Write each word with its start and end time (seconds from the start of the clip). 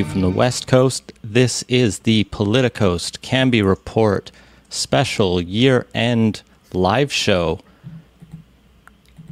to 0.00 0.06
you 0.06 0.12
from 0.12 0.20
the 0.22 0.30
West 0.30 0.66
Coast, 0.66 1.12
this 1.22 1.62
is 1.68 2.00
the 2.00 2.24
Politicoast 2.24 3.20
Cambie 3.20 3.62
Report 3.62 4.30
special 4.70 5.42
year 5.42 5.86
end 5.94 6.42
live 6.72 7.12
show. 7.12 7.60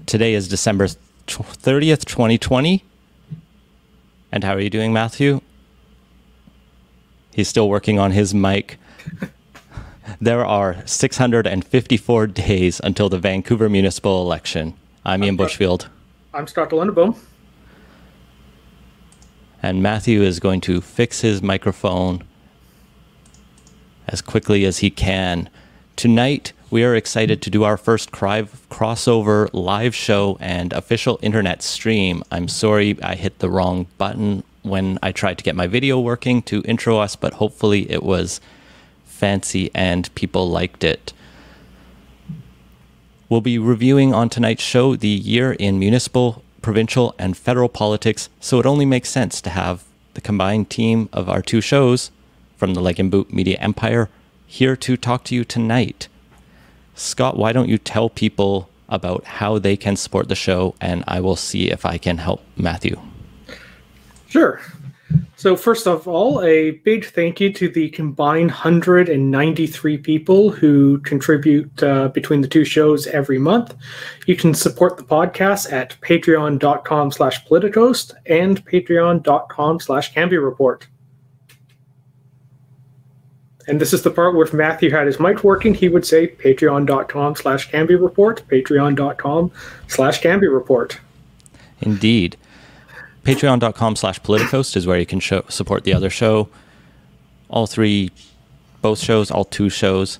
Today 0.05 0.35
is 0.35 0.47
December 0.49 0.89
30th, 1.27 2.05
2020. 2.05 2.85
And 4.31 4.45
how 4.45 4.53
are 4.53 4.61
you 4.61 4.69
doing, 4.69 4.93
Matthew? 4.93 5.41
He's 7.31 7.49
still 7.49 7.69
working 7.69 7.99
on 7.99 8.11
his 8.11 8.35
mic. 8.35 8.79
there 10.21 10.45
are 10.45 10.83
654 10.87 12.27
days 12.27 12.81
until 12.85 13.09
the 13.09 13.19
Vancouver 13.19 13.71
municipal 13.71 14.21
election. 14.21 14.75
I'm 15.05 15.25
Ian 15.25 15.39
Bushfield. 15.39 15.87
I'm 16.35 16.47
Scott 16.47 16.71
Lundebaum. 16.71 17.17
And 19.69 19.83
Matthew 19.83 20.23
is 20.23 20.41
going 20.41 20.63
to 20.63 20.81
fix 20.81 21.21
his 21.21 21.43
microphone 21.43 22.25
as 24.07 24.23
quickly 24.23 24.65
as 24.65 24.79
he 24.79 24.89
can. 24.89 25.51
Tonight, 25.95 26.55
we 26.71 26.85
are 26.85 26.95
excited 26.95 27.43
to 27.43 27.51
do 27.51 27.65
our 27.65 27.77
first 27.77 28.11
crossover 28.11 29.51
live 29.53 29.95
show 29.95 30.39
and 30.41 30.73
official 30.73 31.19
internet 31.21 31.63
stream. 31.63 32.23
I'm 32.33 32.49
sorry 32.49 32.97
I 33.03 33.15
hit 33.15 33.41
the 33.41 33.51
wrong 33.51 33.89
button 33.99 34.43
when 34.63 34.99
I 35.03 35.13
tried 35.13 35.37
to 35.37 35.45
get 35.45 35.55
my 35.55 35.67
video 35.67 36.01
working 36.01 36.41
to 36.45 36.63
intro 36.63 36.97
us, 36.97 37.15
but 37.15 37.35
hopefully 37.35 37.91
it 37.91 38.03
was 38.03 38.41
fancy 39.05 39.71
and 39.75 40.15
people 40.15 40.49
liked 40.49 40.83
it. 40.83 41.13
We'll 43.29 43.43
be 43.43 43.59
reviewing 43.59 44.15
on 44.15 44.31
tonight's 44.31 44.63
show 44.63 44.97
the 44.97 45.09
year 45.09 45.53
in 45.53 45.79
municipal, 45.79 46.43
provincial, 46.69 47.15
and 47.19 47.35
federal 47.35 47.71
politics, 47.71 48.29
so 48.41 48.61
it 48.61 48.67
only 48.67 48.85
makes 48.85 49.09
sense 49.09 49.41
to 49.41 49.49
have 49.49 49.85
the 50.13 50.21
combined 50.21 50.69
team 50.69 51.09
of 51.15 51.27
our 51.27 51.41
two 51.41 51.63
shows 51.63 52.11
from 52.59 52.75
the 52.75 52.81
Leg-in-Boot 52.83 53.33
Media 53.33 53.57
Empire 53.59 54.11
here 54.47 54.77
to 54.77 54.95
talk 54.95 55.25
to 55.25 55.35
you 55.35 55.47
tonight. 55.47 56.09
Scott, 56.95 57.39
why 57.39 57.53
don't 57.53 57.71
you 57.71 57.79
tell 57.79 58.11
people 58.11 58.69
about 58.87 59.25
how 59.25 59.59
they 59.59 59.79
can 59.79 59.97
support 59.97 60.29
the 60.29 60.35
show, 60.35 60.75
and 60.79 61.03
I 61.09 61.21
will 61.21 61.37
see 61.37 61.71
if 61.71 61.87
I 61.87 61.97
can 61.97 62.19
help 62.19 62.43
Matthew. 62.55 63.01
Sure. 64.29 64.61
So, 65.39 65.55
first 65.55 65.87
of 65.87 66.09
all, 66.09 66.43
a 66.43 66.73
big 66.73 67.05
thank 67.05 67.41
you 67.41 67.53
to 67.53 67.69
the 67.69 67.91
combined 67.91 68.51
193 68.51 69.99
people 69.99 70.51
who 70.51 70.99
contribute 71.03 71.81
uh, 71.81 72.09
between 72.09 72.41
the 72.41 72.49
two 72.49 72.65
shows 72.65 73.07
every 73.07 73.39
month. 73.39 73.77
You 74.27 74.35
can 74.35 74.53
support 74.53 74.97
the 74.97 75.05
podcast 75.05 75.73
at 75.73 75.95
patreon.com 76.01 77.13
slash 77.13 77.47
politicoast 77.47 78.15
and 78.27 78.67
patreon.com 78.67 79.79
slash 79.79 80.17
report. 80.17 80.89
And 83.69 83.81
this 83.81 83.93
is 83.93 84.03
the 84.03 84.11
part 84.11 84.35
where 84.35 84.45
if 84.45 84.53
Matthew 84.53 84.91
had 84.91 85.07
his 85.07 85.21
mic 85.21 85.45
working, 85.45 85.73
he 85.73 85.89
would 85.89 86.05
say 86.05 86.27
patreon.com 86.27 87.37
slash 87.37 87.73
report, 87.73 88.43
patreon.com 88.49 89.53
slash 89.87 90.25
report. 90.25 90.99
Indeed. 91.81 92.37
Patreon.com 93.29 93.95
slash 93.95 94.19
Politicoast 94.23 94.75
is 94.75 94.87
where 94.87 94.99
you 94.99 95.05
can 95.05 95.21
show, 95.21 95.45
support 95.51 95.85
the 95.85 95.93
other 95.93 96.09
show. 96.09 96.49
All 97.51 97.67
three, 97.67 98.11
both 98.81 98.99
shows, 98.99 99.31
all 99.31 99.45
two 99.45 99.69
shows 99.69 100.19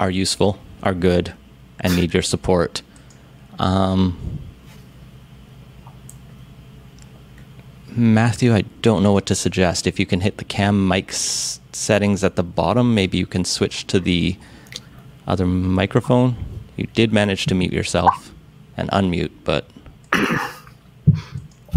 are 0.00 0.10
useful, 0.10 0.58
are 0.82 0.94
good, 0.94 1.34
and 1.78 1.94
need 1.94 2.12
your 2.14 2.24
support. 2.24 2.82
Um, 3.60 4.40
Matthew, 7.86 8.52
I 8.52 8.62
don't 8.82 9.04
know 9.04 9.12
what 9.12 9.26
to 9.26 9.36
suggest. 9.36 9.86
If 9.86 10.00
you 10.00 10.06
can 10.06 10.22
hit 10.22 10.38
the 10.38 10.44
cam 10.44 10.88
mic 10.88 11.10
s- 11.10 11.60
settings 11.70 12.24
at 12.24 12.34
the 12.34 12.42
bottom, 12.42 12.96
maybe 12.96 13.18
you 13.18 13.26
can 13.26 13.44
switch 13.44 13.86
to 13.86 14.00
the 14.00 14.36
other 15.28 15.46
microphone. 15.46 16.34
You 16.76 16.88
did 16.92 17.12
manage 17.12 17.46
to 17.46 17.54
mute 17.54 17.72
yourself 17.72 18.34
and 18.76 18.90
unmute, 18.90 19.30
but 19.44 19.70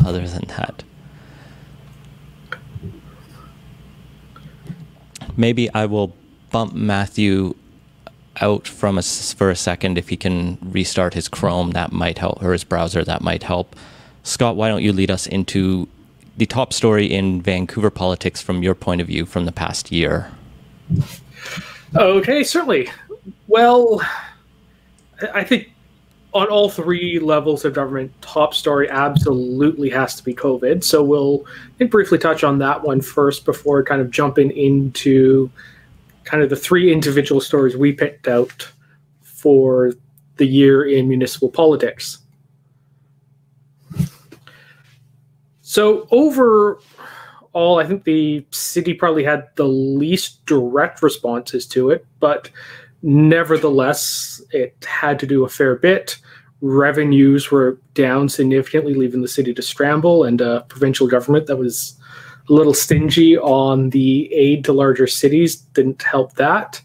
other 0.06 0.28
than 0.28 0.46
that, 0.48 0.84
maybe 5.38 5.74
I 5.74 5.86
will 5.86 6.16
bump 6.52 6.74
Matthew 6.74 7.56
out 8.40 8.68
from 8.68 8.98
us 8.98 9.34
for 9.34 9.50
a 9.50 9.56
second 9.56 9.98
if 9.98 10.10
he 10.10 10.18
can 10.18 10.58
restart 10.62 11.14
his 11.14 11.28
Chrome. 11.28 11.72
That 11.72 11.92
might 11.92 12.18
help, 12.18 12.42
or 12.44 12.54
his 12.54 12.64
browser. 12.64 13.04
That 13.04 13.22
might 13.22 13.44
help. 13.44 13.76
Scott, 14.24 14.56
why 14.56 14.70
don't 14.70 14.84
you 14.84 14.94
lead 14.94 15.12
us 15.12 15.28
into 15.28 15.88
the 16.38 16.46
top 16.46 16.74
story 16.74 17.06
in 17.06 17.42
Vancouver 17.42 17.90
politics 17.90 18.42
from 18.42 18.64
your 18.64 18.76
point 18.76 19.02
of 19.02 19.08
view 19.08 19.26
from 19.26 19.46
the 19.46 19.52
past 19.52 19.92
year. 19.92 20.32
Okay, 21.96 22.44
certainly. 22.44 22.90
Well, 23.48 24.02
I 25.34 25.44
think 25.44 25.72
on 26.34 26.48
all 26.48 26.70
three 26.70 27.20
levels 27.20 27.66
of 27.66 27.74
government, 27.74 28.12
top 28.22 28.54
story 28.54 28.90
absolutely 28.90 29.90
has 29.90 30.16
to 30.16 30.24
be 30.24 30.34
COVID. 30.34 30.84
So 30.84 31.04
we'll 31.04 31.46
briefly 31.90 32.18
touch 32.18 32.44
on 32.44 32.58
that 32.60 32.82
one 32.82 33.02
first 33.02 33.44
before 33.44 33.84
kind 33.84 34.02
of 34.02 34.12
jumping 34.12 34.52
into 34.52 35.50
kind 36.24 36.42
of 36.42 36.50
the 36.50 36.56
three 36.56 36.92
individual 36.92 37.42
stories 37.42 37.76
we 37.76 37.92
picked 37.92 38.28
out 38.28 38.72
for 39.22 39.94
the 40.38 40.46
year 40.46 40.86
in 40.86 41.08
municipal 41.08 41.50
politics. 41.50 42.20
So 45.62 46.08
overall, 46.12 46.80
I 47.80 47.86
think 47.86 48.04
the 48.04 48.46
city 48.52 48.94
probably 48.94 49.24
had 49.24 49.50
the 49.56 49.68
least 49.68 50.46
direct 50.46 51.02
responses 51.02 51.66
to 51.68 51.90
it, 51.90 52.06
but 52.20 52.50
nevertheless, 53.04 54.42
it 54.52 54.76
had 54.88 55.20
to 55.20 55.28
do 55.28 55.44
a 55.44 55.50
fair 55.50 55.76
bit. 55.76 56.18
Revenues 56.62 57.50
were 57.50 57.78
down 57.94 58.30
significantly, 58.30 58.94
leaving 58.94 59.22
the 59.22 59.28
city 59.28 59.54
to 59.54 59.62
scramble, 59.62 60.24
and 60.24 60.42
a 60.42 60.62
provincial 60.70 61.08
government 61.08 61.48
that 61.48 61.58
was 61.58 61.96
a 62.50 62.54
little 62.54 62.74
stingy 62.74 63.38
on 63.38 63.90
the 63.90 64.32
aid 64.34 64.64
to 64.66 64.74
larger 64.74 65.08
cities 65.08 65.56
didn't 65.56 66.02
help 66.02 66.34
that. 66.34 66.82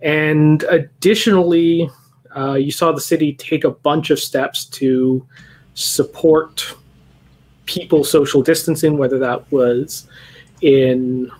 And 0.00 0.62
additionally, 0.64 1.90
uh, 2.36 2.54
you 2.54 2.70
saw 2.70 2.92
the 2.92 3.00
city 3.00 3.32
take 3.32 3.64
a 3.64 3.70
bunch 3.70 4.10
of 4.10 4.18
steps 4.18 4.64
to 4.66 5.26
support 5.74 6.74
people 7.66 8.04
social 8.04 8.42
distancing, 8.42 8.98
whether 8.98 9.18
that 9.18 9.50
was 9.52 10.06
in 10.60 11.30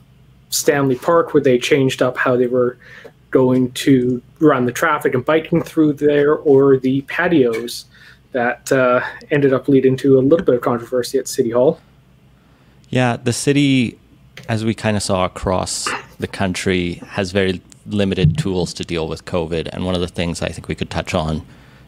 Stanley 0.50 0.96
Park, 0.96 1.34
where 1.34 1.42
they 1.42 1.58
changed 1.58 2.02
up 2.02 2.16
how 2.16 2.36
they 2.36 2.46
were 2.46 2.78
going 3.30 3.70
to 3.72 4.22
run 4.40 4.66
the 4.66 4.72
traffic 4.72 5.14
and 5.14 5.24
biking 5.24 5.62
through 5.62 5.94
there, 5.94 6.36
or 6.36 6.76
the 6.78 7.02
patios 7.02 7.86
that 8.32 8.70
uh, 8.72 9.00
ended 9.30 9.52
up 9.52 9.68
leading 9.68 9.96
to 9.96 10.18
a 10.18 10.20
little 10.20 10.44
bit 10.44 10.54
of 10.54 10.60
controversy 10.60 11.18
at 11.18 11.28
City 11.28 11.50
Hall. 11.50 11.80
Yeah, 12.88 13.16
the 13.16 13.32
city, 13.32 13.98
as 14.48 14.64
we 14.64 14.74
kind 14.74 14.96
of 14.96 15.02
saw 15.02 15.24
across 15.24 15.88
the 16.18 16.26
country, 16.26 16.94
has 17.06 17.32
very 17.32 17.60
limited 17.86 18.38
tools 18.38 18.72
to 18.74 18.84
deal 18.84 19.08
with 19.08 19.24
COVID. 19.24 19.68
And 19.72 19.84
one 19.84 19.94
of 19.94 20.00
the 20.00 20.08
things 20.08 20.42
I 20.42 20.48
think 20.48 20.68
we 20.68 20.74
could 20.74 20.90
touch 20.90 21.14
on, 21.14 21.44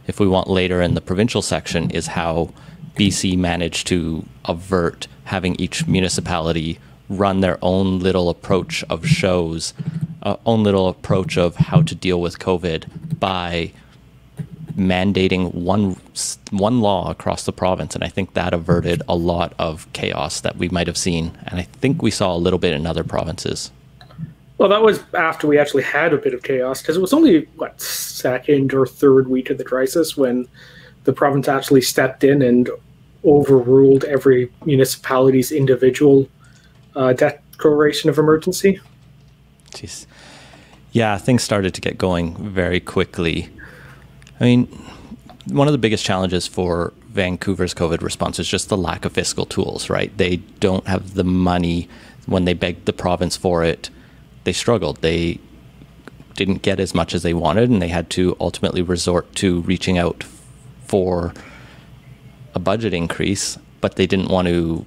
if 0.07 0.21
we 0.21 0.27
want 0.27 0.49
later 0.49 0.81
in 0.81 0.95
the 0.95 1.01
provincial 1.01 1.43
section, 1.43 1.91
is 1.91 2.09
how 2.09 2.53
BC 2.97 3.37
managed 3.39 3.87
to 3.89 4.25
avert 4.45 5.07
having 5.25 5.55
each 5.57 5.87
municipality 5.87 6.79
run 7.09 7.41
their 7.41 7.59
own 7.63 7.99
little 7.99 8.29
approach 8.29 8.85
of 8.89 9.07
shows, 9.07 9.75
uh, 10.23 10.37
own 10.47 10.63
little 10.63 10.89
approach 10.89 11.37
of 11.37 11.57
how 11.57 11.83
to 11.83 11.95
deal 11.95 12.21
with 12.21 12.39
COVID 12.39 13.19
by 13.19 13.73
mandating 14.77 15.53
one 15.53 15.97
one 16.51 16.81
law 16.81 17.11
across 17.11 17.45
the 17.45 17.53
province, 17.53 17.95
and 17.95 18.03
I 18.03 18.09
think 18.09 18.35
that 18.35 18.55
averted 18.55 19.03
a 19.09 19.17
lot 19.17 19.53
of 19.59 19.93
chaos 19.93 20.41
that 20.41 20.57
we 20.57 20.69
might 20.69 20.87
have 20.87 20.97
seen, 20.97 21.37
and 21.47 21.61
I 21.61 21.63
think 21.63 22.03
we 22.03 22.11
saw 22.11 22.35
a 22.35 22.39
little 22.39 22.59
bit 22.59 22.73
in 22.73 22.87
other 22.87 23.05
provinces. 23.05 23.71
Well, 24.59 24.69
that 24.69 24.83
was 24.83 25.03
after 25.15 25.47
we 25.47 25.59
actually 25.59 25.83
had 25.83 26.13
a 26.13 26.19
bit 26.19 26.35
of 26.35 26.43
chaos 26.43 26.81
because 26.81 26.97
it 26.97 27.01
was 27.01 27.13
only 27.13 27.47
what 27.57 27.81
second 27.81 28.73
or 28.73 28.87
third 28.87 29.29
week 29.29 29.51
of 29.51 29.59
the 29.59 29.65
crisis 29.65 30.17
when 30.17 30.47
the 31.05 31.13
province 31.13 31.49
actually 31.49 31.81
stepped 31.81 32.23
in 32.23 32.43
and 32.43 32.71
overruled 33.25 34.05
every 34.05 34.51
municipality's 34.65 35.51
individual 35.51 36.29
uh, 36.95 37.13
declaration 37.13 38.09
of 38.09 38.19
emergency. 38.19 38.79
Jeez. 39.71 40.07
Yeah, 40.93 41.17
things 41.17 41.43
started 41.43 41.73
to 41.75 41.81
get 41.81 41.97
going 41.97 42.37
very 42.51 42.79
quickly. 42.79 43.49
I 44.39 44.45
mean, 44.45 44.67
one 45.47 45.67
of 45.67 45.73
the 45.73 45.79
biggest 45.79 46.05
challenges 46.05 46.47
for 46.47 46.93
Vancouver's 47.09 47.75
COVID 47.75 48.03
response 48.03 48.39
is 48.39 48.47
just 48.47 48.69
the 48.69 48.77
lack 48.77 49.07
of 49.07 49.13
fiscal 49.13 49.47
tools, 49.47 49.89
right? 49.89 50.17
They 50.19 50.37
don't 50.37 50.87
have 50.87 51.15
the 51.15 51.25
money 51.25 51.89
when 52.27 52.45
they 52.45 52.53
begged 52.53 52.85
the 52.85 52.93
province 52.93 53.37
for 53.39 53.65
it. 53.65 53.89
They 54.45 54.53
struggled. 54.53 55.01
They 55.01 55.39
didn't 56.35 56.63
get 56.63 56.79
as 56.79 56.95
much 56.95 57.15
as 57.15 57.23
they 57.23 57.35
wanted, 57.35 57.71
and 57.71 57.81
they 57.81 57.89
had 57.89 58.11
to 58.11 58.37
ultimately 58.39 58.83
resort 58.83 59.35
to 59.37 59.63
reaching 59.63 59.97
out 59.97 60.25
for 60.85 61.33
a 62.55 62.59
budget 62.59 62.93
increase, 62.93 63.59
but 63.81 63.97
they 63.97 64.07
didn't 64.07 64.29
want 64.29 64.49
to 64.49 64.85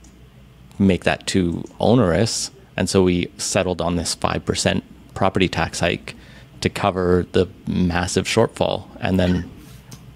make 0.77 1.03
that 1.03 1.25
too 1.25 1.63
onerous. 1.79 2.51
And 2.77 2.87
so 2.89 3.03
we 3.03 3.31
settled 3.37 3.81
on 3.81 3.95
this 3.95 4.15
5% 4.15 4.83
property 5.15 5.47
tax 5.47 5.79
hike 5.79 6.15
to 6.61 6.69
cover 6.69 7.25
the 7.31 7.47
massive 7.67 8.25
shortfall. 8.25 8.87
And 8.99 9.19
then 9.19 9.49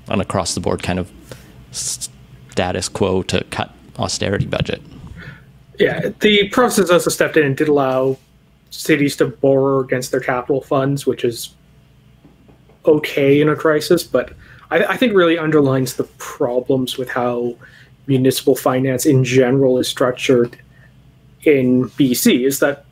an 0.07 0.22
across 0.22 0.56
the 0.56 0.62
board 0.62 0.84
kind 0.84 1.00
of 1.00 1.12
status 1.72 2.90
quo 2.90 3.24
to 3.24 3.44
cut 3.46 3.74
austerity 3.98 4.46
budget. 4.46 4.81
Yeah, 5.80 6.10
the 6.19 6.50
province 6.50 6.78
has 6.78 6.92
also 6.92 7.10
stepped 7.10 7.38
in 7.38 7.46
and 7.46 7.56
did 7.56 7.69
allow 7.69 8.18
cities 8.69 9.16
to 9.18 9.28
borrow 9.28 9.80
against 9.80 10.12
their 10.12 10.19
capital 10.19 10.62
funds, 10.62 11.06
which 11.06 11.24
is 11.24 11.56
okay 12.86 13.42
in 13.42 13.50
a 13.50 13.56
crisis, 13.56 14.04
but 14.04 14.34
I, 14.72 14.84
I 14.86 14.98
think 14.98 15.13
really 15.13 15.38
underlines 15.38 15.96
the 15.96 16.04
problems 16.18 16.98
with 16.98 17.10
how 17.10 17.56
municipal 18.07 18.56
finance 18.56 19.06
in 19.06 19.24
general 19.24 19.78
is 19.78 19.88
structured 19.88 20.57
in 21.44 21.90
BC 21.92 22.46
is 22.46 22.60
that 22.60 22.86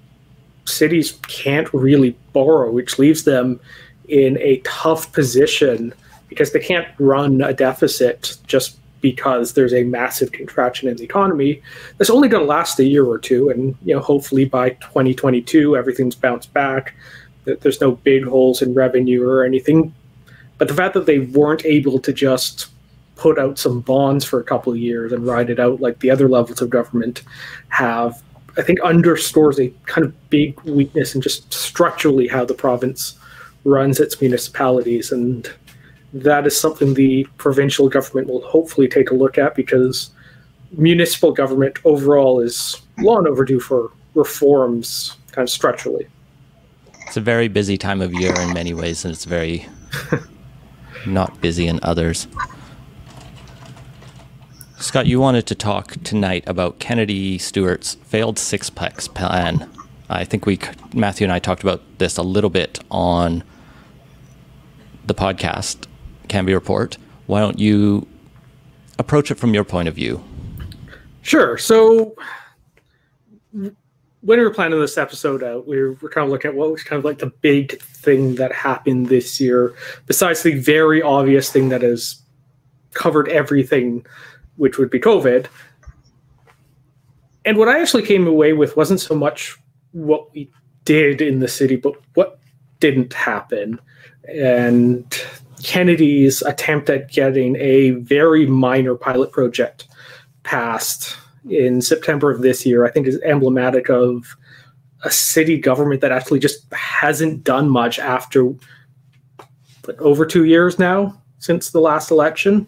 cities 0.67 1.19
can't 1.27 1.71
really 1.73 2.17
borrow, 2.33 2.71
which 2.71 2.99
leaves 2.99 3.23
them 3.23 3.59
in 4.07 4.37
a 4.39 4.57
tough 4.63 5.11
position 5.13 5.93
because 6.29 6.51
they 6.51 6.59
can't 6.59 6.87
run 6.99 7.41
a 7.41 7.53
deficit 7.53 8.37
just 8.47 8.77
because 9.01 9.53
there's 9.53 9.73
a 9.73 9.83
massive 9.83 10.31
contraction 10.31 10.89
in 10.89 10.97
the 10.97 11.03
economy. 11.03 11.61
That's 11.97 12.09
only 12.09 12.27
going 12.27 12.43
to 12.43 12.47
last 12.49 12.79
a 12.79 12.83
year 12.83 13.05
or 13.05 13.17
two 13.17 13.49
and 13.49 13.75
you 13.83 13.93
know 13.93 14.01
hopefully 14.01 14.45
by 14.45 14.71
2022 14.71 15.77
everything's 15.77 16.15
bounced 16.15 16.53
back. 16.53 16.95
There's 17.45 17.79
no 17.79 17.91
big 17.91 18.25
holes 18.25 18.61
in 18.61 18.73
revenue 18.73 19.25
or 19.27 19.43
anything. 19.43 19.93
But 20.57 20.67
the 20.67 20.73
fact 20.73 20.95
that 20.95 21.05
they 21.05 21.19
weren't 21.19 21.65
able 21.65 21.99
to 21.99 22.11
just 22.11 22.67
put 23.15 23.39
out 23.39 23.57
some 23.57 23.81
bonds 23.81 24.25
for 24.25 24.39
a 24.39 24.43
couple 24.43 24.71
of 24.71 24.79
years 24.79 25.11
and 25.11 25.25
ride 25.25 25.49
it 25.49 25.59
out 25.59 25.81
like 25.81 25.99
the 25.99 26.11
other 26.11 26.27
levels 26.29 26.61
of 26.61 26.69
government 26.69 27.23
have 27.69 28.21
i 28.57 28.61
think 28.61 28.79
underscores 28.81 29.59
a 29.59 29.71
kind 29.85 30.05
of 30.05 30.29
big 30.29 30.59
weakness 30.61 31.15
in 31.15 31.21
just 31.21 31.51
structurally 31.53 32.27
how 32.27 32.43
the 32.45 32.53
province 32.53 33.17
runs 33.63 33.99
its 33.99 34.19
municipalities 34.21 35.11
and 35.11 35.51
that 36.13 36.47
is 36.47 36.59
something 36.59 36.93
the 36.93 37.27
provincial 37.37 37.89
government 37.89 38.27
will 38.27 38.41
hopefully 38.41 38.87
take 38.87 39.11
a 39.11 39.13
look 39.13 39.37
at 39.37 39.55
because 39.55 40.09
municipal 40.71 41.31
government 41.31 41.77
overall 41.85 42.39
is 42.39 42.81
long 42.99 43.27
overdue 43.27 43.59
for 43.59 43.91
reforms 44.15 45.17
kind 45.31 45.47
of 45.47 45.49
structurally. 45.49 46.07
It's 47.05 47.17
a 47.17 47.21
very 47.21 47.47
busy 47.47 47.77
time 47.77 48.01
of 48.01 48.13
year 48.13 48.33
in 48.41 48.53
many 48.53 48.73
ways, 48.73 49.05
and 49.05 49.13
it's 49.13 49.25
very 49.25 49.65
not 51.05 51.39
busy 51.39 51.67
in 51.67 51.79
others. 51.83 52.27
Scott, 54.79 55.07
you 55.07 55.19
wanted 55.19 55.47
to 55.47 55.55
talk 55.55 55.95
tonight 56.03 56.43
about 56.45 56.77
Kennedy 56.77 57.39
Stewart's 57.39 57.95
failed 57.95 58.37
sixplex 58.37 59.11
plan. 59.11 59.67
I 60.07 60.23
think 60.23 60.45
we, 60.45 60.59
Matthew 60.93 61.25
and 61.25 61.31
I 61.33 61.39
talked 61.39 61.63
about 61.63 61.81
this 61.97 62.15
a 62.15 62.21
little 62.21 62.51
bit 62.51 62.79
on 62.91 63.43
the 65.07 65.15
podcast 65.15 65.87
Cambie 66.29 66.53
Report. 66.53 66.95
Why 67.25 67.39
don't 67.39 67.57
you 67.57 68.07
approach 68.99 69.31
it 69.31 69.35
from 69.35 69.55
your 69.55 69.63
point 69.63 69.87
of 69.87 69.95
view? 69.95 70.23
Sure. 71.23 71.57
So 71.57 72.15
when 73.51 73.75
we 74.21 74.37
were 74.37 74.53
planning 74.53 74.79
this 74.79 74.97
episode 74.97 75.41
out, 75.41 75.67
we 75.67 75.81
were, 75.81 75.95
kind 76.09 76.25
of 76.25 76.29
looking 76.29 76.49
at 76.49 76.55
what 76.55 76.71
was 76.71 76.83
kind 76.83 76.99
of 76.99 77.03
like 77.03 77.17
the 77.17 77.33
big 77.41 77.81
thing 77.81 78.35
that 78.35 78.51
happened 78.53 79.07
this 79.07 79.41
year, 79.41 79.73
besides 80.05 80.43
the 80.43 80.53
very 80.53 81.01
obvious 81.01 81.51
thing 81.51 81.69
that 81.69 81.81
has 81.81 82.21
covered 82.93 83.27
everything, 83.27 84.05
which 84.57 84.77
would 84.77 84.89
be 84.89 84.99
COVID. 84.99 85.47
And 87.45 87.57
what 87.57 87.69
I 87.69 87.79
actually 87.79 88.03
came 88.03 88.27
away 88.27 88.53
with 88.53 88.75
wasn't 88.75 88.99
so 88.99 89.15
much 89.15 89.57
what 89.91 90.33
we 90.33 90.51
did 90.83 91.21
in 91.21 91.39
the 91.39 91.47
city, 91.47 91.75
but 91.75 91.93
what 92.13 92.39
didn't 92.79 93.13
happen. 93.13 93.79
And 94.27 95.05
Kennedy's 95.63 96.41
attempt 96.41 96.89
at 96.89 97.11
getting 97.11 97.55
a 97.55 97.91
very 97.91 98.45
minor 98.45 98.95
pilot 98.95 99.31
project 99.31 99.87
passed 100.43 101.15
in 101.49 101.81
September 101.81 102.29
of 102.31 102.41
this 102.41 102.65
year, 102.65 102.85
I 102.85 102.91
think 102.91 103.07
is 103.07 103.19
emblematic 103.21 103.89
of 103.89 104.35
a 105.03 105.11
city 105.11 105.57
government 105.57 106.01
that 106.01 106.11
actually 106.11 106.39
just 106.39 106.71
hasn't 106.73 107.43
done 107.43 107.69
much 107.69 107.99
after 107.99 108.45
like, 109.87 110.01
over 110.01 110.25
two 110.25 110.45
years 110.45 110.77
now 110.77 111.21
since 111.39 111.69
the 111.69 111.79
last 111.79 112.11
election. 112.11 112.67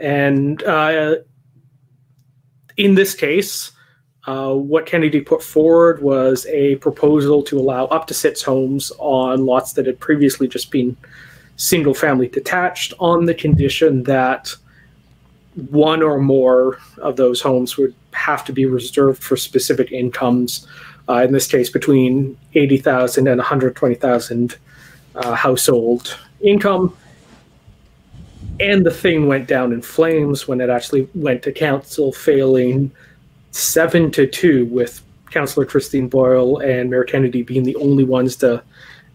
And 0.00 0.62
uh, 0.62 1.16
in 2.76 2.94
this 2.94 3.14
case, 3.14 3.72
uh, 4.26 4.54
what 4.54 4.86
Kennedy 4.86 5.20
put 5.20 5.42
forward 5.42 6.02
was 6.02 6.46
a 6.46 6.76
proposal 6.76 7.42
to 7.44 7.58
allow 7.58 7.86
up 7.86 8.06
to 8.08 8.14
six 8.14 8.42
homes 8.42 8.92
on 8.98 9.46
lots 9.46 9.72
that 9.72 9.86
had 9.86 9.98
previously 10.00 10.46
just 10.46 10.70
been 10.70 10.96
single 11.56 11.94
family 11.94 12.28
detached 12.28 12.92
on 13.00 13.24
the 13.24 13.34
condition 13.34 14.02
that 14.04 14.54
one 15.70 16.02
or 16.02 16.18
more 16.18 16.78
of 16.98 17.16
those 17.16 17.40
homes 17.40 17.76
would 17.76 17.94
have 18.12 18.44
to 18.44 18.52
be 18.52 18.64
reserved 18.64 19.22
for 19.22 19.36
specific 19.36 19.90
incomes. 19.92 20.68
Uh, 21.08 21.22
in 21.22 21.32
this 21.32 21.46
case, 21.46 21.70
between 21.70 22.36
80,000 22.54 23.26
and 23.26 23.38
120,000 23.38 24.56
uh, 25.14 25.34
household 25.34 26.16
income. 26.40 26.96
And 28.60 28.84
the 28.84 28.90
thing 28.90 29.26
went 29.26 29.46
down 29.46 29.72
in 29.72 29.82
flames 29.82 30.48
when 30.48 30.60
it 30.60 30.68
actually 30.68 31.08
went 31.14 31.42
to 31.44 31.52
council, 31.52 32.12
failing 32.12 32.90
seven 33.52 34.10
to 34.12 34.26
two, 34.26 34.66
with 34.66 35.02
Councillor 35.30 35.66
Christine 35.66 36.08
Boyle 36.08 36.58
and 36.58 36.90
Mayor 36.90 37.04
Kennedy 37.04 37.42
being 37.42 37.62
the 37.62 37.76
only 37.76 38.04
ones 38.04 38.36
to 38.36 38.62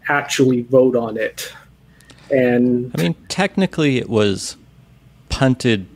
actually 0.07 0.61
vote 0.61 0.95
on 0.95 1.17
it. 1.17 1.51
And 2.31 2.91
I 2.97 3.01
mean, 3.01 3.15
technically, 3.27 3.97
it 3.97 4.09
was 4.09 4.57
punted 5.29 5.87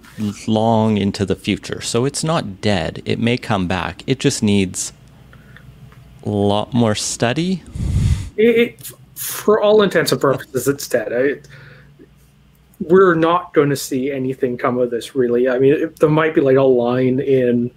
long 0.48 0.98
into 0.98 1.25
the 1.25 1.36
future, 1.36 1.82
so 1.82 2.06
it's 2.06 2.24
not 2.24 2.60
dead. 2.62 3.01
It 3.06 3.20
may 3.20 3.38
come 3.38 3.68
back. 3.68 4.04
It 4.08 4.20
just 4.20 4.44
needs 4.44 4.92
a 6.25 6.30
lot 6.30 6.74
more 6.74 6.96
study. 6.96 7.63
It, 8.36 8.58
it, 8.58 8.92
for 9.16 9.62
all 9.62 9.82
intents 9.82 10.12
and 10.12 10.20
purposes, 10.20 10.68
it's 10.68 10.88
dead. 10.88 11.13
I, 11.13 11.42
we're 12.79 13.15
not 13.15 13.53
going 13.53 13.69
to 13.69 13.75
see 13.75 14.12
anything 14.12 14.57
come 14.57 14.77
of 14.77 14.91
this, 14.91 15.15
really. 15.15 15.50
I 15.50 15.57
mean, 15.60 15.74
it, 15.74 16.00
there 16.00 16.10
might 16.10 16.36
be 16.36 16.41
like 16.41 16.57
a 16.57 16.62
line 16.62 17.19
in 17.19 17.72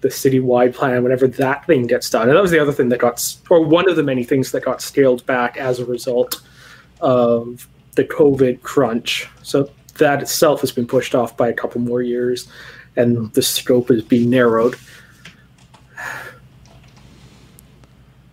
the 0.00 0.08
citywide 0.08 0.74
plan 0.74 1.02
whenever 1.02 1.26
that 1.26 1.66
thing 1.66 1.86
gets 1.86 2.10
done. 2.10 2.28
And 2.28 2.36
that 2.36 2.42
was 2.42 2.50
the 2.50 2.60
other 2.60 2.72
thing 2.72 2.88
that 2.90 2.98
got, 2.98 3.36
or 3.50 3.64
one 3.64 3.88
of 3.88 3.96
the 3.96 4.02
many 4.02 4.22
things 4.22 4.52
that 4.52 4.64
got 4.64 4.82
scaled 4.82 5.24
back 5.26 5.56
as 5.56 5.80
a 5.80 5.84
result 5.84 6.42
of 7.00 7.66
the 7.94 8.04
COVID 8.04 8.62
crunch. 8.62 9.28
So 9.42 9.70
that 9.98 10.22
itself 10.22 10.60
has 10.60 10.72
been 10.72 10.86
pushed 10.86 11.14
off 11.14 11.36
by 11.36 11.48
a 11.48 11.52
couple 11.52 11.80
more 11.80 12.02
years, 12.02 12.48
and 12.96 13.32
the 13.34 13.42
scope 13.42 13.90
is 13.90 14.02
being 14.02 14.30
narrowed. 14.30 14.76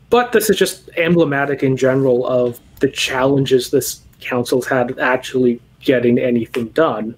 But 0.09 0.33
this 0.33 0.49
is 0.49 0.57
just 0.57 0.89
emblematic 0.97 1.63
in 1.63 1.77
general 1.77 2.27
of 2.27 2.59
the 2.81 2.89
challenges 2.89 3.71
this 3.71 4.01
council's 4.19 4.67
had 4.67 4.99
actually 4.99 5.61
getting 5.83 6.17
anything 6.17 6.67
done. 6.69 7.15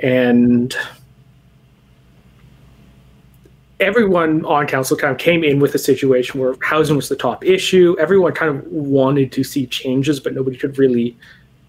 And 0.00 0.74
everyone 3.80 4.44
on 4.44 4.66
council 4.66 4.96
kind 4.96 5.12
of 5.12 5.18
came 5.18 5.44
in 5.44 5.58
with 5.60 5.74
a 5.74 5.78
situation 5.78 6.40
where 6.40 6.54
housing 6.62 6.96
was 6.96 7.08
the 7.08 7.16
top 7.16 7.44
issue. 7.44 7.96
Everyone 7.98 8.32
kind 8.32 8.56
of 8.56 8.66
wanted 8.66 9.32
to 9.32 9.44
see 9.44 9.66
changes, 9.66 10.18
but 10.20 10.34
nobody 10.34 10.56
could 10.56 10.78
really 10.78 11.16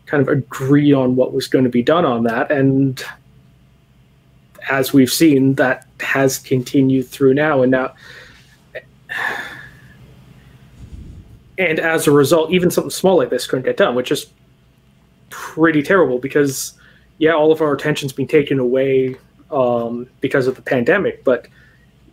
kind 0.06 0.22
of 0.22 0.30
agree 0.30 0.94
on 0.94 1.16
what 1.16 1.34
was 1.34 1.48
going 1.48 1.66
to 1.66 1.70
be 1.70 1.84
done 1.84 2.06
on 2.06 2.24
that. 2.24 2.50
And 2.50 3.04
as 4.70 4.94
we've 4.94 5.12
seen, 5.12 5.56
that 5.56 5.86
has 6.00 6.38
continued 6.38 7.08
through 7.08 7.34
now. 7.34 7.62
And 7.62 7.72
now, 7.72 7.94
and 11.58 11.80
as 11.80 12.08
a 12.08 12.12
result, 12.12 12.52
even 12.52 12.72
something 12.72 12.92
small 12.92 13.18
like 13.18 13.30
this 13.30 13.48
couldn't 13.48 13.66
get 13.66 13.78
done, 13.78 13.96
which 13.96 14.12
is 14.12 14.28
pretty 15.30 15.84
terrible 15.84 16.20
because, 16.20 16.74
yeah, 17.18 17.34
all 17.34 17.52
of 17.52 17.62
our 17.62 17.74
attention's 17.74 18.14
been 18.14 18.28
taken 18.28 18.60
away 18.60 19.16
um, 19.52 20.08
because 20.22 20.48
of 20.48 20.56
the 20.56 20.62
pandemic, 20.62 21.24
but 21.24 21.48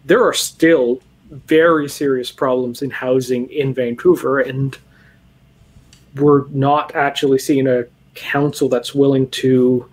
there 0.05 0.25
are 0.25 0.35
still 0.35 1.01
very 1.31 1.89
serious 1.89 2.31
problems 2.31 2.83
in 2.83 2.91
housing 2.91 3.51
in 3.51 3.75
Vancouver. 3.75 4.41
And 4.41 4.77
we're 6.17 6.47
not 6.49 6.95
actually 6.95 7.39
seeing 7.39 7.67
a 7.67 7.85
council 8.15 8.69
that's 8.69 8.95
willing 8.95 9.29
to 9.31 9.89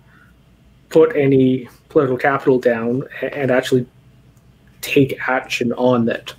put 0.88 1.16
any 1.16 1.68
political 1.88 2.16
capital 2.16 2.58
down 2.58 3.04
and 3.20 3.50
actually 3.50 3.86
take 4.82 5.18
action 5.28 5.72
on 5.72 6.04
that. 6.06 6.34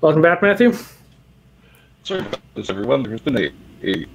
Welcome 0.00 0.22
back, 0.22 0.42
Matthew. 0.42 0.72
Sorry 2.06 2.20
about 2.20 2.38
this, 2.54 2.70
everyone. 2.70 3.02
There's 3.02 3.20
been 3.20 3.36
a, 3.36 3.50
a 3.82 4.06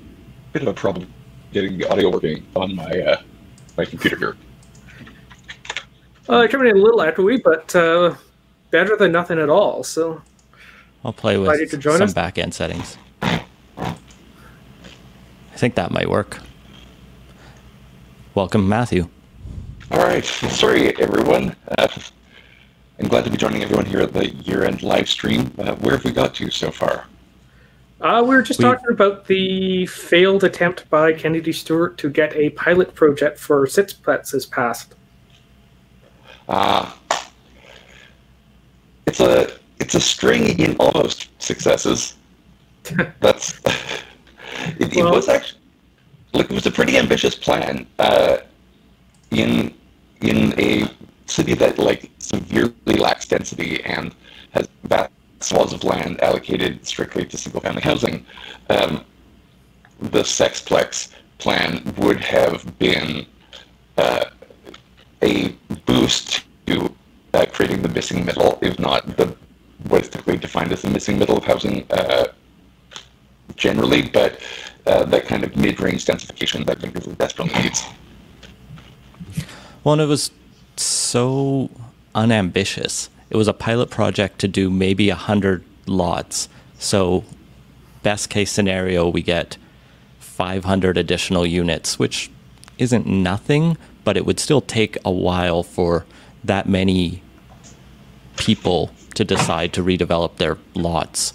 bit 0.54 0.62
of 0.62 0.70
a 0.70 0.74
problem 0.74 1.14
getting 1.52 1.78
the 1.78 1.90
audio 1.90 2.10
working 2.10 2.48
on 2.56 2.74
my 2.74 2.90
uh, 2.90 3.22
my 3.76 3.84
computer 3.84 4.16
here. 4.16 4.38
Uh, 6.30 6.48
coming 6.50 6.70
in 6.70 6.78
a 6.78 6.80
little 6.80 7.02
echoey, 7.02 7.44
but 7.44 7.76
uh, 7.76 8.16
better 8.70 8.96
than 8.96 9.12
nothing 9.12 9.40
at 9.40 9.50
all. 9.50 9.84
So 9.84 10.22
I'll 11.04 11.12
play 11.12 11.38
with 11.38 11.70
to 11.70 11.78
join 11.78 11.98
some 11.98 12.06
us? 12.06 12.14
back 12.14 12.38
end 12.38 12.54
settings. 12.54 12.98
I 13.22 13.44
think 15.58 15.76
that 15.76 15.92
might 15.92 16.10
work. 16.10 16.40
Welcome, 18.36 18.70
Matthew. 18.70 19.10
All 19.92 20.00
right. 20.00 20.24
Sorry, 20.24 20.98
everyone. 20.98 21.58
Uh, 21.78 21.90
I'm 23.02 23.10
glad 23.10 23.26
to 23.26 23.30
be 23.30 23.36
joining 23.36 23.64
everyone 23.64 23.86
here 23.86 24.00
at 24.00 24.14
the 24.14 24.30
year-end 24.30 24.82
live 24.82 25.10
stream. 25.10 25.52
Uh, 25.58 25.76
where 25.76 25.96
have 25.98 26.06
we 26.06 26.12
got 26.12 26.34
to 26.36 26.50
so 26.50 26.72
far? 26.72 27.08
Uh, 28.02 28.24
we 28.28 28.36
were 28.36 28.42
just 28.42 28.60
We- 28.60 28.66
talking 28.66 28.90
about 28.90 29.26
the 29.28 29.86
failed 29.86 30.44
attempt 30.44 30.90
by 30.90 31.14
Kennedy 31.14 31.54
Stewart 31.54 31.98
to 32.00 32.10
get 32.10 32.36
a 32.36 32.50
pilot 32.52 32.96
project 32.96 33.38
for 33.38 33.66
sixplex 33.68 34.32
has 34.32 34.46
passed. 34.46 34.96
Uh, 36.50 36.92
it's 39.06 39.20
a 39.20 39.52
it's 39.80 39.96
a 39.96 40.00
string 40.00 40.60
in 40.60 40.76
almost 40.78 41.30
successes. 41.42 42.16
That's 43.20 43.60
it, 44.80 44.98
it 44.98 45.04
was 45.06 45.30
actually 45.30 45.60
like 46.34 46.46
it 46.50 46.54
was 46.54 46.66
a 46.66 46.72
pretty 46.72 46.98
ambitious 46.98 47.36
plan 47.36 47.86
uh, 48.00 48.38
in 49.30 49.74
in 50.22 50.60
a 50.60 50.90
city 51.28 51.54
that 51.54 51.78
like 51.78 52.10
severely 52.18 52.98
lacks 52.98 53.28
density 53.28 53.84
and 53.84 54.14
has 54.52 54.68
vast 54.84 55.12
swaths 55.44 55.74
of 55.74 55.84
land 55.84 56.22
allocated 56.22 56.86
strictly 56.86 57.26
to 57.26 57.38
single 57.38 57.62
family 57.62 57.82
housing. 57.82 58.26
Um, 58.70 59.04
the 60.00 60.22
sixplex 60.22 61.10
plan 61.38 61.94
would 61.98 62.20
have 62.20 62.78
been 62.80 63.26
uh, 63.98 64.26
a 65.22 65.50
boost 65.86 66.44
to 66.68 66.94
uh, 67.34 67.46
creating 67.52 67.82
the 67.82 67.90
missing 67.90 68.26
middle, 68.26 68.58
if 68.62 68.78
not 68.80 69.18
the 69.18 69.36
what 69.88 70.02
is 70.04 70.10
typically 70.10 70.38
defined 70.38 70.72
as 70.72 70.82
the 70.84 70.90
missing 70.90 71.18
middle 71.18 71.38
of 71.38 71.44
housing 71.44 71.86
uh, 71.92 72.28
generally, 73.56 74.04
but 74.04 74.40
uh, 74.86 75.06
that 75.06 75.26
kind 75.26 75.44
of 75.44 75.56
mid-range 75.56 76.06
densification 76.06 76.66
that 76.66 76.78
Vancouver 76.80 77.14
desperately 77.14 77.62
needs. 77.62 77.84
Well, 79.84 80.00
it 80.00 80.06
was 80.06 80.32
so 80.78 81.70
unambitious. 82.14 83.10
It 83.32 83.38
was 83.38 83.48
a 83.48 83.54
pilot 83.54 83.90
project 83.90 84.40
to 84.40 84.48
do 84.50 84.70
maybe 84.70 85.10
a 85.10 85.16
hundred 85.16 85.64
lots. 85.88 86.50
So, 86.78 87.24
best 88.04 88.30
case 88.30 88.52
scenario, 88.52 89.08
we 89.08 89.22
get 89.22 89.58
500 90.20 90.98
additional 90.98 91.46
units, 91.46 91.98
which 91.98 92.30
isn't 92.78 93.08
nothing, 93.08 93.78
but 94.04 94.18
it 94.18 94.26
would 94.26 94.40
still 94.40 94.60
take 94.60 94.98
a 95.06 95.12
while 95.12 95.64
for 95.64 96.06
that 96.44 96.68
many 96.68 97.24
people 98.36 98.92
to 99.14 99.24
decide 99.24 99.72
to 99.74 99.84
redevelop 99.84 100.36
their 100.36 100.58
lots. 100.76 101.34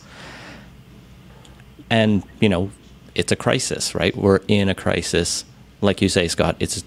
And, 1.88 2.24
you 2.40 2.50
know, 2.50 2.70
it's 3.14 3.32
a 3.32 3.36
crisis, 3.36 3.94
right? 3.94 4.14
We're 4.14 4.40
in 4.48 4.68
a 4.68 4.74
crisis. 4.74 5.46
Like 5.80 6.02
you 6.02 6.10
say, 6.10 6.28
Scott, 6.28 6.56
it's 6.60 6.84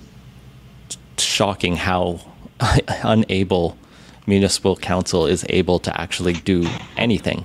shocking 1.18 1.78
how 1.78 2.20
unable 3.04 3.76
municipal 4.30 4.78
council 4.78 5.26
is 5.26 5.46
able 5.50 5.80
to 5.80 6.00
actually 6.00 6.34
do 6.34 6.66
anything. 6.96 7.44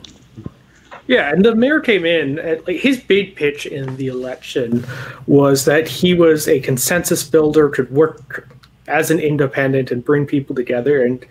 Yeah, 1.06 1.30
and 1.30 1.44
the 1.44 1.54
mayor 1.54 1.80
came 1.80 2.06
in. 2.06 2.38
At, 2.38 2.66
like, 2.66 2.76
his 2.76 3.00
big 3.00 3.36
pitch 3.36 3.66
in 3.66 3.96
the 3.96 4.06
election 4.06 4.86
was 5.26 5.64
that 5.64 5.88
he 5.88 6.14
was 6.14 6.46
a 6.48 6.60
consensus 6.60 7.24
builder, 7.28 7.68
could 7.68 7.90
work 7.90 8.48
as 8.86 9.10
an 9.10 9.18
independent 9.18 9.90
and 9.90 10.04
bring 10.04 10.26
people 10.26 10.54
together, 10.54 11.04
and 11.04 11.26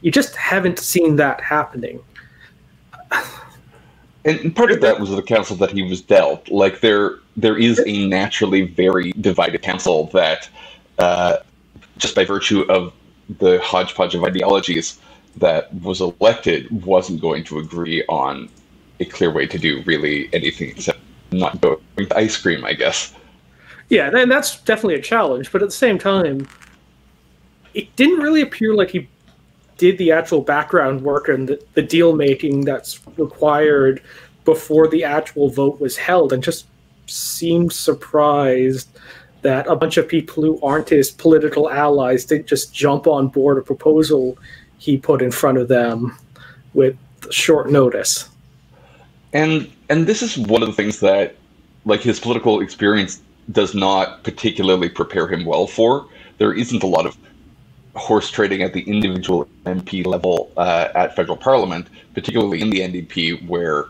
you 0.00 0.10
just 0.10 0.36
haven't 0.36 0.78
seen 0.78 1.16
that 1.16 1.40
happening. 1.40 2.00
And 4.26 4.56
part 4.56 4.70
of 4.70 4.80
that 4.80 5.00
was 5.00 5.10
the 5.10 5.22
council 5.22 5.54
that 5.56 5.70
he 5.70 5.82
was 5.82 6.00
dealt. 6.00 6.50
Like 6.50 6.80
there, 6.80 7.16
there 7.36 7.58
is 7.58 7.82
a 7.86 8.06
naturally 8.06 8.62
very 8.62 9.12
divided 9.12 9.60
council 9.62 10.06
that, 10.14 10.48
uh, 10.98 11.36
just 11.98 12.14
by 12.14 12.24
virtue 12.24 12.62
of 12.62 12.92
the 13.38 13.60
hodgepodge 13.60 14.14
of 14.14 14.24
ideologies 14.24 14.98
that 15.36 15.72
was 15.82 16.00
elected, 16.00 16.70
wasn't 16.84 17.20
going 17.20 17.44
to 17.44 17.58
agree 17.58 18.04
on 18.08 18.48
a 19.00 19.04
clear 19.04 19.32
way 19.32 19.46
to 19.46 19.58
do 19.58 19.82
really 19.86 20.28
anything 20.32 20.70
except 20.70 21.00
not 21.32 21.60
go 21.60 21.80
with 21.96 22.12
ice 22.12 22.36
cream, 22.36 22.64
I 22.64 22.74
guess. 22.74 23.14
Yeah, 23.88 24.10
and 24.16 24.30
that's 24.30 24.60
definitely 24.60 24.94
a 24.94 25.02
challenge, 25.02 25.50
but 25.50 25.62
at 25.62 25.68
the 25.68 25.74
same 25.74 25.98
time, 25.98 26.48
it 27.74 27.94
didn't 27.96 28.20
really 28.20 28.40
appear 28.40 28.74
like 28.74 28.90
he 28.90 29.08
did 29.76 29.98
the 29.98 30.12
actual 30.12 30.40
background 30.40 31.02
work 31.02 31.28
and 31.28 31.48
the, 31.48 31.62
the 31.74 31.82
deal 31.82 32.14
making 32.14 32.64
that's 32.64 33.00
required 33.18 34.00
before 34.44 34.86
the 34.86 35.02
actual 35.02 35.50
vote 35.50 35.80
was 35.80 35.96
held, 35.96 36.32
and 36.32 36.42
just 36.42 36.66
seemed 37.06 37.72
surprised 37.72 38.88
that 39.44 39.66
a 39.68 39.76
bunch 39.76 39.98
of 39.98 40.08
people 40.08 40.42
who 40.42 40.58
aren't 40.62 40.88
his 40.88 41.10
political 41.10 41.70
allies 41.70 42.24
didn't 42.24 42.46
just 42.46 42.74
jump 42.74 43.06
on 43.06 43.28
board 43.28 43.58
a 43.58 43.62
proposal 43.62 44.36
he 44.78 44.96
put 44.96 45.20
in 45.22 45.30
front 45.30 45.58
of 45.58 45.68
them 45.68 46.16
with 46.72 46.96
short 47.30 47.70
notice. 47.70 48.28
and 49.32 49.70
and 49.90 50.06
this 50.06 50.22
is 50.22 50.38
one 50.38 50.62
of 50.62 50.68
the 50.68 50.74
things 50.74 51.00
that 51.00 51.36
like 51.84 52.00
his 52.00 52.18
political 52.18 52.60
experience 52.60 53.22
does 53.52 53.74
not 53.74 54.24
particularly 54.24 54.88
prepare 54.88 55.28
him 55.28 55.44
well 55.44 55.66
for 55.66 56.06
there 56.38 56.54
isn't 56.54 56.82
a 56.82 56.86
lot 56.86 57.04
of 57.04 57.16
horse 57.94 58.30
trading 58.30 58.62
at 58.62 58.72
the 58.72 58.82
individual 58.82 59.46
mp 59.66 60.06
level 60.06 60.50
uh, 60.56 60.88
at 60.94 61.14
federal 61.14 61.36
parliament 61.36 61.86
particularly 62.14 62.60
in 62.62 62.70
the 62.70 62.80
ndp 62.80 63.46
where 63.46 63.86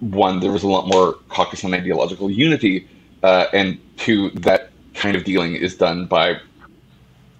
one 0.00 0.40
there 0.40 0.50
was 0.50 0.62
a 0.62 0.68
lot 0.68 0.86
more 0.86 1.14
caucus 1.28 1.62
and 1.64 1.74
ideological 1.74 2.30
unity 2.30 2.88
uh, 3.22 3.46
and 3.52 3.80
two 3.96 4.30
that 4.30 4.70
kind 4.94 5.16
of 5.16 5.24
dealing 5.24 5.54
is 5.54 5.76
done 5.76 6.06
by 6.06 6.38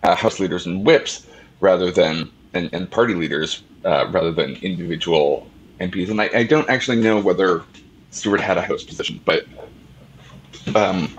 uh, 0.02 0.14
house 0.14 0.40
leaders 0.40 0.66
and 0.66 0.84
whips 0.84 1.26
rather 1.60 1.90
than 1.90 2.30
and, 2.54 2.70
and 2.72 2.90
party 2.90 3.14
leaders 3.14 3.62
uh, 3.84 4.06
rather 4.10 4.32
than 4.32 4.56
individual 4.56 5.46
MPs. 5.80 6.10
And 6.10 6.20
I, 6.20 6.30
I 6.34 6.44
don't 6.44 6.68
actually 6.68 7.00
know 7.00 7.20
whether 7.20 7.62
Stewart 8.10 8.40
had 8.40 8.58
a 8.58 8.62
house 8.62 8.82
position, 8.82 9.20
but 9.24 9.46
um, 10.74 11.16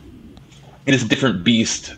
it 0.85 0.93
is 0.93 1.03
a 1.03 1.07
different 1.07 1.43
beast 1.43 1.95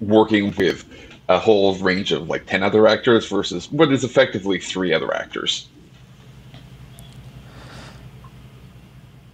working 0.00 0.54
with 0.56 0.84
a 1.28 1.38
whole 1.38 1.74
range 1.76 2.12
of 2.12 2.28
like 2.28 2.46
10 2.46 2.62
other 2.62 2.86
actors 2.86 3.28
versus 3.28 3.70
what 3.70 3.92
is 3.92 4.04
effectively 4.04 4.58
three 4.58 4.92
other 4.92 5.14
actors. 5.14 5.68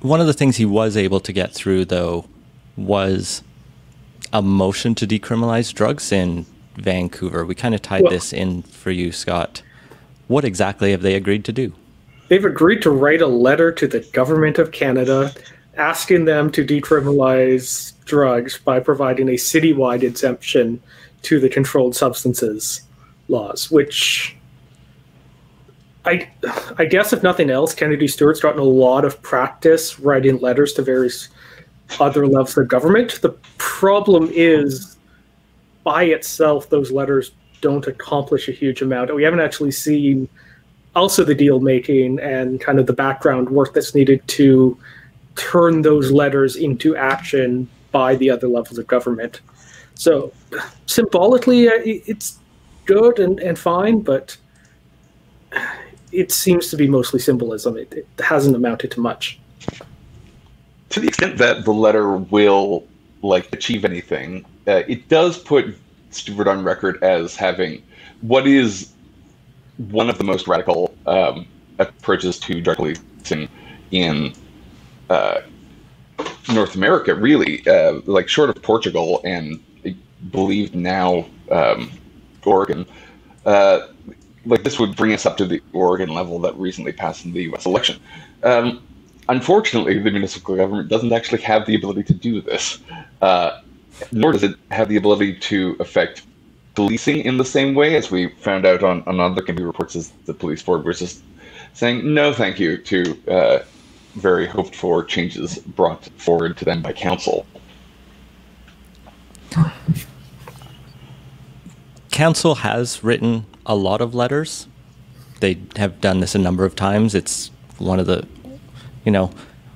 One 0.00 0.20
of 0.20 0.26
the 0.26 0.32
things 0.32 0.56
he 0.56 0.64
was 0.64 0.96
able 0.96 1.18
to 1.20 1.32
get 1.32 1.52
through, 1.52 1.86
though, 1.86 2.26
was 2.78 3.42
a 4.32 4.40
motion 4.40 4.94
to 4.94 5.06
decriminalize 5.06 5.74
drugs 5.74 6.12
in 6.12 6.46
Vancouver. 6.76 7.44
We 7.44 7.54
kind 7.54 7.74
of 7.74 7.82
tied 7.82 8.02
Well- 8.04 8.12
this 8.12 8.32
in 8.32 8.62
for 8.62 8.90
you, 8.90 9.12
Scott. 9.12 9.62
What 10.28 10.44
exactly 10.44 10.90
have 10.92 11.02
they 11.02 11.14
agreed 11.14 11.44
to 11.46 11.52
do? 11.52 11.72
They've 12.28 12.44
agreed 12.44 12.82
to 12.82 12.90
write 12.90 13.22
a 13.22 13.26
letter 13.26 13.72
to 13.72 13.86
the 13.86 14.00
government 14.12 14.58
of 14.58 14.70
Canada 14.70 15.32
asking 15.76 16.26
them 16.26 16.50
to 16.50 16.64
decriminalize 16.64 17.94
drugs 18.04 18.58
by 18.58 18.80
providing 18.80 19.28
a 19.28 19.34
citywide 19.34 20.02
exemption 20.02 20.80
to 21.22 21.40
the 21.40 21.48
controlled 21.48 21.96
substances 21.96 22.82
laws, 23.28 23.70
which 23.70 24.36
I 26.04 26.28
I 26.78 26.84
guess 26.84 27.12
if 27.12 27.22
nothing 27.22 27.50
else, 27.50 27.74
Kennedy 27.74 28.08
Stewart's 28.08 28.40
gotten 28.40 28.60
a 28.60 28.64
lot 28.64 29.04
of 29.04 29.20
practice 29.22 29.98
writing 29.98 30.38
letters 30.38 30.72
to 30.74 30.82
various 30.82 31.28
other 32.00 32.26
levels 32.26 32.56
of 32.56 32.68
government. 32.68 33.20
The 33.22 33.36
problem 33.58 34.30
is 34.32 34.96
by 35.84 36.04
itself 36.04 36.68
those 36.68 36.90
letters 36.90 37.32
don't 37.60 37.86
accomplish 37.86 38.48
a 38.48 38.52
huge 38.52 38.82
amount. 38.82 39.14
We 39.14 39.22
haven't 39.22 39.40
actually 39.40 39.72
seen 39.72 40.28
also 40.94 41.24
the 41.24 41.34
deal 41.34 41.60
making 41.60 42.18
and 42.20 42.60
kind 42.60 42.78
of 42.78 42.86
the 42.86 42.92
background 42.92 43.48
work 43.48 43.74
that's 43.74 43.94
needed 43.94 44.26
to 44.28 44.76
turn 45.36 45.82
those 45.82 46.10
letters 46.10 46.56
into 46.56 46.96
action 46.96 47.68
by 47.92 48.16
the 48.16 48.30
other 48.30 48.48
levels 48.48 48.78
of 48.78 48.86
government. 48.86 49.40
So 49.94 50.32
symbolically, 50.86 51.68
uh, 51.68 51.80
it's 51.84 52.38
good 52.84 53.18
and, 53.18 53.40
and 53.40 53.58
fine, 53.58 54.00
but 54.00 54.36
it 56.12 56.32
seems 56.32 56.70
to 56.70 56.76
be 56.76 56.88
mostly 56.88 57.20
symbolism. 57.20 57.76
It, 57.76 57.92
it 57.92 58.06
hasn't 58.18 58.56
amounted 58.56 58.90
to 58.92 59.00
much. 59.00 59.38
To 60.90 61.00
the 61.00 61.08
extent 61.08 61.38
that 61.38 61.64
the 61.64 61.72
letter 61.72 62.16
will 62.16 62.86
like 63.22 63.52
achieve 63.52 63.84
anything, 63.84 64.44
uh, 64.66 64.82
it 64.88 65.08
does 65.08 65.38
put 65.38 65.76
Stewart 66.10 66.48
on 66.48 66.64
record 66.64 67.02
as 67.02 67.36
having 67.36 67.82
what 68.22 68.46
is 68.46 68.92
one 69.76 70.08
of 70.08 70.18
the 70.18 70.24
most 70.24 70.48
radical 70.48 70.94
um, 71.06 71.46
approaches 71.78 72.38
to 72.38 72.60
drug 72.60 72.76
policing 72.76 73.48
in 73.90 74.32
uh, 75.10 75.40
North 76.52 76.74
America, 76.74 77.14
really, 77.14 77.66
uh, 77.68 78.00
like 78.06 78.28
short 78.28 78.50
of 78.50 78.60
Portugal 78.62 79.20
and 79.24 79.62
I 79.84 79.94
believe 80.30 80.74
now 80.74 81.26
um, 81.50 81.90
Oregon. 82.44 82.86
Uh, 83.44 83.88
like 84.46 84.64
this 84.64 84.78
would 84.78 84.96
bring 84.96 85.12
us 85.12 85.26
up 85.26 85.36
to 85.36 85.44
the 85.44 85.62
Oregon 85.72 86.08
level 86.08 86.38
that 86.40 86.56
recently 86.56 86.92
passed 86.92 87.24
in 87.24 87.32
the 87.32 87.42
U.S. 87.44 87.66
election. 87.66 88.00
Um, 88.42 88.82
unfortunately, 89.28 89.98
the 89.98 90.10
municipal 90.10 90.56
government 90.56 90.88
doesn't 90.88 91.12
actually 91.12 91.42
have 91.42 91.66
the 91.66 91.74
ability 91.74 92.02
to 92.04 92.14
do 92.14 92.40
this, 92.40 92.78
uh, 93.22 93.60
nor 94.12 94.32
does 94.32 94.42
it 94.42 94.56
have 94.70 94.88
the 94.88 94.96
ability 94.96 95.34
to 95.34 95.76
affect 95.80 96.22
policing 96.74 97.18
in 97.18 97.38
the 97.38 97.44
same 97.44 97.74
way 97.74 97.96
as 97.96 98.10
we 98.10 98.28
found 98.28 98.64
out 98.64 98.82
on, 98.84 99.02
on 99.06 99.18
other 99.18 99.42
committee 99.42 99.64
reports 99.64 99.96
as 99.96 100.10
the 100.26 100.34
police 100.34 100.62
board 100.62 100.84
was 100.84 101.00
just 101.00 101.22
saying 101.72 102.14
no 102.14 102.32
thank 102.32 102.60
you 102.60 102.76
to 102.78 103.18
uh, 103.28 103.58
very 104.14 104.46
hoped 104.46 104.74
for 104.74 105.04
changes 105.04 105.58
brought 105.58 106.04
forward 106.16 106.56
to 106.56 106.64
them 106.64 106.82
by 106.82 106.92
council. 106.92 107.46
Council 112.10 112.56
has 112.56 113.04
written 113.04 113.46
a 113.64 113.76
lot 113.76 114.00
of 114.00 114.14
letters. 114.14 114.66
They 115.40 115.58
have 115.76 116.00
done 116.00 116.20
this 116.20 116.34
a 116.34 116.38
number 116.38 116.64
of 116.64 116.74
times. 116.74 117.14
It's 117.14 117.50
one 117.78 118.00
of 118.00 118.06
the, 118.06 118.26
you 119.08 119.12
know, 119.12 119.30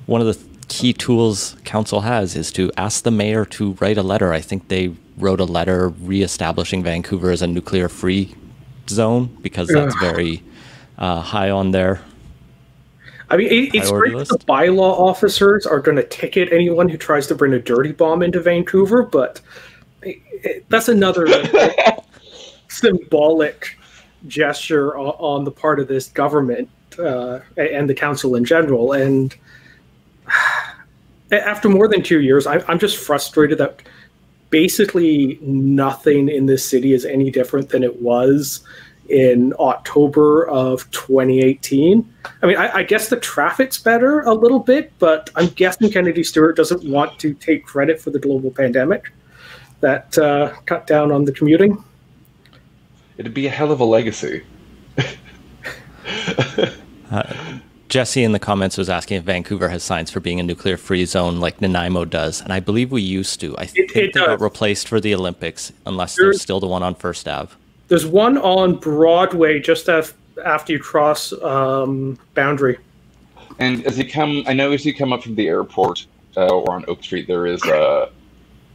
one 0.04 0.20
of 0.20 0.26
the 0.26 0.38
key 0.68 0.92
tools 0.92 1.56
council 1.64 2.02
has 2.02 2.36
is 2.36 2.52
to 2.52 2.70
ask 2.76 3.02
the 3.02 3.10
mayor 3.10 3.46
to 3.46 3.72
write 3.80 3.96
a 3.96 4.02
letter. 4.02 4.30
I 4.30 4.42
think 4.42 4.68
they 4.68 4.94
wrote 5.16 5.40
a 5.40 5.46
letter 5.46 5.88
reestablishing 5.88 6.82
Vancouver 6.82 7.30
as 7.30 7.40
a 7.40 7.46
nuclear 7.46 7.88
free 7.88 8.34
zone 8.90 9.34
because 9.40 9.68
that's 9.68 9.94
very 10.00 10.42
uh, 10.98 11.22
high 11.22 11.48
on 11.48 11.70
their 11.70 12.02
I 13.30 13.38
mean, 13.38 13.46
it, 13.46 13.74
it's 13.74 13.88
great 14.00 14.12
that 14.28 14.40
the 14.40 14.44
bylaw 14.44 14.98
officers 15.00 15.64
are 15.64 15.80
going 15.80 15.96
to 15.96 16.02
ticket 16.06 16.52
anyone 16.52 16.90
who 16.90 16.98
tries 16.98 17.26
to 17.28 17.34
bring 17.34 17.54
a 17.54 17.58
dirty 17.58 17.92
bomb 17.92 18.22
into 18.22 18.38
Vancouver, 18.38 19.02
but 19.02 19.40
it- 20.02 20.68
that's 20.68 20.88
another 20.88 21.26
symbolic 22.68 23.78
gesture 24.26 24.94
on, 24.98 25.14
on 25.38 25.44
the 25.44 25.50
part 25.50 25.80
of 25.80 25.88
this 25.88 26.08
government 26.08 26.68
uh, 26.98 27.40
and 27.56 27.88
the 27.88 27.94
council 27.94 28.34
in 28.34 28.44
general. 28.44 28.92
And 28.92 29.34
after 31.32 31.68
more 31.68 31.88
than 31.88 32.02
two 32.02 32.20
years, 32.20 32.46
I, 32.46 32.62
I'm 32.68 32.78
just 32.78 32.96
frustrated 32.96 33.58
that 33.58 33.82
basically 34.50 35.38
nothing 35.40 36.28
in 36.28 36.46
this 36.46 36.64
city 36.64 36.92
is 36.92 37.04
any 37.04 37.30
different 37.30 37.70
than 37.70 37.82
it 37.82 38.02
was 38.02 38.60
in 39.08 39.52
October 39.58 40.46
of 40.48 40.88
2018. 40.92 42.14
I 42.42 42.46
mean, 42.46 42.56
I, 42.56 42.76
I 42.78 42.82
guess 42.82 43.08
the 43.08 43.18
traffic's 43.18 43.78
better 43.78 44.20
a 44.20 44.32
little 44.32 44.60
bit, 44.60 44.92
but 44.98 45.30
I'm 45.34 45.48
guessing 45.48 45.90
Kennedy 45.90 46.22
Stewart 46.22 46.56
doesn't 46.56 46.84
want 46.84 47.18
to 47.20 47.34
take 47.34 47.64
credit 47.64 48.00
for 48.00 48.10
the 48.10 48.18
global 48.18 48.50
pandemic 48.50 49.12
that 49.80 50.16
uh, 50.18 50.54
cut 50.66 50.86
down 50.86 51.10
on 51.10 51.24
the 51.24 51.32
commuting. 51.32 51.82
It'd 53.18 53.34
be 53.34 53.46
a 53.46 53.50
hell 53.50 53.72
of 53.72 53.80
a 53.80 53.84
legacy. 53.84 54.44
Jesse 57.88 58.24
in 58.24 58.32
the 58.32 58.38
comments 58.38 58.78
was 58.78 58.88
asking 58.88 59.18
if 59.18 59.24
Vancouver 59.24 59.68
has 59.68 59.82
signs 59.82 60.10
for 60.10 60.20
being 60.20 60.40
a 60.40 60.42
nuclear 60.42 60.78
free 60.78 61.04
zone 61.04 61.40
like 61.40 61.60
Nanaimo 61.60 62.06
does, 62.06 62.40
and 62.40 62.50
I 62.52 62.58
believe 62.60 62.90
we 62.90 63.02
used 63.02 63.38
to. 63.40 63.54
I 63.58 63.66
think 63.66 63.94
it 63.94 64.14
they 64.14 64.20
got 64.20 64.40
replaced 64.40 64.88
for 64.88 64.98
the 64.98 65.14
Olympics, 65.14 65.72
unless 65.84 66.16
There's- 66.16 66.36
there's 66.36 66.40
still 66.42 66.58
the 66.60 66.66
one 66.66 66.82
on 66.82 66.94
First 66.94 67.28
Ave. 67.28 67.54
There's 67.88 68.06
one 68.06 68.38
on 68.38 68.76
Broadway 68.76 69.60
just 69.60 69.88
af- 69.88 70.14
after 70.42 70.72
you 70.72 70.78
cross 70.78 71.34
um, 71.42 72.18
boundary. 72.34 72.78
And 73.58 73.84
as 73.84 73.98
you 73.98 74.08
come, 74.08 74.44
I 74.46 74.54
know 74.54 74.72
as 74.72 74.86
you 74.86 74.94
come 74.94 75.12
up 75.12 75.22
from 75.22 75.34
the 75.34 75.46
airport 75.48 76.06
uh, 76.38 76.46
or 76.46 76.72
on 76.72 76.86
Oak 76.88 77.02
Street, 77.04 77.26
there 77.26 77.46
is 77.46 77.62
a 77.64 78.08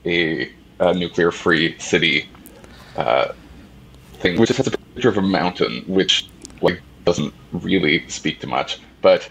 a, 0.06 0.52
a 0.80 0.94
nuclear-free 0.94 1.80
city 1.80 2.30
uh, 2.96 3.30
thing, 4.20 4.40
which 4.40 4.50
has 4.50 4.68
a 4.68 4.72
picture 4.72 5.10
of 5.10 5.18
a 5.18 5.22
mountain, 5.24 5.84
which 5.88 6.30
like 6.62 6.80
doesn't 7.08 7.34
really 7.54 8.06
speak 8.10 8.42
to 8.42 8.48
much. 8.48 8.80
But 9.02 9.30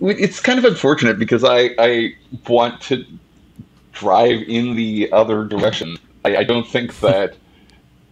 it's 0.00 0.38
kind 0.38 0.60
of 0.60 0.64
unfortunate 0.64 1.18
because 1.18 1.42
I 1.42 1.70
I 1.78 2.14
want 2.48 2.80
to 2.82 3.04
drive 3.92 4.42
in 4.42 4.76
the 4.76 5.10
other 5.10 5.44
direction. 5.44 5.98
I, 6.24 6.36
I 6.36 6.44
don't 6.44 6.66
think 6.66 7.00
that 7.08 7.36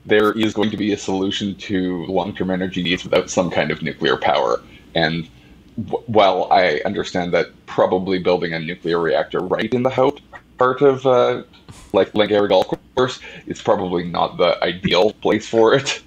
there 0.04 0.32
is 0.32 0.52
going 0.52 0.70
to 0.70 0.76
be 0.76 0.92
a 0.92 0.98
solution 0.98 1.54
to 1.68 2.04
long-term 2.06 2.50
energy 2.50 2.82
needs 2.82 3.04
without 3.04 3.30
some 3.30 3.50
kind 3.50 3.70
of 3.70 3.82
nuclear 3.82 4.16
power. 4.16 4.62
And 4.94 5.28
w- 5.84 6.04
while 6.06 6.48
I 6.52 6.80
understand 6.84 7.34
that 7.34 7.46
probably 7.66 8.18
building 8.18 8.52
a 8.52 8.60
nuclear 8.60 9.00
reactor 9.00 9.40
right 9.40 9.72
in 9.72 9.82
the 9.82 9.90
hout 9.90 10.20
part 10.58 10.80
of 10.80 11.06
uh, 11.06 11.42
like 11.92 12.12
Langara 12.12 12.48
Golf 12.48 12.66
Course 12.94 13.20
is 13.46 13.60
probably 13.62 14.04
not 14.04 14.38
the 14.38 14.62
ideal 14.64 15.12
place 15.12 15.46
for 15.46 15.74
it. 15.74 16.02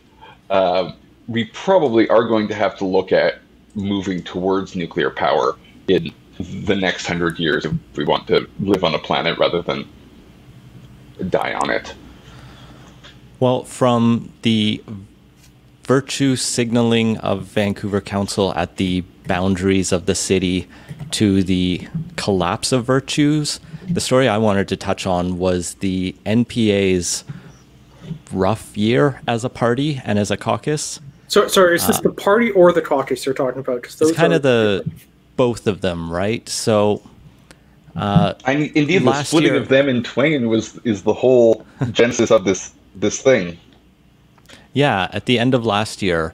Um, 0.49 0.95
we 1.29 1.45
probably 1.45 2.09
are 2.09 2.23
going 2.23 2.47
to 2.47 2.55
have 2.55 2.75
to 2.79 2.85
look 2.85 3.11
at 3.11 3.39
moving 3.75 4.23
towards 4.23 4.75
nuclear 4.75 5.11
power 5.11 5.55
in 5.87 6.11
the 6.39 6.75
next 6.75 7.05
hundred 7.05 7.37
years 7.37 7.65
if 7.65 7.73
we 7.95 8.03
want 8.03 8.27
to 8.27 8.49
live 8.59 8.83
on 8.83 8.95
a 8.95 8.99
planet 8.99 9.37
rather 9.37 9.61
than 9.61 9.87
die 11.29 11.53
on 11.53 11.69
it. 11.69 11.93
Well, 13.39 13.63
from 13.63 14.33
the 14.41 14.83
virtue 15.83 16.35
signaling 16.35 17.17
of 17.17 17.43
Vancouver 17.43 18.01
Council 18.01 18.53
at 18.55 18.77
the 18.77 19.01
boundaries 19.27 19.91
of 19.91 20.07
the 20.07 20.15
city 20.15 20.67
to 21.11 21.43
the 21.43 21.87
collapse 22.15 22.71
of 22.71 22.85
virtues, 22.85 23.59
the 23.87 24.01
story 24.01 24.27
I 24.27 24.37
wanted 24.39 24.67
to 24.69 24.77
touch 24.77 25.05
on 25.05 25.37
was 25.37 25.75
the 25.75 26.15
NPA's 26.25 27.23
rough 28.31 28.75
year 28.75 29.21
as 29.27 29.43
a 29.43 29.49
party 29.49 30.01
and 30.03 30.17
as 30.17 30.31
a 30.31 30.37
caucus. 30.37 30.99
So, 31.29 31.47
sorry, 31.47 31.75
is 31.75 31.87
this 31.87 31.99
the 32.01 32.09
party 32.11 32.51
or 32.51 32.73
the 32.73 32.81
caucus 32.81 33.25
you're 33.25 33.35
talking 33.35 33.59
about? 33.59 33.83
'Cause 33.83 33.95
those 33.95 34.09
It's 34.09 34.17
kind 34.17 34.33
are- 34.33 34.37
of 34.37 34.41
the 34.41 34.83
both 35.37 35.67
of 35.67 35.79
them, 35.81 36.11
right? 36.11 36.47
So 36.49 37.01
I 37.95 38.35
mean, 38.47 38.71
indeed, 38.75 39.01
the 39.03 39.05
Last 39.09 39.27
splitting 39.29 39.53
year- 39.53 39.61
of 39.61 39.67
them 39.69 39.87
in 39.89 40.03
twain 40.03 40.47
was 40.49 40.79
is 40.83 41.03
the 41.03 41.13
whole 41.13 41.65
genesis 41.91 42.31
of 42.31 42.43
this 42.45 42.71
this 42.95 43.21
thing. 43.21 43.57
Yeah, 44.73 45.07
at 45.13 45.25
the 45.25 45.37
end 45.39 45.53
of 45.53 45.65
last 45.65 46.01
year, 46.01 46.33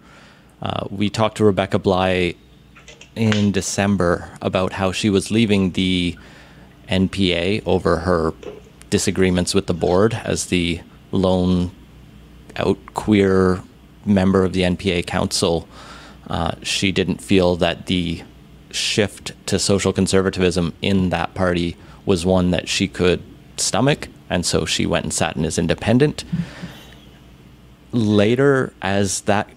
uh, 0.61 0.85
we 0.89 1.09
talked 1.09 1.37
to 1.37 1.45
Rebecca 1.45 1.77
Bligh 1.79 2.35
in 3.15 3.51
December 3.51 4.29
about 4.41 4.73
how 4.73 4.91
she 4.91 5.09
was 5.09 5.31
leaving 5.31 5.71
the 5.71 6.15
NPA 6.89 7.61
over 7.65 7.97
her 7.99 8.33
disagreements 8.89 9.53
with 9.55 9.67
the 9.67 9.73
board 9.73 10.19
as 10.23 10.45
the 10.47 10.79
lone 11.11 11.71
out 12.57 12.77
queer 12.93 13.61
member 14.05 14.43
of 14.43 14.53
the 14.53 14.61
NPA 14.61 15.05
council. 15.05 15.67
Uh, 16.27 16.55
she 16.61 16.91
didn't 16.91 17.21
feel 17.21 17.55
that 17.57 17.85
the 17.85 18.23
shift 18.71 19.31
to 19.47 19.57
social 19.59 19.93
conservatism 19.93 20.73
in 20.81 21.09
that 21.09 21.33
party 21.33 21.77
was 22.05 22.25
one 22.25 22.51
that 22.51 22.67
she 22.67 22.87
could 22.87 23.21
stomach, 23.57 24.07
and 24.29 24.45
so 24.45 24.65
she 24.65 24.85
went 24.85 25.05
and 25.05 25.13
sat 25.13 25.35
in 25.35 25.45
as 25.45 25.57
independent 25.57 26.23
later, 27.95 28.73
as 28.81 29.21
that 29.21 29.49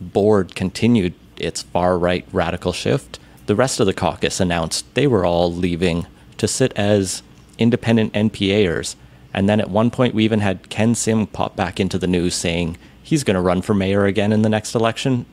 board 0.00 0.54
continued 0.54 1.14
its 1.36 1.62
far 1.62 1.98
right 1.98 2.26
radical 2.32 2.72
shift, 2.72 3.18
the 3.46 3.56
rest 3.56 3.80
of 3.80 3.86
the 3.86 3.94
caucus 3.94 4.40
announced 4.40 4.94
they 4.94 5.06
were 5.06 5.24
all 5.24 5.52
leaving 5.52 6.06
to 6.36 6.46
sit 6.46 6.72
as 6.76 7.22
independent 7.58 8.12
NPAers. 8.12 8.96
And 9.32 9.48
then 9.48 9.60
at 9.60 9.70
one 9.70 9.90
point, 9.90 10.14
we 10.14 10.24
even 10.24 10.40
had 10.40 10.68
Ken 10.68 10.94
Sim 10.94 11.26
pop 11.26 11.56
back 11.56 11.80
into 11.80 11.98
the 11.98 12.06
news 12.06 12.34
saying 12.34 12.76
he's 13.06 13.22
going 13.24 13.36
to 13.36 13.40
run 13.40 13.62
for 13.62 13.72
mayor 13.72 14.04
again 14.04 14.32
in 14.32 14.42
the 14.42 14.48
next 14.48 14.74
election, 14.74 15.24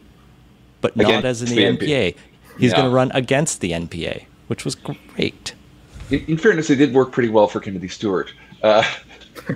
but 0.82 0.96
not 0.96 1.26
as 1.26 1.42
in 1.42 1.50
the, 1.50 1.56
the 1.56 1.78
NPA. 1.78 2.16
He's 2.60 2.70
Yeah. 2.72 2.78
going 2.78 2.90
to 2.92 2.96
run 2.96 3.12
against 3.14 3.62
the 3.62 3.72
NPA, 3.72 4.26
which 4.48 4.64
was 4.64 4.76
great. 4.76 5.56
In, 6.12 6.24
in 6.28 6.38
fairness, 6.38 6.70
it 6.70 6.76
did 6.76 6.94
work 6.94 7.12
pretty 7.12 7.30
well 7.30 7.48
for 7.48 7.60
Kennedy 7.60 7.88
Stewart. 7.88 8.32
Uh, 8.62 8.84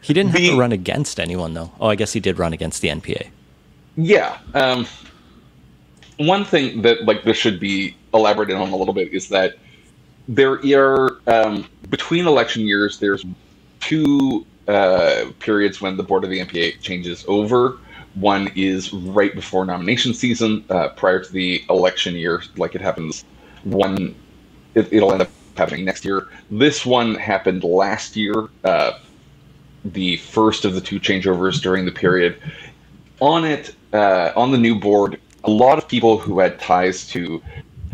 He 0.00 0.14
didn't 0.14 0.30
have 0.32 0.40
The- 0.40 0.50
to 0.50 0.58
run 0.58 0.72
against 0.72 1.20
anyone, 1.20 1.52
though. 1.54 1.70
Oh, 1.80 1.88
I 1.88 1.94
guess 1.96 2.12
he 2.12 2.20
did 2.20 2.38
run 2.38 2.52
against 2.52 2.80
the 2.82 2.88
NPA. 2.88 3.28
yeah. 3.96 4.38
Um, 4.54 4.86
one 6.18 6.44
thing 6.46 6.80
that 6.82 7.04
like 7.04 7.24
this 7.24 7.36
should 7.36 7.60
be 7.60 7.94
elaborated 8.14 8.56
on 8.56 8.70
a 8.70 8.76
little 8.76 8.94
bit 8.94 9.12
is 9.12 9.28
that 9.28 9.56
there 10.28 10.52
are 10.80 11.20
um, 11.26 11.66
between 11.90 12.26
election 12.26 12.62
years. 12.62 12.98
There's 12.98 13.24
two 13.80 14.46
uh, 14.68 15.26
periods 15.40 15.80
when 15.80 15.96
the 15.96 16.02
board 16.02 16.24
of 16.24 16.30
the 16.30 16.40
NPA 16.40 16.80
changes 16.80 17.24
over. 17.28 17.78
One 18.14 18.50
is 18.56 18.92
right 18.92 19.34
before 19.34 19.64
nomination 19.66 20.14
season, 20.14 20.64
uh, 20.70 20.88
prior 20.90 21.22
to 21.22 21.32
the 21.32 21.62
election 21.68 22.14
year, 22.14 22.42
like 22.56 22.74
it 22.74 22.80
happens 22.80 23.24
one 23.64 24.14
it, 24.74 24.92
will 24.92 25.12
end 25.12 25.22
up 25.22 25.30
happening 25.56 25.84
next 25.84 26.04
year. 26.04 26.28
This 26.50 26.86
one 26.86 27.14
happened 27.14 27.64
last 27.64 28.16
year, 28.16 28.48
uh, 28.64 28.92
the 29.84 30.18
first 30.18 30.64
of 30.64 30.74
the 30.74 30.80
two 30.80 31.00
changeovers 31.00 31.60
during 31.60 31.84
the 31.84 31.92
period. 31.92 32.36
On 33.20 33.44
it, 33.44 33.74
uh, 33.92 34.32
on 34.36 34.50
the 34.50 34.58
new 34.58 34.78
board, 34.78 35.18
a 35.44 35.50
lot 35.50 35.78
of 35.78 35.88
people 35.88 36.18
who 36.18 36.38
had 36.38 36.58
ties 36.58 37.06
to 37.08 37.42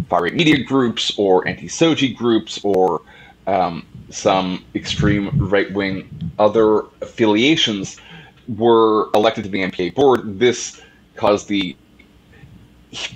far 0.09 0.23
right 0.23 0.35
media 0.35 0.63
groups 0.63 1.13
or 1.17 1.47
anti 1.47 1.69
SOGI 1.69 2.17
groups 2.17 2.61
or 2.65 3.03
um, 3.47 3.87
some 4.13 4.65
extreme 4.75 5.31
right 5.49 5.73
wing 5.73 6.33
other 6.39 6.81
affiliations 7.01 7.99
were 8.49 9.11
elected 9.15 9.45
to 9.45 9.51
the 9.51 9.61
NPA 9.61 9.95
board. 9.95 10.39
This 10.39 10.81
caused 11.17 11.49
the 11.49 11.77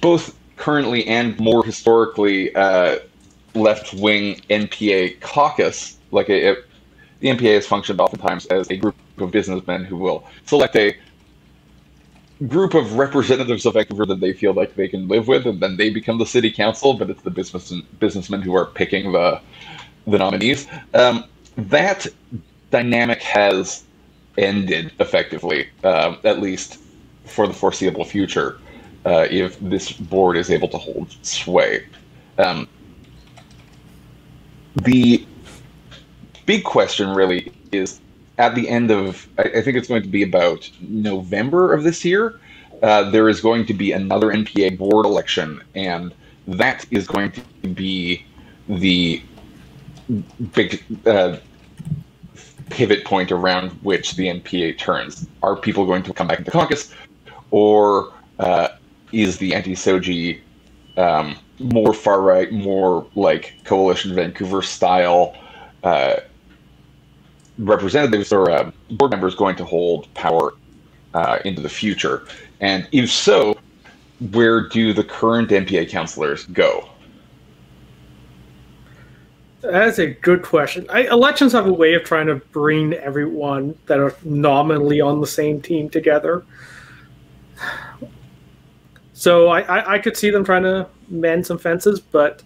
both 0.00 0.37
currently 0.56 1.06
and 1.06 1.38
more 1.38 1.64
historically 1.64 2.54
uh, 2.54 2.98
left 3.54 3.92
wing 3.94 4.40
NPA 4.48 5.20
caucus, 5.20 5.98
like 6.11 6.28
the 6.28 6.56
NPA 7.22 7.54
has 7.54 7.66
functioned 7.66 8.00
oftentimes 8.00 8.46
as 8.46 8.70
a 8.70 8.76
group 8.76 8.96
of 9.18 9.30
businessmen 9.30 9.85
who 9.85 9.96
will 9.96 10.26
select 10.44 10.76
a 10.76 10.96
group 12.48 12.74
of 12.74 12.94
representatives 12.94 13.64
of 13.64 13.74
Vancouver 13.74 14.04
that 14.06 14.20
they 14.20 14.32
feel 14.32 14.52
like 14.52 14.74
they 14.74 14.88
can 14.88 15.09
live 15.09 15.26
with, 15.26 15.46
and 15.46 15.61
then 15.61 15.76
they 15.76 15.90
become 15.90 16.18
the 16.18 16.26
city 16.26 16.50
council. 16.50 16.94
But 16.94 17.11
it's 17.11 17.22
the 17.22 17.30
business 17.30 17.72
businessmen 17.98 18.42
who 18.42 18.54
are 18.54 18.66
picking 18.66 19.12
the 19.12 19.40
the 20.07 20.19
nominees. 20.19 20.66
Um, 20.95 21.25
that 21.57 22.07
dynamic 22.71 23.23
has 23.23 23.85
ended 24.38 24.92
effectively, 25.01 25.69
uh, 25.85 26.16
at 26.25 26.40
least 26.40 26.79
for 27.25 27.47
the 27.47 27.55
foreseeable 27.55 28.05
future, 28.05 28.59
uh, 29.05 29.27
if 29.31 29.59
this 29.61 29.92
board 29.92 30.37
is 30.37 30.51
able 30.51 30.69
to 30.69 30.79
hold 30.79 31.16
sway. 31.23 31.87
Um, 32.38 32.69
the 34.83 35.27
big 36.45 36.64
question 36.64 37.11
really 37.11 37.53
is 37.73 38.01
at 38.38 38.55
the 38.55 38.69
end 38.69 38.90
of, 38.90 39.27
I, 39.38 39.42
I 39.42 39.62
think 39.62 39.77
it's 39.77 39.88
going 39.88 40.03
to 40.03 40.09
be 40.09 40.23
about 40.23 40.71
November 40.81 41.73
of 41.73 41.83
this 41.83 42.05
year, 42.05 42.38
uh, 42.83 43.11
there 43.11 43.29
is 43.29 43.40
going 43.40 43.64
to 43.66 43.75
be 43.75 43.92
another 43.92 44.29
NPA 44.29 44.77
board 44.77 45.07
election, 45.07 45.62
and 45.75 46.14
that 46.47 46.85
is 46.90 47.07
going 47.07 47.33
to 47.33 47.69
be 47.69 48.25
the 48.69 49.23
big 50.53 50.85
uh, 51.07 51.37
pivot 52.71 53.05
point 53.05 53.31
around 53.33 53.71
which 53.83 54.14
the 54.16 54.27
NPA 54.27 54.79
turns. 54.79 55.27
Are 55.42 55.57
people 55.57 55.87
going 55.87 56.03
to 56.05 56.12
come 56.12 56.27
back 56.27 56.38
into 56.38 56.51
caucus, 56.51 56.92
or 57.51 58.12
uh, 58.38 58.69
is 59.12 59.38
the 59.38 59.55
anti-SOGI 59.55 60.40
um, 60.97 61.37
more 61.59 61.92
far 61.92 62.21
right, 62.21 62.53
more 62.53 63.07
like 63.14 63.55
coalition 63.64 64.14
Vancouver 64.14 64.62
style 64.62 65.35
uh, 65.83 66.16
representatives 67.59 68.33
or 68.33 68.51
uh, 68.51 68.71
board 68.90 69.11
members 69.11 69.35
going 69.35 69.57
to 69.57 69.64
hold 69.64 70.12
power 70.14 70.55
uh, 71.14 71.38
into 71.45 71.61
the 71.62 71.69
future? 71.69 72.27
And 72.61 72.88
if 72.92 73.11
so, 73.11 73.57
where 74.33 74.69
do 74.69 74.92
the 74.92 75.05
current 75.05 75.51
NPA 75.51 75.88
councillors 75.88 76.47
go? 76.47 76.88
That's 79.62 79.99
a 79.99 80.09
good 80.09 80.42
question. 80.42 80.87
I, 80.90 81.03
elections 81.09 81.53
have 81.53 81.66
a 81.66 81.73
way 81.73 81.95
of 81.95 82.05
trying 82.05 82.27
to 82.27 82.37
bring 82.37 82.92
everyone 82.95 83.77
that 83.87 83.99
are 83.99 84.14
nominally 84.23 85.01
on 85.01 85.21
the 85.21 85.27
same 85.27 85.61
team 85.61 85.88
together. 85.88 86.45
So 89.14 89.49
I, 89.49 89.61
I, 89.62 89.95
I 89.95 89.99
could 89.99 90.16
see 90.16 90.31
them 90.31 90.45
trying 90.45 90.64
to 90.64 90.87
mend 91.09 91.47
some 91.47 91.59
fences, 91.59 92.01
but 92.01 92.42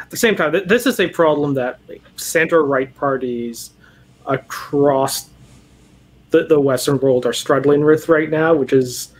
at 0.00 0.08
the 0.10 0.16
same 0.16 0.36
time, 0.36 0.52
this 0.66 0.86
is 0.86 1.00
a 1.00 1.08
problem 1.08 1.54
that 1.54 1.80
like, 1.88 2.02
center 2.14 2.64
right 2.64 2.94
parties 2.94 3.70
across 4.26 5.28
the, 6.30 6.46
the 6.46 6.60
Western 6.60 6.98
world 7.00 7.26
are 7.26 7.32
struggling 7.32 7.84
with 7.84 8.08
right 8.08 8.30
now, 8.30 8.54
which 8.54 8.72
is 8.72 9.12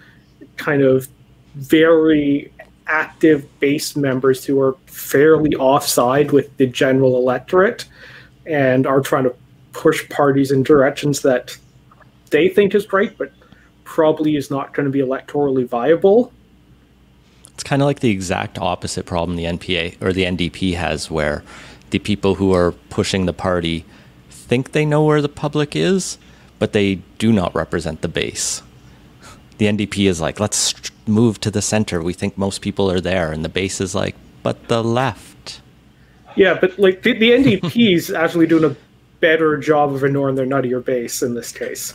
kind 0.57 0.83
of 0.83 1.09
very 1.57 2.53
active 2.87 3.47
base 3.61 3.97
members 3.97 4.45
who 4.45 4.61
are 4.61 4.77
fairly 4.87 5.55
offside 5.57 6.33
with 6.33 6.57
the 6.57 6.67
general 6.67 7.17
electorate 7.17 7.87
and 8.47 8.87
are 8.87 9.01
trying 9.01 9.25
to 9.25 9.35
push 9.73 10.09
parties 10.09 10.51
in 10.51 10.63
directions 10.63 11.23
that 11.23 11.57
they 12.31 12.49
think 12.49 12.75
is 12.75 12.93
right, 12.93 13.17
but 13.19 13.33
probably 13.85 14.37
is 14.37 14.51
not 14.51 14.73
going 14.73 14.85
to 14.85 14.91
be 14.91 15.01
electorally 15.01 15.67
viable. 15.67 16.33
It's 17.55 17.63
kind 17.63 17.83
of 17.83 17.87
like 17.87 18.01
the 18.01 18.11
exact 18.11 18.59
opposite 18.59 19.07
problem 19.07 19.37
the 19.37 19.45
NPA 19.45 20.01
or 20.03 20.13
the 20.13 20.25
NDP 20.25 20.75
has, 20.75 21.11
where 21.11 21.43
the 21.91 21.99
people 21.99 22.35
who 22.35 22.53
are 22.53 22.73
pushing 22.91 23.27
the 23.27 23.33
party 23.33 23.85
think 24.29 24.73
they 24.73 24.85
know 24.85 25.05
where 25.05 25.23
the 25.23 25.29
public 25.29 25.75
is, 25.75 26.19
but 26.59 26.73
they 26.73 26.97
do 27.19 27.33
not 27.33 27.55
represent 27.55 28.03
the 28.03 28.09
base. 28.09 28.63
The 29.59 29.67
NDP 29.67 30.07
is 30.09 30.21
like, 30.21 30.39
let's 30.39 30.75
move 31.07 31.41
to 31.41 31.51
the 31.51 31.63
center. 31.63 32.03
We 32.03 32.13
think 32.13 32.37
most 32.37 32.61
people 32.61 32.91
are 32.91 33.01
there. 33.01 33.33
And 33.33 33.45
the 33.45 33.49
base 33.49 33.81
is 33.81 33.95
like, 33.95 34.15
but 34.43 34.69
the 34.69 34.83
left. 34.83 35.61
Yeah, 36.37 36.59
but 36.61 36.79
like 36.79 37.03
the, 37.03 37.13
the 37.13 37.31
NDP 37.31 37.95
is 37.95 38.11
actually 38.11 38.47
doing 38.47 38.65
a 38.65 38.77
better 39.21 39.57
job 39.57 39.95
of 39.95 40.05
ignoring 40.05 40.37
their 40.37 40.47
nuttier 40.47 40.85
base 40.85 41.23
in 41.23 41.35
this 41.35 41.53
case. 41.53 41.95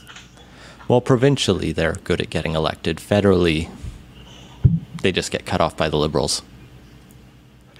Well, 0.88 1.02
provincially, 1.02 1.72
they're 1.72 1.98
good 2.04 2.20
at 2.20 2.30
getting 2.30 2.56
elected. 2.56 2.98
Federally, 2.98 3.70
they 5.02 5.12
just 5.12 5.32
get 5.32 5.46
cut 5.46 5.62
off 5.62 5.78
by 5.78 5.90
the 5.90 5.98
liberals. 5.98 6.42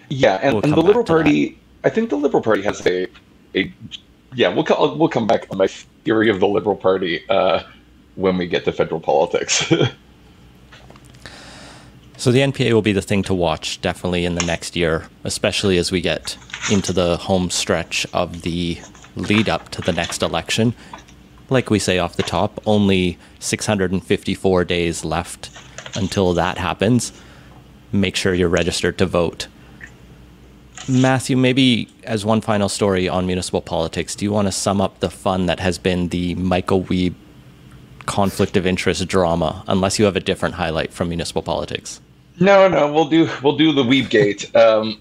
Yeah, 0.10 0.40
and, 0.42 0.56
we'll 0.56 0.64
and 0.64 0.74
the 0.74 0.82
Liberal 0.82 1.06
Party, 1.06 1.58
I 1.84 1.90
think 1.90 2.10
the 2.10 2.18
Liberal 2.18 2.44
Party 2.44 2.62
has 2.64 2.86
a, 2.86 3.08
a 3.56 3.74
yeah, 4.34 4.54
we'll, 4.54 4.98
we'll 4.98 5.10
come 5.10 5.28
back 5.28 5.48
on 5.50 5.58
my 5.58 5.68
theory 5.68 6.30
of 6.30 6.40
the 6.40 6.48
Liberal 6.48 6.76
Party 6.76 7.24
uh, 7.30 7.64
when 8.16 8.38
we 8.38 8.48
get 8.48 8.66
to 8.66 8.72
federal 8.72 9.00
politics. 9.00 9.72
So 12.22 12.32
the 12.32 12.42
NPA 12.42 12.72
will 12.74 12.84
be 12.84 12.94
the 12.94 13.02
thing 13.02 13.24
to 13.24 13.34
watch 13.34 13.82
definitely 13.82 14.26
in 14.26 14.36
the 14.36 14.46
next 14.46 14.76
year, 14.76 15.08
especially 15.24 15.80
as 15.80 15.92
we 15.92 16.02
get 16.02 16.38
into 16.72 16.94
the 16.94 17.18
home 17.18 17.50
stretch 17.50 18.06
of 18.14 18.44
the 18.44 18.80
lead 19.16 19.50
up 19.50 19.70
to 19.70 19.82
the 19.82 19.92
next 19.92 20.22
election. 20.22 20.76
Like 21.50 21.72
we 21.72 21.80
say 21.80 21.98
off 21.98 22.18
the 22.18 22.22
top, 22.22 22.62
only 22.68 23.18
654 23.40 24.66
days 24.66 25.04
left 25.04 25.50
until 25.96 26.36
that 26.36 26.60
happens. 26.60 27.12
Make 27.92 28.16
sure 28.16 28.36
you're 28.36 28.50
registered 28.50 29.00
to 29.00 29.08
vote. 29.08 29.48
Matthew, 30.88 31.36
maybe 31.36 31.90
as 32.04 32.24
one 32.24 32.42
final 32.42 32.70
story 32.70 33.10
on 33.10 33.26
municipal 33.26 33.64
politics, 33.64 34.14
do 34.14 34.26
you 34.26 34.32
want 34.32 34.48
to 34.48 34.52
sum 34.52 34.80
up 34.80 35.00
the 35.00 35.10
fun 35.10 35.48
that 35.48 35.60
has 35.60 35.80
been 35.80 36.10
the 36.10 36.36
Michael 36.36 36.84
Wiebe 36.84 37.16
conflict 38.06 38.56
of 38.58 38.68
interest 38.68 39.08
drama, 39.08 39.64
unless 39.68 39.98
you 39.98 40.06
have 40.06 40.16
a 40.16 40.20
different 40.20 40.54
highlight 40.54 40.94
from 40.94 41.10
municipal 41.10 41.42
politics? 41.42 42.00
No, 42.40 42.68
no, 42.68 42.92
we'll 42.92 43.10
do 43.10 43.30
we'll 43.44 43.58
do 43.58 43.74
the 43.74 43.84
Wiebe 43.84 44.10
Gate. 44.10 44.56
Um, 44.56 45.00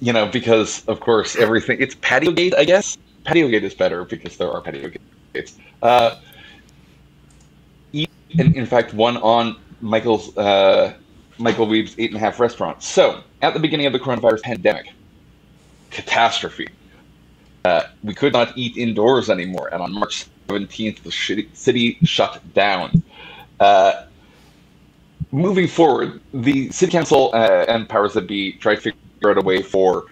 you 0.00 0.12
know, 0.12 0.26
because 0.26 0.84
of 0.86 1.00
course 1.00 1.36
everything 1.36 1.78
it's 1.80 1.94
patio 1.96 2.32
gate, 2.32 2.54
I 2.56 2.64
guess. 2.64 2.96
Patio 3.24 3.48
gate 3.48 3.64
is 3.64 3.74
better 3.74 4.04
because 4.04 4.36
there 4.36 4.50
are 4.50 4.60
patio 4.60 4.90
gates. 5.34 5.58
Uh, 5.82 6.16
in, 7.92 8.06
in 8.54 8.66
fact, 8.66 8.94
one 8.94 9.16
on 9.18 9.56
Michael's 9.80 10.36
uh, 10.36 10.94
Michael 11.38 11.66
Wiebe's 11.66 11.94
eight 11.98 12.10
and 12.10 12.16
a 12.16 12.20
half 12.20 12.38
restaurant. 12.40 12.82
So 12.82 13.22
at 13.42 13.54
the 13.54 13.60
beginning 13.60 13.86
of 13.86 13.92
the 13.92 13.98
coronavirus 13.98 14.42
pandemic, 14.42 14.92
catastrophe. 15.90 16.68
Uh, 17.64 17.82
we 18.02 18.14
could 18.14 18.32
not 18.32 18.56
eat 18.56 18.76
indoors 18.76 19.28
anymore, 19.28 19.68
and 19.72 19.82
on 19.82 19.92
March 19.92 20.26
17th, 20.48 21.02
the 21.02 21.46
city 21.52 21.98
shut 22.04 22.40
down. 22.54 23.02
Uh, 23.58 24.04
moving 25.32 25.68
forward, 25.68 26.20
the 26.32 26.70
city 26.70 26.92
council 26.92 27.30
uh, 27.34 27.64
and 27.68 27.88
powers 27.88 28.14
that 28.14 28.26
be 28.26 28.52
try 28.52 28.74
to 28.74 28.80
figure 28.80 29.30
out 29.30 29.38
a 29.38 29.42
way 29.42 29.62
for 29.62 30.06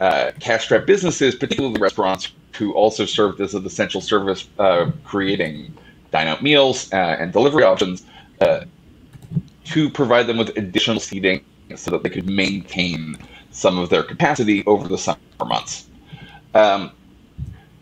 uh, 0.00 0.32
cash-strapped 0.40 0.86
businesses, 0.86 1.34
particularly 1.34 1.80
restaurants, 1.80 2.32
who 2.56 2.72
also 2.74 3.06
served 3.06 3.40
as 3.40 3.54
an 3.54 3.64
essential 3.64 4.00
service, 4.00 4.48
uh, 4.58 4.90
creating 5.04 5.74
dine-out 6.10 6.42
meals 6.42 6.92
uh, 6.92 7.16
and 7.18 7.32
delivery 7.32 7.64
options, 7.64 8.04
uh, 8.40 8.64
to 9.64 9.88
provide 9.90 10.26
them 10.26 10.36
with 10.36 10.56
additional 10.56 11.00
seating 11.00 11.44
so 11.76 11.90
that 11.90 12.02
they 12.02 12.10
could 12.10 12.28
maintain 12.28 13.16
some 13.50 13.78
of 13.78 13.88
their 13.90 14.02
capacity 14.02 14.64
over 14.66 14.88
the 14.88 14.98
summer 14.98 15.18
months. 15.46 15.86
Um, 16.54 16.90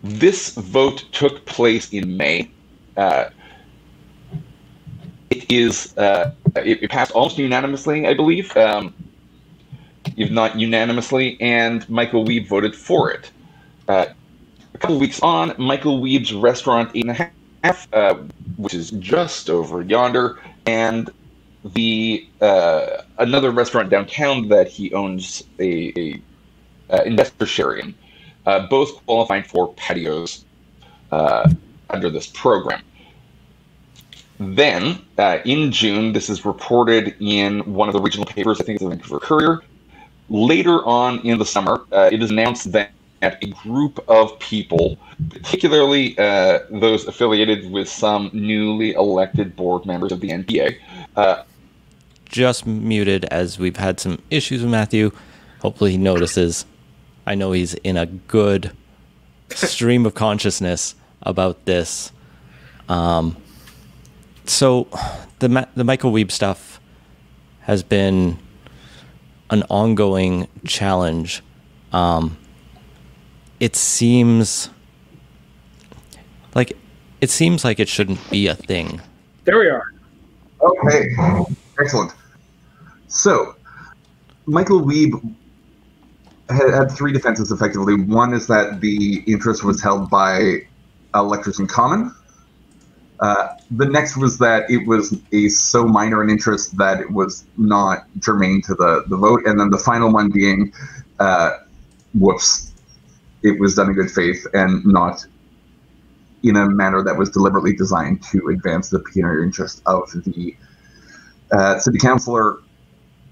this 0.02 0.54
vote 0.54 1.04
took 1.12 1.44
place 1.46 1.90
in 1.92 2.16
May. 2.16 2.50
Uh, 2.96 3.30
it 5.30 5.50
is 5.50 5.96
uh, 5.96 6.32
it, 6.56 6.82
it, 6.82 6.90
passed 6.90 7.12
almost 7.12 7.38
unanimously, 7.38 8.06
I 8.06 8.14
believe, 8.14 8.54
um, 8.56 8.92
if 10.16 10.30
not 10.30 10.58
unanimously, 10.58 11.40
and 11.40 11.88
Michael 11.88 12.24
Wiebe 12.24 12.46
voted 12.48 12.74
for 12.74 13.10
it. 13.10 13.30
Uh, 13.88 14.06
a 14.74 14.78
couple 14.78 14.98
weeks 14.98 15.20
on, 15.20 15.54
Michael 15.58 16.00
Wiebe's 16.00 16.32
restaurant 16.32 16.90
Eight 16.94 17.06
and 17.06 17.16
a 17.18 17.30
Half, 17.64 17.92
uh, 17.92 18.14
which 18.56 18.74
is 18.74 18.90
just 18.92 19.50
over 19.50 19.82
yonder, 19.82 20.40
and 20.66 21.10
the 21.64 22.26
uh, 22.40 23.02
another 23.18 23.50
restaurant 23.50 23.90
downtown 23.90 24.48
that 24.48 24.68
he 24.68 24.92
owns 24.94 25.42
a, 25.58 25.92
a 25.96 26.20
uh, 26.90 27.02
investor 27.04 27.46
sharing, 27.46 27.94
uh, 28.46 28.66
both 28.66 29.04
qualifying 29.06 29.44
for 29.44 29.72
patios 29.74 30.44
uh, 31.12 31.48
under 31.90 32.10
this 32.10 32.26
program. 32.28 32.82
Then, 34.40 34.98
uh, 35.18 35.40
in 35.44 35.70
June, 35.70 36.14
this 36.14 36.31
is 36.31 36.46
reported 36.46 37.14
in 37.20 37.61
one 37.74 37.90
of 37.90 37.92
the 37.92 38.00
regional 38.00 38.24
papers, 38.24 38.59
I 38.59 38.64
think 38.64 38.76
it's 38.76 38.83
the 38.83 38.88
Vancouver 38.88 39.20
Courier. 39.20 39.61
Later 40.31 40.83
on 40.87 41.18
in 41.26 41.38
the 41.38 41.44
summer, 41.44 41.83
uh, 41.92 42.09
it 42.11 42.22
is 42.22 42.31
announced 42.31 42.72
that 42.72 42.90
a 43.20 43.46
group 43.48 44.03
of 44.09 44.38
people, 44.38 44.96
particularly 45.29 46.16
uh, 46.16 46.61
those 46.70 47.07
affiliated 47.07 47.70
with 47.70 47.87
some 47.87 48.31
newly 48.33 48.92
elected 48.94 49.55
board 49.57 49.85
members 49.85 50.11
of 50.11 50.20
the 50.20 50.31
NPA, 50.31 50.74
uh, 51.16 51.42
just 52.24 52.66
muted 52.66 53.26
as 53.26 53.59
we've 53.59 53.76
had 53.76 54.00
some 54.00 54.22
issues 54.31 54.62
with 54.62 54.70
Matthew. 54.70 55.11
Hopefully, 55.61 55.90
he 55.90 55.98
notices. 55.98 56.64
I 57.26 57.35
know 57.35 57.53
he's 57.53 57.74
in 57.74 57.98
a 57.98 58.07
good 58.07 58.72
stream 59.50 60.07
of 60.07 60.14
consciousness 60.14 60.94
about 61.20 61.66
this. 61.66 62.11
Um, 62.88 63.37
so, 64.50 64.88
the 65.38 65.68
the 65.74 65.84
Michael 65.84 66.12
Wiebe 66.12 66.30
stuff 66.30 66.80
has 67.60 67.82
been 67.82 68.38
an 69.50 69.62
ongoing 69.70 70.48
challenge. 70.66 71.42
Um, 71.92 72.36
it 73.58 73.76
seems 73.76 74.70
like 76.54 76.76
it 77.20 77.30
seems 77.30 77.64
like 77.64 77.78
it 77.78 77.88
shouldn't 77.88 78.30
be 78.30 78.46
a 78.46 78.54
thing. 78.54 79.00
There 79.44 79.58
we 79.58 79.68
are. 79.68 79.92
Okay, 80.62 81.10
excellent. 81.80 82.12
So, 83.08 83.54
Michael 84.46 84.82
Wiebe 84.82 85.34
had, 86.48 86.70
had 86.70 86.90
three 86.90 87.12
defenses 87.12 87.50
effectively. 87.50 87.94
One 87.94 88.34
is 88.34 88.46
that 88.48 88.80
the 88.80 89.22
interest 89.26 89.64
was 89.64 89.82
held 89.82 90.10
by 90.10 90.62
electors 91.14 91.58
in 91.58 91.66
common. 91.66 92.14
Uh, 93.20 93.48
the 93.72 93.85
next 93.85 94.16
was 94.16 94.38
that 94.38 94.70
it 94.70 94.87
was 94.87 95.18
a 95.33 95.48
so 95.48 95.87
minor 95.87 96.22
an 96.22 96.30
interest 96.30 96.76
that 96.78 97.00
it 97.00 97.11
was 97.11 97.46
not 97.59 98.06
germane 98.18 98.62
to 98.62 98.74
the, 98.74 99.04
the 99.09 99.16
vote. 99.16 99.46
And 99.46 99.61
then 99.61 99.68
the 99.68 99.78
final 99.78 100.11
one 100.11 100.30
being, 100.30 100.72
uh, 101.18 101.59
whoops, 102.14 102.72
it 103.42 103.61
was 103.61 103.74
done 103.74 103.88
in 103.88 103.94
good 103.94 104.11
faith 104.11 104.46
and 104.54 104.85
not 104.87 105.26
in 106.42 106.56
a 106.56 106.66
manner 106.70 107.02
that 107.02 107.16
was 107.16 107.28
deliberately 107.28 107.74
designed 107.74 108.22
to 108.22 108.48
advance 108.48 108.88
the 108.88 108.98
pecuniary 108.98 109.44
interest 109.44 109.83
of 109.85 110.11
the 110.24 110.56
uh, 111.52 111.78
city 111.78 111.98
councilor 111.98 112.61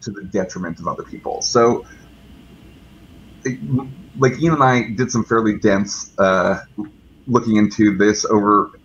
to 0.02 0.10
the 0.10 0.24
detriment 0.24 0.78
of 0.80 0.86
other 0.86 1.02
people. 1.02 1.40
So, 1.40 1.86
like 4.18 4.38
Ian 4.38 4.54
and 4.54 4.62
I 4.62 4.90
did 4.90 5.10
some 5.10 5.24
fairly 5.24 5.58
dense 5.58 6.12
uh, 6.18 6.60
looking 7.26 7.56
into 7.56 7.96
this 7.96 8.26
over 8.26 8.77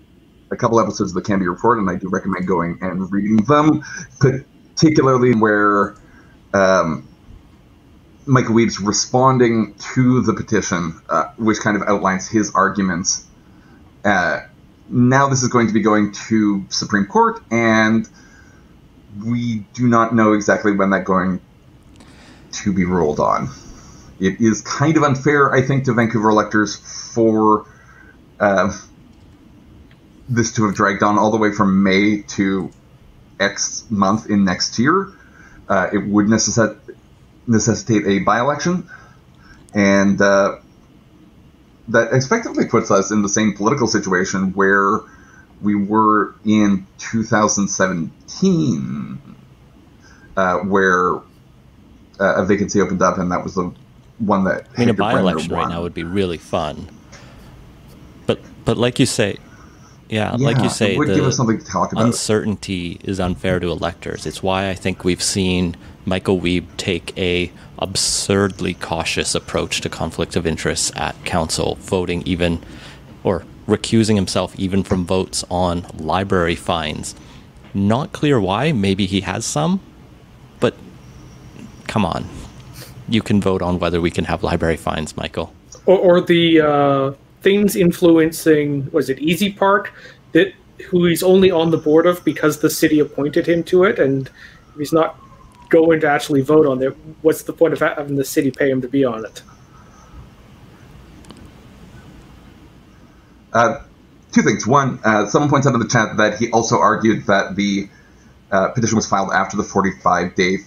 a 0.54 0.58
couple 0.58 0.80
episodes 0.80 1.16
of 1.16 1.16
the 1.16 1.22
Cambie 1.22 1.50
Report, 1.50 1.80
and 1.80 1.90
I 1.90 1.96
do 1.96 2.08
recommend 2.10 2.48
going 2.48 2.78
and 2.82 3.12
reading 3.12 3.38
them, 3.38 3.84
particularly 4.20 5.34
where 5.34 5.96
um, 6.54 7.08
Michael 8.26 8.56
Wiebe's 8.56 8.80
responding 8.80 9.76
to 9.94 10.22
the 10.22 10.34
petition, 10.34 11.02
uh, 11.10 11.26
which 11.38 11.60
kind 11.60 11.76
of 11.76 11.84
outlines 11.84 12.28
his 12.28 12.54
arguments. 12.56 13.26
Uh, 14.06 14.42
now 14.90 15.28
this 15.28 15.44
is 15.44 15.50
going 15.50 15.68
to 15.68 15.74
be 15.74 15.82
going 15.82 16.12
to 16.30 16.66
Supreme 16.70 17.06
Court, 17.06 17.42
and 17.52 18.08
we 19.26 19.66
do 19.74 19.88
not 19.88 20.14
know 20.16 20.34
exactly 20.34 20.72
when 20.72 20.90
that's 20.90 21.06
going 21.06 21.42
to 22.52 22.74
be 22.74 22.86
ruled 22.86 23.20
on. 23.20 23.50
It 24.20 24.40
is 24.40 24.62
kind 24.62 24.96
of 24.96 25.04
unfair, 25.04 25.54
I 25.54 25.62
think, 25.62 25.86
to 25.86 25.94
Vancouver 25.94 26.30
electors 26.30 26.76
for 27.14 27.66
uh, 28.40 28.72
this 30.34 30.54
to 30.54 30.66
have 30.66 30.76
dragged 30.76 31.04
on 31.04 31.20
all 31.20 31.32
the 31.32 31.38
way 31.38 31.52
from 31.52 31.84
May 31.84 32.22
to 32.22 32.72
X 33.40 33.86
month 33.90 34.30
in 34.30 34.46
next 34.46 34.80
year. 34.80 35.12
Uh, 35.70 35.90
it 35.94 36.00
would 36.00 36.28
necessitate 36.28 36.78
necessitate 37.46 38.08
a 38.08 38.20
by-election, 38.20 38.90
and 39.74 40.22
uh, 40.22 40.56
that 41.90 42.14
effectively 42.14 42.66
puts 42.66 42.90
us 42.92 43.12
in 43.12 43.22
the 43.22 43.30
same 43.30 43.54
political 43.54 43.88
situation 43.88 44.54
where 44.54 45.00
we 45.62 45.76
were 45.76 46.36
in 46.46 46.88
2017, 47.00 49.22
uh, 50.36 50.58
where 50.60 51.16
uh, 52.20 52.20
a 52.20 52.46
vacancy 52.46 52.82
opened 52.82 53.02
up, 53.02 53.18
and 53.18 53.32
that 53.32 53.42
was 53.44 53.56
the 53.56 53.74
one 54.20 54.44
that. 54.46 54.68
I 54.78 54.82
mean, 54.82 54.90
a 54.90 54.94
by-election 54.94 55.54
right 55.54 55.70
now 55.70 55.82
would 55.82 55.94
be 55.94 56.04
really 56.04 56.38
fun. 56.38 56.88
But 58.26 58.40
but 58.66 58.78
like 58.78 59.00
you 59.00 59.06
say, 59.06 59.38
yeah, 60.10 60.36
yeah 60.38 60.46
like 60.46 60.62
you 60.62 60.70
say, 60.70 60.98
would 60.98 61.08
the 61.08 61.94
uncertainty 61.98 63.00
is 63.04 63.20
unfair 63.20 63.60
to 63.60 63.72
electors. 63.72 64.26
It's 64.26 64.44
why 64.44 64.70
I 64.70 64.74
think 64.74 65.04
we've 65.04 65.24
seen 65.24 65.76
Michael 66.06 66.40
Wiebe 66.40 66.66
take 66.78 67.18
a 67.18 67.52
absurdly 67.80 68.74
cautious 68.74 69.36
approach 69.36 69.82
to 69.82 69.90
conflict 69.90 70.36
of 70.36 70.46
interests 70.46 70.92
at 70.96 71.24
council, 71.26 71.76
voting 71.76 72.22
even 72.26 72.64
or 73.24 73.46
recusing 73.68 74.16
himself 74.16 74.58
even 74.60 74.84
from 74.84 75.06
votes 75.06 75.44
on 75.50 75.86
library 75.98 76.56
fines. 76.56 77.16
Not 77.74 78.12
clear 78.12 78.40
why. 78.40 78.72
Maybe 78.72 79.06
he 79.06 79.22
has 79.22 79.46
some, 79.46 79.80
but 80.60 80.76
come 81.88 82.06
on. 82.06 82.28
You 83.08 83.22
can 83.22 83.42
vote 83.42 83.62
on 83.62 83.80
whether 83.80 84.00
we 84.00 84.12
can 84.12 84.26
have 84.26 84.44
library 84.44 84.78
fines, 84.78 85.18
Michael. 85.18 85.54
Or, 85.86 85.98
or 85.98 86.22
the 86.22 86.62
uh, 86.62 87.14
things 87.44 87.76
influencing, 87.76 88.90
was 88.92 89.10
it 89.10 89.20
Easy 89.20 89.52
Park, 89.52 89.94
that 90.32 90.54
who 90.90 91.06
he's 91.06 91.22
only 91.22 91.52
on 91.52 91.70
the 91.70 91.78
board 91.78 92.06
of 92.08 92.24
because 92.26 92.60
the 92.60 92.70
city 92.70 93.00
appointed 93.00 93.48
him 93.48 93.64
to 93.66 93.84
it, 93.84 94.00
and 94.00 94.30
he's 94.78 94.94
not 94.94 95.20
going 95.70 96.00
to 96.00 96.08
actually 96.08 96.42
vote 96.42 96.66
on 96.66 96.82
it. 96.82 96.96
What's 97.22 97.44
the 97.44 97.54
point 97.54 97.74
of 97.74 97.80
having 97.80 98.16
the 98.16 98.26
city 98.26 98.52
pay 98.52 98.70
him 98.70 98.82
to 98.82 98.88
be 98.88 99.06
on 99.06 99.26
it? 99.26 99.44
Uh, 103.52 103.84
two 104.32 104.42
things. 104.42 104.66
One, 104.66 105.00
uh, 105.04 105.28
someone 105.28 105.50
points 105.50 105.68
out 105.68 105.74
in 105.74 105.80
the 105.80 105.88
chat 105.88 106.18
that 106.18 106.40
he 106.40 106.50
also 106.52 106.80
argued 106.80 107.26
that 107.28 107.56
the 107.56 107.88
uh, 108.52 108.70
petition 108.70 108.96
was 108.96 109.08
filed 109.08 109.32
after 109.32 109.58
the 109.58 109.64
45 109.64 110.36
day 110.36 110.58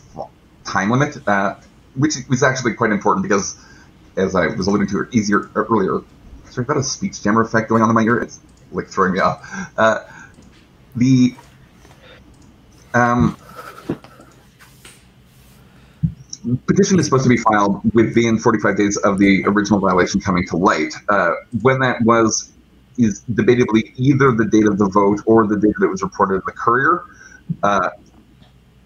time 0.65 0.91
limit, 0.91 1.17
uh, 1.27 1.57
which 1.95 2.15
was 2.29 2.43
actually 2.43 2.75
quite 2.75 2.93
important 2.93 3.23
because, 3.23 3.57
as 4.17 4.35
I 4.35 4.47
was 4.49 4.67
alluding 4.67 4.89
to 4.89 5.09
earlier, 5.55 6.01
sorry, 6.57 6.65
I've 6.65 6.69
got 6.69 6.77
a 6.79 6.83
speech 6.83 7.23
jammer 7.23 7.43
effect 7.43 7.69
going 7.69 7.83
on 7.83 7.89
in 7.89 7.95
my 7.95 8.03
ear. 8.03 8.19
It's 8.19 8.41
like 8.73 8.89
throwing 8.89 9.13
me 9.13 9.21
off. 9.21 9.47
Uh, 9.77 10.01
the 10.97 11.35
um, 12.95 13.37
petition 16.67 16.99
is 16.99 17.05
supposed 17.05 17.25
to 17.25 17.29
be 17.29 17.37
filed 17.37 17.83
within 17.95 18.39
45 18.39 18.77
days 18.77 18.97
of 18.99 19.19
the 19.19 19.45
original 19.47 19.79
violation 19.79 20.21
coming 20.21 20.47
to 20.49 20.57
light. 20.57 20.95
Uh, 21.09 21.33
when 21.63 21.79
that 21.81 22.03
was 22.03 22.53
is 22.99 23.23
debatably 23.31 23.93
either 23.97 24.33
the 24.33 24.47
date 24.47 24.65
of 24.65 24.79
the 24.79 24.89
vote 24.89 25.21
or 25.27 25.47
the 25.47 25.57
date 25.57 25.75
that 25.79 25.85
it 25.85 25.91
was 25.91 26.03
reported 26.03 26.37
in 26.37 26.43
the 26.47 26.53
Courier. 26.53 27.05
Uh, 27.63 27.91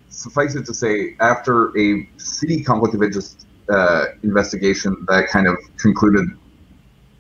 suffice 0.09 0.57
it 0.57 0.67
to 0.67 0.75
say, 0.75 1.15
after 1.21 1.77
a 1.79 2.09
city 2.17 2.65
conflict 2.65 2.93
of 2.97 3.05
interest 3.05 3.47
uh, 3.69 4.07
investigation 4.25 5.07
that 5.07 5.29
kind 5.29 5.47
of 5.47 5.57
concluded 5.77 6.29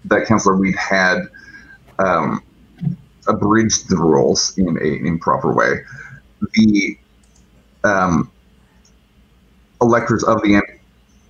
that 0.07 0.27
Councillor 0.27 0.57
Wiebe 0.57 0.77
had 0.77 1.29
um, 1.99 2.43
abridged 3.27 3.89
the 3.89 3.97
rules 3.97 4.57
in 4.59 4.69
an 4.69 5.07
improper 5.07 5.53
way, 5.53 5.81
the 6.55 6.99
um, 7.85 8.31
electors 9.81 10.25
of 10.25 10.43
the 10.43 10.61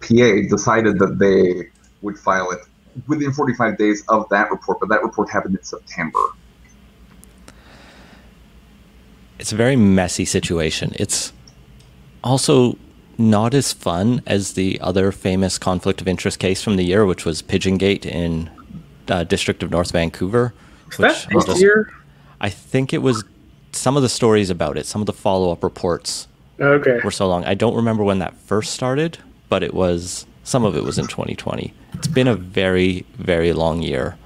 NPA 0.00 0.48
decided 0.48 0.98
that 0.98 1.18
they 1.18 1.68
would 2.02 2.18
file 2.18 2.50
it 2.50 2.60
within 3.06 3.32
45 3.32 3.78
days 3.78 4.04
of 4.08 4.28
that 4.30 4.50
report, 4.50 4.80
but 4.80 4.88
that 4.88 5.02
report 5.02 5.30
happened 5.30 5.56
in 5.56 5.62
September. 5.62 6.18
It's 9.38 9.52
a 9.52 9.56
very 9.56 9.76
messy 9.76 10.24
situation. 10.24 10.92
It's 10.96 11.32
also 12.22 12.76
not 13.16 13.54
as 13.54 13.72
fun 13.72 14.22
as 14.26 14.54
the 14.54 14.80
other 14.80 15.12
famous 15.12 15.58
conflict 15.58 16.00
of 16.00 16.08
interest 16.08 16.38
case 16.38 16.62
from 16.62 16.76
the 16.76 16.84
year, 16.84 17.06
which 17.06 17.24
was 17.24 17.42
Pigeongate 17.42 18.04
in 18.04 18.50
uh, 19.10 19.24
District 19.24 19.62
of 19.62 19.70
North 19.70 19.92
Vancouver. 19.92 20.54
Which 20.86 20.98
that 20.98 21.28
just, 21.30 21.60
year? 21.60 21.92
I 22.40 22.48
think 22.48 22.92
it 22.92 22.98
was 22.98 23.24
some 23.72 23.96
of 23.96 24.02
the 24.02 24.08
stories 24.08 24.50
about 24.50 24.76
it, 24.76 24.86
some 24.86 25.02
of 25.02 25.06
the 25.06 25.12
follow 25.12 25.52
up 25.52 25.62
reports 25.62 26.26
okay. 26.60 27.00
were 27.04 27.10
so 27.10 27.28
long. 27.28 27.44
I 27.44 27.54
don't 27.54 27.74
remember 27.74 28.02
when 28.02 28.18
that 28.20 28.34
first 28.34 28.72
started, 28.72 29.18
but 29.48 29.62
it 29.62 29.74
was 29.74 30.26
some 30.42 30.64
of 30.64 30.76
it 30.76 30.84
was 30.84 30.98
in 30.98 31.06
2020. 31.06 31.72
It's 31.94 32.08
been 32.08 32.26
a 32.26 32.34
very, 32.34 33.04
very 33.16 33.52
long 33.52 33.82
year. 33.82 34.16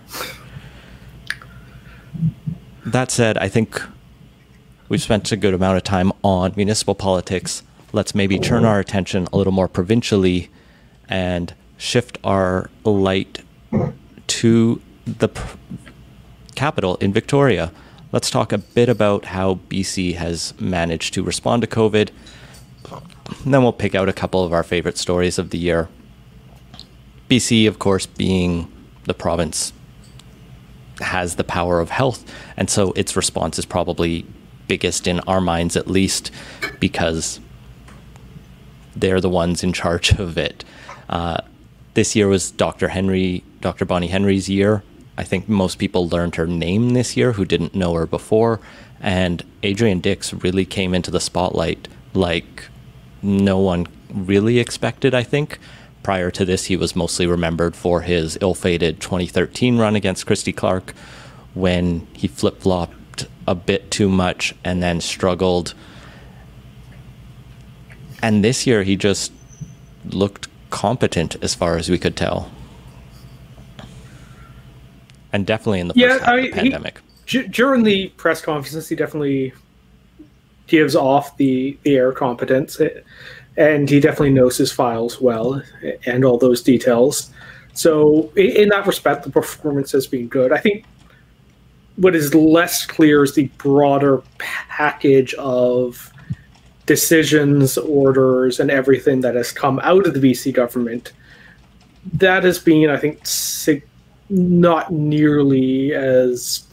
That 2.87 3.11
said, 3.11 3.37
I 3.39 3.49
think 3.49 3.81
we've 4.89 5.03
spent 5.03 5.33
a 5.33 5.37
good 5.37 5.55
amount 5.55 5.77
of 5.77 5.85
time 5.85 6.13
on 6.23 6.53
municipal 6.57 6.95
politics. 6.95 7.63
Let's 7.93 8.15
maybe 8.15 8.39
turn 8.39 8.65
our 8.65 8.79
attention 8.79 9.27
a 9.33 9.37
little 9.37 9.53
more 9.53 9.69
provincially 9.69 10.51
and 11.09 11.55
shift 11.77 12.19
our 12.25 12.71
light 12.85 13.43
to 14.29 14.81
the 15.07 15.29
capital 16.55 16.97
in 16.97 17.13
Victoria. 17.13 17.73
Let's 18.13 18.31
talk 18.31 18.53
a 18.53 18.59
bit 18.59 18.89
about 18.89 19.27
how 19.27 19.57
BC 19.69 20.15
has 20.15 20.55
managed 20.61 21.15
to 21.15 21.23
respond 21.23 21.63
to 21.63 21.69
COVID. 21.69 22.11
And 23.45 23.55
then 23.55 23.63
we'll 23.63 23.73
pick 23.73 23.95
out 23.95 24.09
a 24.09 24.13
couple 24.13 24.45
of 24.45 24.53
our 24.53 24.63
favorite 24.63 24.99
stories 24.99 25.39
of 25.39 25.51
the 25.51 25.59
year. 25.59 25.89
BC, 27.29 27.67
of 27.67 27.79
course, 27.79 28.07
being 28.07 28.71
the 29.05 29.15
province 29.15 29.73
has 31.01 31.37
the 31.37 31.45
power 31.45 31.81
of 31.81 31.91
health, 31.91 32.25
and 32.57 32.71
so 32.71 32.93
its 32.93 33.17
response 33.17 33.59
is 33.59 33.65
probably 33.65 34.27
biggest 34.69 35.07
in 35.07 35.21
our 35.21 35.41
minds, 35.41 35.77
at 35.77 35.89
least, 35.89 36.31
because 36.79 37.41
they're 38.95 39.21
the 39.21 39.29
ones 39.29 39.65
in 39.65 39.73
charge 39.73 40.13
of 40.13 40.39
it. 40.39 40.65
Uh, 41.09 41.39
this 41.95 42.15
year 42.15 42.29
was 42.29 42.51
Dr. 42.51 42.89
Henry, 42.89 43.43
Dr. 43.65 43.87
Bonnie 43.87 44.09
Henry's 44.09 44.47
year. 44.47 44.83
I 45.17 45.25
think 45.25 45.49
most 45.49 45.79
people 45.79 46.07
learned 46.07 46.35
her 46.35 46.47
name 46.47 46.91
this 46.91 47.17
year 47.17 47.33
who 47.33 47.47
didn't 47.47 47.75
know 47.75 47.95
her 47.95 48.05
before, 48.05 48.61
and 49.01 49.43
Adrian 49.63 50.01
Dix 50.01 50.35
really 50.35 50.67
came 50.67 50.93
into 50.93 51.11
the 51.11 51.19
spotlight 51.19 51.89
like 52.13 52.69
no 53.23 53.59
one 53.59 53.87
really 54.11 54.59
expected. 54.59 55.15
I 55.15 55.23
think 55.23 55.59
prior 56.03 56.31
to 56.33 56.45
this, 56.45 56.67
he 56.67 56.77
was 56.77 56.95
mostly 56.95 57.27
remembered 57.27 57.75
for 57.75 58.03
his 58.03 58.37
ill 58.43 58.53
fated 58.53 59.01
2013 59.01 59.79
run 59.79 59.97
against 59.97 60.27
Christy 60.27 60.53
Clark 60.53 60.93
when 61.55 62.07
he 62.13 62.29
flip 62.29 62.61
flopped 62.61 63.29
a 63.49 63.55
bit 63.55 63.91
too 63.91 64.11
much 64.11 64.55
and 64.63 64.83
then 64.83 65.01
struggled. 65.01 65.73
And 68.23 68.45
this 68.45 68.67
year, 68.67 68.83
he 68.83 68.95
just 68.95 69.33
looked 70.05 70.49
competent 70.69 71.37
as 71.43 71.55
far 71.55 71.79
as 71.79 71.89
we 71.89 71.97
could 71.97 72.15
tell. 72.15 72.51
And 75.35 75.45
definitely 75.45 75.81
in 75.81 75.89
the 75.89 75.95
Yeah, 75.97 76.19
first 76.19 76.29
I- 76.29 76.41
he- 76.43 76.49
pandemic. 76.51 77.01
D- 77.27 77.49
during 77.49 77.83
the 77.83 78.09
press 78.17 78.41
conferences, 78.41 78.89
he 78.89 78.95
definitely 78.95 79.53
gives 80.69 80.95
off 80.95 81.37
the 81.37 81.77
the 81.83 81.97
air 81.97 82.13
competence, 82.13 82.81
eh, 82.81 82.89
and 83.57 83.91
he 83.91 83.99
definitely 83.99 84.31
knows 84.31 84.57
his 84.57 84.71
files 84.71 85.21
well 85.21 85.61
eh, 85.83 85.93
and 86.07 86.25
all 86.25 86.39
those 86.39 86.63
details. 86.63 87.31
So, 87.73 88.31
in 88.37 88.69
that 88.69 88.87
respect, 88.87 89.25
the 89.25 89.31
performance 89.31 89.91
has 89.93 90.07
been 90.07 90.29
good. 90.29 90.53
I 90.53 90.59
think 90.59 90.85
what 91.97 92.15
is 92.15 92.33
less 92.35 92.87
clear 92.87 93.25
is 93.25 93.35
the 93.35 93.49
broader 93.59 94.23
package 94.39 95.35
of 95.35 96.13
decisions, 96.87 97.77
orders, 97.79 98.61
and 98.61 98.71
everything 98.71 99.21
that 99.23 99.35
has 99.35 99.51
come 99.51 99.81
out 99.83 100.07
of 100.07 100.15
the 100.15 100.21
BC 100.21 100.53
government. 100.53 101.13
That 102.13 102.45
has 102.45 102.59
been, 102.61 102.89
I 102.91 102.99
think, 102.99 103.27
sig- 103.27 103.89
not 104.29 104.93
nearly 104.93 105.93
as 105.95 106.67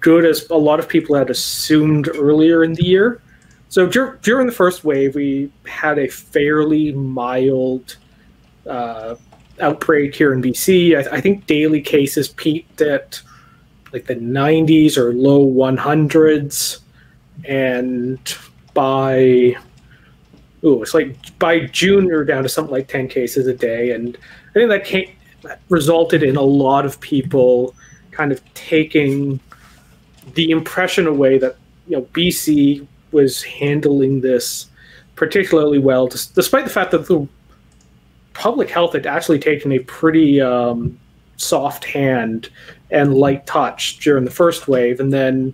good 0.00 0.24
as 0.24 0.48
a 0.50 0.56
lot 0.56 0.80
of 0.80 0.88
people 0.88 1.16
had 1.16 1.30
assumed 1.30 2.08
earlier 2.14 2.64
in 2.64 2.74
the 2.74 2.84
year. 2.84 3.20
So 3.68 3.86
dur- 3.86 4.18
during 4.22 4.46
the 4.46 4.52
first 4.52 4.84
wave, 4.84 5.14
we 5.14 5.50
had 5.64 5.98
a 5.98 6.08
fairly 6.08 6.92
mild 6.92 7.96
uh, 8.68 9.14
outbreak 9.60 10.14
here 10.14 10.32
in 10.34 10.42
BC. 10.42 10.96
I, 10.96 11.16
I 11.16 11.20
think 11.20 11.46
daily 11.46 11.80
cases 11.80 12.28
peaked 12.28 12.80
at 12.82 13.20
like 13.92 14.06
the 14.06 14.16
90s 14.16 14.96
or 14.96 15.12
low 15.14 15.46
100s, 15.46 16.80
and 17.44 18.38
by 18.74 19.56
oh, 20.64 20.82
it's 20.82 20.94
like 20.94 21.38
by 21.38 21.66
June 21.66 22.06
we 22.06 22.12
were 22.12 22.24
down 22.24 22.42
to 22.42 22.48
something 22.48 22.72
like 22.72 22.88
10 22.88 23.08
cases 23.08 23.46
a 23.46 23.54
day, 23.54 23.92
and 23.92 24.16
I 24.50 24.52
think 24.52 24.68
that 24.70 24.84
came, 24.84 25.10
that 25.42 25.60
resulted 25.68 26.22
in 26.22 26.36
a 26.36 26.42
lot 26.42 26.84
of 26.84 27.00
people 27.00 27.74
kind 28.10 28.32
of 28.32 28.42
taking 28.54 29.40
the 30.34 30.50
impression 30.50 31.06
away 31.06 31.38
that 31.38 31.56
you 31.86 31.96
know 31.96 32.02
BC 32.12 32.86
was 33.10 33.42
handling 33.42 34.20
this 34.20 34.66
particularly 35.16 35.78
well, 35.78 36.06
despite 36.08 36.64
the 36.64 36.70
fact 36.70 36.90
that 36.90 37.06
the 37.06 37.26
public 38.32 38.70
health 38.70 38.94
had 38.94 39.06
actually 39.06 39.38
taken 39.38 39.72
a 39.72 39.78
pretty 39.80 40.40
um, 40.40 40.98
soft 41.36 41.84
hand 41.84 42.48
and 42.90 43.14
light 43.14 43.46
touch 43.46 43.98
during 43.98 44.24
the 44.24 44.30
first 44.30 44.68
wave, 44.68 45.00
and 45.00 45.12
then 45.12 45.52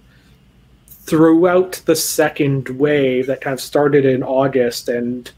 throughout 1.09 1.81
the 1.87 1.97
second 1.97 2.69
wave 2.71 3.27
that 3.27 3.41
kind 3.41 3.55
of 3.55 3.61
started 3.61 4.05
in 4.05 4.23
August 4.23 4.89
and 4.89 5.33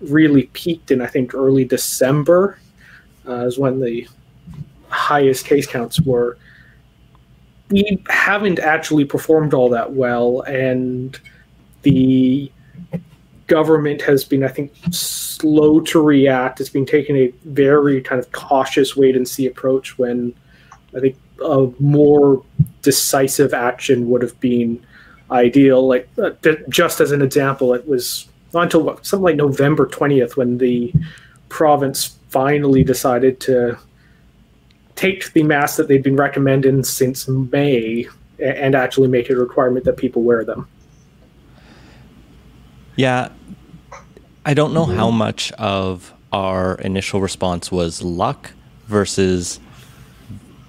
really 0.00 0.44
peaked 0.52 0.90
in 0.90 1.00
I 1.00 1.06
think 1.06 1.32
early 1.32 1.64
December 1.64 2.58
uh, 3.26 3.46
is 3.46 3.58
when 3.58 3.80
the 3.80 4.06
highest 4.88 5.46
case 5.46 5.66
counts 5.66 6.00
were 6.00 6.36
we 7.72 8.02
haven't 8.10 8.58
actually 8.58 9.04
performed 9.04 9.54
all 9.54 9.70
that 9.70 9.92
well, 9.92 10.42
and 10.42 11.18
the 11.82 12.52
government 13.46 14.02
has 14.02 14.24
been, 14.24 14.44
I 14.44 14.48
think, 14.48 14.72
slow 14.90 15.80
to 15.80 16.00
react. 16.00 16.60
It's 16.60 16.68
been 16.68 16.86
taking 16.86 17.16
a 17.16 17.32
very 17.44 18.02
kind 18.02 18.18
of 18.18 18.30
cautious 18.32 18.94
wait 18.94 19.16
and 19.16 19.26
see 19.26 19.46
approach 19.46 19.98
when 19.98 20.34
I 20.94 21.00
think 21.00 21.16
a 21.42 21.70
more 21.78 22.44
decisive 22.82 23.54
action 23.54 24.08
would 24.10 24.22
have 24.22 24.38
been 24.38 24.84
ideal. 25.30 25.86
Like, 25.86 26.08
uh, 26.22 26.30
just 26.68 27.00
as 27.00 27.10
an 27.10 27.22
example, 27.22 27.72
it 27.72 27.88
was 27.88 28.28
not 28.52 28.64
until 28.64 28.82
what, 28.82 29.06
something 29.06 29.24
like 29.24 29.36
November 29.36 29.86
20th 29.86 30.36
when 30.36 30.58
the 30.58 30.92
province 31.48 32.18
finally 32.32 32.82
decided 32.82 33.38
to 33.40 33.78
take 34.96 35.32
the 35.32 35.42
masks 35.42 35.76
that 35.76 35.88
they've 35.88 36.02
been 36.02 36.16
recommending 36.16 36.82
since 36.82 37.28
May 37.28 38.08
and 38.38 38.74
actually 38.74 39.08
make 39.08 39.30
it 39.30 39.34
a 39.34 39.40
requirement 39.40 39.84
that 39.84 39.96
people 39.96 40.22
wear 40.22 40.44
them. 40.44 40.66
Yeah. 42.96 43.28
I 44.44 44.54
don't 44.54 44.74
know 44.74 44.86
mm-hmm. 44.86 44.96
how 44.96 45.10
much 45.10 45.52
of 45.52 46.12
our 46.32 46.76
initial 46.76 47.20
response 47.20 47.70
was 47.70 48.02
luck 48.02 48.52
versus, 48.86 49.60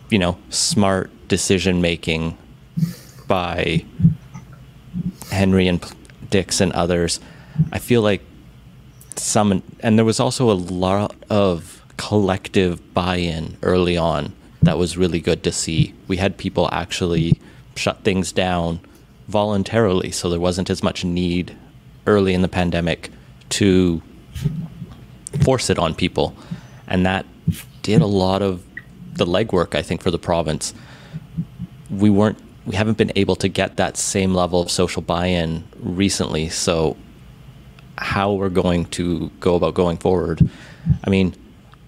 you 0.10 0.20
know, 0.20 0.38
smart 0.50 1.10
decision 1.28 1.82
making 1.82 2.38
by 3.28 3.84
Henry 5.32 5.68
and 5.68 5.84
Dix 6.30 6.62
and 6.62 6.72
others. 6.74 7.20
I 7.72 7.80
feel 7.80 8.02
like 8.02 8.22
some, 9.20 9.64
and 9.80 9.98
there 9.98 10.06
was 10.06 10.20
also 10.20 10.52
a 10.52 10.54
lot 10.54 11.16
of 11.30 11.84
collective 11.98 12.94
buy 12.94 13.18
in 13.18 13.58
early 13.62 13.98
on 13.98 14.34
that 14.62 14.78
was 14.78 14.98
really 14.98 15.20
good 15.20 15.44
to 15.44 15.52
see. 15.52 15.94
We 16.08 16.18
had 16.18 16.38
people 16.38 16.70
actually 16.72 17.40
shut 17.76 18.04
things 18.04 18.32
down 18.32 18.80
voluntarily, 19.28 20.12
so 20.12 20.30
there 20.30 20.40
wasn't 20.40 20.70
as 20.70 20.82
much 20.82 21.04
need 21.04 21.56
early 22.08 22.34
in 22.34 22.42
the 22.42 22.48
pandemic 22.48 23.10
to 23.50 24.02
force 25.44 25.70
it 25.70 25.78
on 25.78 25.94
people. 25.94 26.36
And 26.88 27.06
that 27.06 27.26
did 27.82 28.02
a 28.02 28.08
lot 28.08 28.42
of 28.42 28.64
the 29.14 29.26
legwork, 29.26 29.76
I 29.76 29.82
think, 29.82 30.02
for 30.02 30.12
the 30.12 30.20
province. 30.20 30.74
We 31.90 32.10
weren't, 32.10 32.40
we 32.66 32.76
haven't 32.76 32.98
been 32.98 33.12
able 33.16 33.36
to 33.38 33.48
get 33.48 33.78
that 33.78 33.98
same 33.98 34.34
level 34.34 34.62
of 34.62 34.72
social 34.72 35.02
buy 35.02 35.28
in 35.28 35.64
recently. 35.80 36.50
So, 36.50 36.98
how 38.04 38.34
we're 38.34 38.50
going 38.50 38.86
to 38.86 39.30
go 39.40 39.56
about 39.56 39.74
going 39.74 39.98
forward. 39.98 40.48
I 41.04 41.10
mean, 41.10 41.34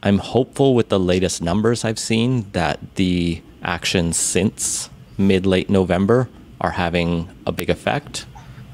I'm 0.01 0.17
hopeful 0.19 0.73
with 0.73 0.89
the 0.89 0.99
latest 0.99 1.41
numbers 1.41 1.83
I've 1.83 1.99
seen 1.99 2.49
that 2.53 2.79
the 2.95 3.41
actions 3.63 4.17
since 4.17 4.89
mid 5.17 5.45
late 5.45 5.69
November 5.69 6.29
are 6.61 6.71
having 6.71 7.27
a 7.45 7.51
big 7.51 7.69
effect. 7.69 8.25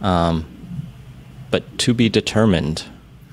Um, 0.01 0.45
but 1.49 1.63
to 1.79 1.93
be 1.93 2.09
determined. 2.09 2.83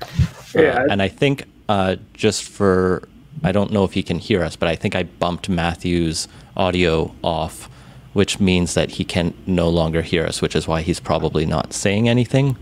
Uh, 0.01 0.61
Yeah. 0.61 0.85
and 0.89 1.01
I 1.01 1.07
think 1.07 1.45
uh, 1.69 1.97
just 2.13 2.43
for, 2.43 3.07
I 3.43 3.51
don't 3.51 3.71
know 3.71 3.83
if 3.83 3.93
he 3.93 4.01
can 4.03 4.17
hear 4.17 4.43
us, 4.43 4.55
but 4.55 4.67
I 4.67 4.75
think 4.75 4.95
I 4.95 5.03
bumped 5.03 5.47
Matthew's 5.49 6.27
audio 6.57 7.13
off, 7.23 7.69
which 8.13 8.39
means 8.39 8.73
that 8.73 8.91
he 8.91 9.03
can 9.05 9.33
no 9.45 9.69
longer 9.69 10.01
hear 10.01 10.25
us, 10.25 10.41
which 10.41 10.55
is 10.55 10.67
why 10.67 10.81
he's 10.81 10.99
probably 10.99 11.45
not 11.45 11.73
saying 11.73 12.09
anything. 12.09 12.57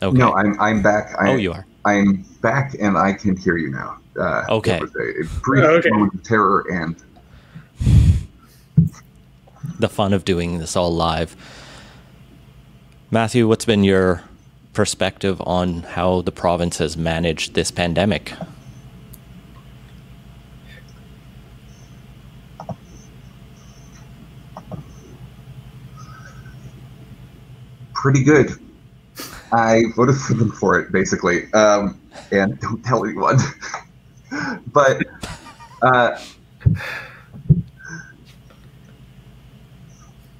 Okay. 0.00 0.16
No, 0.18 0.32
I'm 0.34 0.58
I'm 0.60 0.82
back. 0.82 1.14
I, 1.18 1.30
Oh, 1.32 1.36
you 1.36 1.52
are. 1.52 1.66
I'm 1.84 2.24
back, 2.40 2.74
and 2.80 2.96
I 2.96 3.12
can 3.12 3.36
hear 3.36 3.56
you 3.56 3.70
now. 3.70 3.98
Uh, 4.18 4.44
Okay. 4.48 4.76
It 4.76 4.82
was 4.82 4.94
a, 4.96 5.20
a 5.20 5.24
brief 5.42 5.64
Oh, 5.64 5.76
okay. 5.76 5.90
moment 5.90 6.14
of 6.14 6.22
terror, 6.22 6.64
and 6.70 6.96
the 9.78 9.88
fun 9.88 10.12
of 10.12 10.24
doing 10.24 10.58
this 10.58 10.76
all 10.76 10.94
live. 10.94 11.36
Matthew, 13.10 13.48
what's 13.48 13.64
been 13.64 13.84
your 13.84 14.22
perspective 14.72 15.40
on 15.46 15.82
how 15.82 16.20
the 16.22 16.30
province 16.32 16.78
has 16.78 16.96
managed 16.96 17.54
this 17.54 17.70
pandemic? 17.70 18.32
Pretty 28.02 28.22
good. 28.22 28.52
I 29.52 29.84
voted 29.96 30.16
for 30.16 30.34
them 30.34 30.52
for 30.52 30.78
it, 30.78 30.92
basically. 30.92 31.52
Um, 31.52 32.00
and 32.30 32.58
don't 32.60 32.82
tell 32.84 33.04
anyone. 33.04 33.38
but 34.72 35.02
uh, 35.82 36.20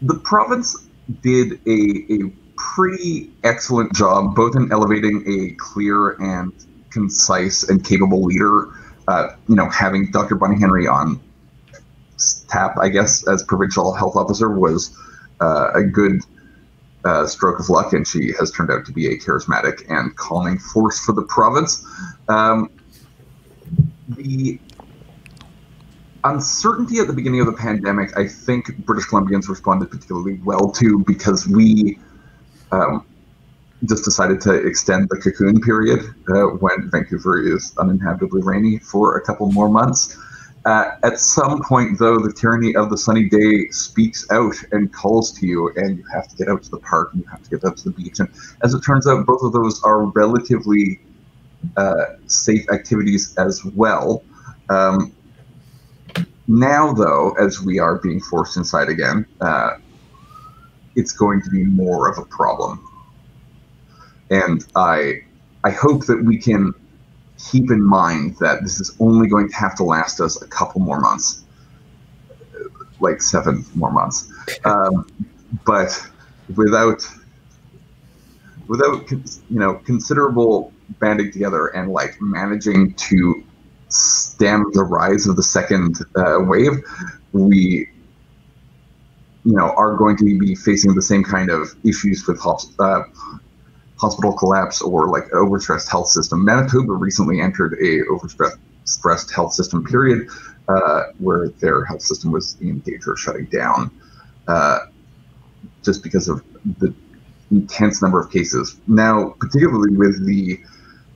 the 0.03 0.15
province 0.23 0.87
did 1.23 1.61
a, 1.67 2.13
a 2.13 2.33
pretty 2.57 3.31
excellent 3.43 3.93
job, 3.95 4.37
both 4.37 4.55
in 4.55 4.71
elevating 4.71 5.25
a 5.27 5.55
clear 5.57 6.11
and 6.21 6.53
concise 6.91 7.69
and 7.69 7.85
capable 7.85 8.23
leader. 8.23 8.69
Uh, 9.09 9.31
you 9.49 9.57
know, 9.57 9.69
having 9.71 10.11
Dr. 10.11 10.37
Bonnie 10.37 10.61
Henry 10.61 10.87
on 10.87 11.21
tap, 12.49 12.77
I 12.79 12.89
guess, 12.89 13.27
as 13.27 13.43
provincial 13.43 13.95
health 13.95 14.17
officer 14.17 14.51
was 14.51 14.97
uh, 15.41 15.71
a 15.75 15.83
good 15.83 16.21
uh, 17.05 17.27
stroke 17.27 17.61
of 17.61 17.69
luck, 17.69 17.93
and 17.93 18.07
she 18.07 18.33
has 18.39 18.51
turned 18.51 18.71
out 18.71 18.85
to 18.87 18.93
be 18.93 19.07
a 19.07 19.19
charismatic 19.19 19.89
and 19.89 20.17
calming 20.17 20.59
force 20.59 20.99
for 20.99 21.13
the 21.13 21.23
province. 21.23 21.87
Um, 22.29 22.71
the 24.09 24.59
uncertainty 26.25 26.99
at 26.99 27.07
the 27.07 27.13
beginning 27.13 27.41
of 27.41 27.47
the 27.47 27.53
pandemic, 27.53 28.17
I 28.17 28.27
think 28.27 28.77
British 28.85 29.07
Columbians 29.07 29.49
responded 29.49 29.91
particularly 29.91 30.41
well 30.45 30.71
to 30.73 31.05
because 31.07 31.47
we 31.47 31.99
um, 32.73 33.07
just 33.85 34.05
decided 34.05 34.41
to 34.43 34.55
extend 34.55 35.09
the 35.09 35.17
cocoon 35.17 35.61
period 35.61 36.01
uh, 36.29 36.47
when 36.59 36.91
Vancouver 36.91 37.41
is 37.41 37.75
uninhabitably 37.79 38.43
rainy 38.43 38.79
for 38.79 39.17
a 39.17 39.23
couple 39.23 39.51
more 39.53 39.69
months. 39.69 40.19
At 40.69 41.19
some 41.19 41.63
point, 41.63 41.99
though, 41.99 42.19
the 42.19 42.33
tyranny 42.33 42.77
of 42.77 42.91
the 42.91 42.99
sunny 42.99 43.29
day 43.29 43.69
speaks 43.71 44.27
out 44.31 44.55
and 44.73 44.93
calls 44.93 45.33
to 45.39 45.47
you, 45.47 45.73
and 45.77 45.97
you 45.97 46.05
have 46.13 46.29
to 46.29 46.37
get 46.37 46.49
out 46.49 46.63
to 46.65 46.71
the 46.71 46.79
park 46.79 47.11
and 47.13 47.23
you 47.23 47.29
have 47.29 47.43
to 47.43 47.51
get 47.51 47.65
out 47.65 47.77
to 47.79 47.85
the 47.85 47.91
beach. 47.91 48.21
And 48.21 48.29
as 48.63 48.75
it 48.75 48.81
turns 48.81 49.07
out, 49.07 49.25
both 49.25 49.43
of 49.43 49.53
those 49.53 49.83
are 49.83 50.05
relatively 50.05 51.01
uh, 51.77 52.05
safe 52.27 52.71
activities 52.71 53.35
as 53.37 53.65
well. 53.65 54.23
Um, 54.69 55.15
now, 56.47 56.93
though, 56.93 57.33
as 57.41 57.63
we 57.63 57.79
are 57.79 57.97
being 57.97 58.21
forced 58.21 58.57
inside 58.57 58.89
again, 58.89 59.27
uh, 59.41 59.79
it's 60.97 61.13
going 61.13 61.41
to 61.43 61.51
be 61.51 61.65
more 61.65 62.11
of 62.11 62.19
a 62.19 62.25
problem. 62.27 62.85
And 64.31 64.67
I, 64.75 65.21
I 65.65 65.71
hope 65.71 66.07
that 66.07 66.23
we 66.23 66.37
can 66.37 66.75
keep 67.39 67.71
in 67.71 67.83
mind 67.83 68.37
that 68.41 68.63
this 68.63 68.81
is 68.81 68.97
only 69.01 69.29
going 69.29 69.49
to 69.49 69.55
have 69.55 69.77
to 69.77 69.85
last 69.85 70.21
us 70.21 70.41
a 70.43 70.47
couple 70.47 70.81
more 70.81 71.01
months, 71.01 71.45
like 73.01 73.23
seven 73.23 73.65
more 73.75 73.91
months. 73.91 74.33
Um, 74.65 75.07
but 75.67 75.91
without, 76.57 77.07
without 78.67 79.11
you 79.11 79.59
know 79.59 79.75
considerable 79.75 80.73
banding 80.99 81.31
together 81.31 81.67
and 81.69 81.93
like 81.93 82.17
managing 82.21 82.95
to 82.95 83.45
stem 83.91 84.65
the 84.73 84.83
rise 84.83 85.27
of 85.27 85.37
the 85.37 85.43
second 85.43 85.99
uh, 86.17 86.39
wave, 86.41 86.73
we 87.33 87.91
you 89.45 89.53
know 89.53 89.71
are 89.77 89.95
going 89.97 90.17
to 90.17 90.25
be 90.25 90.55
facing 90.55 90.95
the 90.95 91.03
same 91.03 91.23
kind 91.23 91.51
of 91.51 91.75
issues 91.85 92.27
with 92.27 92.41
uh, 92.79 93.03
hospital 93.99 94.33
collapse 94.33 94.81
or 94.81 95.09
like 95.09 95.25
overstressed 95.31 95.89
health 95.89 96.09
system. 96.09 96.45
Manitoba 96.45 96.93
recently 96.93 97.41
entered 97.41 97.75
a 97.75 98.03
overstressed 98.05 99.35
health 99.35 99.53
system 99.53 99.85
period 99.85 100.29
uh, 100.69 101.05
where 101.19 101.49
their 101.61 101.85
health 101.85 102.03
system 102.03 102.31
was 102.31 102.57
in 102.61 102.79
danger 102.81 103.13
of 103.13 103.19
shutting 103.19 103.47
down 103.47 103.91
uh, 104.47 104.79
just 105.83 106.03
because 106.03 106.29
of 106.29 106.43
the 106.79 106.95
intense 107.51 108.03
number 108.03 108.21
of 108.21 108.31
cases. 108.31 108.77
Now, 108.87 109.35
particularly 109.41 109.97
with 109.97 110.25
the 110.27 110.61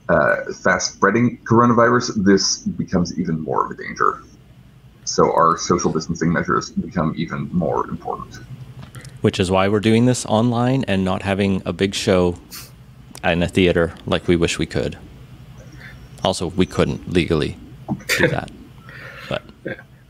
uh, 0.09 0.51
fast 0.61 0.93
spreading 0.93 1.37
coronavirus, 1.43 2.23
this 2.25 2.59
becomes 2.59 3.17
even 3.17 3.39
more 3.39 3.65
of 3.65 3.71
a 3.71 3.81
danger. 3.81 4.23
So 5.05 5.31
our 5.33 5.57
social 5.57 5.91
distancing 5.91 6.31
measures 6.31 6.71
become 6.71 7.13
even 7.15 7.49
more 7.53 7.87
important. 7.89 8.35
Which 9.21 9.39
is 9.39 9.51
why 9.51 9.67
we're 9.67 9.79
doing 9.79 10.05
this 10.05 10.25
online 10.25 10.83
and 10.87 11.05
not 11.05 11.21
having 11.21 11.61
a 11.65 11.73
big 11.73 11.93
show 11.93 12.37
in 13.23 13.41
a 13.41 13.47
theater 13.47 13.93
like 14.05 14.27
we 14.27 14.35
wish 14.35 14.59
we 14.59 14.65
could. 14.65 14.97
Also, 16.23 16.47
we 16.47 16.65
couldn't 16.65 17.11
legally 17.11 17.57
do 18.17 18.27
that. 18.27 18.51
But 19.29 19.43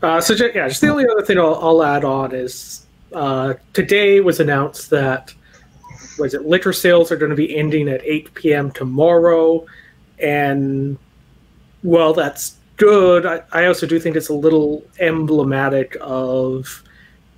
uh, 0.02 0.20
so 0.20 0.34
just, 0.34 0.54
yeah, 0.54 0.68
just 0.68 0.80
the 0.80 0.88
only 0.88 1.06
other 1.06 1.22
thing 1.22 1.38
I'll, 1.38 1.54
I'll 1.56 1.82
add 1.82 2.04
on 2.04 2.34
is 2.34 2.86
uh, 3.12 3.54
today 3.72 4.20
was 4.20 4.40
announced 4.40 4.90
that 4.90 5.34
was 6.18 6.34
it 6.34 6.46
liquor 6.46 6.72
sales 6.72 7.10
are 7.10 7.16
going 7.16 7.30
to 7.30 7.36
be 7.36 7.56
ending 7.56 7.88
at 7.88 8.04
8 8.04 8.34
p.m. 8.34 8.70
tomorrow, 8.70 9.66
and 10.18 10.98
well, 11.82 12.12
that's 12.12 12.56
good. 12.76 13.26
I, 13.26 13.42
I 13.52 13.66
also 13.66 13.86
do 13.86 13.98
think 13.98 14.16
it's 14.16 14.28
a 14.28 14.34
little 14.34 14.84
emblematic 15.00 15.96
of 16.00 16.82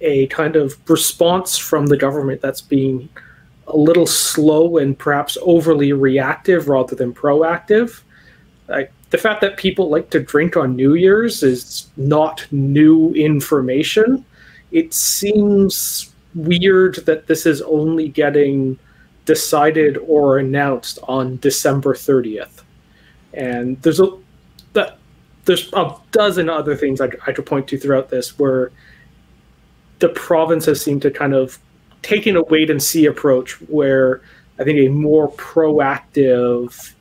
a 0.00 0.26
kind 0.26 0.56
of 0.56 0.78
response 0.88 1.56
from 1.56 1.86
the 1.86 1.96
government 1.96 2.40
that's 2.40 2.60
being 2.60 3.08
a 3.68 3.76
little 3.76 4.06
slow 4.06 4.78
and 4.78 4.98
perhaps 4.98 5.36
overly 5.42 5.92
reactive 5.92 6.68
rather 6.68 6.94
than 6.94 7.12
proactive. 7.12 8.02
Like 8.68 8.92
the 9.10 9.18
fact 9.18 9.40
that 9.40 9.56
people 9.56 9.88
like 9.88 10.10
to 10.10 10.20
drink 10.20 10.56
on 10.56 10.76
New 10.76 10.94
Year's 10.94 11.42
is 11.42 11.88
not 11.96 12.46
new 12.50 13.12
information. 13.14 14.24
It 14.72 14.94
seems 14.94 16.12
weird 16.34 16.96
that 17.06 17.26
this 17.26 17.46
is 17.46 17.62
only 17.62 18.08
getting 18.08 18.78
decided 19.24 19.96
or 19.98 20.38
announced 20.38 20.98
on 21.04 21.38
December 21.38 21.94
30th. 21.94 22.62
And 23.34 23.80
there's 23.82 24.00
a 24.00 24.10
that 24.72 24.98
there's 25.44 25.72
a 25.72 25.94
dozen 26.12 26.48
other 26.48 26.76
things 26.76 27.00
I, 27.00 27.10
I 27.26 27.32
could 27.32 27.46
point 27.46 27.68
to 27.68 27.78
throughout 27.78 28.10
this 28.10 28.38
where 28.38 28.70
the 29.98 30.08
provinces 30.10 30.82
seemed 30.82 31.02
to 31.02 31.10
kind 31.10 31.34
of 31.34 31.58
taking 32.06 32.36
a 32.36 32.42
wait 32.44 32.70
and 32.70 32.80
see 32.80 33.06
approach 33.06 33.60
where 33.62 34.20
I 34.60 34.64
think 34.64 34.78
a 34.78 34.88
more 34.88 35.30
proactive 35.32 36.92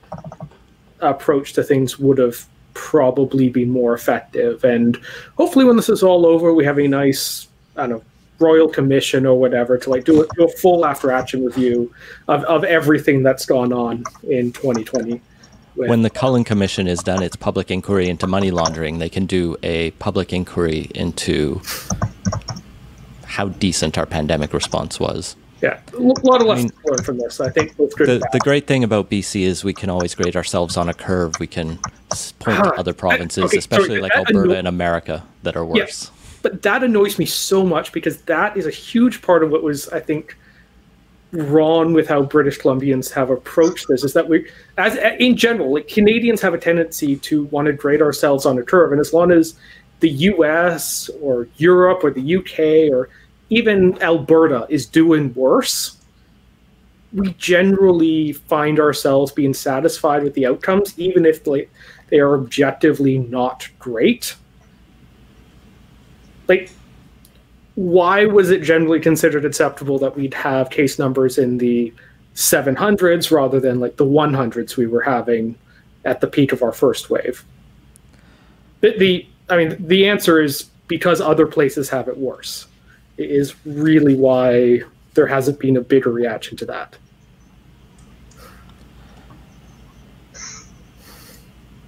approach 1.00 1.54
to 1.54 1.64
things 1.64 2.00
would 2.00 2.18
have 2.18 2.44
probably 2.74 3.50
been 3.50 3.70
more 3.70 3.94
effective. 3.94 4.64
And 4.64 4.98
hopefully, 5.38 5.64
when 5.64 5.76
this 5.76 5.90
is 5.90 6.02
all 6.02 6.26
over, 6.26 6.54
we 6.54 6.66
have 6.66 6.80
a 6.80 6.88
nice, 6.88 7.48
I 7.78 7.82
don't 7.82 7.90
know, 7.90 8.04
royal 8.40 8.68
commission 8.68 9.28
or 9.28 9.40
whatever 9.40 9.78
to 9.78 9.90
like 9.92 10.06
do 10.06 10.24
a, 10.24 10.28
do 10.36 10.46
a 10.46 10.50
full 10.50 10.86
after 10.86 11.12
action 11.12 11.46
review 11.46 11.94
of, 12.28 12.44
of 12.46 12.64
everything 12.64 13.22
that's 13.22 13.46
gone 13.46 13.72
on 13.72 14.04
in 14.24 14.52
2020. 14.52 15.22
When 15.76 16.02
the 16.02 16.10
Cullen 16.10 16.44
Commission 16.44 16.88
is 16.88 17.00
done 17.00 17.22
its 17.22 17.36
public 17.36 17.70
inquiry 17.70 18.10
into 18.10 18.28
money 18.28 18.50
laundering, 18.50 18.98
they 18.98 19.10
can 19.10 19.26
do 19.26 19.56
a 19.62 19.92
public 19.92 20.34
inquiry 20.34 20.90
into 20.96 21.62
how 23.26 23.50
decent 23.50 23.98
our 23.98 24.06
pandemic 24.06 24.54
response 24.54 25.00
was. 25.00 25.36
Yeah, 25.62 25.80
a 25.94 26.00
lot 26.00 26.42
of 26.42 26.48
lessons 26.48 26.72
I 26.72 26.76
mean, 26.76 26.84
learned 26.86 27.06
from 27.06 27.18
this. 27.18 27.40
I 27.40 27.50
think 27.50 27.76
the, 27.78 28.28
the 28.32 28.40
great 28.40 28.68
thing 28.68 28.84
about 28.84 29.10
BC 29.10 29.42
is 29.42 29.64
we 29.64 29.74
can 29.74 29.90
always 29.90 30.14
grade 30.14 30.36
ourselves 30.36 30.78
on 30.78 30.90
a 30.90 30.94
curve. 30.94 31.34
We 31.40 31.48
can 31.48 31.80
point 32.40 32.64
to 32.64 32.74
other 32.78 32.94
provinces, 32.94 33.44
I, 33.44 33.48
okay, 33.48 33.58
especially 33.58 33.88
sorry, 33.88 34.02
like 34.02 34.12
Alberta 34.16 34.40
anno- 34.40 34.54
and 34.54 34.68
America, 34.68 35.24
that 35.44 35.56
are 35.56 35.66
worse. 35.66 36.06
Yeah, 36.06 36.40
but 36.44 36.62
that 36.64 36.84
annoys 36.84 37.18
me 37.18 37.26
so 37.26 37.66
much 37.66 37.94
because 37.94 38.22
that 38.24 38.58
is 38.58 38.68
a 38.68 38.72
huge 38.72 39.22
part 39.22 39.44
of 39.44 39.50
what 39.50 39.64
was, 39.64 39.88
I 39.90 40.02
think, 40.02 40.38
wrong 41.32 41.94
with 41.94 42.08
how 42.08 42.22
British 42.22 42.60
Columbians 42.60 43.12
have 43.14 43.30
approached 43.30 43.88
this. 43.88 44.04
Is 44.04 44.14
that 44.14 44.28
we, 44.28 44.48
as 44.78 44.98
in 45.20 45.38
general, 45.38 45.74
like 45.74 45.88
Canadians 45.88 46.42
have 46.42 46.54
a 46.54 46.60
tendency 46.60 47.16
to 47.16 47.46
want 47.46 47.68
to 47.68 47.74
grade 47.74 48.02
ourselves 48.02 48.46
on 48.46 48.58
a 48.60 48.64
curve, 48.64 48.92
and 48.92 49.00
as 49.00 49.14
long 49.14 49.32
as 49.32 49.56
the 50.00 50.10
U.S. 50.10 51.10
or 51.22 51.48
Europe 51.58 52.04
or 52.04 52.12
the 52.12 52.22
U.K. 52.22 52.90
or 52.90 53.10
even 53.50 54.02
Alberta 54.02 54.66
is 54.70 54.86
doing 54.86 55.34
worse, 55.34 55.98
we 57.14 57.34
generally 57.34 58.34
find 58.34 58.80
ourselves 58.80 59.32
being 59.32 59.54
satisfied 59.54 60.24
with 60.24 60.34
the 60.34 60.46
outcomes, 60.46 60.98
even 61.00 61.26
if 61.26 61.44
they, 61.44 61.68
are 62.20 62.36
objectively 62.36 63.18
not 63.18 63.68
great. 63.80 64.36
Like, 66.48 66.70
why 67.76 68.26
was 68.26 68.52
it 68.52 68.62
generally 68.62 69.00
considered 69.00 69.46
acceptable 69.46 69.98
that 70.00 70.16
we'd 70.16 70.34
have 70.34 70.70
case 70.70 71.00
numbers 71.00 71.38
in 71.38 71.58
the 71.58 71.94
700s 72.36 73.32
rather 73.32 73.60
than 73.60 73.80
like 73.80 73.98
the 73.98 74.06
100s 74.06 74.78
we 74.78 74.88
were 74.88 75.02
having 75.02 75.58
at 76.04 76.22
the 76.22 76.28
peak 76.28 76.52
of 76.52 76.62
our 76.64 76.72
first 76.72 77.10
wave? 77.10 77.44
The, 78.82 78.98
the 78.98 79.28
I 79.50 79.58
mean, 79.58 79.76
the 79.80 80.08
answer 80.08 80.42
is 80.42 80.64
because 80.88 81.22
other 81.22 81.46
places 81.46 81.90
have 81.90 82.08
it 82.08 82.18
worse 82.18 82.68
is 83.18 83.56
really 83.66 84.16
why 84.16 84.82
there 85.14 85.28
hasn't 85.28 85.60
been 85.60 85.78
a 85.78 85.82
bigger 85.82 86.12
reaction 86.12 86.58
to 86.58 86.66
that. 86.66 86.98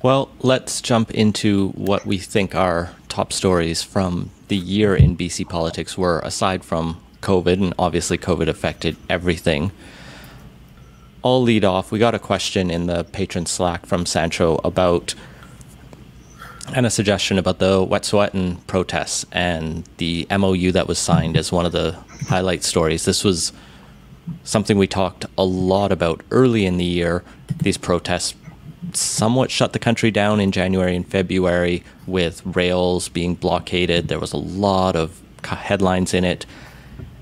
Well, 0.04 0.30
let's 0.40 0.80
jump 0.80 1.12
into 1.12 1.70
what 1.70 2.06
we 2.06 2.18
think 2.18 2.56
our 2.56 2.92
top 3.10 3.34
stories 3.34 3.82
from 3.84 4.30
the 4.48 4.56
year 4.56 4.96
in 4.96 5.18
BC 5.18 5.50
politics 5.50 5.98
were, 5.98 6.20
aside 6.20 6.64
from 6.64 7.02
COVID, 7.22 7.54
and 7.54 7.74
obviously 7.80 8.18
COVID 8.18 8.48
affected 8.48 8.96
everything. 9.10 9.72
I'll 11.24 11.42
lead 11.42 11.66
off. 11.66 11.92
We 11.92 12.00
got 12.00 12.16
a 12.16 12.20
question 12.20 12.70
in 12.70 12.86
the 12.86 13.04
Patreon 13.06 13.48
Slack 13.48 13.86
from 13.86 14.06
Sancho 14.06 14.62
about 14.64 15.16
and 16.74 16.86
a 16.86 16.90
suggestion 16.90 17.38
about 17.38 17.60
the 17.60 17.84
Wet 17.84 18.04
Wet'suwet'en 18.04 18.66
protests 18.68 19.26
and 19.32 19.88
the 19.98 20.28
MOU 20.30 20.72
that 20.72 20.88
was 20.88 21.00
signed 21.00 21.38
as 21.38 21.52
one 21.52 21.66
of 21.66 21.72
the 21.72 21.94
highlight 22.28 22.64
stories. 22.64 23.06
This 23.06 23.24
was 23.24 23.54
something 24.44 24.78
we 24.78 24.88
talked 24.88 25.26
a 25.38 25.46
lot 25.46 25.92
about 25.92 26.22
early 26.32 26.66
in 26.66 26.78
the 26.78 26.86
year. 26.86 27.24
These 27.62 27.78
protests 27.78 28.36
somewhat 28.94 29.52
shut 29.52 29.74
the 29.74 29.80
country 29.80 30.12
down 30.12 30.40
in 30.40 30.52
January 30.52 30.96
and 30.96 31.08
February 31.08 31.84
with 32.06 32.42
rails 32.46 33.10
being 33.10 33.36
blockaded. 33.36 34.08
There 34.08 34.20
was 34.20 34.34
a 34.34 34.38
lot 34.38 34.96
of 34.96 35.22
headlines 35.44 36.14
in 36.14 36.24
it. 36.24 36.46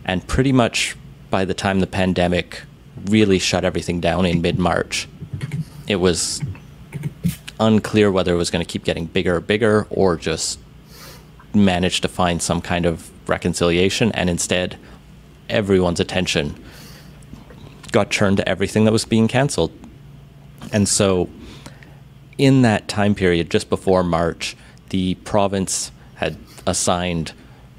And 0.04 0.28
pretty 0.28 0.52
much 0.52 0.96
by 1.30 1.46
the 1.46 1.54
time 1.54 1.80
the 1.80 1.88
pandemic 1.88 2.64
really 3.06 3.40
shut 3.40 3.66
everything 3.66 4.00
down 4.00 4.26
in 4.26 4.42
mid 4.42 4.58
March, 4.58 5.08
it 5.88 5.98
was 5.98 6.42
unclear 7.60 8.12
whether 8.12 8.34
it 8.34 8.38
was 8.38 8.50
going 8.50 8.64
to 8.64 8.70
keep 8.70 8.84
getting 8.84 9.06
bigger 9.06 9.36
or 9.38 9.42
bigger 9.42 9.88
or 9.90 10.16
just 10.18 10.60
manage 11.54 12.02
to 12.02 12.08
find 12.08 12.42
some 12.42 12.62
kind 12.62 12.86
of 12.86 13.10
reconciliation. 13.30 14.12
And 14.12 14.30
instead, 14.30 14.78
everyone's 15.50 16.00
attention 16.00 16.62
got 17.96 18.12
turned 18.12 18.36
to 18.36 18.50
everything 18.50 18.84
that 18.84 18.92
was 18.92 19.06
being 19.06 19.26
canceled. 19.26 19.72
And 20.74 20.86
so, 20.86 21.30
in 22.38 22.62
that 22.64 22.90
time 22.90 23.16
period, 23.16 23.50
just 23.50 23.70
before 23.70 24.04
March, 24.04 24.58
the 24.90 25.16
province 25.16 25.94
had 26.16 26.36
assigned 26.68 27.32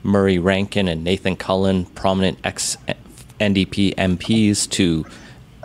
Murray 0.03 0.39
Rankin 0.39 0.89
and 0.89 1.05
Nathan 1.05 1.37
Cullen, 1.37 1.85
prominent 1.85 2.39
ex 2.45 2.79
NDP 3.39 3.95
MPs, 3.97 4.71
to 4.71 5.05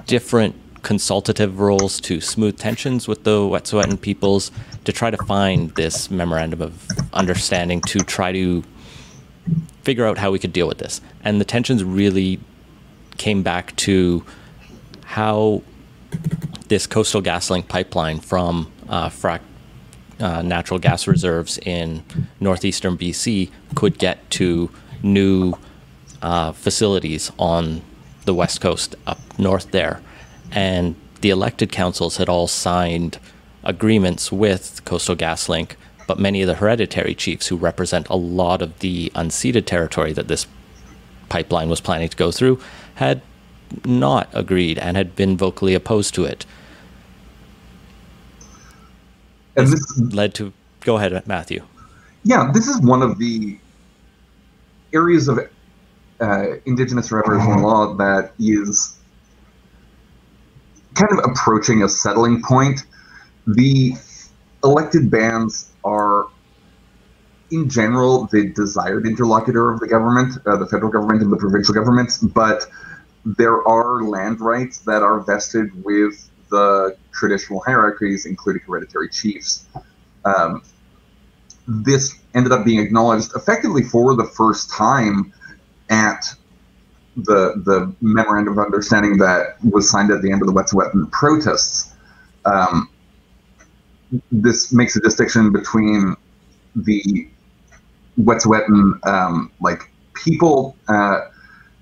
different 0.06 0.56
consultative 0.82 1.60
roles 1.60 2.00
to 2.02 2.20
smooth 2.22 2.58
tensions 2.58 3.08
with 3.08 3.24
the 3.24 3.40
Wet'suwet'en 3.40 4.02
peoples 4.02 4.52
to 4.84 4.92
try 4.92 5.12
to 5.12 5.18
find 5.26 5.72
this 5.76 6.10
memorandum 6.10 6.62
of 6.62 6.88
understanding 7.14 7.82
to 7.82 8.00
try 8.00 8.32
to 8.32 8.64
figure 9.84 10.06
out 10.06 10.18
how 10.18 10.32
we 10.32 10.40
could 10.40 10.54
deal 10.54 10.68
with 10.68 10.78
this. 10.78 11.02
And 11.24 11.40
the 11.40 11.46
tensions 11.46 11.84
really 11.84 12.40
came 13.18 13.44
back 13.44 13.76
to 13.78 14.24
how 15.06 15.62
this 16.68 16.88
coastal 16.88 17.22
GasLink 17.22 17.68
pipeline 17.68 18.20
from 18.20 18.72
uh, 18.90 19.10
frac 19.10 19.42
uh, 20.20 20.42
natural 20.42 20.80
gas 20.80 21.08
reserves 21.08 21.58
in 21.60 22.04
northeastern 22.40 22.98
BC 22.98 23.50
could 23.76 23.98
get 23.98 24.30
to 24.32 24.70
new 25.02 25.54
uh, 26.22 26.52
facilities 26.52 27.32
on 27.40 27.82
the 28.26 28.34
west 28.34 28.62
coast 28.62 28.96
up 29.08 29.20
north 29.40 29.72
there 29.72 30.02
and 30.52 30.96
the 31.22 31.30
elected 31.30 31.72
councils 31.72 32.18
had 32.18 32.30
all 32.30 32.48
signed 32.48 33.20
agreements 33.64 34.32
with 34.32 34.84
Coastal 34.86 35.16
GasLink, 35.16 35.76
but 36.08 36.20
many 36.20 36.42
of 36.42 36.48
the 36.48 36.56
hereditary 36.56 37.16
chiefs 37.16 37.48
who 37.48 37.56
represent 37.56 38.10
a 38.10 38.16
lot 38.16 38.62
of 38.62 38.80
the 38.80 39.12
unceded 39.16 39.66
territory 39.66 40.14
that 40.14 40.28
this 40.28 40.48
pipeline 41.30 41.70
was 41.70 41.80
planning 41.80 42.10
to 42.10 42.18
go 42.18 42.32
through 42.32 42.60
had 42.96 43.22
not 43.86 44.28
agreed 44.34 44.78
and 44.78 44.98
had 44.98 45.16
been 45.16 45.38
vocally 45.38 45.74
opposed 45.74 46.14
to 46.16 46.26
it. 46.26 46.46
And 49.56 49.68
this, 49.68 49.80
this 49.96 50.14
led 50.14 50.34
to 50.36 50.52
go 50.82 50.98
ahead, 50.98 51.26
Matthew. 51.28 51.64
Yeah, 52.24 52.52
this 52.54 52.68
is 52.68 52.82
one 52.82 53.02
of 53.02 53.18
the 53.18 53.58
areas 54.94 55.28
of 55.28 55.40
uh, 56.20 56.46
Indigenous 56.66 57.12
Reversion 57.12 57.62
law 57.62 57.94
that 57.96 58.34
is 58.40 58.98
kind 60.96 61.12
of 61.12 61.20
approaching 61.32 61.84
a 61.84 61.90
settling 61.90 62.42
point. 62.42 62.86
The 63.48 63.94
elected 64.64 65.10
bands 65.10 65.72
are, 65.84 66.26
in 67.50 67.70
general, 67.70 68.28
the 68.32 68.50
desired 68.50 69.06
interlocutor 69.06 69.72
of 69.72 69.80
the 69.80 69.88
government, 69.88 70.38
uh, 70.46 70.58
the 70.58 70.68
federal 70.68 70.92
government 70.92 71.22
and 71.22 71.32
the 71.32 71.38
provincial 71.38 71.74
governments, 71.74 72.18
but 72.18 72.66
there 73.26 73.68
are 73.68 74.04
land 74.04 74.42
rights 74.42 74.80
that 74.80 75.04
are 75.04 75.20
vested 75.20 75.84
with 75.84 76.30
the 76.50 76.98
traditional 77.14 77.62
hierarchies, 77.62 78.26
including 78.26 78.62
hereditary 78.68 79.10
chiefs. 79.10 79.66
Um, 80.26 80.64
this 81.68 82.18
ended 82.34 82.52
up 82.52 82.66
being 82.66 82.80
acknowledged 82.80 83.32
effectively 83.36 83.84
for 83.84 84.16
the 84.16 84.26
first 84.26 84.70
time 84.70 85.34
at 85.90 86.36
the 87.16 87.62
the 87.66 87.94
memorandum 88.02 88.58
of 88.58 88.66
understanding 88.66 89.18
that 89.18 89.58
was 89.64 89.90
signed 89.90 90.12
at 90.12 90.22
the 90.22 90.32
end 90.32 90.42
of 90.42 90.48
the 90.48 90.54
Wet'suwet'en 90.54 91.12
protests. 91.12 91.94
Um, 92.46 92.90
this 94.32 94.74
makes 94.74 94.96
a 94.96 95.02
distinction 95.02 95.52
between 95.52 96.16
the 96.76 97.28
Wet'suwet'en 98.20 99.06
um, 99.06 99.52
like 99.60 99.90
people 100.14 100.76
uh, 100.88 101.20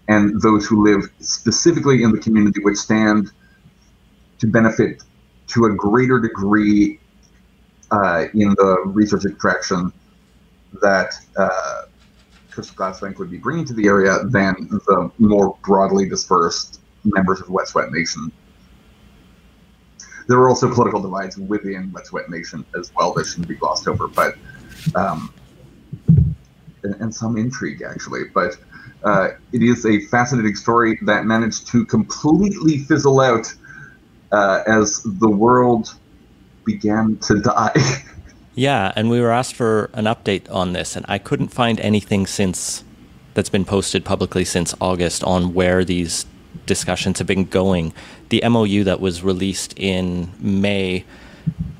and 0.08 0.42
those 0.42 0.66
who 0.66 0.84
live 0.84 1.10
specifically 1.20 2.04
in 2.04 2.12
the 2.12 2.20
community, 2.20 2.62
which 2.64 2.78
stand 2.78 3.32
to 4.40 4.48
benefit 4.48 5.04
to 5.48 5.66
a 5.66 5.74
greater 5.74 6.20
degree 6.20 7.00
uh, 7.92 8.26
in 8.34 8.50
the 8.50 8.82
resource 8.86 9.26
extraction 9.26 9.92
that 10.82 11.14
uh, 11.38 11.84
Coastal 12.52 12.76
GasLink 12.76 13.18
would 13.18 13.32
be 13.32 13.38
bringing 13.38 13.66
to 13.66 13.74
the 13.74 13.88
area 13.88 14.20
than 14.26 14.56
the 14.88 15.12
more 15.18 15.58
broadly 15.64 16.08
dispersed 16.08 16.82
members 17.04 17.42
of 17.42 17.48
Wet'suwet'en 17.48 17.92
Nation. 17.92 18.32
There 20.28 20.38
are 20.38 20.50
also 20.50 20.72
political 20.74 21.02
divides 21.02 21.38
within 21.38 21.92
Wet'suwet'en 21.92 22.30
Nation 22.30 22.66
as 22.78 22.92
well 22.96 23.14
that 23.14 23.26
shouldn't 23.26 23.48
be 23.48 23.56
glossed 23.56 23.88
over, 23.88 24.08
but 24.08 24.36
um, 24.96 25.34
and, 26.84 26.96
and, 27.00 27.14
some 27.14 27.38
intrigue 27.38 27.82
actually. 27.82 28.26
But 28.34 28.58
uh, 29.04 29.30
it 29.52 29.64
is 29.64 29.86
a 29.86 30.02
fascinating 30.08 30.56
story 30.56 31.00
that 31.04 31.26
managed 31.26 31.68
to 31.68 31.86
completely 31.86 32.80
fizzle 32.80 33.20
out 33.20 33.54
uh, 34.32 34.64
as 34.68 35.02
the 35.04 35.30
world 35.30 35.96
began 36.66 37.18
to 37.18 37.40
die. 37.42 37.74
Yeah, 38.60 38.92
and 38.98 39.10
we 39.10 39.22
were 39.22 39.32
asked 39.32 39.56
for 39.56 39.90
an 39.94 40.04
update 40.04 40.52
on 40.52 40.74
this, 40.74 40.98
and 40.98 41.06
I 41.08 41.18
couldn't 41.18 41.48
find 41.48 41.80
anything 41.80 42.28
since 42.28 42.84
that's 43.34 43.48
been 43.48 43.64
posted 43.64 44.04
publicly 44.04 44.44
since 44.44 44.76
August 44.82 45.24
on 45.24 45.54
where 45.54 45.86
these 45.86 46.26
discussions 46.66 47.20
have 47.20 47.28
been 47.28 47.46
going. 47.46 47.94
The 48.28 48.44
MOU 48.46 48.84
that 48.84 49.00
was 49.00 49.24
released 49.24 49.80
in 49.80 50.34
May 50.40 51.06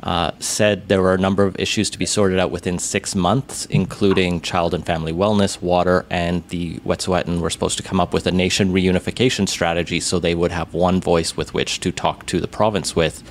uh, 0.04 0.32
said 0.40 0.88
there 0.88 1.02
were 1.02 1.14
a 1.14 1.18
number 1.18 1.44
of 1.44 1.60
issues 1.60 1.90
to 1.90 2.00
be 2.00 2.06
sorted 2.06 2.40
out 2.40 2.50
within 2.50 2.80
six 2.80 3.14
months, 3.14 3.66
including 3.66 4.40
child 4.40 4.74
and 4.74 4.86
family 4.86 5.12
wellness, 5.12 5.62
water, 5.62 6.06
and 6.10 6.48
the 6.48 6.80
Wet'suwet'en 6.86 7.42
were 7.42 7.50
supposed 7.50 7.76
to 7.76 7.84
come 7.84 8.00
up 8.00 8.14
with 8.14 8.26
a 8.26 8.32
nation 8.32 8.72
reunification 8.72 9.50
strategy 9.50 10.00
so 10.00 10.18
they 10.18 10.34
would 10.34 10.54
have 10.54 10.74
one 10.74 11.02
voice 11.02 11.36
with 11.36 11.54
which 11.54 11.82
to 11.82 11.92
talk 11.92 12.26
to 12.28 12.40
the 12.40 12.48
province 12.48 12.96
with. 12.96 13.22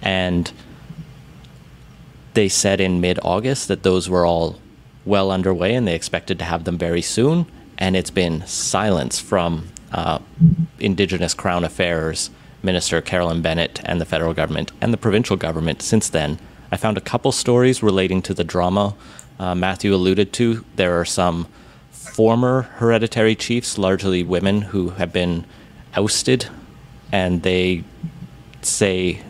And 0.00 0.52
they 2.34 2.48
said 2.48 2.80
in 2.80 3.00
mid 3.00 3.18
August 3.22 3.68
that 3.68 3.82
those 3.82 4.08
were 4.08 4.26
all 4.26 4.60
well 5.04 5.30
underway 5.30 5.74
and 5.74 5.86
they 5.86 5.94
expected 5.94 6.38
to 6.38 6.44
have 6.44 6.64
them 6.64 6.78
very 6.78 7.02
soon. 7.02 7.46
And 7.78 7.96
it's 7.96 8.10
been 8.10 8.46
silence 8.46 9.18
from 9.18 9.68
uh, 9.92 10.18
Indigenous 10.78 11.34
Crown 11.34 11.64
Affairs 11.64 12.30
Minister 12.62 13.00
Carolyn 13.00 13.42
Bennett 13.42 13.80
and 13.84 14.00
the 14.00 14.06
federal 14.06 14.34
government 14.34 14.72
and 14.80 14.92
the 14.92 14.96
provincial 14.98 15.36
government 15.36 15.82
since 15.82 16.08
then. 16.08 16.38
I 16.72 16.76
found 16.76 16.96
a 16.96 17.02
couple 17.02 17.30
stories 17.30 17.82
relating 17.82 18.22
to 18.22 18.34
the 18.34 18.44
drama 18.44 18.94
uh, 19.38 19.54
Matthew 19.54 19.94
alluded 19.94 20.32
to. 20.34 20.64
There 20.76 20.98
are 20.98 21.04
some 21.04 21.46
former 21.90 22.62
hereditary 22.62 23.34
chiefs, 23.34 23.78
largely 23.78 24.22
women, 24.22 24.62
who 24.62 24.90
have 24.90 25.12
been 25.12 25.44
ousted, 25.96 26.48
and 27.12 27.42
they 27.42 27.84
say 28.62 29.20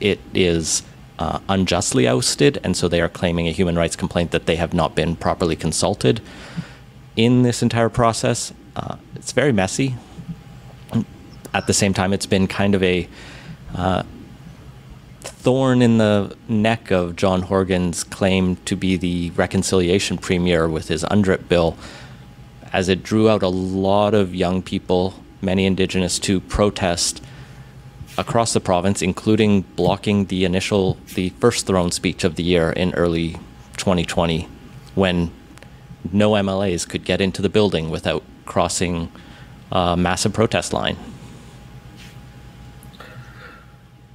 it 0.00 0.20
is 0.34 0.82
uh, 1.18 1.38
unjustly 1.48 2.08
ousted, 2.08 2.58
and 2.64 2.76
so 2.76 2.88
they 2.88 3.00
are 3.00 3.08
claiming 3.08 3.48
a 3.48 3.52
human 3.52 3.76
rights 3.76 3.96
complaint 3.96 4.30
that 4.30 4.46
they 4.46 4.56
have 4.56 4.74
not 4.74 4.94
been 4.94 5.16
properly 5.16 5.56
consulted 5.56 6.20
in 7.16 7.42
this 7.42 7.62
entire 7.62 7.88
process. 7.88 8.52
Uh, 8.76 8.96
it's 9.14 9.32
very 9.32 9.52
messy. 9.52 9.94
At 11.54 11.66
the 11.66 11.74
same 11.74 11.92
time, 11.92 12.12
it's 12.12 12.26
been 12.26 12.46
kind 12.46 12.74
of 12.74 12.82
a 12.82 13.08
uh, 13.74 14.02
thorn 15.20 15.82
in 15.82 15.98
the 15.98 16.36
neck 16.48 16.90
of 16.90 17.16
John 17.16 17.42
Horgan's 17.42 18.04
claim 18.04 18.56
to 18.64 18.76
be 18.76 18.96
the 18.96 19.30
reconciliation 19.30 20.16
premier 20.16 20.68
with 20.68 20.88
his 20.88 21.04
UNDRIP 21.04 21.48
bill, 21.48 21.76
as 22.72 22.88
it 22.88 23.02
drew 23.02 23.28
out 23.28 23.42
a 23.42 23.48
lot 23.48 24.14
of 24.14 24.34
young 24.34 24.62
people, 24.62 25.14
many 25.42 25.66
Indigenous, 25.66 26.18
to 26.20 26.40
protest 26.40 27.22
across 28.22 28.52
the 28.52 28.60
province, 28.60 29.02
including 29.02 29.62
blocking 29.74 30.26
the 30.26 30.44
initial, 30.44 30.96
the 31.14 31.30
first 31.40 31.66
throne 31.66 31.90
speech 31.90 32.22
of 32.22 32.36
the 32.36 32.42
year 32.44 32.70
in 32.70 32.94
early 32.94 33.32
2020, 33.76 34.48
when 34.94 35.30
no 36.12 36.30
MLAs 36.30 36.88
could 36.88 37.04
get 37.04 37.20
into 37.20 37.42
the 37.42 37.48
building 37.48 37.90
without 37.90 38.22
crossing 38.46 39.10
a 39.72 39.96
massive 39.96 40.32
protest 40.32 40.72
line. 40.72 40.96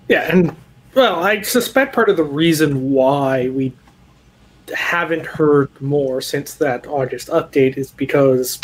Yeah, 0.07 0.21
and 0.31 0.55
well, 0.95 1.21
I 1.21 1.41
suspect 1.41 1.93
part 1.93 2.07
of 2.07 2.15
the 2.15 2.23
reason 2.23 2.91
why 2.91 3.49
we 3.49 3.73
haven't 4.73 5.25
heard 5.25 5.69
more 5.81 6.21
since 6.21 6.53
that 6.55 6.87
August 6.87 7.27
update 7.27 7.77
is 7.77 7.91
because 7.91 8.59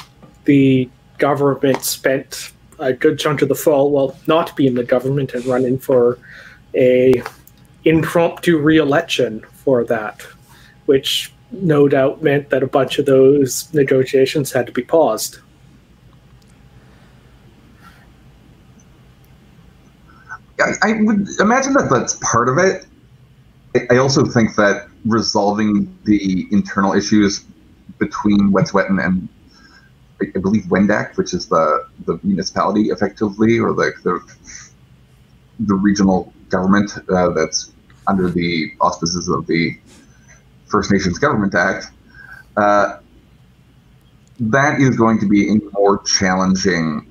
the 0.45 0.89
government 1.17 1.83
spent 1.83 2.53
a 2.80 2.93
good 2.93 3.19
chunk 3.19 3.41
of 3.41 3.49
the 3.49 3.55
fall, 3.55 3.91
well, 3.91 4.17
not 4.28 4.55
be 4.55 4.67
in 4.67 4.76
the 4.76 4.84
government 4.84 5.34
and 5.34 5.45
running 5.45 5.78
for 5.78 6.17
a 6.76 7.21
impromptu 7.86 8.57
re-election 8.57 9.41
for 9.53 9.84
that, 9.86 10.21
which 10.86 11.34
no 11.51 11.88
doubt 11.88 12.24
meant 12.24 12.49
that 12.49 12.63
a 12.63 12.67
bunch 12.67 12.97
of 12.99 13.05
those 13.05 13.71
negotiations 13.74 14.51
had 14.51 14.65
to 14.65 14.71
be 14.71 14.82
paused. 14.82 15.39
I, 20.59 20.71
I 20.82 21.01
would 21.01 21.28
imagine 21.39 21.74
that 21.74 21.89
that's 21.89 22.17
part 22.21 22.49
of 22.49 22.57
it. 22.57 22.86
I 23.91 23.97
also 23.97 24.26
think 24.26 24.55
that 24.55 24.88
resolving 25.05 25.97
the 26.05 26.47
internal 26.51 26.93
issues 26.93 27.45
between 27.99 28.51
Wet'suwet'en 28.51 29.03
and 29.03 29.28
I 30.36 30.39
believe 30.39 30.63
Wendat, 30.65 31.17
which 31.17 31.34
is 31.34 31.47
the, 31.47 31.88
the 32.05 32.19
municipality 32.24 32.89
effectively, 32.89 33.59
or 33.59 33.74
the 33.74 33.93
the, 34.03 34.19
the 35.59 35.76
regional 35.76 36.34
government 36.49 36.91
uh, 37.09 37.30
that's 37.30 37.71
under 38.07 38.30
the 38.30 38.71
auspices 38.82 39.30
of 39.30 39.47
the 39.47 39.76
First 40.67 40.91
Nations 40.91 41.19
Government 41.19 41.55
Act, 41.55 41.86
uh, 42.57 42.97
that 44.39 44.80
is 44.80 44.97
going 44.97 45.19
to 45.19 45.28
be 45.28 45.49
a 45.49 45.59
more 45.74 46.01
challenging 46.03 47.07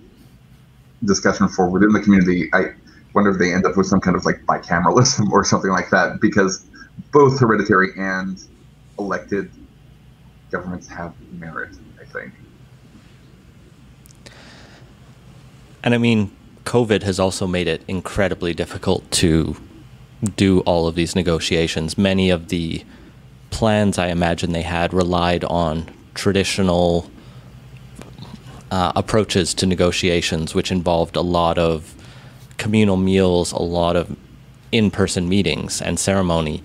discussion 1.04 1.48
for 1.48 1.68
within 1.68 1.92
the 1.92 2.00
community. 2.00 2.50
I 2.52 2.72
wonder 3.14 3.30
if 3.30 3.38
they 3.38 3.52
end 3.52 3.66
up 3.66 3.76
with 3.76 3.86
some 3.86 4.00
kind 4.00 4.16
of 4.16 4.24
like 4.24 4.44
bicameralism 4.46 5.30
or 5.30 5.44
something 5.44 5.70
like 5.70 5.90
that, 5.90 6.20
because 6.20 6.66
both 7.12 7.38
hereditary 7.40 7.90
and 7.96 8.38
elected 8.98 9.50
governments 10.50 10.86
have 10.88 11.14
merit, 11.32 11.76
I 12.00 12.04
think. 12.04 12.32
And 15.82 15.94
I 15.94 15.98
mean, 15.98 16.30
COVID 16.64 17.02
has 17.02 17.18
also 17.18 17.46
made 17.46 17.66
it 17.66 17.82
incredibly 17.88 18.54
difficult 18.54 19.10
to 19.12 19.56
do 20.36 20.60
all 20.60 20.86
of 20.86 20.94
these 20.94 21.16
negotiations. 21.16 21.98
Many 21.98 22.30
of 22.30 22.48
the 22.48 22.84
plans 23.50 23.98
I 23.98 24.08
imagine 24.08 24.52
they 24.52 24.62
had 24.62 24.94
relied 24.94 25.44
on 25.44 25.90
traditional 26.14 27.10
uh, 28.70 28.92
approaches 28.94 29.52
to 29.54 29.66
negotiations, 29.66 30.54
which 30.54 30.70
involved 30.70 31.16
a 31.16 31.20
lot 31.20 31.58
of 31.58 31.94
communal 32.56 32.96
meals, 32.96 33.52
a 33.52 33.58
lot 33.58 33.96
of 33.96 34.16
in 34.70 34.90
person 34.90 35.28
meetings 35.28 35.82
and 35.82 35.98
ceremony, 35.98 36.62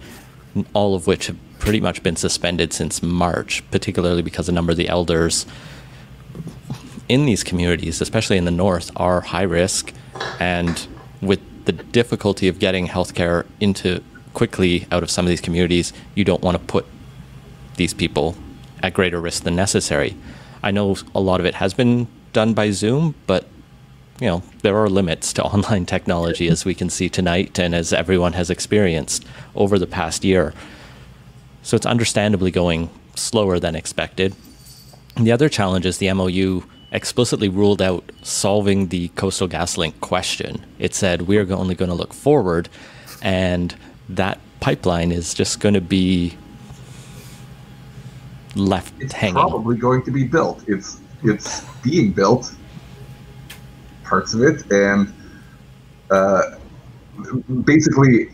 all 0.74 0.96
of 0.96 1.08
which 1.08 1.28
have 1.28 1.38
pretty 1.60 1.82
much 1.82 2.04
been 2.04 2.16
suspended 2.16 2.72
since 2.72 3.02
March, 3.02 3.64
particularly 3.72 4.22
because 4.22 4.48
a 4.48 4.52
number 4.52 4.72
of 4.72 4.78
the 4.78 4.88
elders 4.88 5.46
in 7.10 7.26
these 7.26 7.44
communities, 7.44 8.02
especially 8.02 8.38
in 8.38 8.46
the 8.46 8.52
north, 8.52 8.92
are 8.96 9.22
high 9.22 9.44
risk, 9.44 9.94
and 10.40 10.88
with 11.22 11.40
the 11.66 11.72
difficulty 11.72 12.48
of 12.48 12.60
getting 12.60 12.88
healthcare 12.88 13.46
into 13.60 14.04
quickly 14.34 14.88
out 14.92 15.04
of 15.04 15.10
some 15.10 15.26
of 15.26 15.30
these 15.30 15.42
communities, 15.42 15.94
you 16.16 16.24
don't 16.24 16.42
want 16.42 16.58
to 16.58 16.64
put 16.64 16.86
these 17.76 17.94
people 17.94 18.36
at 18.84 18.94
greater 18.94 19.20
risk 19.20 19.44
than 19.44 19.56
necessary. 19.56 20.16
I 20.62 20.72
know 20.72 20.96
a 21.16 21.20
lot 21.20 21.40
of 21.40 21.46
it 21.46 21.56
has 21.56 21.74
been 21.74 22.08
done 22.34 22.54
by 22.54 22.72
Zoom, 22.72 23.16
but 23.26 23.48
you 24.20 24.28
know 24.28 24.44
there 24.62 24.78
are 24.78 24.90
limits 24.90 25.34
to 25.34 25.44
online 25.54 25.86
technology, 25.86 26.48
as 26.48 26.66
we 26.66 26.76
can 26.76 26.90
see 26.90 27.10
tonight, 27.10 27.60
and 27.60 27.74
as 27.74 27.94
everyone 27.94 28.34
has 28.34 28.50
experienced 28.50 29.26
over 29.56 29.80
the 29.80 29.88
past 29.88 30.24
year. 30.24 30.54
So 31.64 31.76
it's 31.76 31.86
understandably 31.86 32.52
going 32.52 32.90
slower 33.16 33.60
than 33.60 33.76
expected. 33.76 34.36
And 35.16 35.26
the 35.26 35.32
other 35.32 35.50
challenge 35.50 35.86
is 35.86 35.98
the 35.98 36.14
MOU 36.14 36.64
explicitly 36.92 37.50
ruled 37.50 37.82
out 37.82 38.12
solving 38.22 38.88
the 38.88 39.10
Coastal 39.10 39.48
GasLink 39.48 40.00
question. 40.00 40.66
It 40.80 40.94
said 40.94 41.24
we're 41.24 41.52
only 41.52 41.76
going 41.76 41.90
to 41.90 41.96
look 41.96 42.14
forward, 42.14 42.70
and 43.22 43.76
that 44.10 44.40
pipeline 44.60 45.12
is 45.12 45.34
just 45.34 45.60
going 45.60 45.74
to 45.74 45.82
be 45.82 46.38
left 48.56 48.94
it's 49.00 49.14
hanging. 49.14 49.36
probably 49.36 49.78
going 49.78 50.04
to 50.04 50.12
be 50.12 50.24
built. 50.24 50.64
It's 50.68 51.00
it's 51.24 51.64
being 51.82 52.12
built, 52.12 52.54
parts 54.04 54.34
of 54.34 54.42
it, 54.42 54.70
and 54.72 55.14
uh, 56.12 56.42
basically, 57.64 58.30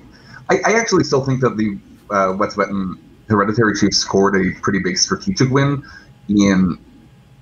I, 0.50 0.60
I 0.66 0.74
actually 0.74 1.04
still 1.04 1.26
think 1.26 1.42
that 1.42 1.58
the 1.58 1.78
uh, 2.10 2.34
Wet'suwet'en 2.34 3.00
Hereditary 3.30 3.76
Chief 3.76 3.94
scored 3.94 4.36
a 4.36 4.52
pretty 4.62 4.80
big 4.80 4.98
strategic 4.98 5.50
win 5.50 5.84
in 6.28 6.78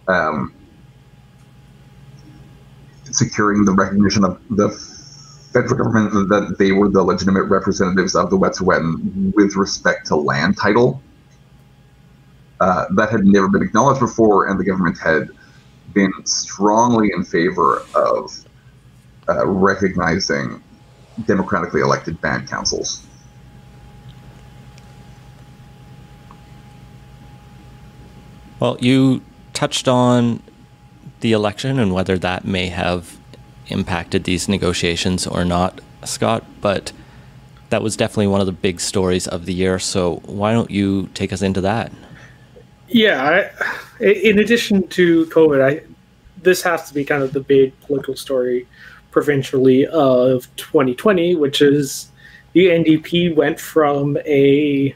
um, 0.07 0.53
securing 3.11 3.65
the 3.65 3.73
recognition 3.73 4.23
of 4.23 4.41
the 4.49 4.69
federal 5.51 5.75
government 5.75 6.29
that 6.29 6.55
they 6.57 6.71
were 6.71 6.89
the 6.89 7.03
legitimate 7.03 7.43
representatives 7.43 8.15
of 8.15 8.29
the 8.29 8.37
Wet'suwet'en 8.37 9.33
with 9.35 9.55
respect 9.55 10.07
to 10.07 10.15
land 10.15 10.57
title. 10.57 11.01
Uh, 12.59 12.85
that 12.95 13.09
had 13.09 13.25
never 13.25 13.49
been 13.49 13.63
acknowledged 13.63 13.99
before, 13.99 14.47
and 14.47 14.59
the 14.59 14.63
government 14.63 14.97
had 14.99 15.29
been 15.93 16.13
strongly 16.25 17.11
in 17.13 17.23
favor 17.23 17.83
of 17.95 18.31
uh, 19.27 19.45
recognizing 19.47 20.63
democratically 21.25 21.81
elected 21.81 22.19
band 22.21 22.47
councils. 22.47 23.05
Well, 28.59 28.77
you 28.79 29.21
touched 29.53 29.87
on 29.87 30.43
the 31.21 31.31
election 31.31 31.79
and 31.79 31.93
whether 31.93 32.17
that 32.17 32.45
may 32.45 32.67
have 32.67 33.17
impacted 33.67 34.25
these 34.25 34.47
negotiations 34.47 35.25
or 35.25 35.45
not, 35.45 35.79
Scott, 36.03 36.43
but 36.61 36.91
that 37.69 37.81
was 37.81 37.95
definitely 37.95 38.27
one 38.27 38.41
of 38.41 38.45
the 38.45 38.51
big 38.51 38.79
stories 38.79 39.27
of 39.27 39.45
the 39.45 39.53
year. 39.53 39.79
So 39.79 40.17
why 40.25 40.51
don't 40.51 40.69
you 40.69 41.09
take 41.13 41.31
us 41.31 41.41
into 41.41 41.61
that? 41.61 41.91
Yeah, 42.89 43.49
I, 44.01 44.03
in 44.03 44.39
addition 44.39 44.87
to 44.89 45.25
COVID, 45.27 45.61
I 45.61 45.83
this 46.43 46.63
has 46.63 46.87
to 46.87 46.93
be 46.93 47.05
kind 47.05 47.23
of 47.23 47.33
the 47.33 47.39
big 47.39 47.79
political 47.81 48.15
story 48.15 48.67
provincially 49.11 49.85
of 49.87 50.47
2020, 50.55 51.35
which 51.35 51.61
is 51.61 52.11
the 52.53 52.67
NDP 52.67 53.35
went 53.35 53.59
from 53.59 54.17
a 54.25 54.95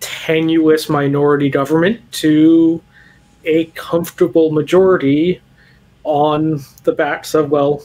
tenuous 0.00 0.88
minority 0.88 1.48
government 1.48 2.00
to 2.12 2.80
a 3.44 3.66
comfortable 3.66 4.52
majority 4.52 5.40
on 6.04 6.60
the 6.84 6.92
backs 6.92 7.34
of 7.34 7.50
well 7.50 7.82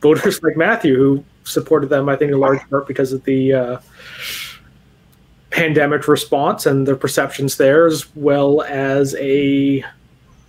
voters 0.00 0.42
like 0.42 0.56
Matthew 0.56 0.96
who 0.96 1.24
supported 1.44 1.88
them 1.88 2.08
I 2.08 2.16
think 2.16 2.32
in 2.32 2.38
large 2.38 2.68
part 2.68 2.86
because 2.86 3.12
of 3.12 3.24
the 3.24 3.52
uh, 3.52 3.80
pandemic 5.50 6.08
response 6.08 6.66
and 6.66 6.86
the 6.86 6.94
perceptions 6.96 7.56
there 7.56 7.86
as 7.86 8.14
well 8.14 8.62
as 8.62 9.14
a 9.16 9.84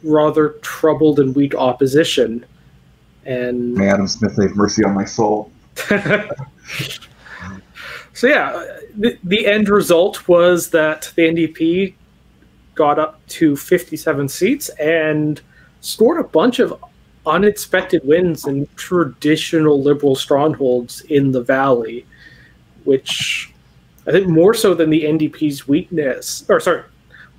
rather 0.04 0.50
troubled 0.62 1.20
and 1.20 1.36
weak 1.36 1.56
opposition 1.56 2.46
and 3.26 3.74
May 3.76 3.90
Adam 3.90 4.08
Smith 4.08 4.42
have 4.42 4.56
mercy 4.56 4.84
on 4.84 4.94
my 4.94 5.06
soul. 5.06 5.52
so 8.14 8.28
yeah 8.28 8.66
the, 8.98 9.18
the 9.24 9.46
end 9.46 9.70
result 9.70 10.28
was 10.28 10.70
that 10.72 11.12
the 11.16 11.24
NDP 11.24 11.94
got 12.80 12.98
up 12.98 13.20
to 13.28 13.58
57 13.58 14.30
seats 14.30 14.70
and 14.80 15.42
scored 15.82 16.18
a 16.18 16.24
bunch 16.24 16.60
of 16.60 16.82
unexpected 17.26 18.02
wins 18.06 18.48
in 18.48 18.66
traditional 18.78 19.84
liberal 19.84 20.16
strongholds 20.16 21.02
in 21.02 21.34
the 21.34 21.42
valley, 21.42 22.06
which 22.86 23.54
I 24.08 24.12
think 24.12 24.30
more 24.30 24.54
so 24.54 24.74
than 24.74 24.90
the 24.90 25.04
NDP's 25.04 25.68
weakness, 25.68 26.46
or 26.48 26.62
sorry, 26.62 26.84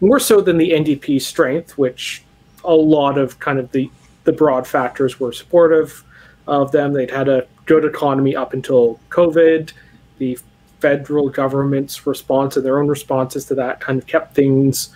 more 0.02 0.20
so 0.20 0.42
than 0.42 0.58
the 0.58 0.72
NDP's 0.72 1.26
strength, 1.26 1.78
which 1.78 2.22
a 2.62 2.74
lot 2.74 3.16
of 3.16 3.38
kind 3.40 3.58
of 3.58 3.72
the, 3.72 3.90
the 4.24 4.32
broad 4.32 4.66
factors 4.66 5.18
were 5.18 5.32
supportive 5.32 6.04
of 6.48 6.70
them. 6.70 6.92
They'd 6.92 7.10
had 7.10 7.30
a 7.30 7.46
good 7.64 7.86
economy 7.86 8.36
up 8.36 8.52
until 8.52 9.00
COVID. 9.08 9.72
The 10.18 10.38
federal 10.80 11.30
government's 11.30 12.06
response 12.06 12.56
and 12.56 12.64
their 12.64 12.78
own 12.78 12.88
responses 12.88 13.46
to 13.46 13.54
that 13.54 13.80
kind 13.80 13.98
of 13.98 14.06
kept 14.06 14.34
things 14.34 14.90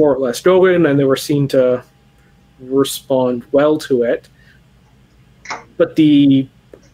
more 0.00 0.14
or 0.14 0.18
less 0.18 0.40
going, 0.40 0.86
and 0.86 0.98
they 0.98 1.04
were 1.04 1.14
seen 1.14 1.46
to 1.48 1.84
respond 2.58 3.44
well 3.52 3.76
to 3.76 4.02
it. 4.02 4.28
But 5.76 5.94
the 5.96 6.48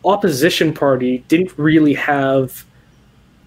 opposition 0.04 0.74
party 0.74 1.18
didn't 1.28 1.56
really 1.56 1.94
have, 1.94 2.64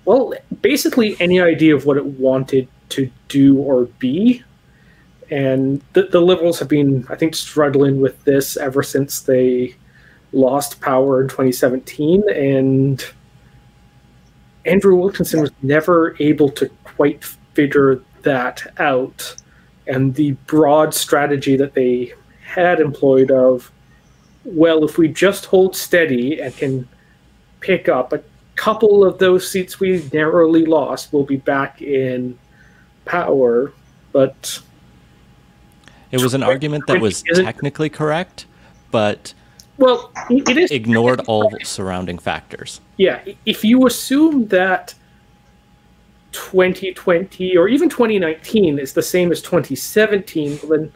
well, 0.05 0.33
basically 0.61 1.17
any 1.19 1.41
idea 1.41 1.75
of 1.75 1.85
what 1.85 1.97
it 1.97 2.05
wanted 2.05 2.69
to 2.89 3.11
do 3.27 3.57
or 3.57 3.83
be. 3.99 4.41
And 5.29 5.81
the, 5.91 6.03
the 6.03 6.21
Liberals 6.21 6.57
have 6.59 6.69
been, 6.69 7.05
I 7.09 7.15
think, 7.15 7.35
struggling 7.35 7.99
with 7.99 8.23
this 8.23 8.55
ever 8.55 8.81
since 8.81 9.21
they 9.21 9.75
lost 10.31 10.79
power 10.79 11.21
in 11.21 11.27
2017. 11.27 12.23
And 12.29 13.05
Andrew 14.65 14.95
Wilkinson 14.95 15.41
was 15.41 15.51
never 15.61 16.15
able 16.19 16.49
to 16.49 16.69
quite 16.85 17.25
figure 17.53 18.01
that 18.21 18.73
out. 18.79 19.35
And 19.89 20.13
the 20.15 20.31
broad 20.45 20.93
strategy 20.93 21.57
that 21.57 21.73
they 21.73 22.13
had 22.41 22.79
employed 22.79 23.31
of, 23.31 23.71
well, 24.45 24.85
if 24.85 24.97
we 24.97 25.07
just 25.07 25.45
hold 25.45 25.75
steady 25.75 26.39
and 26.39 26.55
can 26.55 26.87
pick 27.59 27.89
up 27.89 28.13
a 28.13 28.21
couple 28.55 29.03
of 29.03 29.17
those 29.17 29.49
seats 29.49 29.79
we 29.79 30.07
narrowly 30.13 30.65
lost, 30.65 31.11
we'll 31.11 31.23
be 31.23 31.37
back 31.37 31.81
in 31.81 32.37
power. 33.05 33.73
But 34.11 34.61
it 36.11 36.21
was 36.21 36.33
an 36.33 36.43
argument 36.43 36.85
that 36.87 37.01
was 37.01 37.23
technically 37.23 37.89
correct, 37.89 38.45
but 38.91 39.33
well, 39.77 40.11
it 40.29 40.57
is 40.57 40.71
ignored 40.71 41.21
all 41.21 41.51
surrounding 41.63 42.19
factors. 42.19 42.81
Yeah, 42.97 43.21
if 43.45 43.63
you 43.63 43.87
assume 43.87 44.47
that 44.47 44.93
2020 46.31 47.57
or 47.57 47.67
even 47.67 47.89
2019 47.89 48.79
is 48.79 48.93
the 48.93 49.01
same 49.01 49.31
as 49.31 49.41
2017, 49.41 50.59
then 50.69 50.91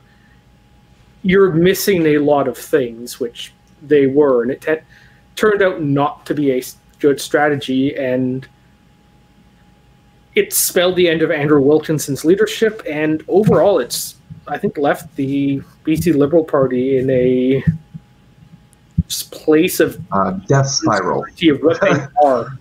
you're 1.23 1.51
missing 1.51 2.05
a 2.07 2.17
lot 2.17 2.47
of 2.47 2.57
things, 2.57 3.19
which 3.19 3.53
they 3.81 4.07
were, 4.07 4.43
and 4.43 4.51
it 4.51 4.61
t- 4.61 4.75
turned 5.35 5.61
out 5.61 5.81
not 5.81 6.25
to 6.25 6.33
be 6.33 6.51
a 6.51 6.63
good 6.99 7.19
strategy, 7.19 7.95
and 7.95 8.47
it 10.35 10.53
spelled 10.53 10.95
the 10.95 11.07
end 11.07 11.21
of 11.21 11.31
Andrew 11.31 11.61
Wilkinson's 11.61 12.25
leadership, 12.25 12.81
and 12.89 13.23
overall, 13.27 13.79
it's 13.79 14.15
I 14.47 14.57
think 14.57 14.77
left 14.77 15.15
the 15.15 15.61
BC 15.85 16.15
Liberal 16.15 16.43
Party 16.43 16.97
in 16.97 17.09
a 17.09 17.63
place 19.31 19.79
of 19.79 19.99
uh, 20.11 20.31
death 20.47 20.67
spiral. 20.67 21.25
Of 21.49 21.61
what 21.61 21.81
they 21.81 22.05
are. 22.23 22.57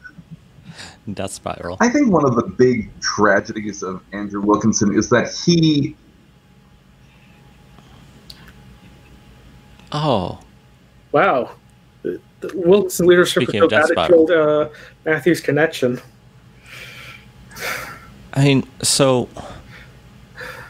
Death 1.14 1.32
spiral. 1.32 1.76
I 1.80 1.88
think 1.88 2.10
one 2.10 2.24
of 2.24 2.36
the 2.36 2.44
big 2.44 2.88
tragedies 3.00 3.82
of 3.82 4.02
Andrew 4.12 4.40
Wilkinson 4.40 4.96
is 4.96 5.08
that 5.10 5.32
he. 5.32 5.96
Oh. 9.90 10.40
Wow. 11.10 11.52
The, 12.02 12.20
the 12.40 12.52
Wilkinson 12.54 13.06
leadership 13.06 13.42
Speaking 13.42 13.62
was 13.62 13.70
so 13.70 13.80
bad 13.80 13.90
it 13.90 14.08
killed 14.08 14.30
uh, 14.30 14.68
Matthew's 15.04 15.40
connection. 15.40 16.00
I 18.34 18.44
mean, 18.44 18.66
so 18.80 19.28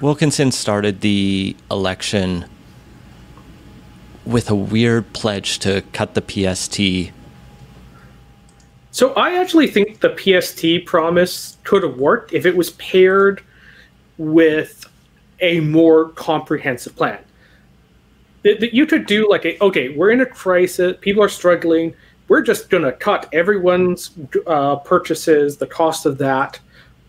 Wilkinson 0.01 0.51
started 0.51 1.01
the 1.01 1.55
election 1.71 2.47
with 4.25 4.51
a 4.51 4.55
weird 4.55 5.13
pledge 5.13 5.59
to 5.61 5.83
cut 5.93 6.15
the 6.15 6.23
PST. 6.23 7.13
So 8.93 9.13
I 9.15 9.41
actually 9.41 9.67
think 9.67 10.01
the 10.01 10.15
PST 10.17 10.87
promise 10.87 11.57
could 11.65 11.83
have 11.83 11.97
worked 11.97 12.33
if 12.33 12.47
it 12.47 12.57
was 12.57 12.71
paired 12.73 13.43
with 14.19 14.87
a 15.41 15.61
more 15.61 16.11
comprehensive 16.11 16.95
plan. 16.95 17.19
That 18.45 18.75
you 18.75 18.87
could 18.87 19.07
do 19.07 19.29
like 19.29 19.45
a 19.45 19.63
okay, 19.63 19.91
we're 19.91 20.11
in 20.11 20.21
a 20.21 20.27
crisis, 20.27 20.97
people 21.01 21.23
are 21.23 21.29
struggling. 21.29 21.95
We're 22.29 22.43
just 22.43 22.71
going 22.71 22.85
to 22.85 22.93
cut 22.93 23.29
everyone's 23.33 24.11
uh, 24.47 24.77
purchases, 24.77 25.57
the 25.57 25.67
cost 25.67 26.07
of 26.07 26.19
that, 26.19 26.59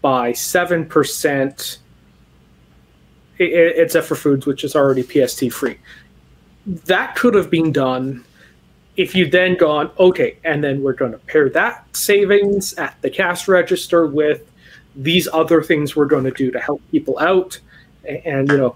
by 0.01 0.34
seven 0.34 0.86
percent. 0.86 1.79
Except 3.39 4.05
for 4.05 4.15
foods, 4.15 4.45
which 4.45 4.63
is 4.63 4.75
already 4.75 5.01
PST 5.01 5.51
free 5.51 5.77
that 6.65 7.15
could 7.15 7.34
have 7.36 7.49
been 7.49 7.71
done 7.71 8.23
if 8.95 9.15
you 9.15 9.27
then 9.29 9.55
gone 9.55 9.89
okay 9.99 10.37
and 10.43 10.63
then 10.63 10.81
we're 10.83 10.93
going 10.93 11.11
to 11.11 11.17
pair 11.19 11.49
that 11.49 11.85
savings 11.95 12.73
at 12.75 12.95
the 13.01 13.09
cash 13.09 13.47
register 13.47 14.05
with 14.05 14.51
these 14.95 15.27
other 15.33 15.61
things 15.61 15.95
we're 15.95 16.05
going 16.05 16.23
to 16.23 16.31
do 16.31 16.51
to 16.51 16.59
help 16.59 16.81
people 16.91 17.17
out 17.19 17.59
and 18.05 18.49
you 18.49 18.57
know 18.57 18.75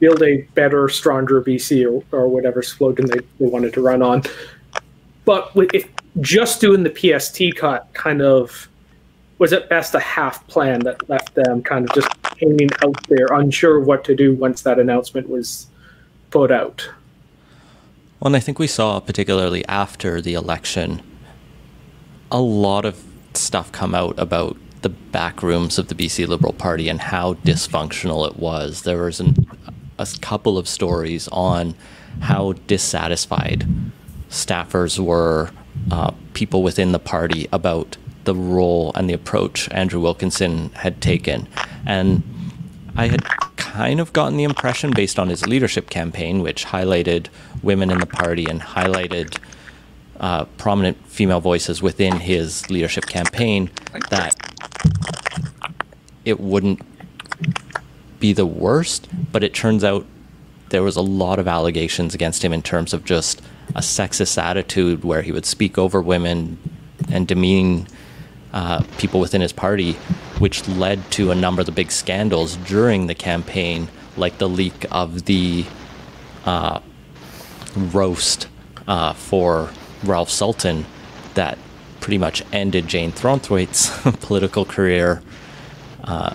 build 0.00 0.22
a 0.22 0.42
better 0.54 0.88
stronger 0.88 1.40
bc 1.40 1.84
or, 1.84 2.04
or 2.16 2.28
whatever 2.28 2.62
slogan 2.62 3.06
they, 3.06 3.18
they 3.38 3.46
wanted 3.46 3.72
to 3.72 3.80
run 3.80 4.02
on. 4.02 4.22
But 5.24 5.52
if 5.72 5.88
just 6.20 6.60
doing 6.60 6.82
the 6.82 6.90
pst 6.90 7.56
cut 7.56 7.88
kind 7.94 8.20
of 8.20 8.68
was 9.38 9.52
at 9.52 9.68
best 9.68 9.94
a 9.94 10.00
half 10.00 10.46
plan 10.46 10.80
that 10.80 11.08
left 11.08 11.34
them 11.34 11.62
kind 11.62 11.88
of 11.88 11.94
just 11.94 12.08
hanging 12.40 12.68
out 12.84 13.02
there 13.08 13.26
unsure 13.32 13.80
what 13.80 14.04
to 14.04 14.14
do 14.14 14.34
once 14.34 14.62
that 14.62 14.78
announcement 14.78 15.28
was 15.28 15.68
put 16.30 16.50
out 16.50 16.88
well, 18.24 18.30
and 18.30 18.36
I 18.36 18.40
think 18.40 18.58
we 18.58 18.66
saw, 18.66 19.00
particularly 19.00 19.66
after 19.66 20.22
the 20.22 20.32
election, 20.32 21.02
a 22.30 22.40
lot 22.40 22.86
of 22.86 23.04
stuff 23.34 23.70
come 23.70 23.94
out 23.94 24.18
about 24.18 24.56
the 24.80 24.88
back 24.88 25.42
rooms 25.42 25.78
of 25.78 25.88
the 25.88 25.94
BC 25.94 26.26
Liberal 26.26 26.54
Party 26.54 26.88
and 26.88 27.02
how 27.02 27.34
dysfunctional 27.34 28.26
it 28.26 28.38
was. 28.38 28.80
There 28.84 29.04
was 29.04 29.20
an, 29.20 29.46
a 29.98 30.08
couple 30.22 30.56
of 30.56 30.66
stories 30.66 31.28
on 31.32 31.74
how 32.20 32.54
dissatisfied 32.66 33.66
staffers 34.30 34.98
were, 34.98 35.50
uh, 35.90 36.12
people 36.32 36.62
within 36.62 36.92
the 36.92 36.98
party 36.98 37.46
about 37.52 37.98
the 38.24 38.34
role 38.34 38.90
and 38.94 39.06
the 39.06 39.12
approach 39.12 39.70
Andrew 39.70 40.00
Wilkinson 40.00 40.70
had 40.70 41.02
taken. 41.02 41.46
And 41.84 42.22
I 42.96 43.08
had 43.08 43.22
kind 43.74 43.98
of 43.98 44.12
gotten 44.12 44.36
the 44.36 44.44
impression, 44.44 44.92
based 44.92 45.18
on 45.18 45.28
his 45.28 45.48
leadership 45.48 45.90
campaign, 45.90 46.42
which 46.42 46.66
highlighted 46.66 47.26
women 47.60 47.90
in 47.90 47.98
the 47.98 48.06
party 48.06 48.46
and 48.46 48.60
highlighted 48.60 49.36
uh, 50.20 50.44
prominent 50.58 50.96
female 51.08 51.40
voices 51.40 51.82
within 51.82 52.20
his 52.20 52.70
leadership 52.70 53.04
campaign, 53.06 53.68
that 54.10 54.32
it 56.24 56.38
wouldn't 56.38 56.80
be 58.20 58.32
the 58.32 58.46
worst. 58.46 59.08
But 59.32 59.42
it 59.42 59.52
turns 59.52 59.82
out 59.82 60.06
there 60.68 60.84
was 60.84 60.94
a 60.94 61.02
lot 61.02 61.40
of 61.40 61.48
allegations 61.48 62.14
against 62.14 62.44
him 62.44 62.52
in 62.52 62.62
terms 62.62 62.94
of 62.94 63.04
just 63.04 63.42
a 63.74 63.80
sexist 63.80 64.40
attitude 64.40 65.02
where 65.02 65.22
he 65.22 65.32
would 65.32 65.46
speak 65.46 65.78
over 65.78 66.00
women 66.00 66.58
and 67.10 67.26
demean 67.26 67.88
uh, 68.54 68.82
people 68.98 69.18
within 69.18 69.40
his 69.40 69.52
party, 69.52 69.94
which 70.38 70.66
led 70.68 71.10
to 71.10 71.32
a 71.32 71.34
number 71.34 71.60
of 71.60 71.66
the 71.66 71.72
big 71.72 71.90
scandals 71.90 72.56
during 72.56 73.08
the 73.08 73.14
campaign, 73.14 73.88
like 74.16 74.38
the 74.38 74.48
leak 74.48 74.86
of 74.92 75.24
the 75.24 75.66
uh, 76.46 76.78
roast 77.76 78.46
uh, 78.86 79.12
for 79.12 79.70
Ralph 80.04 80.30
Sultan 80.30 80.86
that 81.34 81.58
pretty 81.98 82.18
much 82.18 82.44
ended 82.52 82.86
Jane 82.86 83.10
Thornthwaite's 83.10 83.90
political 84.24 84.64
career 84.64 85.20
uh, 86.04 86.34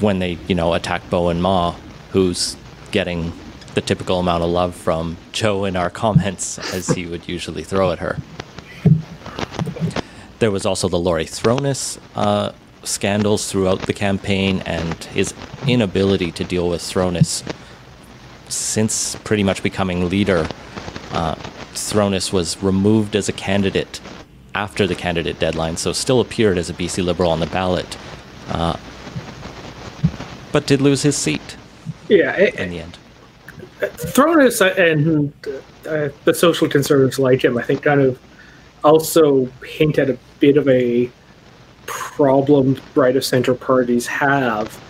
when 0.00 0.18
they, 0.18 0.38
you 0.48 0.54
know, 0.54 0.72
attacked 0.72 1.10
Bowinn 1.10 1.40
Ma, 1.40 1.72
who's 2.12 2.56
getting 2.90 3.34
the 3.74 3.82
typical 3.82 4.18
amount 4.18 4.42
of 4.42 4.48
love 4.48 4.74
from 4.74 5.18
Joe 5.32 5.66
in 5.66 5.76
our 5.76 5.90
comments 6.04 6.58
as 6.72 6.88
he 6.88 7.04
would 7.04 7.28
usually 7.28 7.64
throw 7.64 7.92
at 7.92 7.98
her. 7.98 8.16
There 10.38 10.50
was 10.50 10.66
also 10.66 10.88
the 10.88 10.98
Laurie 10.98 11.24
Throness 11.24 11.98
uh, 12.14 12.52
scandals 12.84 13.50
throughout 13.50 13.82
the 13.82 13.92
campaign 13.92 14.62
and 14.66 14.94
his 15.04 15.34
inability 15.66 16.30
to 16.32 16.44
deal 16.44 16.68
with 16.68 16.82
Throness 16.82 17.42
since 18.48 19.16
pretty 19.16 19.42
much 19.42 19.62
becoming 19.62 20.08
leader. 20.08 20.48
Uh, 21.12 21.34
Throness 21.74 22.32
was 22.32 22.62
removed 22.62 23.16
as 23.16 23.28
a 23.28 23.32
candidate 23.32 24.00
after 24.54 24.86
the 24.86 24.94
candidate 24.94 25.38
deadline, 25.38 25.76
so 25.76 25.92
still 25.92 26.20
appeared 26.20 26.56
as 26.58 26.70
a 26.70 26.74
BC 26.74 27.04
Liberal 27.04 27.30
on 27.30 27.40
the 27.40 27.46
ballot, 27.46 27.98
uh, 28.48 28.76
but 30.52 30.66
did 30.66 30.80
lose 30.80 31.02
his 31.02 31.16
seat. 31.16 31.56
Yeah, 32.08 32.34
it, 32.36 32.54
in 32.54 32.70
the 32.70 32.80
end. 32.80 32.98
Throness 33.80 34.62
and 34.78 35.32
uh, 35.86 36.08
the 36.24 36.32
social 36.32 36.68
conservatives 36.68 37.18
like 37.18 37.44
him, 37.44 37.58
I 37.58 37.62
think, 37.62 37.82
kind 37.82 38.00
of 38.00 38.18
also 38.86 39.46
hint 39.64 39.98
at 39.98 40.08
a 40.08 40.18
bit 40.38 40.56
of 40.56 40.68
a 40.68 41.10
problem 41.86 42.80
right 42.94 43.16
of 43.16 43.24
center 43.24 43.54
parties 43.54 44.06
have. 44.06 44.80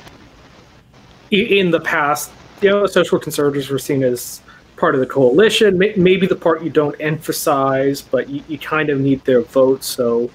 In 1.30 1.70
the 1.70 1.80
past, 1.80 2.30
you 2.60 2.70
know, 2.70 2.86
social 2.86 3.18
conservatives 3.18 3.68
were 3.70 3.78
seen 3.78 4.02
as 4.02 4.42
part 4.76 4.94
of 4.94 5.00
the 5.00 5.06
coalition, 5.06 5.78
maybe 5.78 6.26
the 6.26 6.36
part 6.36 6.62
you 6.62 6.70
don't 6.70 6.94
emphasize, 7.00 8.02
but 8.02 8.28
you, 8.28 8.42
you 8.48 8.58
kind 8.58 8.90
of 8.90 9.00
need 9.00 9.24
their 9.24 9.40
vote, 9.40 9.82
so 9.82 10.30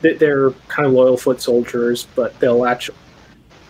they're 0.00 0.50
kind 0.68 0.86
of 0.86 0.94
loyal 0.94 1.18
foot 1.18 1.42
soldiers, 1.42 2.06
but 2.14 2.38
they'll 2.40 2.64
actually, 2.64 2.96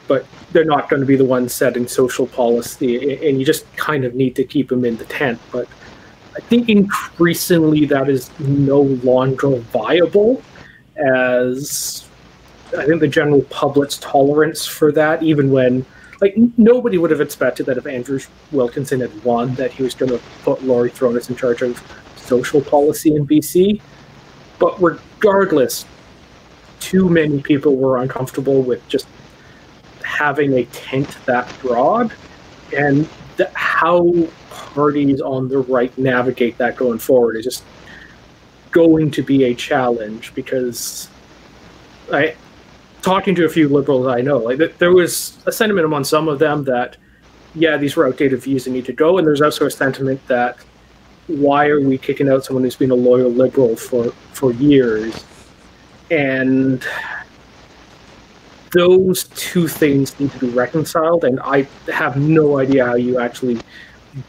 but 0.06 0.24
they're 0.52 0.64
not 0.64 0.88
going 0.88 1.00
to 1.00 1.06
be 1.06 1.16
the 1.16 1.24
ones 1.24 1.52
setting 1.52 1.88
social 1.88 2.26
policy, 2.26 3.28
and 3.28 3.40
you 3.40 3.44
just 3.44 3.64
kind 3.76 4.04
of 4.04 4.14
need 4.14 4.36
to 4.36 4.44
keep 4.44 4.68
them 4.68 4.84
in 4.84 4.96
the 4.96 5.04
tent. 5.06 5.40
But 5.50 5.68
I 6.40 6.42
think 6.44 6.70
increasingly 6.70 7.84
that 7.84 8.08
is 8.08 8.30
no 8.40 8.80
longer 8.80 9.56
viable 9.56 10.42
as 10.96 12.08
I 12.76 12.86
think 12.86 13.00
the 13.00 13.08
general 13.08 13.42
public's 13.42 13.98
tolerance 13.98 14.64
for 14.64 14.90
that, 14.92 15.22
even 15.22 15.50
when 15.50 15.84
like 16.22 16.34
nobody 16.56 16.96
would 16.96 17.10
have 17.10 17.20
expected 17.20 17.66
that 17.66 17.76
if 17.76 17.86
Andrew 17.86 18.20
Wilkinson 18.52 19.00
had 19.00 19.22
won, 19.22 19.54
that 19.56 19.70
he 19.70 19.82
was 19.82 19.94
going 19.94 20.10
to 20.12 20.20
put 20.42 20.64
Laurie 20.64 20.90
Throness 20.90 21.28
in 21.28 21.36
charge 21.36 21.60
of 21.60 21.82
social 22.16 22.62
policy 22.62 23.14
in 23.14 23.26
BC. 23.26 23.82
But 24.58 24.80
regardless, 24.82 25.84
too 26.78 27.10
many 27.10 27.42
people 27.42 27.76
were 27.76 27.98
uncomfortable 27.98 28.62
with 28.62 28.86
just 28.88 29.06
having 30.02 30.54
a 30.54 30.64
tent 30.66 31.18
that 31.26 31.52
broad, 31.60 32.14
and 32.74 33.06
how 33.54 34.12
parties 34.50 35.20
on 35.20 35.48
the 35.48 35.58
right 35.58 35.96
navigate 35.98 36.58
that 36.58 36.76
going 36.76 36.98
forward 36.98 37.36
is 37.36 37.44
just 37.44 37.64
going 38.70 39.10
to 39.10 39.22
be 39.22 39.44
a 39.44 39.54
challenge 39.54 40.34
because 40.34 41.08
I 42.12 42.36
talking 43.02 43.34
to 43.34 43.44
a 43.44 43.48
few 43.48 43.68
liberals 43.68 44.06
I 44.06 44.20
know, 44.20 44.38
like 44.38 44.78
there 44.78 44.92
was 44.92 45.38
a 45.46 45.52
sentiment 45.52 45.86
among 45.86 46.04
some 46.04 46.28
of 46.28 46.38
them 46.38 46.64
that 46.64 46.96
yeah, 47.54 47.76
these 47.76 47.96
were 47.96 48.06
outdated 48.06 48.40
views 48.40 48.64
that 48.64 48.70
need 48.70 48.84
to 48.84 48.92
go, 48.92 49.18
and 49.18 49.26
there's 49.26 49.40
also 49.40 49.66
a 49.66 49.70
sentiment 49.70 50.24
that 50.28 50.56
why 51.26 51.66
are 51.66 51.80
we 51.80 51.98
kicking 51.98 52.28
out 52.28 52.44
someone 52.44 52.64
who's 52.64 52.76
been 52.76 52.90
a 52.90 52.94
loyal 52.94 53.30
liberal 53.30 53.76
for 53.76 54.10
for 54.32 54.52
years, 54.52 55.24
and 56.10 56.86
those 58.72 59.24
two 59.24 59.68
things 59.68 60.18
need 60.20 60.32
to 60.32 60.38
be 60.38 60.48
reconciled, 60.48 61.24
and 61.24 61.40
I 61.40 61.66
have 61.92 62.16
no 62.16 62.58
idea 62.58 62.86
how 62.86 62.94
you 62.94 63.20
actually 63.20 63.60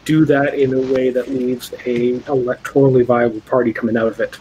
do 0.04 0.24
that 0.26 0.54
in 0.54 0.74
a 0.74 0.92
way 0.92 1.10
that 1.10 1.28
leaves 1.28 1.72
a 1.86 2.18
electorally 2.20 3.04
viable 3.04 3.40
party 3.42 3.72
coming 3.72 3.96
out 3.96 4.08
of 4.08 4.20
it. 4.20 4.38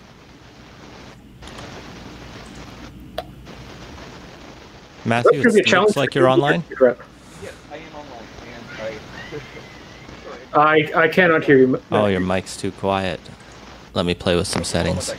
Matthew, 5.04 5.32
That's 5.32 5.44
gonna 5.44 5.54
be 5.54 5.60
a 5.60 5.64
it 5.64 5.66
challenge 5.66 5.88
looks 5.88 5.98
like 5.98 6.16
you're 6.16 6.30
online. 6.30 6.64
Yes, 6.70 7.54
I 7.72 7.78
am 7.78 7.82
online, 7.96 9.02
I. 10.54 10.96
I 10.96 11.04
I 11.04 11.08
cannot 11.08 11.44
hear 11.44 11.58
you. 11.58 11.82
Oh, 11.92 12.06
your 12.06 12.20
mic's 12.20 12.56
too 12.56 12.72
quiet. 12.72 13.20
Let 13.94 14.06
me 14.06 14.14
play 14.14 14.36
with 14.36 14.48
some 14.48 14.64
settings. 14.64 15.14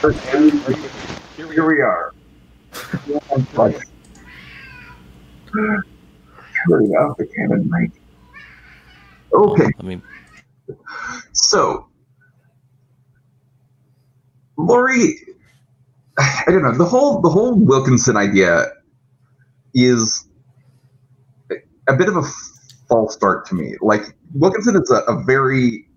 Here 0.00 1.66
we 1.66 1.80
are. 1.80 2.12
are. 6.94 7.14
The 7.18 7.26
cannon 7.34 7.68
mic. 7.68 7.90
Okay, 9.32 9.64
Let 9.64 9.84
me. 9.84 10.00
so 11.32 11.88
Laurie, 14.56 15.16
I 16.16 16.44
don't 16.46 16.62
know 16.62 16.78
the 16.78 16.84
whole 16.84 17.20
the 17.20 17.28
whole 17.28 17.56
Wilkinson 17.56 18.16
idea 18.16 18.66
is 19.74 20.28
a 21.88 21.96
bit 21.96 22.08
of 22.08 22.16
a 22.16 22.22
false 22.88 23.14
start 23.14 23.46
to 23.46 23.56
me. 23.56 23.74
Like 23.80 24.16
Wilkinson 24.32 24.76
is 24.80 24.92
a, 24.92 24.98
a 25.12 25.24
very 25.24 25.87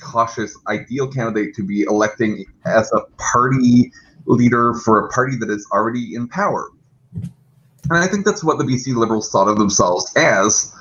cautious, 0.00 0.56
ideal 0.68 1.08
candidate 1.08 1.54
to 1.56 1.62
be 1.62 1.82
electing 1.82 2.44
as 2.64 2.92
a 2.92 3.00
party 3.16 3.92
leader 4.26 4.74
for 4.74 5.06
a 5.06 5.08
party 5.10 5.36
that 5.36 5.50
is 5.50 5.66
already 5.72 6.14
in 6.14 6.28
power. 6.28 6.70
And 7.14 7.98
I 7.98 8.06
think 8.06 8.24
that's 8.24 8.42
what 8.42 8.58
the 8.58 8.64
BC 8.64 8.96
Liberals 8.96 9.30
thought 9.30 9.48
of 9.48 9.58
themselves 9.58 10.12
as, 10.16 10.74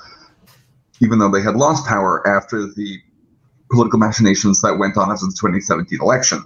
even 1.02 1.20
though 1.20 1.30
they 1.30 1.42
had 1.42 1.56
lost 1.56 1.86
power 1.88 2.28
after 2.28 2.66
the 2.66 3.00
political 3.70 4.00
machinations 4.00 4.62
that 4.62 4.78
went 4.78 4.98
on 4.98 5.12
after 5.12 5.26
the 5.26 5.34
2017 5.34 6.00
election. 6.02 6.44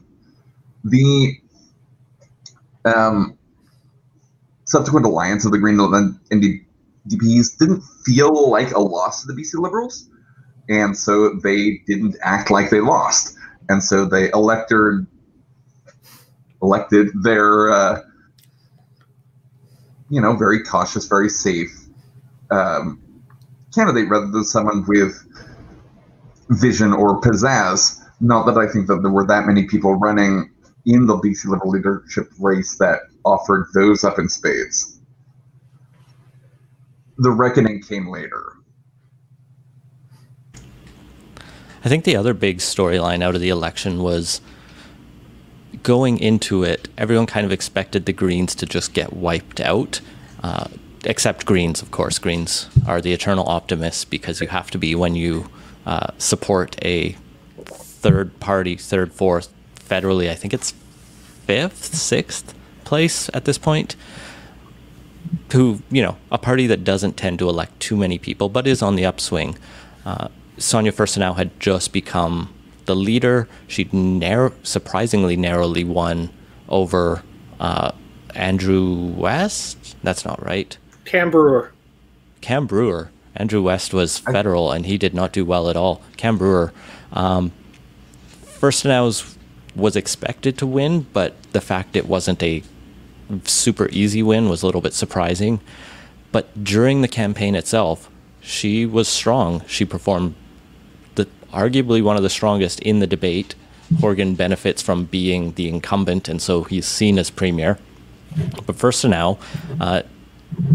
The 0.84 1.38
um, 2.86 3.38
subsequent 4.66 5.06
alliance 5.06 5.46
of 5.46 5.52
the 5.52 5.58
Greenland 5.58 6.20
and 6.30 6.42
NDPs 6.42 7.58
didn't 7.58 7.82
feel 8.06 8.50
like 8.50 8.72
a 8.72 8.80
loss 8.80 9.22
to 9.22 9.32
the 9.32 9.42
BC 9.42 9.60
Liberals, 9.60 10.10
and 10.70 10.98
so 10.98 11.34
they 11.44 11.82
didn't 11.88 12.16
act 12.22 12.52
like 12.52 12.70
they 12.70 12.80
lost, 12.80 13.36
and 13.68 13.84
so 13.84 14.06
they 14.06 14.30
elected 14.32 15.06
elected 16.62 17.10
their 17.24 17.72
uh, 17.72 18.02
you 20.10 20.22
know 20.22 20.36
very 20.36 20.64
cautious, 20.64 21.08
very 21.08 21.30
safe 21.30 21.72
um, 22.52 23.02
candidate 23.74 24.10
rather 24.10 24.28
than 24.28 24.44
someone 24.44 24.86
with 24.88 25.26
vision 26.50 26.94
or 26.94 27.20
pizzazz. 27.22 28.00
Not 28.22 28.46
that 28.48 28.58
I 28.58 28.68
think 28.68 28.88
that 28.88 29.02
there 29.02 29.12
were 29.12 29.26
that 29.28 29.46
many 29.46 29.64
people 29.66 29.96
running 29.96 30.52
in 30.86 31.08
the 31.08 31.16
BC 31.16 31.46
Liberal 31.46 31.72
leadership 31.72 32.30
race 32.40 32.78
that 32.78 33.02
offered 33.26 33.68
those 33.74 34.04
up 34.04 34.20
in 34.20 34.30
spades. 34.30 35.00
The 37.18 37.32
reckoning 37.32 37.82
came 37.82 38.08
later. 38.10 38.54
I 41.84 41.90
think 41.90 42.04
the 42.04 42.16
other 42.16 42.34
big 42.34 42.58
storyline 42.58 43.24
out 43.24 43.36
of 43.36 43.42
the 43.42 43.50
election 43.50 44.04
was 44.04 44.42
going 45.84 46.20
into 46.20 46.64
it, 46.64 46.90
everyone 46.98 47.26
kind 47.26 47.46
of 47.46 47.52
expected 47.52 48.06
the 48.06 48.14
Greens 48.14 48.54
to 48.56 48.66
just 48.66 48.94
get 48.94 49.14
wiped 49.14 49.62
out. 49.62 50.02
Uh, 50.44 50.68
except 51.06 51.46
Greens, 51.46 51.82
of 51.82 51.92
course. 51.92 52.20
Greens 52.20 52.68
are 52.88 53.02
the 53.02 53.14
eternal 53.14 53.48
optimists 53.48 54.06
because 54.06 54.42
you 54.42 54.48
have 54.48 54.72
to 54.72 54.78
be 54.78 54.96
when 54.96 55.16
you 55.16 55.50
uh, 55.86 56.08
support 56.18 56.76
a 56.84 57.16
third 57.66 58.40
party, 58.40 58.76
third, 58.76 59.14
fourth, 59.14 59.50
federally, 59.76 60.30
I 60.30 60.36
think 60.36 60.54
it's 60.54 60.74
fifth, 61.46 61.96
sixth 61.96 62.54
place 62.84 63.30
at 63.34 63.46
this 63.46 63.58
point. 63.58 63.96
Who, 65.52 65.82
you 65.92 66.02
know, 66.02 66.18
a 66.32 66.38
party 66.38 66.68
that 66.68 66.84
doesn't 66.84 67.18
tend 67.18 67.40
to 67.40 67.50
elect 67.50 67.80
too 67.80 67.96
many 67.96 68.18
people 68.18 68.50
but 68.50 68.68
is 68.68 68.82
on 68.82 68.96
the 68.96 69.06
upswing. 69.06 69.58
Uh, 70.06 70.30
Sonia 70.60 70.92
Furstenau 70.92 71.36
had 71.36 71.60
just 71.60 71.92
become 71.94 72.54
the 72.86 72.96
leader. 72.96 73.48
She'd 73.68 73.94
narrow, 73.94 74.54
surprisingly 74.64 75.36
narrowly 75.36 75.84
won 75.84 76.30
over 76.68 77.24
uh, 77.60 77.92
Andrew 78.36 79.14
West. 79.16 79.96
That's 80.04 80.26
not 80.26 80.44
right. 80.46 80.78
Cam 81.06 81.32
Brewer. 81.32 81.72
Cam 82.42 82.68
Brewer. 82.68 83.10
Andrew 83.36 83.62
West 83.62 83.94
was 83.94 84.18
federal, 84.18 84.72
and 84.72 84.86
he 84.86 84.98
did 84.98 85.14
not 85.14 85.32
do 85.32 85.46
well 85.46 85.70
at 85.70 85.78
all. 85.78 86.02
Cam 86.18 86.38
Brewer, 86.38 86.74
um, 87.14 87.52
Furstenau's 88.44 89.38
was 89.76 89.96
expected 89.96 90.58
to 90.58 90.68
win, 90.68 91.08
but 91.14 91.42
the 91.54 91.62
fact 91.62 91.96
it 91.96 92.08
wasn't 92.08 92.42
a 92.44 92.64
super 93.44 93.88
easy 93.92 94.24
win 94.24 94.50
was 94.50 94.62
a 94.62 94.66
little 94.66 94.82
bit 94.82 94.94
surprising. 94.94 95.62
But 96.32 96.64
during 96.64 97.02
the 97.02 97.08
campaign 97.08 97.56
itself, 97.56 98.10
she 98.42 98.86
was 98.86 99.08
strong. 99.08 99.64
She 99.68 99.86
performed 99.86 100.36
the 100.36 100.39
arguably 101.52 102.02
one 102.02 102.18
of 102.18 102.24
the 102.24 102.30
strongest 102.30 102.80
in 102.82 103.00
the 103.00 103.08
debate. 103.08 103.56
Horgan 104.00 104.36
benefits 104.36 104.82
from 104.82 105.06
being 105.06 105.54
the 105.54 105.68
incumbent, 105.68 106.30
and 106.30 106.42
so 106.42 106.64
he's 106.64 106.86
seen 106.86 107.18
as 107.18 107.30
premier. 107.30 107.80
But 108.66 108.76
Furstenau 108.76 109.40
uh, 109.80 110.04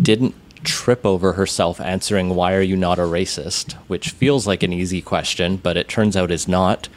didn't 0.02 0.34
trip 0.64 1.06
over 1.06 1.34
herself 1.34 1.80
answering, 1.80 2.30
Why 2.30 2.54
are 2.54 2.62
you 2.62 2.76
not 2.76 2.98
a 2.98 3.02
racist? 3.02 3.74
which 3.86 4.10
feels 4.10 4.46
like 4.46 4.62
an 4.62 4.72
easy 4.72 5.00
question, 5.00 5.56
but 5.56 5.76
it 5.76 5.88
turns 5.88 6.16
out 6.16 6.30
is 6.30 6.48
not. 6.48 6.88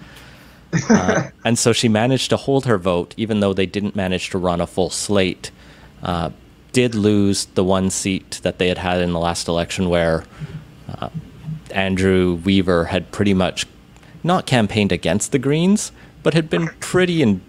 Uh, 0.89 1.30
and 1.45 1.57
so 1.57 1.71
she 1.71 1.88
managed 1.88 2.30
to 2.30 2.38
hold 2.38 2.65
her 2.65 2.78
vote, 2.78 3.13
even 3.17 3.39
though 3.39 3.53
they 3.53 3.65
didn't 3.65 3.95
manage 3.95 4.30
to 4.32 4.38
run 4.38 4.59
a 4.59 4.67
full 4.67 4.89
slate. 4.89 5.51
Uh, 6.01 6.32
did 6.71 6.93
lose 6.93 7.45
the 7.45 7.63
one 7.63 7.89
seat 7.89 8.39
that 8.43 8.57
they 8.57 8.67
had 8.67 8.78
had 8.78 9.01
in 9.01 9.11
the 9.11 9.19
last 9.19 9.47
election 9.47 9.89
where 9.89 10.23
uh, 10.99 11.09
Andrew 11.72 12.36
Weaver 12.43 12.86
had 12.86 13.11
pretty 13.11 13.34
much 13.34 13.65
not 14.24 14.45
campaigned 14.45 14.91
against 14.91 15.32
the 15.32 15.39
Greens, 15.39 15.91
but 16.24 16.34
had 16.34 16.49
been 16.49 16.68
pretty 16.80 17.22
and 17.22 17.41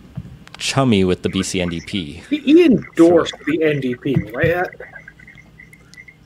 chummy 0.58 1.04
with 1.04 1.22
the 1.22 1.28
BC 1.28 1.64
NDP. 1.64 2.24
He, 2.28 2.38
he 2.38 2.64
endorsed 2.64 3.34
the 3.46 3.58
NDP, 3.58 4.34
right? 4.34 4.54
That, 4.54 4.70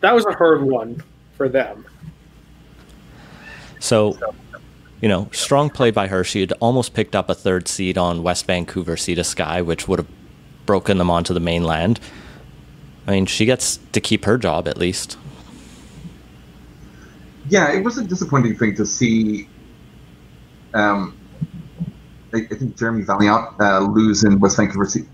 that 0.01 0.14
was 0.14 0.26
a 0.26 0.32
hard 0.32 0.62
one 0.62 1.03
for 1.36 1.49
them. 1.49 1.86
So, 3.78 4.16
you 5.01 5.09
know, 5.09 5.28
strong 5.32 5.70
play 5.70 5.90
by 5.90 6.07
her. 6.09 6.24
She 6.24 6.40
had 6.40 6.53
almost 6.61 6.95
picked 6.95 7.16
up 7.16 7.28
a 7.28 7.34
third 7.34 7.68
seat 7.68 7.99
on 7.99 8.22
West 8.22 8.47
Vancouver 8.47 8.97
Sea 8.97 9.14
to 9.16 9.24
Sky, 9.24 9.61
which 9.61 9.88
would 9.88 9.99
have 9.99 10.09
broken 10.66 10.99
them 10.99 11.11
onto 11.11 11.34
the 11.34 11.40
mainland. 11.40 11.99
I 13.07 13.12
mean, 13.12 13.26
she 13.26 13.45
gets 13.45 13.78
to 13.93 14.01
keep 14.01 14.24
her 14.24 14.38
job 14.38 14.68
at 14.68 14.78
least. 14.78 15.18
Yeah, 17.49 17.72
it 17.72 17.84
was 17.84 17.99
a 17.99 18.05
disappointing 18.05 18.57
thing 18.57 18.74
to 18.76 18.86
see. 18.86 19.49
Um, 20.74 21.18
I, 22.32 22.38
I 22.51 22.55
think 22.55 22.78
Jeremy 22.78 23.05
Valeriote 23.05 23.61
uh, 23.61 23.80
lose 23.80 24.24
in 24.24 24.40
West 24.40 24.57
Vancouver 24.57 24.86
See, 24.86 25.05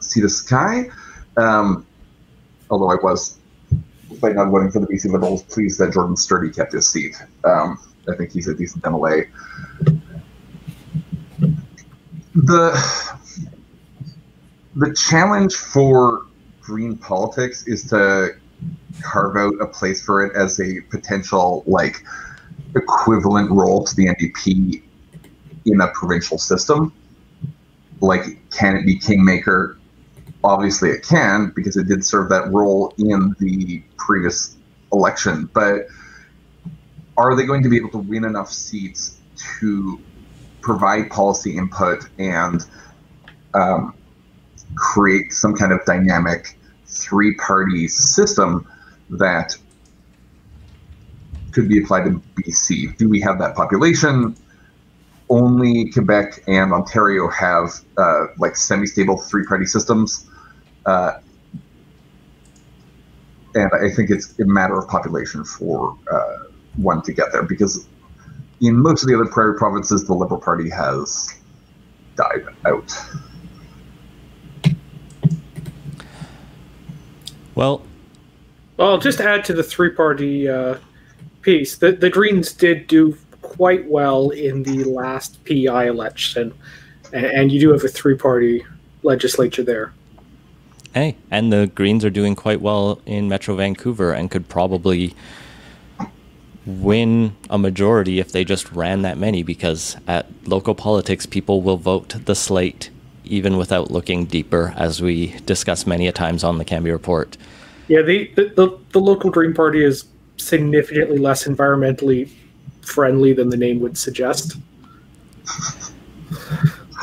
sea 0.00 0.20
to 0.20 0.28
Sky. 0.28 0.88
Um, 1.36 1.86
although 2.70 2.90
I 2.90 2.96
was, 2.96 3.38
by 4.20 4.32
not 4.32 4.50
voting 4.50 4.70
for 4.70 4.80
the 4.80 4.86
BC 4.86 5.10
Liberals, 5.12 5.42
pleased 5.44 5.78
that 5.80 5.92
Jordan 5.92 6.16
Sturdy 6.16 6.50
kept 6.50 6.72
his 6.72 6.88
seat. 6.90 7.16
Um, 7.44 7.78
I 8.08 8.16
think 8.16 8.32
he's 8.32 8.48
a 8.48 8.54
decent 8.54 8.84
MLA. 8.84 9.28
The 12.34 13.18
the 14.76 14.94
challenge 14.94 15.54
for 15.54 16.26
green 16.60 16.96
politics 16.96 17.66
is 17.66 17.88
to 17.90 18.37
carve 19.02 19.36
out 19.36 19.54
a 19.60 19.66
place 19.66 20.04
for 20.04 20.24
it 20.24 20.34
as 20.36 20.60
a 20.60 20.80
potential 20.90 21.62
like 21.66 22.02
equivalent 22.74 23.50
role 23.50 23.84
to 23.84 23.94
the 23.96 24.06
NDP 24.06 24.82
in 25.66 25.80
a 25.80 25.88
provincial 25.88 26.38
system. 26.38 26.92
like, 28.00 28.38
can 28.50 28.76
it 28.76 28.86
be 28.86 28.96
kingmaker? 28.96 29.78
Obviously, 30.44 30.90
it 30.90 31.02
can 31.02 31.52
because 31.54 31.76
it 31.76 31.88
did 31.88 32.04
serve 32.04 32.28
that 32.28 32.50
role 32.52 32.94
in 32.98 33.34
the 33.40 33.82
previous 33.96 34.56
election. 34.92 35.50
But 35.52 35.88
are 37.16 37.34
they 37.34 37.44
going 37.44 37.62
to 37.64 37.68
be 37.68 37.76
able 37.76 37.90
to 37.90 37.98
win 37.98 38.24
enough 38.24 38.52
seats 38.52 39.16
to 39.60 40.00
provide 40.60 41.10
policy 41.10 41.56
input 41.56 42.08
and 42.18 42.64
um, 43.54 43.94
create 44.76 45.32
some 45.32 45.54
kind 45.56 45.72
of 45.72 45.84
dynamic 45.84 46.57
three 47.02 47.34
party 47.34 47.88
system 47.88 48.66
that 49.10 49.56
could 51.52 51.68
be 51.68 51.82
applied 51.82 52.04
to 52.04 52.22
BC? 52.36 52.96
Do 52.96 53.08
we 53.08 53.20
have 53.20 53.38
that 53.38 53.54
population? 53.54 54.36
Only 55.30 55.90
Quebec 55.90 56.44
and 56.46 56.72
Ontario 56.72 57.28
have 57.28 57.80
uh, 57.96 58.26
like 58.38 58.56
semi 58.56 58.86
stable 58.86 59.18
three 59.18 59.44
party 59.44 59.66
systems. 59.66 60.28
Uh, 60.86 61.18
and 63.54 63.70
I 63.72 63.90
think 63.90 64.10
it's 64.10 64.38
a 64.38 64.44
matter 64.44 64.78
of 64.78 64.88
population 64.88 65.44
for 65.44 65.96
uh, 66.10 66.36
one 66.76 67.02
to 67.02 67.12
get 67.12 67.32
there 67.32 67.42
because 67.42 67.86
in 68.60 68.76
most 68.76 69.02
of 69.02 69.08
the 69.08 69.14
other 69.14 69.26
prairie 69.26 69.56
provinces, 69.56 70.04
the 70.04 70.14
Liberal 70.14 70.40
Party 70.40 70.68
has 70.70 71.34
died 72.16 72.46
out. 72.66 72.96
Well, 77.58 77.82
well, 78.76 78.92
I'll 78.92 78.98
just 78.98 79.20
add 79.20 79.44
to 79.46 79.52
the 79.52 79.64
three 79.64 79.90
party 79.90 80.48
uh, 80.48 80.76
piece. 81.42 81.74
The, 81.74 81.90
the 81.90 82.08
Greens 82.08 82.52
did 82.52 82.86
do 82.86 83.18
quite 83.42 83.84
well 83.88 84.30
in 84.30 84.62
the 84.62 84.84
last 84.84 85.44
PI 85.44 85.88
election, 85.88 86.54
and, 87.12 87.26
and 87.26 87.50
you 87.50 87.58
do 87.58 87.72
have 87.72 87.82
a 87.82 87.88
three 87.88 88.14
party 88.14 88.64
legislature 89.02 89.64
there. 89.64 89.92
Hey, 90.94 91.16
and 91.32 91.52
the 91.52 91.66
Greens 91.74 92.04
are 92.04 92.10
doing 92.10 92.36
quite 92.36 92.60
well 92.60 93.00
in 93.06 93.28
Metro 93.28 93.56
Vancouver 93.56 94.12
and 94.12 94.30
could 94.30 94.48
probably 94.48 95.16
win 96.64 97.34
a 97.50 97.58
majority 97.58 98.20
if 98.20 98.30
they 98.30 98.44
just 98.44 98.70
ran 98.70 99.02
that 99.02 99.18
many 99.18 99.42
because 99.42 99.96
at 100.06 100.28
local 100.46 100.76
politics 100.76 101.26
people 101.26 101.60
will 101.60 101.76
vote 101.76 102.14
the 102.24 102.36
slate 102.36 102.90
even 103.28 103.56
without 103.56 103.90
looking 103.90 104.26
deeper 104.26 104.74
as 104.76 105.00
we 105.00 105.28
discuss 105.46 105.86
many 105.86 106.06
a 106.08 106.12
times 106.12 106.44
on 106.44 106.58
the 106.58 106.64
Cambie 106.64 106.92
report. 106.92 107.36
Yeah, 107.88 108.02
the, 108.02 108.30
the, 108.34 108.44
the, 108.54 108.78
the 108.92 109.00
local 109.00 109.30
Green 109.30 109.54
Party 109.54 109.84
is 109.84 110.06
significantly 110.36 111.18
less 111.18 111.46
environmentally 111.46 112.30
friendly 112.82 113.32
than 113.32 113.48
the 113.48 113.56
name 113.56 113.80
would 113.80 113.96
suggest. 113.96 114.56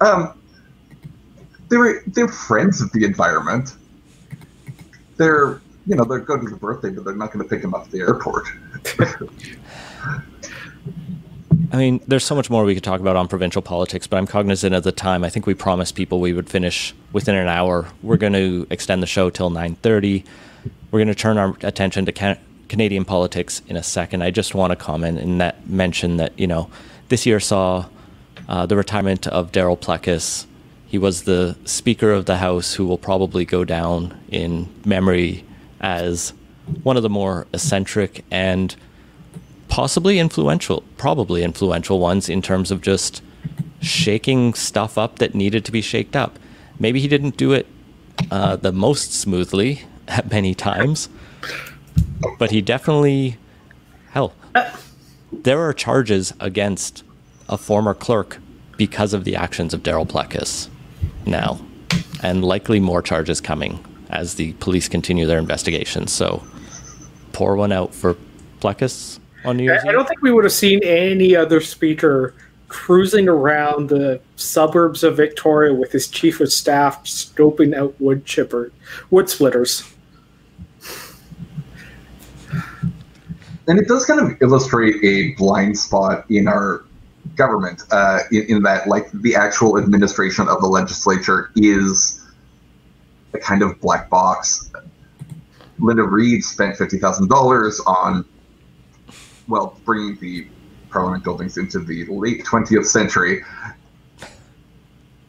um, 0.00 0.34
they're 1.68 2.02
they're 2.06 2.28
friends 2.28 2.80
of 2.80 2.90
the 2.92 3.04
environment. 3.04 3.74
They're 5.16 5.60
you 5.86 5.96
know 5.96 6.04
they're 6.04 6.20
going 6.20 6.44
to 6.44 6.50
the 6.50 6.56
birthday, 6.56 6.90
but 6.90 7.04
they're 7.04 7.14
not 7.14 7.32
going 7.32 7.46
to 7.46 7.48
pick 7.48 7.62
him 7.62 7.74
up 7.74 7.84
at 7.84 7.90
the 7.90 8.00
airport. 8.00 8.46
I 11.70 11.76
mean, 11.76 12.00
there's 12.06 12.24
so 12.24 12.34
much 12.34 12.48
more 12.48 12.64
we 12.64 12.74
could 12.74 12.84
talk 12.84 13.00
about 13.00 13.16
on 13.16 13.28
provincial 13.28 13.60
politics, 13.60 14.06
but 14.06 14.16
I'm 14.16 14.26
cognizant 14.26 14.74
of 14.74 14.84
the 14.84 14.92
time. 14.92 15.22
I 15.22 15.28
think 15.28 15.46
we 15.46 15.52
promised 15.52 15.94
people 15.94 16.18
we 16.18 16.32
would 16.32 16.48
finish 16.48 16.94
within 17.12 17.34
an 17.34 17.46
hour. 17.48 17.88
We're 18.02 18.16
going 18.16 18.32
to 18.32 18.66
extend 18.70 19.02
the 19.02 19.06
show 19.06 19.28
till 19.28 19.50
9:30. 19.50 20.24
We're 20.90 20.98
going 21.00 21.08
to 21.08 21.14
turn 21.14 21.36
our 21.36 21.54
attention 21.62 22.06
to 22.06 22.12
can- 22.12 22.38
Canadian 22.68 23.04
politics 23.04 23.60
in 23.68 23.76
a 23.76 23.82
second. 23.82 24.22
I 24.22 24.30
just 24.30 24.54
want 24.54 24.70
to 24.70 24.76
comment 24.76 25.18
and 25.18 25.40
that 25.40 25.68
mention 25.68 26.16
that 26.16 26.38
you 26.38 26.46
know 26.46 26.70
this 27.08 27.26
year 27.26 27.40
saw 27.40 27.86
uh, 28.48 28.64
the 28.64 28.76
retirement 28.76 29.26
of 29.26 29.52
Darryl 29.52 29.78
Plecas. 29.78 30.46
He 30.86 30.96
was 30.96 31.24
the 31.24 31.54
Speaker 31.66 32.12
of 32.12 32.24
the 32.24 32.38
House, 32.38 32.72
who 32.72 32.86
will 32.86 32.96
probably 32.96 33.44
go 33.44 33.64
down 33.64 34.18
in 34.30 34.68
memory 34.86 35.44
as 35.80 36.32
one 36.82 36.96
of 36.96 37.02
the 37.02 37.10
more 37.10 37.46
eccentric 37.52 38.24
and 38.30 38.74
possibly 39.68 40.18
influential, 40.18 40.82
probably 40.96 41.42
influential 41.42 41.98
ones 41.98 42.28
in 42.28 42.42
terms 42.42 42.70
of 42.70 42.80
just 42.80 43.22
shaking 43.80 44.54
stuff 44.54 44.98
up 44.98 45.18
that 45.18 45.34
needed 45.34 45.64
to 45.64 45.72
be 45.72 45.80
shaked 45.80 46.16
up. 46.16 46.38
Maybe 46.78 47.00
he 47.00 47.08
didn't 47.08 47.36
do 47.36 47.52
it 47.52 47.66
uh, 48.30 48.56
the 48.56 48.72
most 48.72 49.12
smoothly 49.12 49.82
at 50.08 50.30
many 50.30 50.54
times, 50.54 51.08
but 52.38 52.50
he 52.50 52.60
definitely, 52.60 53.36
hell, 54.10 54.34
there 55.32 55.60
are 55.60 55.72
charges 55.72 56.32
against 56.40 57.04
a 57.48 57.58
former 57.58 57.94
clerk 57.94 58.38
because 58.76 59.12
of 59.12 59.24
the 59.24 59.36
actions 59.36 59.74
of 59.74 59.82
Darryl 59.82 60.06
Plecas 60.06 60.68
now, 61.26 61.60
and 62.22 62.44
likely 62.44 62.80
more 62.80 63.02
charges 63.02 63.40
coming 63.40 63.84
as 64.10 64.34
the 64.36 64.52
police 64.54 64.88
continue 64.88 65.26
their 65.26 65.38
investigations. 65.38 66.12
So 66.12 66.42
pour 67.32 67.56
one 67.56 67.72
out 67.72 67.94
for 67.94 68.16
Plecas 68.60 69.20
on 69.48 69.56
New 69.56 69.64
Year's 69.64 69.82
I, 69.84 69.88
I 69.88 69.92
don't 69.92 70.06
think 70.06 70.22
we 70.22 70.30
would 70.30 70.44
have 70.44 70.52
seen 70.52 70.80
any 70.84 71.34
other 71.34 71.60
speaker 71.60 72.34
cruising 72.68 73.28
around 73.28 73.88
the 73.88 74.20
suburbs 74.36 75.02
of 75.02 75.16
Victoria 75.16 75.74
with 75.74 75.90
his 75.90 76.06
chief 76.06 76.40
of 76.40 76.52
staff 76.52 77.04
scoping 77.04 77.74
out 77.74 77.94
wood 77.98 78.24
chipper 78.24 78.72
wood 79.10 79.28
splitters. 79.28 79.90
And 83.66 83.78
it 83.78 83.86
does 83.86 84.06
kind 84.06 84.20
of 84.20 84.40
illustrate 84.40 84.96
a 85.04 85.34
blind 85.36 85.78
spot 85.78 86.24
in 86.30 86.48
our 86.48 86.84
government, 87.36 87.82
uh, 87.90 88.20
in, 88.32 88.44
in 88.48 88.62
that, 88.62 88.88
like, 88.88 89.10
the 89.12 89.36
actual 89.36 89.78
administration 89.78 90.48
of 90.48 90.62
the 90.62 90.66
legislature 90.66 91.50
is 91.54 92.26
a 93.34 93.38
kind 93.38 93.62
of 93.62 93.78
black 93.80 94.08
box. 94.08 94.72
Linda 95.78 96.02
Reid 96.02 96.42
spent 96.42 96.78
fifty 96.78 96.98
thousand 96.98 97.28
dollars 97.28 97.78
on, 97.86 98.24
well, 99.48 99.78
bringing 99.84 100.16
the 100.20 100.46
parliament 100.90 101.24
buildings 101.24 101.58
into 101.58 101.80
the 101.80 102.04
late 102.06 102.44
twentieth 102.44 102.86
century, 102.86 103.42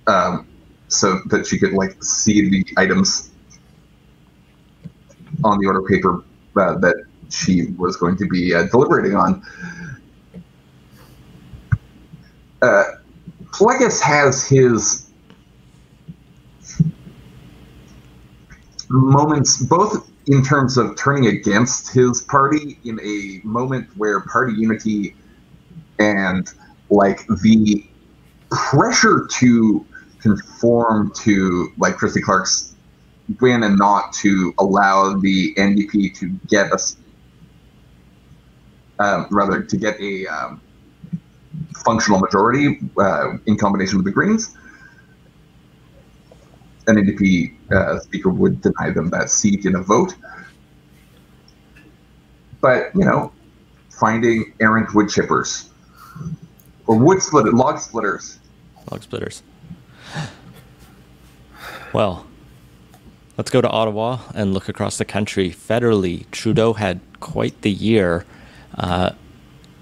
um, 0.07 0.47
so 0.88 1.20
that 1.28 1.47
she 1.47 1.57
could 1.57 1.74
like 1.74 2.01
see 2.03 2.49
the 2.49 2.65
items 2.78 3.32
on 5.43 5.59
the 5.59 5.67
order 5.67 5.82
paper 5.84 6.24
uh, 6.57 6.78
that 6.80 6.95
she 7.30 7.67
was 7.78 7.95
going 7.95 8.17
to 8.17 8.28
be 8.28 8.53
uh, 8.53 8.63
deliberating 8.63 9.15
on. 9.15 9.43
Uh, 12.61 12.84
Plecas 13.45 14.01
has 14.01 14.45
his 14.47 15.09
moments, 18.89 19.61
both 19.61 20.09
in 20.28 20.43
terms 20.43 20.78
of 20.78 20.95
turning 20.95 21.28
against 21.28 21.91
his 21.91 22.22
party 22.22 22.78
in 22.84 22.99
a 23.01 23.45
moment 23.45 23.88
where 23.97 24.20
party 24.22 24.53
unity 24.53 25.15
and 25.99 26.51
like 26.89 27.26
the 27.28 27.86
pressure 28.51 29.28
to 29.32 29.86
conform 30.20 31.11
to 31.15 31.72
like 31.78 31.97
Christy 31.97 32.22
Clark's 32.22 32.76
win 33.39 33.63
and 33.63 33.78
not 33.78 34.13
to 34.13 34.53
allow 34.59 35.13
the 35.13 35.53
NDP 35.55 36.17
to 36.20 36.30
get 36.47 36.72
us, 36.74 36.97
um, 38.97 39.28
rather 39.30 39.61
to 39.61 39.78
get 39.78 39.99
a 40.01 40.26
um, 40.28 40.61
functional 41.86 42.20
majority 42.20 42.80
uh, 42.97 43.38
in 43.45 43.57
combination 43.57 43.97
with 43.97 44.05
the 44.05 44.11
Greens 44.11 44.55
an 46.89 46.95
NDP 46.95 47.55
uh, 47.72 47.99
speaker 47.99 48.30
would 48.30 48.61
deny 48.61 48.89
them 48.91 49.09
that 49.09 49.30
seat 49.30 49.65
in 49.65 49.76
a 49.76 49.82
vote. 49.82 50.15
But, 52.61 52.91
you 52.95 53.05
know, 53.05 53.32
finding 53.89 54.53
errant 54.59 54.93
wood 54.93 55.07
chippers 55.07 55.70
or 56.88 56.97
wood 56.97 57.22
splitter, 57.22 57.51
log 57.51 57.80
splitters. 57.80 58.39
Log 58.91 59.03
splitters. 59.03 59.43
Well, 61.93 62.26
let's 63.38 63.49
go 63.49 63.61
to 63.61 63.70
Ottawa 63.70 64.20
and 64.34 64.53
look 64.53 64.70
across 64.70 64.97
the 64.97 65.05
country. 65.05 65.51
Federally, 65.51 66.30
Trudeau 66.32 66.74
had 66.74 66.99
quite 67.20 67.61
the 67.61 67.72
year. 67.72 68.26
Uh, 68.78 69.11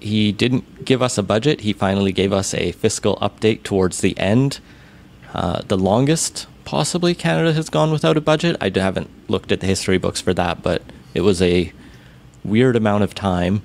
he 0.00 0.32
didn't 0.32 0.84
give 0.84 1.02
us 1.02 1.18
a 1.18 1.22
budget. 1.22 1.60
He 1.62 1.72
finally 1.72 2.12
gave 2.12 2.32
us 2.32 2.54
a 2.54 2.72
fiscal 2.72 3.16
update 3.16 3.62
towards 3.62 4.00
the 4.00 4.16
end. 4.18 4.60
Uh, 5.34 5.62
the 5.66 5.76
longest 5.76 6.46
possibly 6.68 7.14
Canada 7.14 7.54
has 7.54 7.70
gone 7.70 7.90
without 7.90 8.18
a 8.18 8.20
budget. 8.20 8.54
I 8.60 8.70
haven't 8.74 9.08
looked 9.26 9.50
at 9.52 9.60
the 9.60 9.66
history 9.66 9.96
books 9.96 10.20
for 10.20 10.34
that, 10.34 10.62
but 10.62 10.82
it 11.14 11.22
was 11.22 11.40
a 11.40 11.72
weird 12.44 12.76
amount 12.76 13.04
of 13.04 13.14
time. 13.14 13.62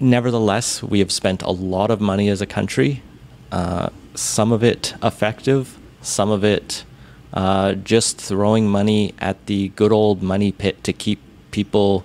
Nevertheless, 0.00 0.82
we 0.82 0.98
have 0.98 1.12
spent 1.12 1.42
a 1.42 1.52
lot 1.52 1.92
of 1.92 2.00
money 2.00 2.28
as 2.28 2.40
a 2.40 2.46
country, 2.46 3.04
uh, 3.52 3.90
some 4.16 4.50
of 4.50 4.64
it 4.64 4.94
effective, 5.04 5.78
some 6.02 6.32
of 6.32 6.42
it 6.42 6.84
uh, 7.32 7.74
just 7.74 8.20
throwing 8.20 8.68
money 8.68 9.14
at 9.20 9.46
the 9.46 9.68
good 9.76 9.92
old 9.92 10.24
money 10.24 10.50
pit 10.50 10.82
to 10.82 10.92
keep 10.92 11.20
people 11.52 12.04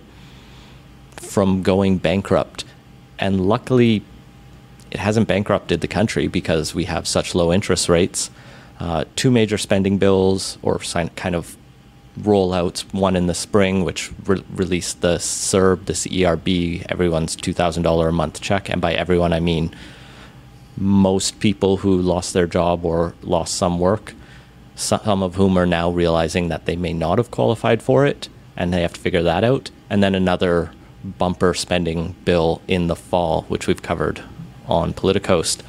from 1.14 1.64
going 1.64 1.98
bankrupt. 1.98 2.64
And 3.18 3.48
luckily, 3.48 4.04
it 4.92 5.00
hasn't 5.00 5.28
bankrupted 5.28 5.82
the 5.82 5.88
country 5.88 6.28
because 6.28 6.76
we 6.76 6.84
have 6.84 7.08
such 7.08 7.34
low 7.34 7.52
interest 7.52 7.90
rates. 7.90 8.30
Uh, 8.80 9.06
two 9.16 9.32
major 9.32 9.58
spending 9.58 9.98
bills 9.98 10.58
or 10.62 10.80
kind 11.16 11.36
of 11.36 11.58
rollouts, 12.20 12.82
one 12.94 13.16
in 13.16 13.28
the 13.28 13.34
spring, 13.34 13.84
which 13.84 14.12
re- 14.26 14.44
released 14.54 15.02
the 15.02 15.18
CERB, 15.18 15.86
this 15.86 16.08
ERB, 16.08 16.86
everyone's 16.90 17.36
$2,000 17.36 18.08
a 18.08 18.12
month 18.12 18.42
check. 18.42 18.70
And 18.70 18.82
by 18.82 18.94
everyone, 18.94 19.34
I 19.34 19.40
mean 19.40 19.74
most 20.78 21.40
people 21.40 21.78
who 21.78 22.02
lost 22.02 22.34
their 22.34 22.48
job 22.48 22.86
or 22.86 23.16
lost 23.22 23.56
some 23.56 23.80
work, 23.80 24.14
some 24.76 25.24
of 25.24 25.36
whom 25.36 25.58
are 25.58 25.66
now 25.66 25.90
realizing 25.90 26.50
that 26.50 26.66
they 26.66 26.76
may 26.76 26.94
not 26.94 27.18
have 27.18 27.32
qualified 27.32 27.82
for 27.82 28.06
it 28.06 28.28
and 28.58 28.74
they 28.74 28.82
have 28.82 28.94
to 28.94 29.00
figure 29.00 29.24
that 29.24 29.44
out. 29.44 29.72
And 29.90 30.04
then 30.04 30.16
another 30.16 30.72
bumper 31.04 31.54
spending 31.54 32.16
bill 32.26 32.62
in 32.68 32.88
the 32.88 32.96
fall, 32.96 33.44
which 33.44 33.68
we've 33.68 33.82
covered 33.82 34.22
on 34.68 34.94
PolitiCoast. 34.94 35.62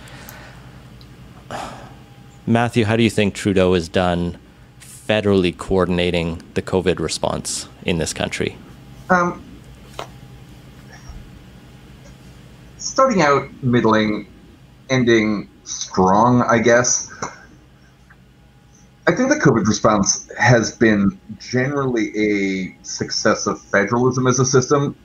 Matthew, 2.48 2.84
how 2.84 2.96
do 2.96 3.02
you 3.02 3.10
think 3.10 3.34
Trudeau 3.34 3.74
has 3.74 3.88
done 3.88 4.38
federally 4.80 5.56
coordinating 5.56 6.42
the 6.54 6.62
COVID 6.62 7.00
response 7.00 7.68
in 7.82 7.98
this 7.98 8.12
country? 8.12 8.56
Um, 9.10 9.42
starting 12.78 13.20
out 13.20 13.50
middling, 13.64 14.28
ending 14.90 15.48
strong, 15.64 16.42
I 16.42 16.58
guess. 16.58 17.12
I 19.08 19.14
think 19.14 19.28
the 19.28 19.36
COVID 19.36 19.66
response 19.66 20.30
has 20.38 20.70
been 20.70 21.18
generally 21.38 22.16
a 22.16 22.76
success 22.82 23.48
of 23.48 23.60
federalism 23.60 24.28
as 24.28 24.38
a 24.38 24.44
system. 24.44 24.96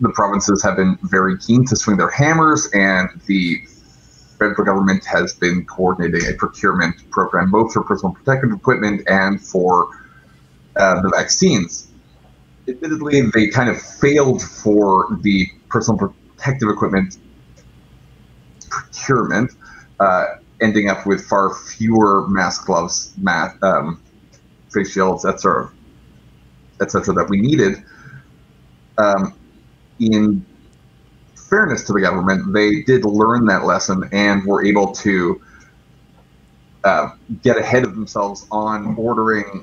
The 0.00 0.10
provinces 0.10 0.62
have 0.62 0.76
been 0.76 0.98
very 1.04 1.38
keen 1.38 1.64
to 1.66 1.76
swing 1.76 1.96
their 1.96 2.10
hammers, 2.10 2.68
and 2.74 3.08
the 3.26 3.62
federal 4.42 4.64
government 4.64 5.04
has 5.04 5.34
been 5.34 5.64
coordinating 5.66 6.28
a 6.28 6.34
procurement 6.34 7.08
program 7.10 7.50
both 7.50 7.72
for 7.72 7.82
personal 7.82 8.12
protective 8.12 8.52
equipment 8.52 9.02
and 9.06 9.40
for 9.40 9.88
uh, 10.76 11.00
the 11.02 11.08
vaccines. 11.10 11.88
Admittedly, 12.68 13.20
they 13.34 13.48
kind 13.48 13.68
of 13.68 13.80
failed 13.80 14.42
for 14.42 15.18
the 15.22 15.46
personal 15.68 15.98
protective 15.98 16.68
equipment 16.68 17.18
procurement, 18.70 19.52
uh, 20.00 20.26
ending 20.60 20.88
up 20.88 21.06
with 21.06 21.24
far 21.24 21.54
fewer 21.54 22.26
mask 22.28 22.66
gloves, 22.66 23.12
mask, 23.18 23.62
um, 23.62 24.00
face 24.72 24.92
shields, 24.92 25.24
etc., 25.24 25.70
etc., 26.80 27.14
that 27.14 27.28
we 27.28 27.40
needed. 27.40 27.82
Um, 28.98 29.34
in 29.98 30.44
fairness 31.52 31.82
to 31.84 31.92
the 31.92 32.00
government, 32.00 32.54
they 32.54 32.80
did 32.82 33.04
learn 33.04 33.44
that 33.44 33.64
lesson 33.64 34.08
and 34.10 34.42
were 34.46 34.64
able 34.64 34.90
to 34.90 35.38
uh, 36.84 37.10
get 37.42 37.58
ahead 37.58 37.84
of 37.84 37.94
themselves 37.94 38.46
on 38.50 38.96
ordering 38.96 39.62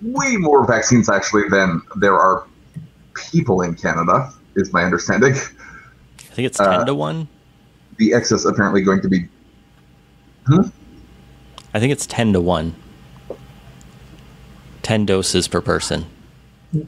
way 0.00 0.36
more 0.36 0.66
vaccines 0.66 1.10
actually 1.10 1.46
than 1.50 1.82
there 1.96 2.14
are 2.14 2.46
people 3.30 3.60
in 3.60 3.74
Canada, 3.74 4.32
is 4.54 4.72
my 4.72 4.84
understanding. 4.84 5.34
I 5.34 6.34
think 6.34 6.46
it's 6.46 6.56
10 6.56 6.66
uh, 6.66 6.84
to 6.86 6.94
1. 6.94 7.28
The 7.98 8.14
excess 8.14 8.46
apparently 8.46 8.80
going 8.80 9.02
to 9.02 9.08
be. 9.08 9.28
Hmm? 10.46 10.62
I 11.74 11.80
think 11.80 11.92
it's 11.92 12.06
10 12.06 12.32
to 12.32 12.40
1. 12.40 12.74
10 14.82 15.06
doses 15.06 15.46
per 15.46 15.60
person. 15.60 16.06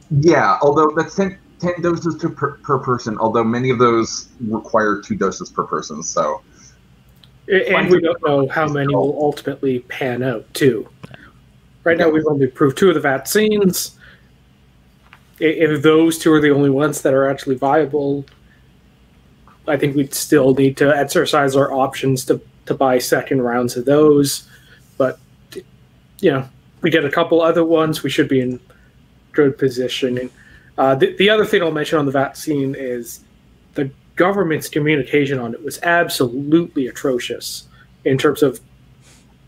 Yeah, 0.09 0.57
although 0.63 0.91
that's 0.95 1.15
10, 1.15 1.37
10 1.59 1.81
doses 1.81 2.15
per, 2.15 2.51
per, 2.57 2.79
person, 2.79 3.17
although 3.19 3.43
many 3.43 3.69
of 3.69 3.79
those 3.79 4.29
require 4.41 5.01
two 5.01 5.15
doses 5.15 5.49
per 5.49 5.63
person. 5.63 6.01
So, 6.03 6.41
and 7.47 7.89
we 7.89 7.99
don't 7.99 8.21
know 8.25 8.47
how 8.47 8.67
many 8.67 8.93
will 8.93 9.17
ultimately 9.21 9.79
pan 9.79 10.23
out 10.23 10.51
too. 10.53 10.87
Right 11.83 11.97
now, 11.97 12.09
we've 12.09 12.25
only 12.27 12.45
approved 12.45 12.77
two 12.77 12.89
of 12.89 12.95
the 12.95 13.01
vaccines. 13.01 13.97
If 15.39 15.81
those 15.81 16.17
two 16.17 16.31
are 16.33 16.41
the 16.41 16.51
only 16.51 16.69
ones 16.69 17.01
that 17.01 17.13
are 17.13 17.27
actually 17.27 17.55
viable, 17.55 18.25
I 19.67 19.77
think 19.77 19.95
we'd 19.95 20.13
still 20.13 20.53
need 20.53 20.77
to 20.77 20.95
exercise 20.95 21.55
our 21.55 21.71
options 21.71 22.25
to, 22.25 22.41
to 22.65 22.73
buy 22.73 22.99
second 22.99 23.41
rounds 23.41 23.77
of 23.77 23.85
those. 23.85 24.47
But, 24.97 25.19
you 26.19 26.31
know, 26.31 26.47
we 26.81 26.89
get 26.89 27.05
a 27.05 27.11
couple 27.11 27.41
other 27.41 27.63
ones, 27.63 28.03
we 28.03 28.09
should 28.09 28.27
be 28.27 28.41
in 28.41 28.59
good 29.31 29.57
position. 29.57 30.17
And 30.17 30.29
uh, 30.79 30.95
the, 30.95 31.13
the 31.17 31.29
other 31.29 31.45
thing 31.45 31.61
I'll 31.61 31.71
mention 31.71 31.99
on 31.99 32.05
the 32.05 32.11
vaccine 32.11 32.73
is 32.73 33.19
the 33.73 33.91
government's 34.15 34.69
communication 34.69 35.37
on 35.37 35.53
it 35.53 35.61
was 35.61 35.77
absolutely 35.83 36.87
atrocious 36.87 37.67
in 38.05 38.17
terms 38.17 38.41
of 38.41 38.61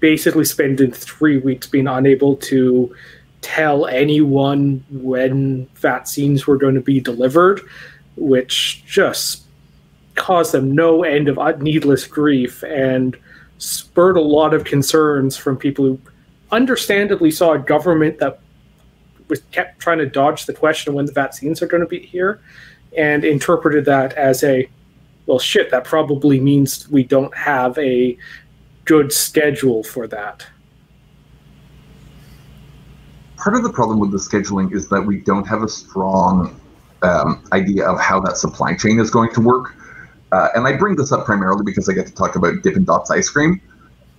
basically 0.01 0.43
spending 0.43 0.91
three 0.91 1.38
weeks 1.38 1.67
being 1.67 1.88
unable 1.88 2.36
to 2.36 2.93
tell 3.39 3.86
anyone 3.86 4.84
when 4.91 5.67
vaccines 5.75 6.47
were 6.47 6.57
going 6.57 6.75
to 6.75 6.82
be 6.82 6.99
delivered, 6.99 7.61
which 8.17 8.84
just 8.86 9.43
caused 10.15 10.51
them 10.51 10.75
no 10.75 11.03
end 11.03 11.29
of 11.29 11.61
needless 11.61 12.05
grief 12.05 12.61
and 12.63 13.15
spurred 13.57 14.17
a 14.17 14.21
lot 14.21 14.53
of 14.53 14.65
concerns 14.65 15.38
from 15.38 15.55
people 15.55 15.86
who 15.86 16.01
understandably 16.51 17.32
saw 17.32 17.53
a 17.53 17.59
government 17.59 18.19
that 18.19 18.40
was 19.32 19.41
kept 19.51 19.79
trying 19.79 19.97
to 19.97 20.05
dodge 20.05 20.45
the 20.45 20.53
question 20.53 20.93
when 20.93 21.05
the 21.05 21.11
vaccines 21.13 21.61
are 21.61 21.67
going 21.67 21.82
to 21.82 21.88
be 21.88 21.99
here 21.99 22.41
and 22.95 23.23
interpreted 23.23 23.86
that 23.86 24.13
as 24.13 24.43
a 24.43 24.69
well 25.25 25.39
shit 25.39 25.71
that 25.71 25.86
probably 25.86 26.39
means 26.39 26.89
we 26.89 27.03
don't 27.03 27.36
have 27.36 27.75
a 27.79 28.17
good 28.83 29.13
schedule 29.13 29.83
for 29.83 30.05
that. 30.05 30.45
Part 33.37 33.55
of 33.55 33.63
the 33.63 33.71
problem 33.71 33.99
with 33.99 34.12
the 34.12 34.17
scheduling 34.17 34.74
is 34.74 34.89
that 34.89 35.01
we 35.01 35.21
don't 35.21 35.47
have 35.47 35.63
a 35.63 35.70
strong 35.70 36.59
um, 37.01 37.41
idea 37.53 37.87
of 37.87 37.99
how 37.99 38.20
that 38.20 38.37
supply 38.37 38.75
chain 38.75 38.99
is 38.99 39.09
going 39.09 39.33
to 39.33 39.41
work. 39.41 39.74
Uh, 40.33 40.49
and 40.55 40.66
i 40.67 40.75
bring 40.75 40.95
this 40.95 41.12
up 41.12 41.25
primarily 41.25 41.63
because 41.63 41.89
i 41.89 41.93
get 41.93 42.08
to 42.08 42.13
talk 42.13 42.36
about 42.36 42.62
dippin' 42.63 42.83
dots 42.83 43.09
ice 43.09 43.29
cream. 43.29 43.62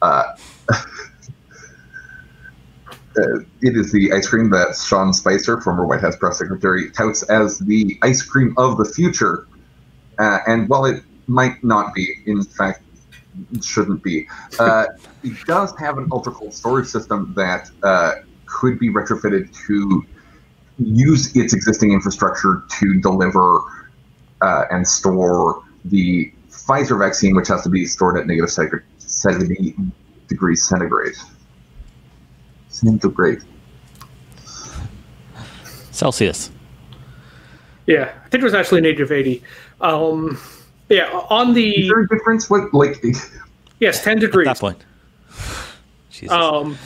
Uh, 0.00 0.24
uh, 3.16 3.40
it 3.60 3.76
is 3.76 3.92
the 3.92 4.12
ice 4.12 4.28
cream 4.28 4.50
that 4.50 4.76
Sean 4.76 5.12
Spicer, 5.12 5.60
former 5.60 5.86
White 5.86 6.00
House 6.00 6.16
press 6.16 6.38
secretary, 6.38 6.90
touts 6.90 7.22
as 7.24 7.58
the 7.58 7.98
ice 8.02 8.22
cream 8.22 8.54
of 8.56 8.78
the 8.78 8.84
future. 8.84 9.46
Uh, 10.18 10.38
and 10.46 10.68
while 10.68 10.84
it 10.84 11.02
might 11.26 11.62
not 11.62 11.94
be, 11.94 12.14
in 12.26 12.42
fact, 12.42 12.82
shouldn't 13.62 14.02
be, 14.02 14.26
uh, 14.58 14.86
it 15.22 15.36
does 15.46 15.74
have 15.78 15.98
an 15.98 16.08
ultra 16.12 16.32
cold 16.32 16.54
storage 16.54 16.86
system 16.86 17.32
that 17.36 17.70
uh, 17.82 18.14
could 18.46 18.78
be 18.78 18.88
retrofitted 18.88 19.54
to 19.66 20.04
use 20.78 21.34
its 21.36 21.52
existing 21.52 21.92
infrastructure 21.92 22.64
to 22.68 23.00
deliver 23.00 23.60
uh, 24.40 24.64
and 24.70 24.86
store 24.86 25.62
the 25.84 26.32
Pfizer 26.50 26.98
vaccine, 26.98 27.34
which 27.34 27.48
has 27.48 27.62
to 27.62 27.68
be 27.68 27.86
stored 27.86 28.18
at 28.18 28.26
negative 28.26 28.50
70 28.50 29.76
degrees 30.28 30.66
centigrade 30.66 31.14
centigrade. 32.72 33.42
Celsius. 35.90 36.50
Yeah, 37.86 38.12
I 38.24 38.28
think 38.28 38.42
it 38.42 38.44
was 38.44 38.54
actually 38.54 38.80
negative 38.80 39.12
80. 39.12 39.42
Um, 39.80 40.38
yeah, 40.88 41.10
on 41.30 41.54
the. 41.54 41.82
Is 41.82 41.88
there 41.88 42.00
a 42.00 42.08
difference? 42.08 42.48
What, 42.48 42.72
like. 42.72 43.02
Yes, 43.80 44.02
10 44.02 44.18
degrees. 44.18 44.46
At 44.48 44.56
that 44.56 44.60
point. 44.60 44.84
Jesus. 46.10 46.30
Um, 46.30 46.78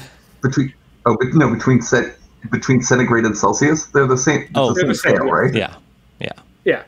between. 0.42 0.72
Oh, 1.04 1.16
but 1.20 1.28
no, 1.34 1.52
between 1.52 1.80
set 1.80 2.16
between 2.50 2.82
centigrade 2.82 3.24
and 3.24 3.36
Celsius, 3.36 3.86
they're 3.86 4.06
the 4.06 4.16
same. 4.16 4.48
Oh, 4.54 4.72
the 4.72 4.80
same 4.80 4.94
scale, 4.94 5.26
right? 5.26 5.52
Yeah, 5.54 5.74
yeah, 6.20 6.30
yeah. 6.64 6.84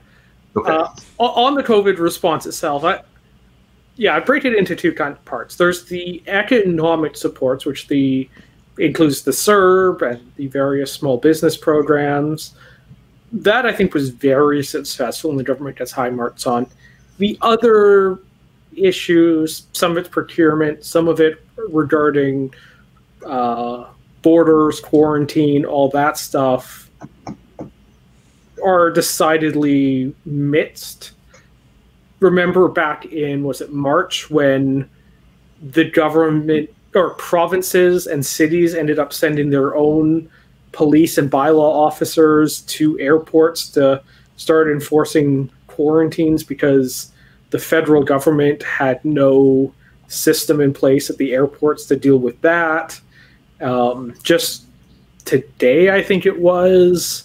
Okay. 0.56 0.70
Uh, 0.70 0.88
on 1.18 1.54
the 1.54 1.62
COVID 1.62 1.98
response 1.98 2.46
itself, 2.46 2.84
I, 2.84 3.02
yeah, 3.96 4.16
I 4.16 4.20
break 4.20 4.44
it 4.44 4.54
into 4.54 4.74
two 4.74 4.92
kind 4.92 5.12
of 5.12 5.24
parts. 5.24 5.56
There's 5.56 5.84
the 5.84 6.22
economic 6.26 7.16
supports, 7.16 7.66
which 7.66 7.88
the 7.88 8.28
includes 8.78 9.22
the 9.22 9.30
CERB 9.30 10.02
and 10.02 10.32
the 10.36 10.46
various 10.46 10.92
small 10.92 11.18
business 11.18 11.56
programs. 11.56 12.54
That 13.32 13.66
I 13.66 13.72
think 13.72 13.94
was 13.94 14.10
very 14.10 14.62
successful, 14.64 15.30
and 15.30 15.38
the 15.38 15.44
government 15.44 15.76
gets 15.76 15.92
high 15.92 16.10
marks 16.10 16.46
on. 16.46 16.66
The 17.18 17.36
other 17.42 18.20
issues, 18.74 19.66
some 19.72 19.92
of 19.92 19.98
it's 19.98 20.08
procurement, 20.08 20.84
some 20.84 21.08
of 21.08 21.20
it 21.20 21.44
regarding 21.70 22.54
uh, 23.26 23.86
borders, 24.22 24.80
quarantine, 24.80 25.64
all 25.64 25.88
that 25.90 26.16
stuff, 26.16 26.90
are 28.64 28.90
decidedly 28.90 30.14
mixed. 30.24 31.12
Remember 32.20 32.68
back 32.68 33.06
in 33.06 33.44
was 33.44 33.60
it 33.60 33.72
March 33.72 34.30
when 34.30 34.88
the 35.62 35.84
government 35.90 36.70
or 36.94 37.10
provinces 37.14 38.06
and 38.06 38.24
cities 38.24 38.74
ended 38.74 38.98
up 38.98 39.12
sending 39.12 39.50
their 39.50 39.76
own 39.76 40.28
police 40.72 41.18
and 41.18 41.30
bylaw 41.30 41.86
officers 41.86 42.62
to 42.62 42.98
airports 42.98 43.68
to 43.70 44.02
start 44.36 44.70
enforcing 44.70 45.50
quarantines 45.66 46.42
because 46.42 47.10
the 47.50 47.58
federal 47.58 48.02
government 48.02 48.62
had 48.62 49.04
no 49.04 49.72
system 50.08 50.60
in 50.60 50.72
place 50.72 51.10
at 51.10 51.18
the 51.18 51.32
airports 51.32 51.86
to 51.86 51.96
deal 51.96 52.18
with 52.18 52.40
that. 52.40 53.00
Um, 53.60 54.14
just 54.22 54.64
today, 55.24 55.94
I 55.94 56.02
think 56.02 56.26
it 56.26 56.38
was, 56.38 57.24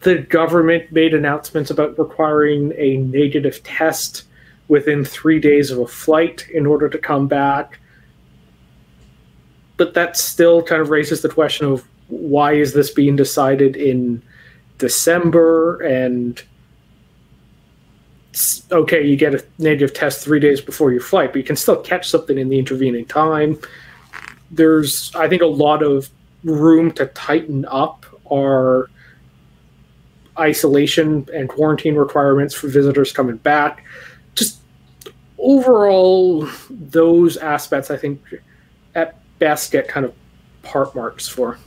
the 0.00 0.18
government 0.18 0.90
made 0.92 1.14
announcements 1.14 1.70
about 1.70 1.98
requiring 1.98 2.72
a 2.76 2.96
negative 2.98 3.62
test 3.62 4.24
within 4.68 5.04
three 5.04 5.40
days 5.40 5.70
of 5.70 5.78
a 5.78 5.86
flight 5.86 6.46
in 6.52 6.66
order 6.66 6.88
to 6.88 6.98
come 6.98 7.26
back. 7.26 7.78
But 9.78 9.94
that 9.94 10.18
still 10.18 10.62
kind 10.62 10.82
of 10.82 10.90
raises 10.90 11.22
the 11.22 11.30
question 11.30 11.66
of 11.66 11.88
why 12.08 12.52
is 12.52 12.74
this 12.74 12.90
being 12.90 13.16
decided 13.16 13.76
in 13.76 14.22
December 14.76 15.80
and 15.80 16.42
okay, 18.70 19.04
you 19.04 19.16
get 19.16 19.34
a 19.34 19.44
negative 19.58 19.94
test 19.94 20.22
three 20.24 20.40
days 20.40 20.60
before 20.60 20.92
your 20.92 21.00
flight, 21.00 21.32
but 21.32 21.38
you 21.38 21.44
can 21.44 21.56
still 21.56 21.80
catch 21.80 22.08
something 22.08 22.38
in 22.38 22.48
the 22.48 22.58
intervening 22.58 23.04
time. 23.06 23.58
There's, 24.50 25.14
I 25.14 25.28
think, 25.28 25.42
a 25.42 25.46
lot 25.46 25.82
of 25.82 26.08
room 26.44 26.92
to 26.92 27.06
tighten 27.06 27.64
up 27.66 28.06
our 28.30 28.90
isolation 30.38 31.26
and 31.34 31.48
quarantine 31.48 31.96
requirements 31.96 32.54
for 32.54 32.68
visitors 32.68 33.12
coming 33.12 33.36
back. 33.38 33.84
Just 34.34 34.60
overall, 35.38 36.48
those 36.70 37.36
aspects, 37.38 37.90
I 37.90 37.96
think, 37.96 38.22
at 38.94 39.20
best 39.38 39.72
get 39.72 39.88
kind 39.88 40.06
of 40.06 40.14
part 40.62 40.94
marks 40.94 41.28
for. 41.28 41.58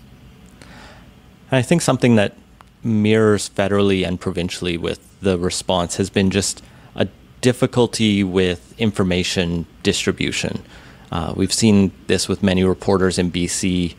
I 1.51 1.61
think 1.61 1.81
something 1.81 2.15
that 2.15 2.35
mirrors 2.83 3.49
federally 3.49 4.07
and 4.07 4.19
provincially 4.19 4.77
with 4.77 4.99
the 5.21 5.37
response 5.37 5.97
has 5.97 6.09
been 6.09 6.31
just 6.31 6.63
a 6.95 7.07
difficulty 7.41 8.23
with 8.23 8.73
information 8.79 9.65
distribution. 9.83 10.63
Uh, 11.11 11.33
we've 11.35 11.53
seen 11.53 11.91
this 12.07 12.27
with 12.27 12.41
many 12.41 12.63
reporters 12.63 13.19
in 13.19 13.31
BC 13.31 13.95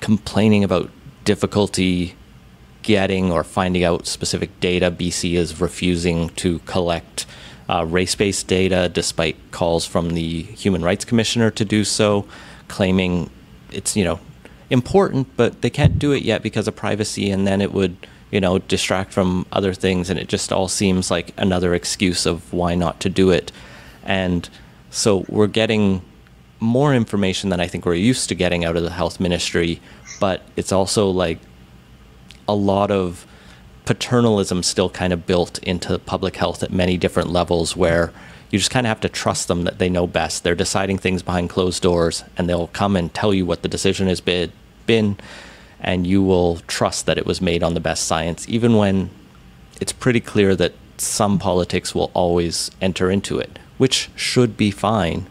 complaining 0.00 0.62
about 0.62 0.90
difficulty 1.24 2.14
getting 2.82 3.32
or 3.32 3.42
finding 3.42 3.82
out 3.82 4.06
specific 4.06 4.60
data. 4.60 4.90
BC 4.90 5.34
is 5.34 5.60
refusing 5.60 6.28
to 6.30 6.58
collect 6.60 7.24
uh, 7.68 7.84
race 7.86 8.14
based 8.14 8.46
data 8.46 8.90
despite 8.92 9.36
calls 9.50 9.86
from 9.86 10.10
the 10.10 10.42
Human 10.42 10.82
Rights 10.82 11.06
Commissioner 11.06 11.50
to 11.52 11.64
do 11.64 11.82
so, 11.82 12.26
claiming 12.68 13.30
it's, 13.70 13.96
you 13.96 14.04
know, 14.04 14.20
important, 14.70 15.36
but 15.36 15.62
they 15.62 15.70
can't 15.70 15.98
do 15.98 16.12
it 16.12 16.22
yet 16.22 16.42
because 16.42 16.68
of 16.68 16.76
privacy, 16.76 17.30
and 17.30 17.46
then 17.46 17.60
it 17.60 17.72
would 17.72 17.96
you 18.30 18.40
know 18.40 18.58
distract 18.58 19.12
from 19.12 19.46
other 19.52 19.72
things, 19.72 20.10
and 20.10 20.18
it 20.18 20.28
just 20.28 20.52
all 20.52 20.68
seems 20.68 21.10
like 21.10 21.32
another 21.36 21.74
excuse 21.74 22.26
of 22.26 22.52
why 22.52 22.74
not 22.74 23.00
to 23.00 23.08
do 23.08 23.30
it. 23.30 23.52
And 24.02 24.48
so 24.90 25.24
we're 25.28 25.46
getting 25.46 26.02
more 26.60 26.94
information 26.94 27.50
than 27.50 27.60
I 27.60 27.66
think 27.66 27.84
we're 27.84 27.94
used 27.94 28.28
to 28.28 28.34
getting 28.34 28.64
out 28.64 28.76
of 28.76 28.82
the 28.82 28.90
health 28.90 29.20
ministry, 29.20 29.80
but 30.20 30.42
it's 30.56 30.72
also 30.72 31.10
like 31.10 31.38
a 32.48 32.54
lot 32.54 32.90
of 32.90 33.26
paternalism 33.86 34.62
still 34.62 34.88
kind 34.88 35.12
of 35.12 35.26
built 35.26 35.58
into 35.58 35.98
public 35.98 36.36
health 36.36 36.62
at 36.62 36.72
many 36.72 36.96
different 36.96 37.30
levels 37.30 37.76
where 37.76 38.12
you 38.54 38.58
just 38.60 38.70
kind 38.70 38.86
of 38.86 38.88
have 38.88 39.00
to 39.00 39.08
trust 39.08 39.48
them 39.48 39.64
that 39.64 39.80
they 39.80 39.88
know 39.88 40.06
best. 40.06 40.44
They're 40.44 40.54
deciding 40.54 40.98
things 40.98 41.24
behind 41.24 41.50
closed 41.50 41.82
doors 41.82 42.22
and 42.36 42.48
they'll 42.48 42.68
come 42.68 42.94
and 42.94 43.12
tell 43.12 43.34
you 43.34 43.44
what 43.44 43.62
the 43.62 43.68
decision 43.68 44.06
has 44.06 44.20
been, 44.20 44.52
been 44.86 45.16
and 45.80 46.06
you 46.06 46.22
will 46.22 46.58
trust 46.68 47.06
that 47.06 47.18
it 47.18 47.26
was 47.26 47.40
made 47.40 47.64
on 47.64 47.74
the 47.74 47.80
best 47.80 48.06
science, 48.06 48.48
even 48.48 48.76
when 48.76 49.10
it's 49.80 49.90
pretty 49.92 50.20
clear 50.20 50.54
that 50.54 50.72
some 50.98 51.40
politics 51.40 51.96
will 51.96 52.12
always 52.14 52.70
enter 52.80 53.10
into 53.10 53.40
it, 53.40 53.58
which 53.76 54.08
should 54.14 54.56
be 54.56 54.70
fine 54.70 55.26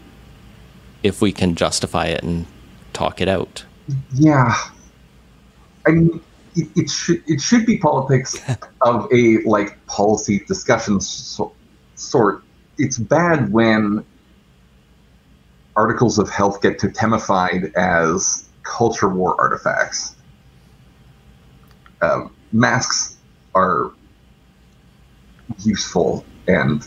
if 1.02 1.22
we 1.22 1.32
can 1.32 1.54
justify 1.54 2.04
it 2.04 2.22
and 2.22 2.44
talk 2.92 3.22
it 3.22 3.28
out. 3.28 3.64
Yeah. 4.12 4.54
I 5.86 5.92
mean, 5.92 6.20
it, 6.56 6.68
it 6.76 6.90
should 6.90 7.22
it 7.26 7.40
should 7.40 7.64
be 7.64 7.78
politics 7.78 8.38
of 8.82 9.08
a 9.10 9.38
like 9.44 9.84
policy 9.86 10.44
discussion 10.46 11.00
so, 11.00 11.52
sort. 11.94 12.42
It's 12.78 12.98
bad 12.98 13.52
when 13.52 14.04
articles 15.76 16.18
of 16.18 16.30
health 16.30 16.62
get 16.62 16.78
totemified 16.78 17.74
as 17.74 18.48
culture 18.62 19.08
war 19.08 19.40
artifacts. 19.40 20.16
Um, 22.00 22.34
masks 22.52 23.16
are 23.54 23.92
useful 25.58 26.24
and 26.48 26.86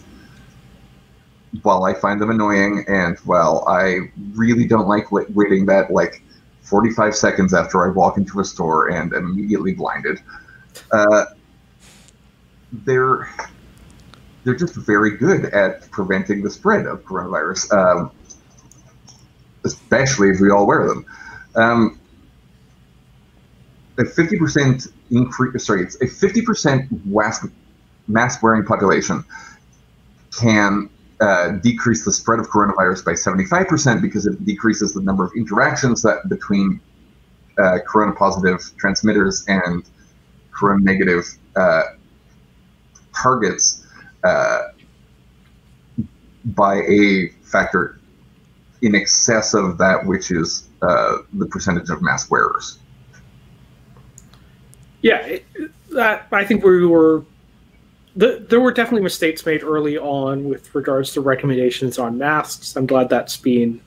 while 1.62 1.86
I 1.86 1.94
find 1.94 2.22
them 2.22 2.30
annoying 2.30 2.86
and 2.88 3.18
while 3.20 3.64
I 3.68 4.00
really 4.34 4.68
don't 4.68 4.88
like 4.88 5.12
waiting 5.12 5.66
that 5.68 5.92
like 5.92 6.22
45 6.62 7.16
seconds 7.16 7.54
after 7.54 7.88
I 7.88 7.92
walk 7.92 8.18
into 8.18 8.40
a 8.40 8.46
store 8.46 8.90
and 8.90 9.14
am 9.14 9.32
immediately 9.32 9.74
blinded, 9.74 10.20
uh, 10.92 11.26
they're 12.72 13.30
they're 14.48 14.56
just 14.56 14.76
very 14.76 15.18
good 15.18 15.44
at 15.48 15.92
preventing 15.92 16.42
the 16.42 16.50
spread 16.50 16.86
of 16.86 17.04
coronavirus, 17.04 17.70
um, 17.74 18.12
especially 19.66 20.30
if 20.30 20.40
we 20.40 20.50
all 20.50 20.66
wear 20.66 20.88
them. 20.88 21.06
Um, 21.56 22.00
a 23.98 24.04
50% 24.04 24.88
increase, 25.12 25.66
sorry, 25.66 25.84
it's 25.84 25.96
a 25.96 26.06
50% 26.06 27.06
mask, 27.06 27.52
mask 28.08 28.42
wearing 28.42 28.64
population 28.64 29.26
can 30.40 30.90
uh, 31.20 31.50
decrease 31.50 32.06
the 32.06 32.14
spread 32.14 32.40
of 32.40 32.48
coronavirus 32.48 33.04
by 33.04 33.12
75% 33.12 34.02
because 34.02 34.26
it 34.28 34.46
decreases 34.46 34.94
the 34.94 35.02
number 35.02 35.26
of 35.26 35.34
interactions 35.36 36.02
that 36.04 36.30
between 36.30 36.80
uh, 37.58 37.80
corona 37.86 38.14
positive 38.14 38.62
transmitters 38.78 39.44
and 39.50 39.84
corona 40.54 40.82
negative 40.82 41.26
uh, 41.58 41.84
targets 43.14 43.84
uh, 44.28 44.72
by 46.46 46.76
a 46.84 47.30
factor 47.44 48.00
in 48.82 48.96
excess 48.96 49.54
of 49.54 49.78
that 49.78 50.06
which 50.06 50.32
is 50.32 50.68
uh, 50.82 51.18
the 51.34 51.46
percentage 51.46 51.90
of 51.90 52.02
mask 52.02 52.30
wearers. 52.30 52.80
Yeah, 55.02 55.38
that 55.92 56.28
I 56.32 56.46
think 56.46 56.64
we 56.64 56.86
were. 56.86 57.24
The, 58.16 58.44
there 58.50 58.60
were 58.60 58.72
definitely 58.72 59.04
mistakes 59.04 59.46
made 59.46 59.62
early 59.64 59.96
on 59.96 60.50
with 60.50 60.74
regards 60.74 61.14
to 61.14 61.22
recommendations 61.22 62.00
on 62.00 62.18
masks. 62.18 62.76
I'm 62.76 62.88
glad 62.88 63.10
that's 63.10 63.38
been 63.38 63.80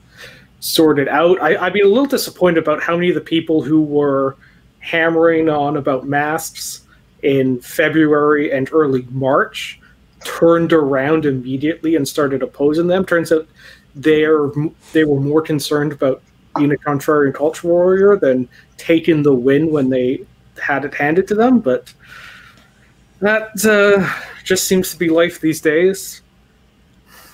sorted 0.61 1.09
out. 1.09 1.43
I, 1.43 1.57
I'd 1.57 1.73
be 1.73 1.81
a 1.81 1.89
little 1.89 2.07
disappointed 2.07 2.63
about 2.63 2.81
how 2.81 2.95
many 2.95 3.09
of 3.09 3.17
the 3.17 3.21
people 3.21 3.61
who 3.61 3.83
were 3.83 4.37
hammering 4.79 5.49
on 5.49 5.77
about 5.77 6.07
masks 6.07 6.83
in 7.23 7.61
February 7.61 8.53
and 8.53 8.71
early 8.73 9.05
March 9.11 9.80
turned 10.25 10.73
around 10.73 11.25
immediately 11.25 11.97
and 11.97 12.07
started 12.07 12.43
opposing 12.43 12.87
them. 12.87 13.05
Turns 13.05 13.33
out 13.33 13.47
they're 13.95 14.51
they 14.93 15.05
were 15.05 15.21
more 15.21 15.43
concerned 15.43 15.93
about 15.93 16.23
being 16.57 16.73
a 16.73 16.77
contrarian 16.77 17.35
culture 17.35 17.67
warrior 17.67 18.17
than 18.17 18.49
taking 18.77 19.23
the 19.23 19.35
win 19.35 19.71
when 19.71 19.91
they 19.91 20.25
had 20.61 20.85
it 20.85 20.95
handed 20.95 21.27
to 21.29 21.35
them, 21.35 21.61
but 21.61 21.93
that 23.21 23.65
uh, 23.65 24.09
just 24.45 24.67
seems 24.67 24.91
to 24.91 24.99
be 24.99 25.09
life 25.09 25.41
these 25.41 25.61
days. 25.61 26.23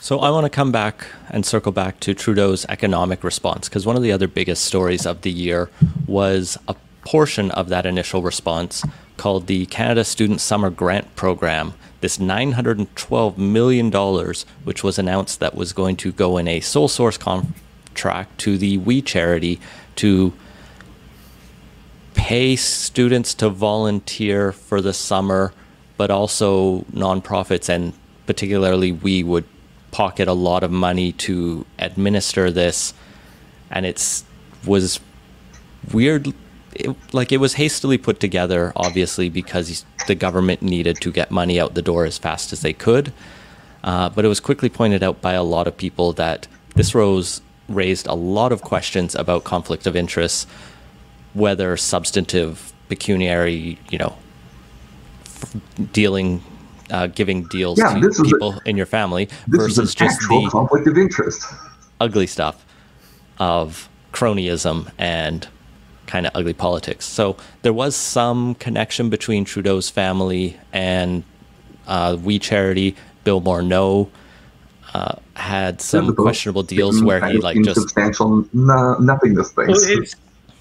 So 0.00 0.20
I 0.20 0.30
want 0.30 0.44
to 0.44 0.50
come 0.50 0.70
back 0.70 1.06
and 1.30 1.44
circle 1.44 1.72
back 1.72 1.98
to 2.00 2.14
Trudeau's 2.14 2.64
economic 2.68 3.24
response 3.24 3.68
because 3.68 3.86
one 3.86 3.96
of 3.96 4.02
the 4.02 4.12
other 4.12 4.28
biggest 4.28 4.64
stories 4.64 5.04
of 5.04 5.22
the 5.22 5.32
year 5.32 5.68
was 6.06 6.56
a 6.68 6.76
portion 7.04 7.50
of 7.52 7.68
that 7.70 7.86
initial 7.86 8.22
response 8.22 8.84
called 9.16 9.46
the 9.46 9.66
Canada 9.66 10.04
Student 10.04 10.40
Summer 10.40 10.70
Grant 10.70 11.16
Program. 11.16 11.74
This 12.00 12.18
$912 12.18 13.38
million, 13.38 13.90
which 14.64 14.84
was 14.84 14.98
announced 14.98 15.40
that 15.40 15.54
was 15.54 15.72
going 15.72 15.96
to 15.96 16.12
go 16.12 16.36
in 16.36 16.46
a 16.46 16.60
sole 16.60 16.88
source 16.88 17.16
contract 17.16 18.38
to 18.40 18.58
the 18.58 18.78
We 18.78 19.02
Charity 19.02 19.60
to 19.96 20.32
pay 22.14 22.56
students 22.56 23.34
to 23.34 23.48
volunteer 23.48 24.52
for 24.52 24.80
the 24.80 24.92
summer, 24.92 25.52
but 25.96 26.10
also 26.10 26.80
nonprofits 26.92 27.68
and 27.68 27.92
particularly 28.26 28.92
we 28.92 29.22
would 29.22 29.44
pocket 29.92 30.28
a 30.28 30.32
lot 30.32 30.62
of 30.62 30.70
money 30.70 31.12
to 31.12 31.64
administer 31.78 32.50
this, 32.50 32.92
and 33.70 33.86
it's 33.86 34.24
was 34.66 35.00
weird. 35.92 36.34
It, 36.80 36.96
like 37.12 37.32
it 37.32 37.38
was 37.38 37.54
hastily 37.54 37.98
put 37.98 38.20
together, 38.20 38.72
obviously 38.76 39.28
because 39.28 39.84
the 40.06 40.14
government 40.14 40.62
needed 40.62 40.96
to 41.02 41.10
get 41.12 41.30
money 41.30 41.58
out 41.60 41.74
the 41.74 41.82
door 41.82 42.04
as 42.04 42.18
fast 42.18 42.52
as 42.52 42.60
they 42.60 42.72
could. 42.72 43.12
Uh, 43.84 44.08
but 44.10 44.24
it 44.24 44.28
was 44.28 44.40
quickly 44.40 44.68
pointed 44.68 45.02
out 45.02 45.20
by 45.20 45.32
a 45.34 45.42
lot 45.42 45.66
of 45.66 45.76
people 45.76 46.12
that 46.14 46.48
this 46.74 46.94
rose 46.94 47.40
raised 47.68 48.06
a 48.06 48.14
lot 48.14 48.52
of 48.52 48.62
questions 48.62 49.14
about 49.14 49.44
conflict 49.44 49.86
of 49.86 49.96
interest 49.96 50.48
whether 51.34 51.76
substantive 51.76 52.72
pecuniary, 52.88 53.78
you 53.90 53.98
know, 53.98 54.16
dealing 55.92 56.42
uh, 56.90 57.08
giving 57.08 57.42
deals 57.48 57.78
Yeah, 57.78 57.94
to 57.94 58.06
was 58.06 58.20
a- 58.20 58.24
people 58.24 58.60
in 58.64 58.76
your 58.76 58.86
family 58.86 59.28
versus 59.48 59.94
just 59.94 60.20
the 60.28 60.48
conflict 60.50 60.86
of 60.86 60.96
interest. 60.96 61.42
ugly 62.00 62.26
stuff 62.26 62.64
of 63.38 63.88
cronyism 64.12 64.90
and 64.98 65.48
kind 66.06 66.26
of 66.26 66.32
ugly 66.34 66.52
politics. 66.52 67.04
So 67.04 67.36
there 67.62 67.72
was 67.72 67.96
some 67.96 68.54
connection 68.56 69.10
between 69.10 69.44
Trudeau's 69.44 69.90
family 69.90 70.56
and 70.72 71.24
uh, 71.86 72.16
We 72.22 72.38
Charity. 72.38 72.96
Bill 73.24 73.40
Morneau 73.40 74.08
uh, 74.94 75.16
had 75.34 75.80
some 75.80 76.06
Yeah, 76.06 76.12
questionable 76.12 76.62
deals 76.62 77.02
where 77.02 77.24
he 77.26 77.38
like 77.38 77.56
just 77.56 77.78
insubstantial, 77.78 78.46
no, 78.52 78.94
nothingness 78.98 79.50
things. 79.52 79.68
Well, 79.68 80.00
his, 80.00 80.14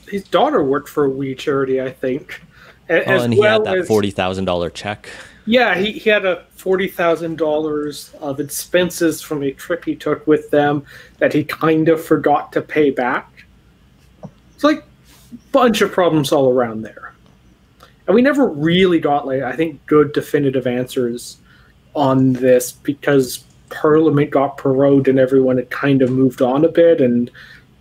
his 0.10 0.24
daughter 0.24 0.64
worked 0.64 0.90
for 0.90 1.08
We 1.10 1.36
Charity, 1.36 1.80
I 1.80 1.92
think. 1.92 2.42
A- 2.90 3.08
oh, 3.08 3.16
as 3.16 3.24
and 3.24 3.34
he 3.34 3.40
well 3.40 3.60
had 3.60 3.66
that 3.66 3.78
as- 3.80 3.88
forty 3.88 4.10
thousand 4.12 4.46
dollar 4.46 4.70
check. 4.72 5.10
Yeah, 5.48 5.78
he, 5.78 5.92
he 5.92 6.10
had 6.10 6.26
a 6.26 6.44
forty 6.56 6.88
thousand 6.88 7.38
dollars 7.38 8.12
of 8.20 8.40
expenses 8.40 9.22
from 9.22 9.44
a 9.44 9.52
trip 9.52 9.86
he 9.86 9.96
took 9.96 10.26
with 10.26 10.50
them 10.50 10.84
that 11.20 11.34
he 11.34 11.44
kind 11.44 11.88
of 11.88 12.04
forgot 12.04 12.52
to 12.54 12.64
pay 12.64 12.90
back. 12.90 13.46
It's 14.56 14.64
like 14.64 14.80
a 14.80 14.84
bunch 15.52 15.82
of 15.82 15.92
problems 15.92 16.32
all 16.32 16.50
around 16.50 16.82
there, 16.82 17.14
and 18.08 18.16
we 18.16 18.22
never 18.22 18.48
really 18.48 19.00
got 19.00 19.26
like 19.26 19.42
I 19.42 19.56
think 19.56 19.86
good 19.86 20.14
definitive 20.14 20.68
answers 20.68 21.38
on 21.96 22.34
this 22.34 22.72
because 22.72 23.44
Parliament 23.70 24.32
got 24.32 24.58
prorogued 24.58 25.08
and 25.08 25.20
everyone 25.20 25.58
had 25.58 25.70
kind 25.70 26.02
of 26.02 26.12
moved 26.12 26.42
on 26.42 26.66
a 26.66 26.70
bit, 26.70 27.02
and 27.02 27.32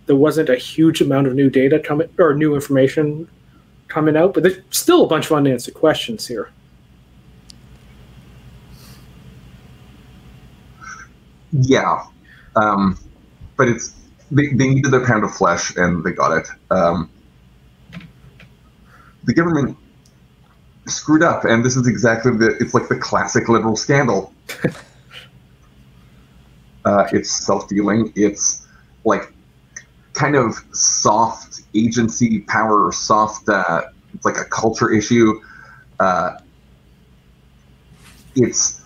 there 0.05 0.15
wasn't 0.15 0.49
a 0.49 0.55
huge 0.55 1.01
amount 1.01 1.27
of 1.27 1.33
new 1.33 1.49
data 1.49 1.79
coming 1.79 2.09
or 2.17 2.33
new 2.33 2.55
information 2.55 3.27
coming 3.87 4.17
out. 4.17 4.33
But 4.33 4.43
there's 4.43 4.57
still 4.71 5.03
a 5.03 5.07
bunch 5.07 5.25
of 5.27 5.33
unanswered 5.33 5.73
questions 5.73 6.27
here. 6.27 6.49
Yeah, 11.51 12.03
um, 12.55 12.97
but 13.55 13.69
it's 13.69 13.93
they, 14.31 14.47
they 14.47 14.69
needed 14.69 14.91
their 14.91 15.05
pound 15.05 15.23
of 15.23 15.33
flesh 15.33 15.75
and 15.77 16.03
they 16.03 16.11
got 16.11 16.37
it. 16.37 16.47
Um, 16.71 17.09
the 19.25 19.33
government 19.33 19.77
screwed 20.87 21.23
up, 21.23 21.45
and 21.45 21.63
this 21.65 21.75
is 21.75 21.87
exactly 21.87 22.31
the. 22.31 22.55
It's 22.59 22.73
like 22.73 22.87
the 22.87 22.97
classic 22.97 23.49
liberal 23.49 23.75
scandal. 23.75 24.33
uh, 26.85 27.07
it's 27.11 27.31
self-dealing. 27.31 28.13
It's 28.15 28.65
like 29.03 29.33
kind 30.13 30.35
of 30.35 30.55
soft 30.71 31.61
agency 31.73 32.41
power, 32.41 32.91
soft. 32.91 33.49
Uh, 33.49 33.83
it's 34.13 34.25
like 34.25 34.37
a 34.37 34.45
culture 34.45 34.91
issue. 34.91 35.41
Uh, 35.99 36.39
it's 38.35 38.81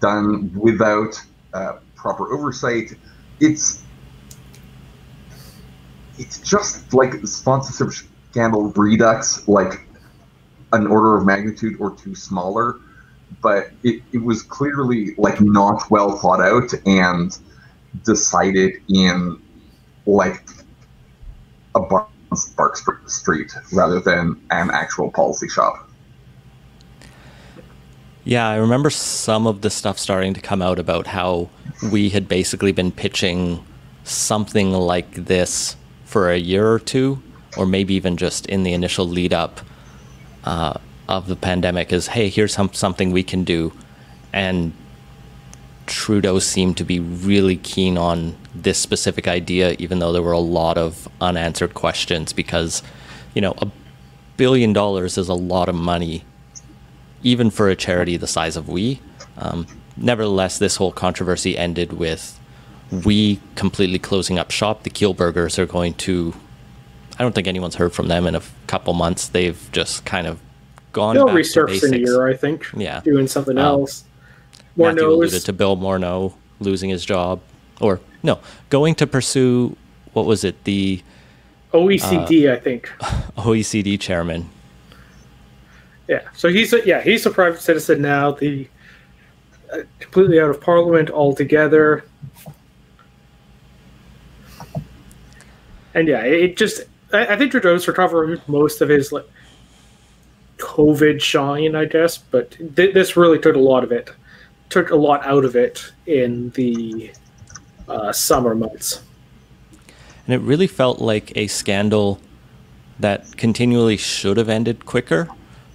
done 0.00 0.52
without 0.54 1.20
uh, 1.54 1.78
proper 1.96 2.32
oversight. 2.32 2.94
It's 3.40 3.82
it's 6.18 6.40
just 6.40 6.92
like 6.92 7.14
sponsorship 7.26 8.08
scandal 8.30 8.70
redux, 8.72 9.46
like 9.48 9.86
an 10.72 10.86
order 10.86 11.16
of 11.16 11.24
magnitude 11.24 11.76
or 11.80 11.92
two 11.92 12.14
smaller. 12.14 12.76
But 13.42 13.70
it, 13.82 14.02
it 14.12 14.22
was 14.22 14.42
clearly 14.42 15.14
like 15.16 15.40
not 15.40 15.90
well 15.90 16.16
thought 16.16 16.40
out 16.40 16.72
and 16.86 17.36
decided 18.04 18.80
in 18.88 19.40
like 20.06 20.42
a 21.74 21.80
bar 21.80 22.08
on 22.30 22.36
Sparks 22.36 22.84
Street 23.06 23.52
rather 23.72 24.00
than 24.00 24.40
an 24.50 24.70
actual 24.70 25.10
policy 25.10 25.48
shop. 25.48 25.88
Yeah, 28.24 28.48
I 28.48 28.56
remember 28.56 28.90
some 28.90 29.46
of 29.46 29.62
the 29.62 29.70
stuff 29.70 29.98
starting 29.98 30.34
to 30.34 30.40
come 30.40 30.60
out 30.60 30.78
about 30.78 31.06
how 31.06 31.48
we 31.90 32.10
had 32.10 32.28
basically 32.28 32.72
been 32.72 32.92
pitching 32.92 33.64
something 34.04 34.72
like 34.72 35.14
this 35.14 35.76
for 36.04 36.30
a 36.30 36.36
year 36.36 36.70
or 36.70 36.78
two, 36.78 37.22
or 37.56 37.66
maybe 37.66 37.94
even 37.94 38.16
just 38.16 38.46
in 38.46 38.62
the 38.62 38.72
initial 38.72 39.06
lead 39.06 39.32
up 39.32 39.60
uh, 40.44 40.74
of 41.08 41.26
the 41.26 41.36
pandemic 41.36 41.92
is 41.92 42.08
hey, 42.08 42.28
here's 42.28 42.54
some, 42.54 42.72
something 42.72 43.10
we 43.10 43.22
can 43.22 43.44
do. 43.44 43.72
And 44.32 44.72
Trudeau 45.86 46.38
seemed 46.38 46.76
to 46.76 46.84
be 46.84 47.00
really 47.00 47.56
keen 47.56 47.96
on 47.96 48.36
this 48.54 48.78
specific 48.78 49.26
idea, 49.26 49.74
even 49.78 49.98
though 49.98 50.12
there 50.12 50.22
were 50.22 50.32
a 50.32 50.38
lot 50.38 50.76
of 50.76 51.08
unanswered 51.20 51.74
questions 51.74 52.32
because, 52.32 52.82
you 53.34 53.40
know, 53.40 53.54
a 53.58 53.68
billion 54.36 54.72
dollars 54.72 55.16
is 55.16 55.28
a 55.28 55.34
lot 55.34 55.68
of 55.68 55.74
money 55.74 56.24
even 57.22 57.50
for 57.50 57.68
a 57.68 57.76
charity 57.76 58.16
the 58.16 58.26
size 58.26 58.56
of 58.56 58.68
We. 58.68 59.00
Um, 59.36 59.66
nevertheless, 59.96 60.58
this 60.58 60.76
whole 60.76 60.92
controversy 60.92 61.56
ended 61.56 61.92
with 61.92 62.38
We 63.04 63.40
completely 63.54 63.98
closing 63.98 64.38
up 64.38 64.50
shop. 64.50 64.82
The 64.82 64.90
Kielburgers 64.90 65.58
are 65.58 65.66
going 65.66 65.94
to. 65.94 66.34
I 67.18 67.22
don't 67.22 67.34
think 67.34 67.46
anyone's 67.48 67.74
heard 67.74 67.92
from 67.92 68.08
them 68.08 68.26
in 68.26 68.34
a 68.34 68.42
couple 68.66 68.94
months. 68.94 69.28
They've 69.28 69.68
just 69.72 70.04
kind 70.04 70.26
of 70.26 70.40
gone 70.92 71.16
They'll 71.16 71.26
back 71.26 71.34
to 71.34 71.40
resurface 71.40 71.84
in 71.86 71.94
a 71.94 71.98
year, 71.98 72.28
I 72.28 72.34
think. 72.34 72.66
Yeah. 72.76 73.00
Doing 73.00 73.26
something 73.26 73.58
Um, 73.58 73.64
else. 73.64 74.04
More 74.76 74.88
Matthew 74.92 75.08
alluded 75.10 75.42
to 75.44 75.52
Bill 75.52 75.76
Morneau 75.76 76.34
losing 76.60 76.90
his 76.90 77.04
job, 77.04 77.40
or 77.80 78.00
no, 78.22 78.38
going 78.70 78.94
to 78.96 79.06
pursue 79.06 79.76
what 80.12 80.26
was 80.26 80.44
it, 80.44 80.62
the 80.64 81.02
OECD, 81.72 82.48
uh, 82.48 82.54
I 82.54 82.60
think. 82.60 82.86
OECD 83.36 83.98
chairman. 84.00 84.48
Yeah. 86.06 86.22
So 86.34 86.48
he's 86.48 86.72
a, 86.72 86.86
yeah 86.86 87.02
he's 87.02 87.26
a 87.26 87.30
private 87.30 87.60
citizen 87.60 88.00
now. 88.00 88.30
The 88.32 88.66
uh, 89.72 89.78
completely 89.98 90.40
out 90.40 90.50
of 90.50 90.60
parliament 90.60 91.10
altogether. 91.10 92.04
And 95.94 96.08
yeah, 96.08 96.22
it 96.22 96.56
just 96.56 96.84
I, 97.12 97.26
I 97.34 97.36
think 97.36 97.50
Trudeau's 97.50 97.86
recovered 97.88 98.40
most 98.48 98.80
of 98.80 98.88
his 98.88 99.12
like 99.12 99.26
COVID 100.58 101.20
shine, 101.20 101.74
I 101.74 101.84
guess, 101.84 102.18
but 102.18 102.50
th- 102.76 102.94
this 102.94 103.16
really 103.16 103.38
took 103.38 103.54
a 103.56 103.60
lot 103.60 103.84
of 103.84 103.92
it, 103.92 104.10
took 104.70 104.90
a 104.90 104.96
lot 104.96 105.24
out 105.24 105.44
of 105.44 105.56
it 105.56 105.92
in 106.06 106.50
the 106.50 107.12
uh, 107.88 108.12
summer 108.12 108.54
months. 108.54 109.02
And 110.26 110.34
it 110.34 110.40
really 110.40 110.66
felt 110.66 111.00
like 111.00 111.32
a 111.36 111.46
scandal 111.46 112.20
that 113.00 113.36
continually 113.36 113.96
should 113.96 114.36
have 114.36 114.48
ended 114.48 114.84
quicker, 114.84 115.28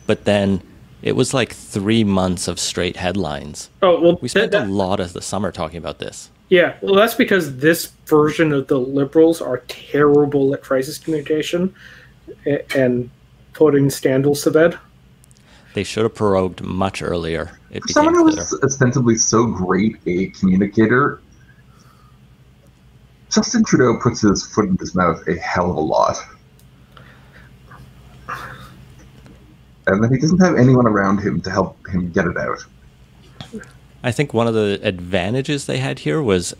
but 0.05 0.25
then 0.25 0.61
it 1.01 1.15
was 1.15 1.33
like 1.33 1.53
three 1.53 2.03
months 2.03 2.47
of 2.47 2.59
straight 2.59 2.97
headlines. 2.97 3.69
Oh 3.81 3.99
well, 3.99 4.19
We 4.21 4.27
spent 4.27 4.51
that- 4.51 4.67
a 4.67 4.71
lot 4.71 4.99
of 4.99 5.13
the 5.13 5.21
summer 5.21 5.51
talking 5.51 5.77
about 5.77 5.99
this. 5.99 6.29
Yeah, 6.49 6.75
well, 6.81 6.95
that's 6.95 7.15
because 7.15 7.57
this 7.57 7.87
version 8.05 8.51
of 8.51 8.67
the 8.67 8.79
liberals 8.79 9.41
are 9.41 9.59
terrible 9.67 10.53
at 10.53 10.61
crisis 10.61 10.97
communication 10.97 11.73
and 12.75 13.09
putting 13.53 13.89
scandals 13.89 14.43
to 14.43 14.51
bed. 14.51 14.77
They 15.73 15.83
should 15.83 16.03
have 16.03 16.13
prorogued 16.13 16.61
much 16.61 17.01
earlier. 17.01 17.57
It 17.71 17.81
became 17.81 17.93
Someone 17.93 18.13
who 18.13 18.23
clear. 18.25 18.35
was 18.35 18.59
ostensibly 18.63 19.15
so 19.15 19.47
great 19.47 19.97
a 20.05 20.27
communicator, 20.27 21.21
Justin 23.31 23.63
Trudeau 23.63 23.97
puts 23.99 24.21
his 24.21 24.45
foot 24.45 24.65
in 24.65 24.77
his 24.77 24.93
mouth 24.93 25.27
a 25.27 25.35
hell 25.39 25.71
of 25.71 25.77
a 25.77 25.79
lot. 25.79 26.17
And 29.87 30.03
then 30.03 30.13
he 30.13 30.19
doesn't 30.19 30.39
have 30.39 30.55
anyone 30.55 30.85
around 30.85 31.17
him 31.19 31.41
to 31.41 31.49
help 31.49 31.77
him 31.87 32.11
get 32.11 32.27
it 32.27 32.37
out. 32.37 32.63
I 34.03 34.11
think 34.11 34.33
one 34.33 34.47
of 34.47 34.53
the 34.53 34.79
advantages 34.83 35.65
they 35.65 35.77
had 35.77 35.99
here 35.99 36.21
was 36.21 36.53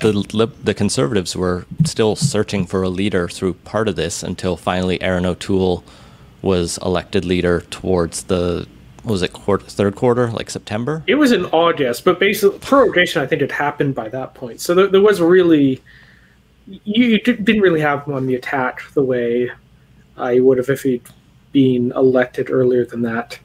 the 0.00 0.50
the 0.62 0.74
conservatives 0.74 1.34
were 1.34 1.64
still 1.84 2.16
searching 2.16 2.66
for 2.66 2.82
a 2.82 2.88
leader 2.88 3.28
through 3.28 3.54
part 3.54 3.88
of 3.88 3.96
this 3.96 4.22
until 4.22 4.56
finally 4.56 5.00
Erin 5.00 5.24
O'Toole 5.24 5.84
was 6.42 6.78
elected 6.78 7.24
leader 7.24 7.62
towards 7.70 8.24
the 8.24 8.66
was 9.04 9.22
it 9.22 9.32
quarter, 9.32 9.64
third 9.64 9.96
quarter 9.96 10.30
like 10.30 10.50
September. 10.50 11.02
It 11.06 11.14
was 11.14 11.32
in 11.32 11.46
August, 11.46 12.04
but 12.04 12.18
basically, 12.18 12.58
prorogation, 12.58 13.22
I 13.22 13.26
think, 13.26 13.40
had 13.40 13.52
happened 13.52 13.94
by 13.94 14.08
that 14.10 14.34
point. 14.34 14.60
So 14.60 14.74
there, 14.74 14.88
there 14.88 15.00
was 15.00 15.20
really, 15.20 15.80
you, 16.66 17.06
you 17.06 17.18
didn't 17.20 17.60
really 17.60 17.80
have 17.80 18.04
him 18.04 18.14
on 18.14 18.26
the 18.26 18.34
attack 18.34 18.82
the 18.94 19.02
way 19.02 19.50
I 20.16 20.40
would 20.40 20.58
have 20.58 20.68
if 20.68 20.82
he'd 20.82 21.02
been 21.52 21.92
elected 21.92 22.50
earlier 22.50 22.84
than 22.84 23.02
that. 23.02 23.38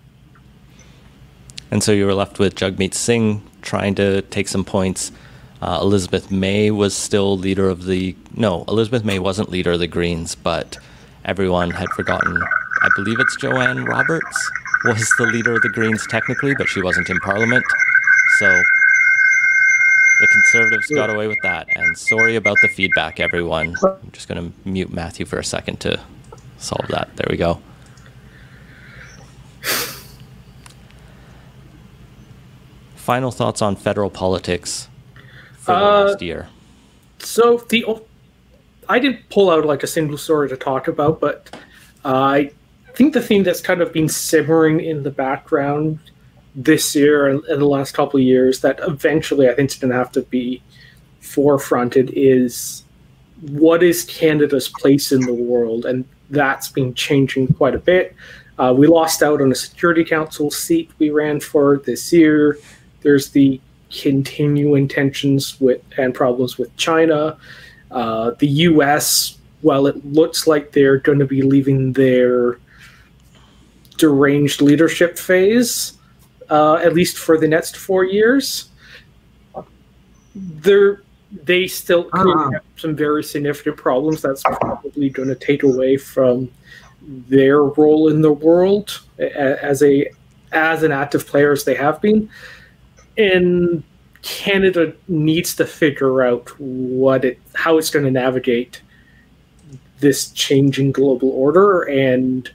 And 1.73 1.81
so 1.81 1.91
you 1.91 2.05
were 2.05 2.13
left 2.13 2.37
with 2.37 2.53
Jagmeet 2.53 2.93
Singh 2.93 3.41
trying 3.63 3.95
to 3.95 4.21
take 4.21 4.47
some 4.47 4.63
points. 4.63 5.11
Uh, 5.59 5.79
Elizabeth 5.81 6.29
May 6.29 6.69
was 6.69 6.95
still 6.95 7.35
leader 7.35 7.67
of 7.67 7.85
the. 7.85 8.15
No, 8.35 8.63
Elizabeth 8.67 9.03
May 9.03 9.17
wasn't 9.17 9.49
leader 9.49 9.71
of 9.71 9.79
the 9.79 9.87
Greens, 9.87 10.35
but 10.35 10.77
everyone 11.25 11.71
had 11.71 11.89
forgotten. 11.89 12.39
I 12.83 12.89
believe 12.95 13.19
it's 13.19 13.35
Jo-Ann 13.37 13.85
Roberts 13.85 14.51
was 14.85 15.11
the 15.17 15.25
leader 15.25 15.55
of 15.55 15.63
the 15.63 15.69
Greens 15.69 16.05
technically, 16.05 16.53
but 16.53 16.69
she 16.69 16.79
wasn't 16.79 17.09
in 17.09 17.19
Parliament. 17.21 17.65
So 18.37 18.45
the 20.19 20.27
Conservatives 20.27 20.87
got 20.89 21.09
away 21.09 21.25
with 21.25 21.41
that. 21.41 21.65
And 21.75 21.97
sorry 21.97 22.35
about 22.35 22.57
the 22.61 22.67
feedback, 22.67 23.19
everyone. 23.19 23.75
I'm 23.83 24.11
just 24.11 24.27
going 24.27 24.51
to 24.51 24.69
mute 24.69 24.93
Matthew 24.93 25.25
for 25.25 25.39
a 25.39 25.43
second 25.43 25.79
to 25.79 25.99
solve 26.59 26.87
that. 26.89 27.09
There 27.15 27.25
we 27.31 27.37
go. 27.37 27.63
Final 33.03 33.31
thoughts 33.31 33.61
on 33.61 33.75
federal 33.75 34.09
politics 34.09 34.87
for 35.57 35.73
the 35.73 35.77
Uh, 35.77 36.03
last 36.05 36.21
year. 36.21 36.47
So 37.19 37.57
the 37.69 37.85
I 38.87 38.99
didn't 38.99 39.29
pull 39.29 39.49
out 39.49 39.65
like 39.65 39.83
a 39.83 39.87
single 39.87 40.17
story 40.17 40.47
to 40.49 40.57
talk 40.57 40.87
about, 40.87 41.19
but 41.19 41.53
I 42.05 42.51
think 42.95 43.13
the 43.13 43.21
thing 43.21 43.43
that's 43.43 43.61
kind 43.61 43.81
of 43.81 43.91
been 43.91 44.09
simmering 44.09 44.79
in 44.79 45.03
the 45.03 45.09
background 45.09 45.99
this 46.55 46.95
year 46.95 47.27
and, 47.27 47.43
and 47.45 47.61
the 47.61 47.65
last 47.65 47.93
couple 47.93 48.19
of 48.19 48.25
years 48.25 48.61
that 48.61 48.79
eventually 48.81 49.49
I 49.49 49.53
think 49.55 49.71
is 49.71 49.77
going 49.77 49.91
to 49.91 49.97
have 49.97 50.11
to 50.13 50.21
be 50.21 50.61
forefronted 51.21 52.11
is 52.13 52.83
what 53.41 53.83
is 53.83 54.03
Canada's 54.05 54.69
place 54.69 55.11
in 55.11 55.21
the 55.21 55.33
world, 55.33 55.85
and 55.85 56.05
that's 56.29 56.69
been 56.69 56.93
changing 56.93 57.47
quite 57.53 57.75
a 57.75 57.79
bit. 57.79 58.15
Uh, 58.59 58.73
we 58.77 58.85
lost 58.87 59.23
out 59.23 59.41
on 59.41 59.51
a 59.51 59.55
Security 59.55 60.03
Council 60.05 60.51
seat 60.51 60.91
we 60.99 61.09
ran 61.09 61.39
for 61.39 61.81
this 61.85 62.13
year. 62.13 62.57
There's 63.03 63.29
the 63.29 63.59
continuing 63.91 64.87
tensions 64.87 65.59
with 65.61 65.81
and 65.97 66.13
problems 66.13 66.57
with 66.57 66.75
China. 66.77 67.37
Uh, 67.91 68.31
the 68.39 68.47
U.S. 68.47 69.37
While 69.61 69.87
it 69.87 70.03
looks 70.05 70.47
like 70.47 70.71
they're 70.71 70.97
going 70.97 71.19
to 71.19 71.25
be 71.25 71.41
leaving 71.41 71.93
their 71.93 72.57
deranged 73.97 74.61
leadership 74.61 75.17
phase, 75.17 75.93
uh, 76.49 76.75
at 76.75 76.93
least 76.93 77.17
for 77.17 77.37
the 77.37 77.47
next 77.47 77.77
four 77.77 78.03
years, 78.03 78.69
they're 80.35 81.01
they 81.45 81.67
still 81.67 82.09
Ah. 82.13 82.51
have 82.51 82.61
some 82.75 82.95
very 82.95 83.23
significant 83.23 83.77
problems. 83.77 84.21
That's 84.21 84.43
probably 84.43 85.09
going 85.09 85.29
to 85.29 85.35
take 85.35 85.63
away 85.63 85.97
from 85.97 86.49
their 87.27 87.63
role 87.63 88.09
in 88.09 88.21
the 88.21 88.31
world 88.31 89.01
as 89.17 89.81
a 89.83 90.11
as 90.51 90.83
an 90.83 90.91
active 90.91 91.25
player 91.25 91.51
as 91.51 91.63
they 91.63 91.73
have 91.75 92.01
been. 92.01 92.29
And 93.17 93.83
Canada 94.23 94.93
needs 95.07 95.55
to 95.55 95.65
figure 95.65 96.21
out 96.21 96.49
what 96.59 97.25
it 97.25 97.39
how 97.53 97.77
it's 97.77 97.89
going 97.89 98.05
to 98.05 98.11
navigate 98.11 98.81
this 99.99 100.31
changing 100.31 100.91
global 100.91 101.29
order 101.29 101.81
and 101.83 102.49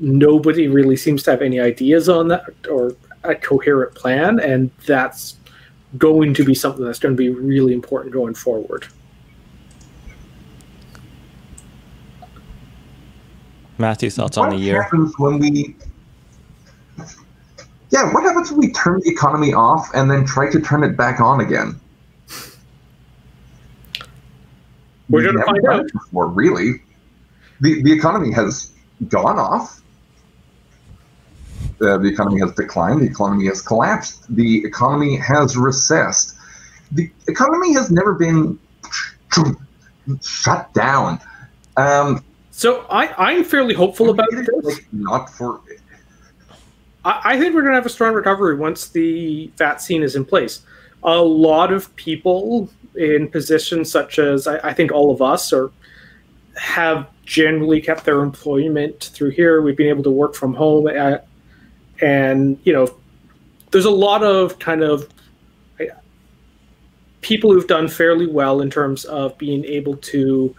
nobody 0.00 0.68
really 0.68 0.96
seems 0.96 1.22
to 1.24 1.30
have 1.30 1.42
any 1.42 1.60
ideas 1.60 2.08
on 2.08 2.28
that 2.28 2.44
or 2.70 2.94
a 3.24 3.34
coherent 3.34 3.94
plan 3.94 4.40
and 4.40 4.70
that's 4.86 5.36
going 5.96 6.34
to 6.34 6.44
be 6.44 6.54
something 6.54 6.84
that's 6.84 6.98
going 6.98 7.14
to 7.14 7.18
be 7.18 7.30
really 7.30 7.72
important 7.72 8.12
going 8.12 8.34
forward. 8.34 8.86
Matthew, 13.78 14.10
thoughts 14.10 14.36
on 14.36 14.50
the 14.50 14.56
year? 14.56 14.82
happens 14.82 15.14
when 15.18 15.38
we? 15.38 15.76
Yeah, 17.90 18.12
what 18.12 18.22
happens 18.22 18.50
when 18.50 18.60
we 18.60 18.72
turn 18.72 19.00
the 19.00 19.10
economy 19.10 19.54
off 19.54 19.90
and 19.94 20.10
then 20.10 20.24
try 20.26 20.50
to 20.50 20.60
turn 20.60 20.84
it 20.84 20.96
back 20.96 21.20
on 21.20 21.40
again? 21.40 21.80
We're 25.08 25.24
gonna 25.24 25.44
find 25.44 25.66
out. 25.68 25.86
Before, 25.92 26.26
really, 26.26 26.82
the 27.60 27.82
the 27.82 27.92
economy 27.92 28.30
has 28.32 28.72
gone 29.08 29.38
off. 29.38 29.82
Uh, 31.80 31.96
the 31.98 32.08
economy 32.08 32.40
has 32.40 32.52
declined. 32.52 33.00
The 33.00 33.06
economy 33.06 33.46
has 33.46 33.62
collapsed. 33.62 34.24
The 34.34 34.64
economy 34.64 35.16
has 35.16 35.56
recessed. 35.56 36.34
The 36.92 37.10
economy 37.26 37.72
has 37.74 37.90
never 37.90 38.14
been 38.14 38.58
shut 40.20 40.72
down. 40.74 41.20
Um, 41.76 42.24
So 42.50 42.84
I, 42.90 43.14
I'm 43.30 43.44
fairly 43.44 43.74
hopeful 43.74 44.10
about 44.10 44.28
this. 44.32 44.48
like, 44.62 44.86
not 44.92 45.30
for 45.30 45.60
I, 47.08 47.38
think 47.38 47.54
we're 47.54 47.62
going 47.62 47.72
to 47.72 47.76
have 47.76 47.86
a 47.86 47.90
strong 47.90 48.14
recovery 48.14 48.56
once 48.56 48.88
the 48.88 49.50
vaccine 49.56 50.02
is 50.02 50.14
in 50.14 50.24
place. 50.24 50.62
A 51.02 51.16
lot 51.16 51.72
of 51.72 51.94
people 51.96 52.70
in 52.96 53.28
positions 53.28 53.90
such 53.90 54.18
as 54.18 54.46
I, 54.46 54.58
I 54.68 54.74
think 54.74 54.92
all 54.92 55.10
of 55.10 55.22
us 55.22 55.52
are 55.52 55.70
have 56.56 57.08
generally 57.24 57.80
kept 57.80 58.04
their 58.04 58.20
employment 58.20 59.10
through 59.14 59.30
here. 59.30 59.62
We've 59.62 59.76
been 59.76 59.88
able 59.88 60.02
to 60.02 60.10
work 60.10 60.34
from 60.34 60.54
home, 60.54 60.88
at, 60.88 61.26
and 62.00 62.58
you 62.64 62.72
know, 62.72 62.88
there's 63.70 63.84
a 63.84 63.90
lot 63.90 64.22
of 64.24 64.58
kind 64.58 64.82
of 64.82 65.08
uh, 65.80 65.84
people 67.20 67.52
who've 67.52 67.66
done 67.68 67.88
fairly 67.88 68.26
well 68.26 68.60
in 68.60 68.70
terms 68.70 69.04
of 69.04 69.38
being 69.38 69.64
able 69.64 69.96
to 69.98 70.54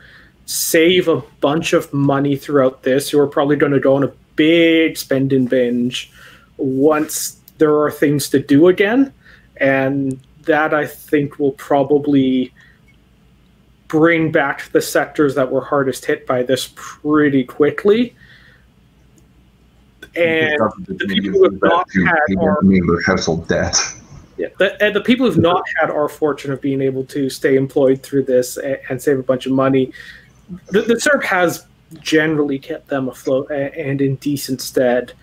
save 0.46 1.08
a 1.08 1.22
bunch 1.42 1.74
of 1.74 1.94
money 1.94 2.36
throughout 2.38 2.84
this. 2.84 3.10
Who 3.10 3.20
are 3.20 3.28
probably 3.28 3.58
going 3.58 3.74
to 3.74 3.80
go 3.80 3.96
on 3.98 4.04
a 4.04 4.14
big 4.36 4.98
spending 4.98 5.46
binge 5.46 6.12
once 6.60 7.40
there 7.58 7.76
are 7.82 7.92
things 7.92 8.30
to 8.30 8.40
do 8.40 8.68
again. 8.68 9.14
And 9.58 10.20
that 10.44 10.74
I 10.74 10.86
think 10.86 11.40
will 11.40 11.52
probably 11.54 12.54
bring 13.88 14.32
back 14.32 14.72
the 14.72 14.82
sectors 14.82 15.36
that 15.36 15.52
were 15.52 15.64
hardest 15.64 16.06
hit 16.06 16.26
by 16.26 16.44
this 16.44 16.72
pretty 16.76 17.44
quickly. 17.44 18.16
And 20.16 20.60
the 20.88 21.06
people 21.08 21.32
who 21.32 21.44
have 21.44 21.62
not 21.62 21.88
had 21.94 22.38
our 22.40 23.02
household 23.06 23.48
debt. 23.48 23.76
yeah, 24.38 24.48
the, 24.58 24.82
and 24.82 24.96
the 24.96 25.02
people 25.02 25.26
who've 25.26 25.38
not 25.38 25.64
had 25.80 25.90
our 25.90 26.08
fortune 26.08 26.52
of 26.52 26.62
being 26.62 26.82
able 26.82 27.04
to 27.06 27.30
stay 27.30 27.56
employed 27.56 28.02
through 28.02 28.24
this 28.24 28.58
and, 28.58 28.80
and 28.90 29.02
save 29.02 29.20
a 29.20 29.24
bunch 29.24 29.46
of 29.46 29.52
money, 29.52 29.92
the, 30.68 30.82
the 30.82 30.96
CERB 30.96 31.24
has 31.24 31.66
generally 32.00 32.58
kept 32.58 32.88
them 32.88 33.10
afloat 33.10 33.50
and, 33.52 33.74
and 33.76 34.02
in 34.02 34.16
decent 34.16 34.62
stead. 34.62 35.14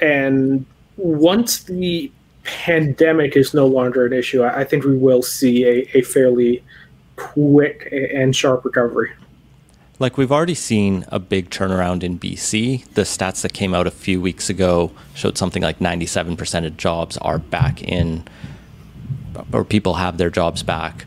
And 0.00 0.66
once 0.96 1.64
the 1.64 2.10
pandemic 2.44 3.36
is 3.36 3.52
no 3.52 3.66
longer 3.66 4.06
an 4.06 4.12
issue, 4.12 4.42
I, 4.42 4.64
think 4.64 4.84
we 4.84 4.96
will 4.96 5.22
see 5.22 5.64
a, 5.64 5.98
a 5.98 6.02
fairly 6.02 6.62
quick 7.16 7.88
and 7.92 8.34
sharp 8.34 8.64
recovery. 8.64 9.12
Like 9.98 10.16
we've 10.16 10.30
already 10.30 10.54
seen 10.54 11.04
a 11.08 11.18
big 11.18 11.50
turnaround 11.50 12.02
in 12.02 12.18
BC. 12.18 12.84
The 12.94 13.02
stats 13.02 13.42
that 13.42 13.52
came 13.52 13.74
out 13.74 13.86
a 13.86 13.90
few 13.90 14.20
weeks 14.20 14.48
ago 14.48 14.92
showed 15.14 15.36
something 15.36 15.62
like 15.62 15.80
97% 15.80 16.66
of 16.66 16.76
jobs 16.76 17.16
are 17.18 17.38
back 17.38 17.82
in, 17.82 18.24
or 19.52 19.64
people 19.64 19.94
have 19.94 20.16
their 20.16 20.30
jobs 20.30 20.62
back. 20.62 21.04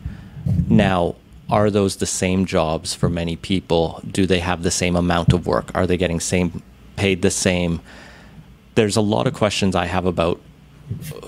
Now, 0.68 1.16
are 1.48 1.70
those 1.70 1.96
the 1.96 2.06
same 2.06 2.44
jobs 2.44 2.94
for 2.94 3.08
many 3.08 3.36
people? 3.36 4.00
Do 4.10 4.26
they 4.26 4.40
have 4.40 4.62
the 4.62 4.70
same 4.70 4.94
amount 4.94 5.32
of 5.32 5.46
work? 5.46 5.70
Are 5.74 5.86
they 5.86 5.96
getting 5.96 6.20
same 6.20 6.62
paid 6.96 7.22
the 7.22 7.30
same? 7.30 7.80
There's 8.74 8.96
a 8.96 9.00
lot 9.00 9.26
of 9.26 9.34
questions 9.34 9.74
I 9.74 9.86
have 9.86 10.06
about, 10.06 10.40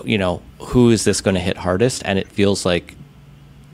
you 0.04 0.18
know, 0.18 0.42
who 0.58 0.90
is 0.90 1.04
this 1.04 1.20
going 1.20 1.34
to 1.34 1.40
hit 1.40 1.58
hardest? 1.58 2.02
And 2.04 2.18
it 2.18 2.28
feels 2.28 2.64
like 2.64 2.96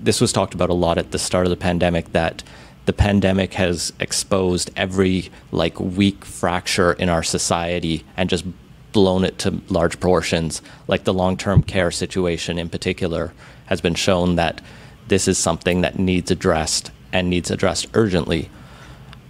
this 0.00 0.20
was 0.20 0.32
talked 0.32 0.54
about 0.54 0.70
a 0.70 0.74
lot 0.74 0.98
at 0.98 1.10
the 1.10 1.18
start 1.18 1.46
of 1.46 1.50
the 1.50 1.56
pandemic 1.56 2.12
that 2.12 2.42
the 2.86 2.92
pandemic 2.92 3.54
has 3.54 3.92
exposed 4.00 4.70
every 4.76 5.30
like 5.52 5.78
weak 5.78 6.24
fracture 6.24 6.92
in 6.94 7.08
our 7.08 7.22
society 7.22 8.04
and 8.16 8.28
just 8.30 8.44
blown 8.92 9.24
it 9.24 9.38
to 9.38 9.60
large 9.68 10.00
proportions 10.00 10.62
like 10.88 11.04
the 11.04 11.14
long-term 11.14 11.62
care 11.62 11.90
situation 11.90 12.58
in 12.58 12.68
particular 12.68 13.32
has 13.66 13.80
been 13.80 13.94
shown 13.94 14.34
that 14.36 14.60
this 15.08 15.28
is 15.28 15.38
something 15.38 15.82
that 15.82 15.98
needs 15.98 16.30
addressed 16.30 16.90
and 17.12 17.30
needs 17.30 17.50
addressed 17.50 17.86
urgently 17.94 18.50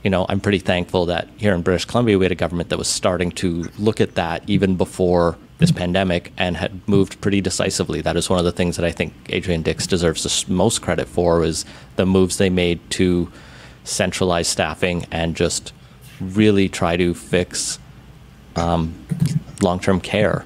you 0.03 0.11
know 0.11 0.27
i'm 0.29 0.41
pretty 0.41 0.59
thankful 0.59 1.07
that 1.07 1.29
here 1.37 1.55
in 1.55 1.63
british 1.63 1.85
columbia 1.85 2.19
we 2.19 2.25
had 2.25 2.33
a 2.33 2.37
government 2.37 2.69
that 2.69 2.79
was 2.79 2.89
starting 2.89 3.31
to 3.31 3.69
look 3.79 4.01
at 4.01 4.15
that 4.15 4.43
even 4.49 4.77
before 4.77 5.37
this 5.59 5.71
pandemic 5.71 6.33
and 6.39 6.57
had 6.57 6.89
moved 6.89 7.21
pretty 7.21 7.41
decisively 7.41 8.01
that 8.01 8.17
is 8.17 8.31
one 8.31 8.39
of 8.39 8.45
the 8.45 8.53
things 8.53 8.77
that 8.77 8.85
i 8.85 8.91
think 8.91 9.13
adrian 9.29 9.63
dix 9.63 9.87
deserves 9.87 10.23
the 10.23 10.53
most 10.53 10.81
credit 10.81 11.07
for 11.07 11.45
is 11.45 11.65
the 11.97 12.07
moves 12.07 12.39
they 12.39 12.51
made 12.51 12.79
to 12.91 13.31
centralize 13.85 14.49
staffing 14.49 15.07
and 15.11 15.37
just 15.37 15.73
really 16.21 16.69
try 16.69 16.97
to 16.97 17.15
fix 17.15 17.79
um, 18.57 18.95
long-term 19.63 20.01
care. 20.01 20.45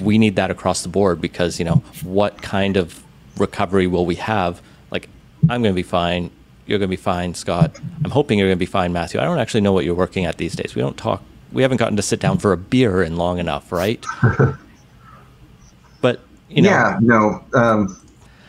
We 0.00 0.18
need 0.18 0.36
that 0.36 0.50
across 0.50 0.82
the 0.82 0.88
board 0.88 1.20
because 1.20 1.58
you 1.58 1.64
know 1.64 1.82
what 2.02 2.40
kind 2.42 2.76
of 2.76 3.02
recovery 3.36 3.86
will 3.86 4.06
we 4.06 4.16
have? 4.16 4.60
Like, 4.90 5.08
I'm 5.48 5.62
going 5.62 5.74
to 5.74 5.76
be 5.76 5.82
fine. 5.82 6.30
You're 6.66 6.78
going 6.78 6.88
to 6.88 6.96
be 6.96 7.02
fine, 7.02 7.34
Scott. 7.34 7.78
I'm 8.04 8.10
hoping 8.10 8.38
you're 8.38 8.48
going 8.48 8.58
to 8.58 8.62
be 8.62 8.66
fine, 8.66 8.92
Matthew. 8.92 9.20
I 9.20 9.24
don't 9.24 9.38
actually 9.38 9.62
know 9.62 9.72
what 9.72 9.84
you're 9.84 9.94
working 9.94 10.24
at 10.26 10.38
these 10.38 10.54
days. 10.54 10.74
We 10.74 10.82
don't 10.82 10.96
talk. 10.96 11.22
We 11.50 11.62
haven't 11.62 11.78
gotten 11.78 11.96
to 11.96 12.02
sit 12.02 12.20
down 12.20 12.38
for 12.38 12.52
a 12.52 12.56
beer 12.56 13.02
in 13.02 13.16
long 13.16 13.38
enough, 13.38 13.72
right? 13.72 14.04
but 16.00 16.20
you 16.48 16.62
know, 16.62 16.70
yeah, 16.70 16.98
no. 17.00 17.44
Um, 17.52 18.00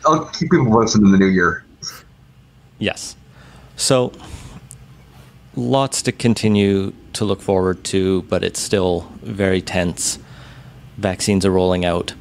I'll 0.06 0.26
keep 0.26 0.50
people 0.50 0.70
posted 0.70 1.02
in 1.02 1.10
the 1.10 1.18
new 1.18 1.26
year. 1.26 1.64
Yes. 2.78 3.16
So 3.76 4.12
lots 5.56 6.02
to 6.02 6.12
continue 6.12 6.92
to 7.14 7.24
look 7.24 7.40
forward 7.40 7.84
to, 7.84 8.22
but 8.22 8.44
it's 8.44 8.60
still 8.60 9.12
very 9.22 9.60
tense. 9.60 10.18
Vaccines 10.96 11.44
are 11.44 11.50
rolling 11.50 11.84
out. 11.84 12.14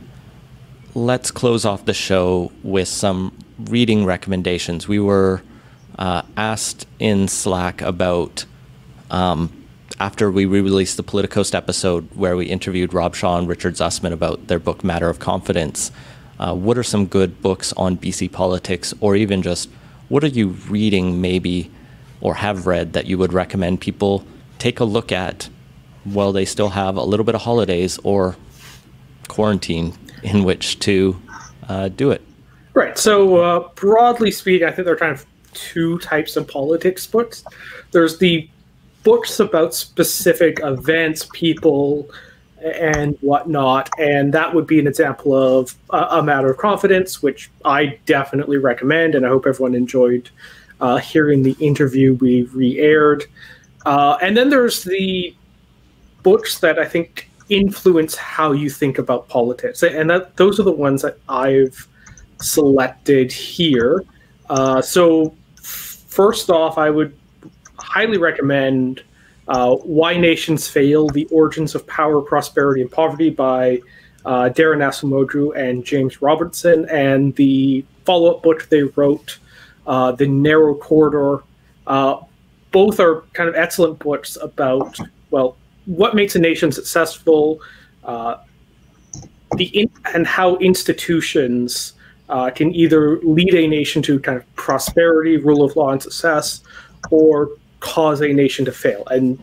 Let's 0.95 1.31
close 1.31 1.65
off 1.65 1.85
the 1.85 1.93
show 1.93 2.51
with 2.63 2.87
some 2.87 3.37
reading 3.57 4.05
recommendations. 4.05 4.87
We 4.87 4.99
were 4.99 5.41
uh, 5.97 6.23
asked 6.37 6.87
in 6.99 7.27
Slack 7.27 7.81
about 7.81 8.45
um, 9.11 9.51
after 9.99 10.31
we 10.31 10.45
re-released 10.45 10.97
the 10.97 11.03
PolitiCoast 11.03 11.53
episode 11.55 12.09
where 12.15 12.35
we 12.35 12.45
interviewed 12.45 12.93
Rob 12.93 13.15
Shaw 13.15 13.37
and 13.37 13.47
Richard 13.47 13.75
Zussman 13.75 14.11
about 14.11 14.47
their 14.47 14.59
book 14.59 14.83
Matter 14.83 15.09
of 15.09 15.19
Confidence, 15.19 15.91
uh, 16.39 16.53
what 16.53 16.77
are 16.77 16.83
some 16.83 17.05
good 17.05 17.41
books 17.41 17.73
on 17.73 17.97
BC 17.97 18.31
politics, 18.31 18.93
or 18.99 19.15
even 19.15 19.41
just 19.41 19.69
what 20.09 20.23
are 20.23 20.27
you 20.27 20.49
reading 20.49 21.21
maybe 21.21 21.71
or 22.21 22.35
have 22.35 22.67
read 22.67 22.93
that 22.93 23.05
you 23.05 23.17
would 23.17 23.33
recommend 23.33 23.81
people 23.81 24.25
take 24.59 24.79
a 24.79 24.83
look 24.83 25.11
at 25.11 25.49
while 26.05 26.31
they 26.31 26.45
still 26.45 26.69
have 26.69 26.95
a 26.95 27.03
little 27.03 27.23
bit 27.23 27.35
of 27.35 27.41
holidays 27.41 27.99
or 28.03 28.35
quarantine 29.27 29.93
in 30.23 30.43
which 30.43 30.79
to 30.79 31.21
uh, 31.69 31.89
do 31.89 32.11
it? 32.11 32.21
Right. 32.73 32.97
So, 32.97 33.37
uh, 33.37 33.69
broadly 33.75 34.31
speaking, 34.31 34.67
I 34.67 34.71
think 34.71 34.87
kind 34.97 35.11
of 35.11 35.25
two 35.53 35.99
types 35.99 36.35
of 36.35 36.47
politics 36.47 37.05
books. 37.07 37.43
There's 37.91 38.17
the 38.17 38.49
books 39.03 39.39
about 39.39 39.73
specific 39.73 40.59
events, 40.63 41.27
people, 41.33 42.09
and 42.63 43.17
whatnot, 43.21 43.89
and 43.99 44.33
that 44.33 44.53
would 44.53 44.65
be 44.65 44.79
an 44.79 44.87
example 44.87 45.35
of 45.35 45.75
a, 45.89 46.23
matter 46.23 46.49
of 46.49 46.57
confidence, 46.57 47.21
which 47.21 47.51
I 47.65 47.99
definitely 48.05 48.57
recommend, 48.57 49.15
and 49.15 49.25
I 49.25 49.29
hope 49.29 49.45
everyone 49.45 49.75
enjoyed 49.75 50.29
uh, 50.79 50.97
hearing 50.97 51.43
the 51.43 51.55
interview 51.59 52.13
we 52.15 52.43
re-aired. 52.43 53.25
Uh, 53.85 54.17
and 54.21 54.35
then 54.35 54.49
there's 54.49 54.83
the 54.83 55.35
books 56.23 56.59
that 56.59 56.79
I 56.79 56.85
think 56.85 57.29
influence 57.49 58.15
how 58.15 58.53
you 58.53 58.69
think 58.69 58.97
about 58.97 59.27
politics, 59.27 59.83
and 59.83 60.09
that 60.09 60.37
those 60.37 60.59
are 60.59 60.63
the 60.63 60.71
ones 60.71 61.01
that 61.01 61.17
I've 61.27 61.87
selected 62.39 63.31
here. 63.31 64.05
Uh, 64.49 64.81
so, 64.81 65.35
first 66.13 66.49
off, 66.49 66.77
I 66.77 66.89
would 66.89 67.17
highly 67.79 68.17
recommend 68.17 69.03
uh, 69.47 69.75
Why 69.75 70.15
Nations 70.15 70.67
Fail 70.67 71.09
The 71.09 71.25
Origins 71.31 71.75
of 71.75 71.85
Power, 71.87 72.21
Prosperity, 72.21 72.81
and 72.81 72.91
Poverty 72.91 73.29
by 73.29 73.81
uh, 74.25 74.49
Daron 74.49 74.81
Acemoglu 74.87 75.57
and 75.57 75.83
James 75.83 76.21
Robertson, 76.21 76.87
and 76.89 77.35
the 77.35 77.83
follow 78.05 78.35
up 78.35 78.43
book 78.43 78.69
they 78.69 78.83
wrote, 78.83 79.39
uh, 79.87 80.11
The 80.11 80.27
Narrow 80.27 80.75
Corridor. 80.75 81.43
Uh, 81.87 82.21
both 82.71 82.99
are 82.99 83.21
kind 83.33 83.49
of 83.49 83.55
excellent 83.55 83.99
books 83.99 84.37
about, 84.41 84.97
well, 85.31 85.57
what 85.85 86.15
makes 86.15 86.35
a 86.35 86.39
nation 86.39 86.71
successful, 86.71 87.59
uh, 88.03 88.37
the 89.57 89.65
in- 89.65 89.91
and 90.13 90.25
how 90.25 90.55
institutions 90.57 91.93
uh, 92.33 92.49
can 92.49 92.73
either 92.73 93.19
lead 93.19 93.53
a 93.53 93.67
nation 93.67 94.01
to 94.01 94.19
kind 94.19 94.35
of 94.35 94.55
prosperity, 94.55 95.37
rule 95.37 95.63
of 95.63 95.75
law, 95.75 95.91
and 95.91 96.01
success, 96.01 96.63
or 97.11 97.51
cause 97.79 98.21
a 98.21 98.33
nation 98.33 98.65
to 98.65 98.71
fail. 98.71 99.03
And 99.11 99.39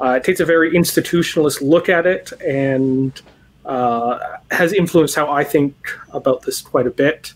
uh, 0.00 0.12
it 0.12 0.24
takes 0.24 0.40
a 0.40 0.46
very 0.46 0.72
institutionalist 0.72 1.60
look 1.60 1.90
at 1.90 2.06
it 2.06 2.32
and 2.40 3.20
uh, 3.66 4.18
has 4.50 4.72
influenced 4.72 5.14
how 5.14 5.30
I 5.30 5.44
think 5.44 5.74
about 6.12 6.40
this 6.42 6.62
quite 6.62 6.86
a 6.86 6.90
bit. 6.90 7.34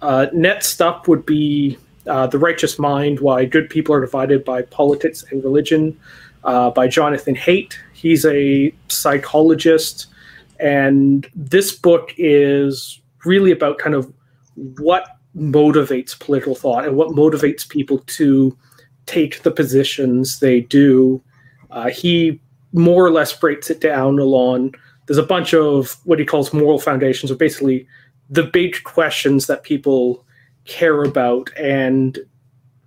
Uh, 0.00 0.26
next 0.32 0.80
up 0.80 1.08
would 1.08 1.26
be 1.26 1.76
uh, 2.06 2.28
The 2.28 2.38
Righteous 2.38 2.78
Mind 2.78 3.18
Why 3.18 3.44
Good 3.44 3.68
People 3.68 3.96
Are 3.96 4.00
Divided 4.00 4.44
by 4.44 4.62
Politics 4.62 5.24
and 5.32 5.42
Religion 5.42 5.98
uh, 6.44 6.70
by 6.70 6.86
Jonathan 6.86 7.34
Haidt. 7.34 7.74
He's 7.94 8.24
a 8.24 8.72
psychologist, 8.86 10.06
and 10.60 11.28
this 11.34 11.72
book 11.72 12.14
is 12.16 13.00
really 13.24 13.50
about 13.50 13.78
kind 13.78 13.96
of 13.96 14.10
what 14.78 15.16
motivates 15.36 16.18
political 16.18 16.54
thought 16.54 16.86
and 16.86 16.96
what 16.96 17.08
motivates 17.08 17.68
people 17.68 17.98
to 18.00 18.56
take 19.06 19.42
the 19.42 19.50
positions 19.50 20.40
they 20.40 20.60
do. 20.60 21.22
Uh, 21.70 21.88
he 21.88 22.40
more 22.72 23.04
or 23.04 23.10
less 23.10 23.32
breaks 23.32 23.70
it 23.70 23.80
down 23.80 24.18
along. 24.18 24.74
There's 25.06 25.18
a 25.18 25.22
bunch 25.24 25.54
of 25.54 25.96
what 26.04 26.18
he 26.18 26.24
calls 26.24 26.52
moral 26.52 26.78
foundations, 26.78 27.30
or 27.30 27.36
basically 27.36 27.86
the 28.28 28.44
big 28.44 28.82
questions 28.84 29.46
that 29.46 29.64
people 29.64 30.24
care 30.64 31.02
about, 31.02 31.50
and 31.56 32.18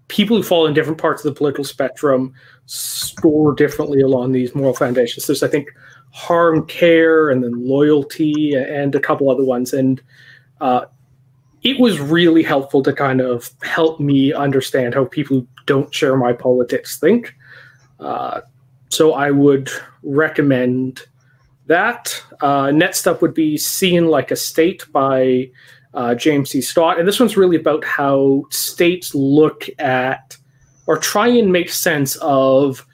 people 0.07 0.37
who 0.37 0.43
fall 0.43 0.65
in 0.65 0.73
different 0.73 1.01
parts 1.01 1.25
of 1.25 1.33
the 1.33 1.37
political 1.37 1.63
spectrum 1.63 2.33
score 2.65 3.53
differently 3.53 3.99
along 4.01 4.31
these 4.31 4.55
moral 4.55 4.73
foundations. 4.73 5.27
There's, 5.27 5.43
I 5.43 5.49
think, 5.49 5.69
harm, 6.11 6.65
care, 6.67 7.29
and 7.29 7.43
then 7.43 7.67
loyalty, 7.67 8.53
and 8.53 8.95
a 8.95 8.99
couple 8.99 9.29
other 9.29 9.43
ones. 9.43 9.73
And 9.73 10.01
uh, 10.61 10.85
it 11.63 11.79
was 11.79 11.99
really 11.99 12.43
helpful 12.43 12.83
to 12.83 12.93
kind 12.93 13.21
of 13.21 13.49
help 13.61 13.99
me 13.99 14.33
understand 14.33 14.93
how 14.93 15.05
people 15.05 15.39
who 15.39 15.47
don't 15.65 15.93
share 15.93 16.17
my 16.17 16.33
politics 16.33 16.99
think. 16.99 17.35
Uh, 17.99 18.41
so 18.89 19.13
I 19.13 19.31
would 19.31 19.69
recommend 20.03 21.01
that. 21.67 22.21
Uh, 22.41 22.71
next 22.71 23.07
up 23.07 23.21
would 23.21 23.33
be 23.33 23.57
Seen 23.57 24.07
Like 24.07 24.31
a 24.31 24.35
State 24.35 24.85
by 24.91 25.49
uh, 25.93 26.15
James 26.15 26.49
C. 26.51 26.61
Scott. 26.61 26.99
And 26.99 27.07
this 27.07 27.19
one's 27.19 27.37
really 27.37 27.55
about 27.55 27.85
how 27.85 28.43
states 28.49 29.15
look 29.15 29.69
at 29.79 30.37
or 30.85 30.97
try 30.97 31.27
and 31.27 31.51
make 31.51 31.69
sense 31.69 32.17
of 32.17 32.85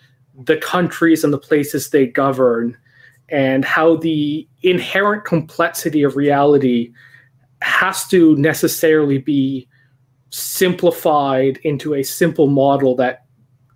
the 0.44 0.58
countries 0.58 1.24
and 1.24 1.34
the 1.34 1.40
places 1.40 1.90
they 1.90 2.06
govern 2.06 2.78
and 3.30 3.66
how 3.66 3.96
the 3.96 4.48
inherent 4.64 5.26
complexity 5.26 6.04
of 6.04 6.16
reality 6.16 6.92
has 7.62 8.08
to 8.08 8.36
necessarily 8.38 9.18
be 9.18 9.68
simplified 10.30 11.58
into 11.64 11.96
a 11.96 12.04
simple 12.04 12.48
model 12.48 12.96
that 12.96 13.26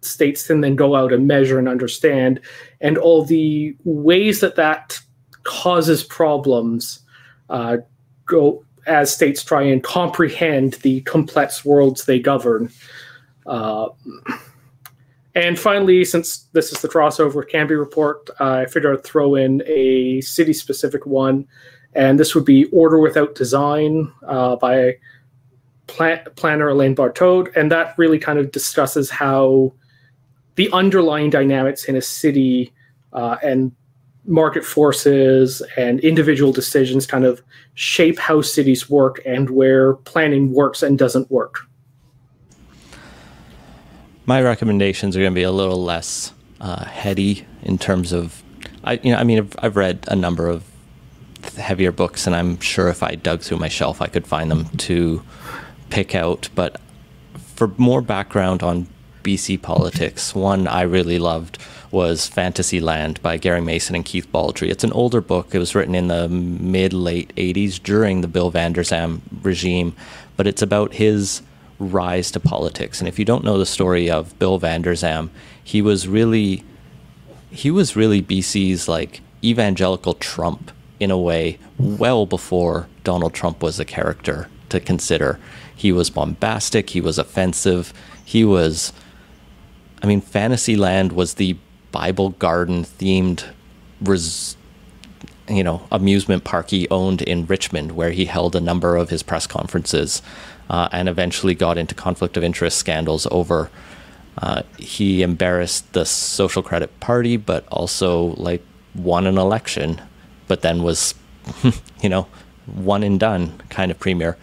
states 0.01 0.47
can 0.47 0.61
then 0.61 0.75
go 0.75 0.95
out 0.95 1.13
and 1.13 1.27
measure 1.27 1.57
and 1.59 1.67
understand, 1.67 2.39
and 2.81 2.97
all 2.97 3.23
the 3.23 3.75
ways 3.83 4.39
that 4.41 4.55
that 4.55 4.99
causes 5.43 6.03
problems 6.03 6.99
uh, 7.49 7.77
go 8.25 8.63
as 8.85 9.13
states 9.13 9.43
try 9.43 9.61
and 9.61 9.83
comprehend 9.83 10.73
the 10.75 11.01
complex 11.01 11.63
worlds 11.63 12.05
they 12.05 12.19
govern. 12.19 12.69
Uh, 13.45 13.87
and 15.35 15.57
finally, 15.57 16.05
since 16.05 16.49
this 16.53 16.71
is 16.71 16.81
the 16.81 16.89
crossover 16.89 17.49
Cambie 17.49 17.79
report, 17.79 18.29
I 18.39 18.65
figured 18.65 18.97
I'd 18.97 19.03
throw 19.03 19.35
in 19.35 19.63
a 19.65 20.21
city 20.21 20.53
specific 20.53 21.05
one. 21.05 21.47
And 21.95 22.19
this 22.19 22.33
would 22.33 22.45
be 22.45 22.65
Order 22.65 22.97
Without 22.99 23.35
Design 23.35 24.11
uh, 24.27 24.55
by 24.55 24.97
plan- 25.87 26.25
planner 26.35 26.69
Alain 26.69 26.95
Bertaud, 26.95 27.55
and 27.55 27.71
that 27.71 27.93
really 27.97 28.19
kind 28.19 28.39
of 28.39 28.51
discusses 28.51 29.09
how 29.09 29.73
the 30.55 30.69
underlying 30.71 31.29
dynamics 31.29 31.85
in 31.85 31.95
a 31.95 32.01
city 32.01 32.73
uh, 33.13 33.37
and 33.43 33.71
market 34.25 34.63
forces 34.63 35.61
and 35.75 35.99
individual 35.99 36.51
decisions 36.51 37.05
kind 37.05 37.25
of 37.25 37.41
shape 37.73 38.17
how 38.17 38.41
cities 38.41 38.89
work 38.89 39.19
and 39.25 39.49
where 39.49 39.95
planning 39.95 40.53
works 40.53 40.81
and 40.81 40.97
doesn't 40.97 41.29
work. 41.29 41.67
My 44.25 44.41
recommendations 44.41 45.17
are 45.17 45.19
going 45.19 45.33
to 45.33 45.35
be 45.35 45.43
a 45.43 45.51
little 45.51 45.83
less 45.83 46.31
uh, 46.61 46.85
heady 46.85 47.45
in 47.63 47.77
terms 47.77 48.13
of, 48.13 48.41
I 48.85 48.93
you 49.03 49.11
know, 49.11 49.17
I 49.17 49.23
mean, 49.25 49.39
I've, 49.39 49.55
I've 49.59 49.75
read 49.75 50.05
a 50.07 50.15
number 50.15 50.47
of 50.47 50.63
heavier 51.57 51.91
books, 51.91 52.27
and 52.27 52.35
I'm 52.35 52.59
sure 52.59 52.89
if 52.89 53.03
I 53.03 53.15
dug 53.15 53.41
through 53.41 53.57
my 53.57 53.67
shelf, 53.67 54.01
I 54.01 54.07
could 54.07 54.27
find 54.27 54.49
them 54.49 54.69
to 54.69 55.23
pick 55.89 56.15
out, 56.15 56.49
but 56.55 56.79
for 57.55 57.69
more 57.77 58.01
background 58.01 58.63
on 58.63 58.87
BC 59.23 59.61
politics, 59.61 60.35
one 60.35 60.67
I 60.67 60.81
really 60.81 61.19
loved 61.19 61.57
was 61.91 62.27
Fantasyland 62.27 63.21
by 63.21 63.37
Gary 63.37 63.61
Mason 63.61 63.95
and 63.95 64.03
Keith 64.03 64.29
Baldrey. 64.31 64.69
It's 64.69 64.83
an 64.83 64.91
older 64.93 65.21
book. 65.21 65.53
It 65.53 65.59
was 65.59 65.75
written 65.75 65.95
in 65.95 66.07
the 66.07 66.27
mid 66.27 66.91
late 66.91 67.33
80s 67.35 67.81
during 67.81 68.21
the 68.21 68.27
Bill 68.27 68.49
Vander 68.49 68.81
Zalm 68.81 69.21
regime, 69.43 69.95
but 70.35 70.47
it's 70.47 70.61
about 70.61 70.93
his 70.93 71.41
rise 71.79 72.31
to 72.31 72.39
politics. 72.39 72.99
And 72.99 73.07
if 73.07 73.19
you 73.19 73.25
don't 73.25 73.43
know 73.43 73.57
the 73.57 73.65
story 73.65 74.09
of 74.09 74.37
Bill 74.39 74.57
Vander 74.57 74.93
Zalm, 74.93 75.29
he 75.63 75.81
was 75.81 76.07
really 76.07 76.63
he 77.51 77.69
was 77.69 77.95
really 77.95 78.21
BC's 78.21 78.87
like 78.87 79.21
evangelical 79.43 80.15
Trump 80.15 80.71
in 81.03 81.11
a 81.11 81.17
way 81.17 81.59
well 81.77 82.25
before 82.25 82.87
Donald 83.03 83.33
Trump 83.33 83.61
was 83.61 83.79
a 83.79 83.85
character 83.85 84.47
to 84.69 84.79
consider. 84.79 85.39
He 85.75 85.91
was 85.91 86.09
bombastic. 86.09 86.91
He 86.91 87.01
was 87.01 87.19
offensive. 87.19 87.93
He 88.25 88.43
was, 88.45 88.93
I 90.01 90.07
mean, 90.07 90.21
Fantasyland 90.21 91.11
was 91.11 91.35
the 91.35 91.57
Bible 91.91 92.29
Garden 92.31 92.83
themed, 92.83 93.45
res, 94.01 94.57
you 95.47 95.63
know, 95.63 95.85
amusement 95.91 96.43
park 96.43 96.69
he 96.69 96.87
owned 96.89 97.21
in 97.21 97.45
Richmond, 97.45 97.91
where 97.91 98.11
he 98.11 98.25
held 98.25 98.55
a 98.55 98.61
number 98.61 98.95
of 98.95 99.09
his 99.09 99.21
press 99.21 99.45
conferences, 99.45 100.21
uh, 100.69 100.89
and 100.91 101.09
eventually 101.09 101.53
got 101.53 101.77
into 101.77 101.93
conflict 101.93 102.37
of 102.37 102.43
interest 102.43 102.77
scandals 102.77 103.27
over. 103.29 103.69
Uh, 104.37 104.63
he 104.77 105.21
embarrassed 105.21 105.93
the 105.93 106.05
Social 106.05 106.63
Credit 106.63 106.99
Party, 106.99 107.37
but 107.37 107.67
also 107.67 108.33
like 108.37 108.63
won 108.95 109.27
an 109.27 109.37
election, 109.37 110.01
but 110.53 110.61
then 110.61 110.83
was, 110.83 111.15
you 112.03 112.09
know, 112.09 112.27
one 112.67 113.01
and 113.01 113.19
done 113.19 113.59
kind 113.69 113.89
of 113.89 113.99
premier 113.99 114.37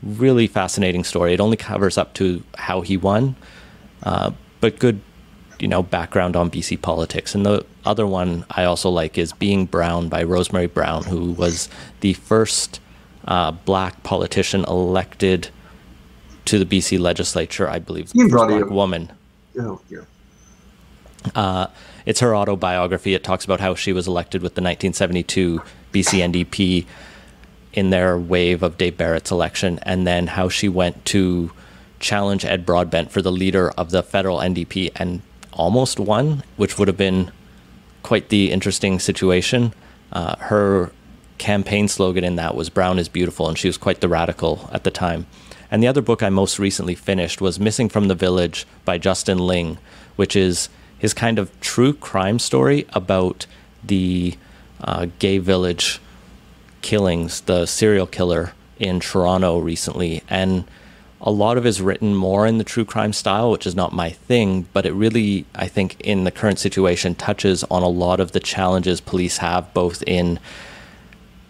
really 0.00 0.46
fascinating 0.46 1.02
story. 1.02 1.34
It 1.34 1.40
only 1.40 1.56
covers 1.56 1.98
up 1.98 2.14
to 2.14 2.44
how 2.56 2.82
he 2.82 2.96
won, 2.96 3.34
uh, 4.04 4.30
but 4.60 4.78
good 4.78 5.00
you 5.58 5.66
know 5.66 5.82
background 5.82 6.36
on 6.36 6.52
BC 6.52 6.80
politics. 6.80 7.34
And 7.34 7.44
the 7.44 7.66
other 7.84 8.06
one 8.06 8.44
I 8.48 8.62
also 8.62 8.90
like 8.90 9.18
is 9.18 9.32
Being 9.32 9.66
Brown 9.66 10.08
by 10.08 10.22
Rosemary 10.22 10.68
Brown, 10.68 11.02
who 11.02 11.32
was 11.32 11.68
the 11.98 12.12
first 12.12 12.78
uh, 13.26 13.50
black 13.50 14.04
politician 14.04 14.64
elected 14.68 15.48
to 16.44 16.62
the 16.62 16.64
BC 16.64 17.00
legislature, 17.00 17.68
I 17.68 17.80
believe, 17.80 18.12
Being 18.12 18.30
first 18.30 18.46
black 18.46 18.70
woman. 18.70 19.10
Oh, 19.58 19.80
dear. 19.88 20.06
Uh, 21.34 21.66
it's 22.06 22.20
her 22.20 22.34
autobiography. 22.34 23.14
It 23.14 23.24
talks 23.24 23.44
about 23.44 23.60
how 23.60 23.74
she 23.74 23.92
was 23.92 24.06
elected 24.06 24.40
with 24.40 24.54
the 24.54 24.62
1972 24.62 25.60
BC 25.92 26.32
NDP 26.32 26.86
in 27.72 27.90
their 27.90 28.16
wave 28.16 28.62
of 28.62 28.78
Dave 28.78 28.96
Barrett's 28.96 29.30
election, 29.30 29.78
and 29.82 30.06
then 30.06 30.28
how 30.28 30.48
she 30.48 30.68
went 30.68 31.04
to 31.06 31.52
challenge 31.98 32.44
Ed 32.44 32.64
Broadbent 32.64 33.10
for 33.10 33.20
the 33.20 33.32
leader 33.32 33.70
of 33.72 33.90
the 33.90 34.02
federal 34.02 34.38
NDP 34.38 34.92
and 34.96 35.20
almost 35.52 35.98
won, 35.98 36.42
which 36.56 36.78
would 36.78 36.88
have 36.88 36.96
been 36.96 37.32
quite 38.02 38.28
the 38.28 38.52
interesting 38.52 38.98
situation. 38.98 39.74
Uh, 40.12 40.36
her 40.36 40.92
campaign 41.38 41.88
slogan 41.88 42.24
in 42.24 42.36
that 42.36 42.54
was 42.54 42.70
Brown 42.70 42.98
is 42.98 43.08
Beautiful, 43.08 43.48
and 43.48 43.58
she 43.58 43.68
was 43.68 43.76
quite 43.76 44.00
the 44.00 44.08
radical 44.08 44.70
at 44.72 44.84
the 44.84 44.90
time. 44.90 45.26
And 45.70 45.82
the 45.82 45.88
other 45.88 46.02
book 46.02 46.22
I 46.22 46.28
most 46.28 46.58
recently 46.58 46.94
finished 46.94 47.40
was 47.40 47.58
Missing 47.58 47.88
from 47.88 48.08
the 48.08 48.14
Village 48.14 48.66
by 48.84 48.98
Justin 48.98 49.38
Ling, 49.38 49.78
which 50.14 50.36
is 50.36 50.68
his 50.98 51.14
kind 51.14 51.38
of 51.38 51.58
true 51.60 51.92
crime 51.92 52.38
story 52.38 52.86
about 52.92 53.46
the 53.84 54.36
uh, 54.80 55.06
gay 55.18 55.38
village 55.38 56.00
killings, 56.82 57.42
the 57.42 57.66
serial 57.66 58.06
killer 58.06 58.52
in 58.78 59.00
Toronto 59.00 59.58
recently. 59.58 60.22
And 60.28 60.64
a 61.20 61.30
lot 61.30 61.56
of 61.56 61.64
it 61.64 61.68
is 61.70 61.80
written 61.80 62.14
more 62.14 62.46
in 62.46 62.58
the 62.58 62.64
true 62.64 62.84
crime 62.84 63.12
style, 63.12 63.50
which 63.50 63.66
is 63.66 63.74
not 63.74 63.92
my 63.92 64.10
thing, 64.10 64.68
but 64.72 64.86
it 64.86 64.92
really, 64.92 65.46
I 65.54 65.66
think, 65.66 66.00
in 66.00 66.24
the 66.24 66.30
current 66.30 66.58
situation, 66.58 67.14
touches 67.14 67.64
on 67.64 67.82
a 67.82 67.88
lot 67.88 68.20
of 68.20 68.32
the 68.32 68.40
challenges 68.40 69.00
police 69.00 69.38
have 69.38 69.72
both 69.72 70.02
in 70.06 70.38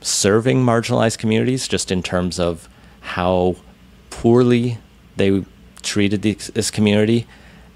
serving 0.01 0.65
marginalized 0.65 1.19
communities, 1.19 1.67
just 1.67 1.91
in 1.91 2.03
terms 2.03 2.39
of 2.39 2.69
how 3.01 3.57
poorly 4.11 4.79
they 5.17 5.45
treated 5.83 6.23
this, 6.23 6.47
this 6.49 6.71
community, 6.71 7.27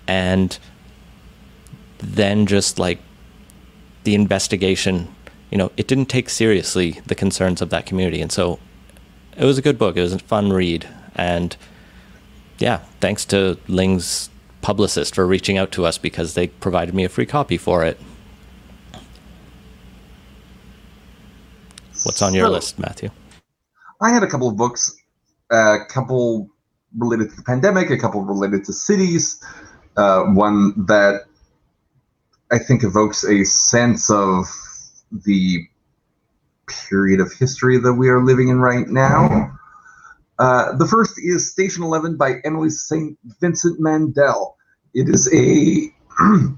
and 0.07 0.59
then 2.03 2.47
just 2.47 2.79
like 2.79 2.99
the 4.05 4.15
investigation, 4.15 5.15
you 5.51 5.59
know, 5.59 5.71
it 5.77 5.87
didn't 5.87 6.07
take 6.07 6.31
seriously 6.31 7.01
the 7.07 7.15
concerns 7.15 7.61
of 7.61 7.71
that 7.71 7.87
community. 7.87 8.21
And 8.21 8.33
so 8.33 8.59
it 9.37 9.45
was 9.45 9.59
a 9.59 9.63
good 9.63 9.79
book. 9.79 9.97
It 9.97 10.03
was 10.03 10.13
a 10.13 10.19
fun 10.19 10.53
read. 10.53 10.89
And 11.15 11.57
yeah, 12.59 12.79
thanks 13.01 13.25
to 13.27 13.59
Ling's 13.69 14.31
publicist 14.63 15.15
for 15.15 15.27
reaching 15.27 15.57
out 15.59 15.73
to 15.73 15.85
us 15.87 15.99
because 15.99 16.35
they 16.35 16.49
provided 16.49 16.95
me 16.95 17.05
a 17.05 17.09
free 17.09 17.27
copy 17.27 17.57
for 17.57 17.85
it. 17.85 17.99
What's 22.05 22.23
on 22.23 22.35
your 22.35 22.47
So- 22.47 22.53
list, 22.53 22.79
Matthew? 22.79 23.11
I 24.03 24.11
had 24.11 24.23
a 24.23 24.27
couple 24.27 24.49
of 24.49 24.57
books, 24.57 24.97
a 25.51 25.79
couple 25.89 26.49
related 26.97 27.29
to 27.31 27.37
the 27.37 27.43
pandemic, 27.43 27.91
a 27.91 27.99
couple 27.99 28.23
related 28.23 28.65
to 28.65 28.73
cities, 28.73 29.39
uh, 29.97 30.23
one 30.25 30.73
that 30.87 31.25
I 32.53 32.59
think 32.59 32.83
evokes 32.83 33.25
a 33.25 33.45
sense 33.45 34.11
of 34.11 34.47
the 35.13 35.67
period 36.89 37.21
of 37.21 37.33
history 37.33 37.79
that 37.79 37.95
we 37.95 38.09
are 38.09 38.25
living 38.25 38.49
in 38.49 38.61
right 38.61 38.87
now. 38.89 39.57
Uh, 40.39 40.77
the 40.77 40.87
first 40.87 41.15
is 41.19 41.51
Station 41.51 41.83
11 41.83 42.17
by 42.17 42.35
Emily 42.45 42.71
St. 42.71 43.17
Vincent 43.41 43.79
Mandel. 43.79 44.57
It 44.95 45.09
is 45.09 45.33
a 45.33 45.93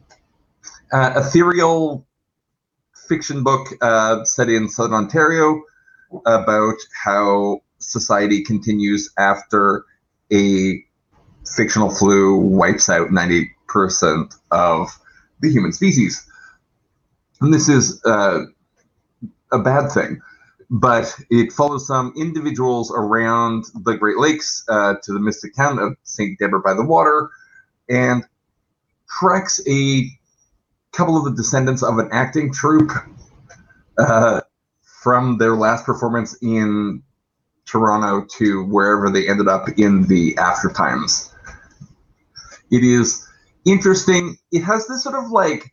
uh, 0.93 1.12
ethereal 1.16 2.06
fiction 3.09 3.43
book 3.43 3.69
uh, 3.82 4.24
set 4.24 4.48
in 4.48 4.69
Southern 4.69 4.94
Ontario 4.94 5.62
about 6.24 6.77
how 7.05 7.60
society 7.78 8.43
continues 8.43 9.12
after 9.19 9.85
a 10.32 10.82
fictional 11.44 11.90
flu 11.90 12.36
wipes 12.36 12.89
out 12.89 13.09
90% 13.09 14.35
of 14.51 14.89
the 15.43 15.51
human 15.51 15.73
species. 15.73 16.27
And 17.40 17.52
this 17.52 17.69
is 17.69 18.02
uh, 18.05 18.44
a 19.52 19.59
bad 19.59 19.90
thing, 19.90 20.20
but 20.70 21.14
it 21.28 21.52
follows 21.52 21.86
some 21.86 22.14
individuals 22.16 22.93
around 22.94 23.64
the 23.85 23.94
Great 23.94 24.16
Lakes 24.16 24.64
uh, 24.69 24.94
to 25.02 25.12
the 25.12 25.20
mystic 25.20 25.55
town 25.55 25.78
of 25.78 25.97
St. 26.05 26.39
Deborah 26.39 26.62
by 26.62 26.74
the 26.74 26.85
Water 26.85 27.31
and 27.89 28.24
tracks 29.09 29.60
a 29.69 30.09
couple 30.93 31.16
of 31.16 31.24
the 31.24 31.32
descendants 31.32 31.82
of 31.82 31.98
an 31.98 32.09
acting 32.12 32.52
troupe 32.52 32.93
uh, 33.98 34.40
from 35.02 35.36
their 35.39 35.56
last 35.56 35.85
performance 35.85 36.36
in 36.43 37.02
Toronto 37.66 38.27
to 38.39 38.64
wherever 38.66 39.10
they 39.10 39.28
ended 39.28 39.48
up 39.48 39.69
in 39.77 40.06
the 40.06 40.36
after 40.39 40.69
times. 40.69 41.35
It 42.70 42.85
is 42.85 43.27
interesting. 43.64 44.36
It 44.51 44.62
has 44.64 44.86
this 44.86 45.02
sort 45.02 45.16
of 45.16 45.30
like 45.30 45.72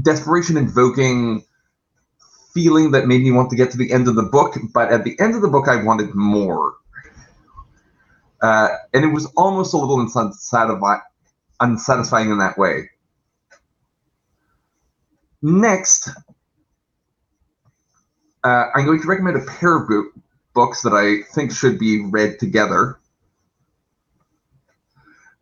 desperation 0.00 0.56
invoking 0.56 1.44
feeling 2.54 2.92
that 2.92 3.06
made 3.06 3.22
me 3.22 3.30
want 3.30 3.50
to 3.50 3.56
get 3.56 3.70
to 3.72 3.78
the 3.78 3.92
end 3.92 4.08
of 4.08 4.14
the 4.16 4.22
book, 4.22 4.56
but 4.74 4.92
at 4.92 5.04
the 5.04 5.18
end 5.20 5.34
of 5.34 5.42
the 5.42 5.48
book, 5.48 5.68
I 5.68 5.82
wanted 5.82 6.14
more. 6.14 6.74
Uh, 8.42 8.68
and 8.94 9.04
it 9.04 9.08
was 9.08 9.26
almost 9.36 9.74
a 9.74 9.76
little 9.76 9.98
unsatisfi- 9.98 11.02
unsatisfying 11.60 12.30
in 12.30 12.38
that 12.38 12.56
way. 12.58 12.90
Next, 15.42 16.08
uh, 18.44 18.64
I'm 18.74 18.84
going 18.86 19.00
to 19.02 19.08
recommend 19.08 19.36
a 19.36 19.44
pair 19.44 19.76
of 19.76 19.88
bo- 19.88 20.10
books 20.54 20.82
that 20.82 20.92
I 20.92 21.22
think 21.34 21.52
should 21.52 21.78
be 21.78 22.06
read 22.06 22.38
together. 22.38 22.99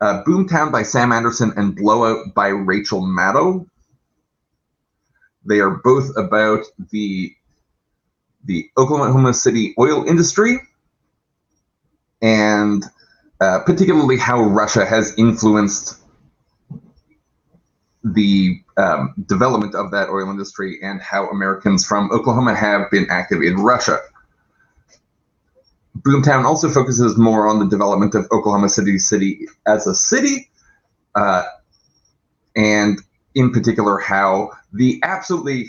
Uh, 0.00 0.22
Boomtown 0.22 0.70
by 0.70 0.82
Sam 0.82 1.12
Anderson 1.12 1.52
and 1.56 1.74
Blowout 1.74 2.34
by 2.34 2.48
Rachel 2.48 3.02
Maddow. 3.02 3.66
They 5.44 5.60
are 5.60 5.80
both 5.82 6.16
about 6.16 6.64
the 6.90 7.34
the 8.44 8.70
Oklahoma 8.78 9.34
City 9.34 9.74
oil 9.78 10.04
industry 10.06 10.58
and 12.22 12.84
uh, 13.40 13.60
particularly 13.60 14.16
how 14.16 14.42
Russia 14.42 14.84
has 14.84 15.14
influenced 15.18 15.98
the 18.04 18.60
um, 18.76 19.14
development 19.26 19.74
of 19.74 19.90
that 19.90 20.08
oil 20.08 20.30
industry 20.30 20.78
and 20.82 21.00
how 21.00 21.28
Americans 21.28 21.84
from 21.84 22.10
Oklahoma 22.12 22.54
have 22.54 22.90
been 22.90 23.06
active 23.10 23.42
in 23.42 23.56
Russia. 23.56 23.98
Boomtown 26.02 26.44
also 26.44 26.68
focuses 26.68 27.16
more 27.16 27.46
on 27.46 27.58
the 27.58 27.66
development 27.66 28.14
of 28.14 28.26
Oklahoma 28.30 28.68
City 28.68 28.98
City 28.98 29.46
as 29.66 29.86
a 29.86 29.94
city, 29.94 30.50
uh, 31.14 31.44
and 32.56 33.00
in 33.34 33.50
particular 33.50 33.98
how 33.98 34.50
the 34.72 35.00
absolutely 35.02 35.68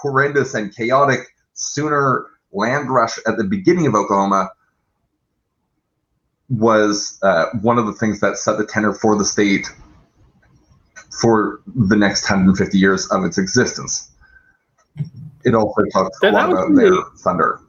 horrendous 0.00 0.54
and 0.54 0.74
chaotic 0.74 1.20
Sooner 1.54 2.26
land 2.52 2.90
rush 2.90 3.18
at 3.26 3.36
the 3.36 3.44
beginning 3.44 3.86
of 3.86 3.94
Oklahoma 3.94 4.50
was 6.48 7.18
uh, 7.22 7.46
one 7.62 7.78
of 7.78 7.86
the 7.86 7.92
things 7.92 8.20
that 8.20 8.36
set 8.36 8.58
the 8.58 8.66
tenor 8.66 8.92
for 8.92 9.16
the 9.16 9.24
state 9.24 9.68
for 11.20 11.60
the 11.66 11.96
next 11.96 12.28
150 12.28 12.76
years 12.76 13.06
of 13.12 13.24
its 13.24 13.38
existence. 13.38 14.10
It 15.44 15.54
also 15.54 15.82
talks 15.92 16.18
a 16.22 16.30
lot 16.30 16.50
about 16.50 16.74
their 16.74 17.02
thunder. 17.18 17.60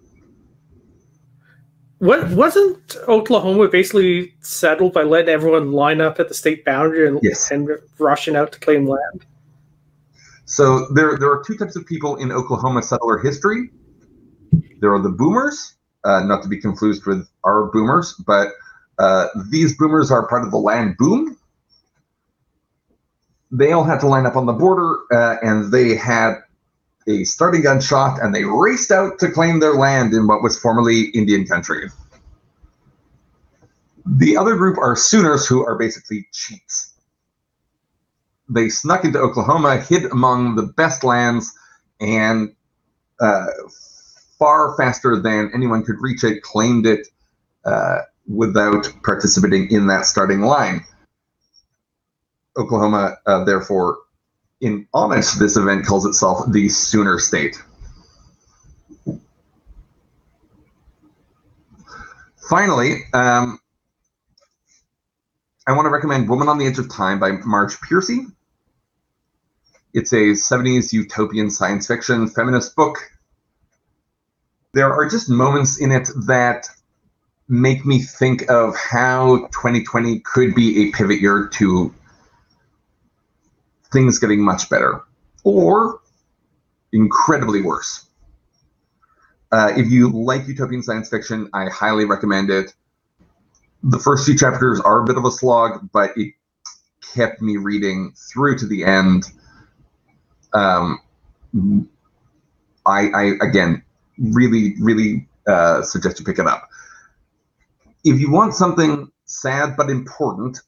What 1.99 2.29
wasn't 2.31 2.97
Oklahoma 3.07 3.67
basically 3.69 4.33
settled 4.41 4.93
by 4.93 5.03
letting 5.03 5.29
everyone 5.29 5.71
line 5.71 6.01
up 6.01 6.19
at 6.19 6.27
the 6.27 6.33
state 6.33 6.65
boundary 6.65 7.07
and, 7.07 7.19
Yes. 7.23 7.51
and 7.51 7.69
rushing 7.99 8.35
out 8.35 8.51
to 8.51 8.59
claim 8.59 8.85
land? 8.87 9.25
So 10.45 10.87
there, 10.93 11.17
there 11.17 11.31
are 11.31 11.41
two 11.43 11.55
types 11.57 11.75
of 11.75 11.85
people 11.85 12.17
in 12.17 12.31
Oklahoma 12.31 12.83
settler 12.83 13.17
history. 13.17 13.69
There 14.81 14.93
are 14.93 15.01
the 15.01 15.09
boomers, 15.09 15.75
uh, 16.03 16.23
not 16.23 16.43
to 16.43 16.49
be 16.49 16.59
confused 16.59 17.05
with 17.05 17.27
our 17.43 17.65
boomers, 17.71 18.13
but 18.27 18.49
uh, 18.99 19.27
these 19.49 19.75
boomers 19.77 20.11
are 20.11 20.27
part 20.27 20.43
of 20.43 20.51
the 20.51 20.57
land 20.57 20.97
boom. 20.97 21.37
They 23.51 23.71
all 23.71 23.83
had 23.83 23.99
to 24.01 24.07
line 24.07 24.25
up 24.25 24.35
on 24.35 24.45
the 24.45 24.53
border, 24.53 24.97
uh, 25.11 25.37
and 25.41 25.71
they 25.71 25.95
had 25.95 26.35
a 27.07 27.23
starting 27.23 27.61
gun 27.61 27.79
shot, 27.81 28.19
and 28.21 28.33
they 28.33 28.43
raced 28.43 28.91
out 28.91 29.19
to 29.19 29.31
claim 29.31 29.59
their 29.59 29.75
land 29.75 30.13
in 30.13 30.27
what 30.27 30.41
was 30.41 30.59
formerly 30.59 31.03
Indian 31.09 31.45
country. 31.45 31.89
The 34.05 34.37
other 34.37 34.55
group 34.55 34.77
are 34.77 34.95
Sooners, 34.95 35.47
who 35.47 35.65
are 35.65 35.75
basically 35.77 36.27
cheats 36.31 36.95
they 38.49 38.69
snuck 38.69 39.03
into 39.03 39.19
Oklahoma, 39.19 39.77
hid 39.77 40.05
among 40.11 40.55
the 40.55 40.63
best 40.63 41.03
lands, 41.03 41.53
and 41.99 42.53
uh, 43.19 43.45
far 44.37 44.75
faster 44.77 45.19
than 45.19 45.51
anyone 45.53 45.83
could 45.83 45.99
reach 45.99 46.23
it, 46.23 46.43
claimed 46.43 46.85
it 46.85 47.07
uh, 47.65 47.99
without 48.27 48.91
participating 49.03 49.71
in 49.71 49.87
that 49.87 50.05
starting 50.05 50.41
line. 50.41 50.83
Oklahoma, 52.57 53.17
uh, 53.25 53.43
therefore, 53.43 53.97
in 54.61 54.87
to 55.33 55.39
this 55.39 55.57
event, 55.57 55.85
calls 55.85 56.05
itself 56.05 56.51
the 56.51 56.69
Sooner 56.69 57.19
State. 57.19 57.61
Finally, 62.49 63.01
um, 63.13 63.59
I 65.67 65.71
want 65.73 65.87
to 65.87 65.89
recommend 65.89 66.29
Woman 66.29 66.47
on 66.47 66.59
the 66.59 66.67
Edge 66.67 66.77
of 66.77 66.93
Time 66.93 67.19
by 67.19 67.31
Marge 67.31 67.79
Piercy. 67.81 68.27
It's 69.93 70.13
a 70.13 70.31
70s 70.33 70.93
utopian 70.93 71.49
science 71.49 71.87
fiction 71.87 72.27
feminist 72.27 72.75
book. 72.75 72.97
There 74.73 74.93
are 74.93 75.09
just 75.09 75.29
moments 75.29 75.79
in 75.79 75.91
it 75.91 76.09
that 76.27 76.67
make 77.47 77.85
me 77.85 77.99
think 77.99 78.49
of 78.49 78.75
how 78.75 79.47
2020 79.53 80.19
could 80.19 80.53
be 80.53 80.83
a 80.83 80.91
pivot 80.91 81.21
year 81.21 81.47
to 81.53 81.93
things 83.95 84.19
getting 84.19 84.41
much 84.41 84.69
better 84.69 85.01
or 85.43 86.01
incredibly 86.91 87.61
worse. 87.61 88.07
Uh, 89.51 89.71
if 89.77 89.89
you 89.89 90.09
like 90.09 90.45
utopian 90.47 90.83
science 90.83 91.09
fiction, 91.09 91.49
I 91.53 91.69
highly 91.69 92.03
recommend 92.03 92.49
it. 92.49 92.73
The 93.83 93.99
first 93.99 94.25
few 94.25 94.37
chapters 94.37 94.81
are 94.81 95.01
a 95.01 95.05
bit 95.05 95.17
of 95.17 95.23
a 95.23 95.31
slog, 95.31 95.89
but 95.93 96.11
it 96.17 96.33
kept 97.13 97.41
me 97.41 97.55
reading 97.55 98.13
through 98.17 98.57
to 98.57 98.67
the 98.67 98.83
end. 98.83 99.23
Um, 100.53 100.99
I, 102.85 103.07
I 103.09 103.23
again 103.41 103.81
really, 104.17 104.75
really 104.79 105.27
uh, 105.47 105.83
suggest 105.83 106.19
you 106.19 106.25
pick 106.25 106.39
it 106.39 106.47
up. 106.47 106.67
If 108.03 108.19
you 108.19 108.29
want 108.29 108.55
something 108.55 109.09
sad 109.25 109.77
but 109.77 109.89
important, 109.89 110.59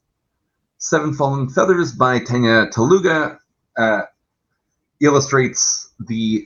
Seven 0.79 1.13
Fallen 1.13 1.49
Feathers 1.49 1.91
by 1.91 2.19
Tanya 2.19 2.67
Talaga 2.67 3.39
uh, 3.77 4.01
illustrates 4.99 5.91
the 5.99 6.45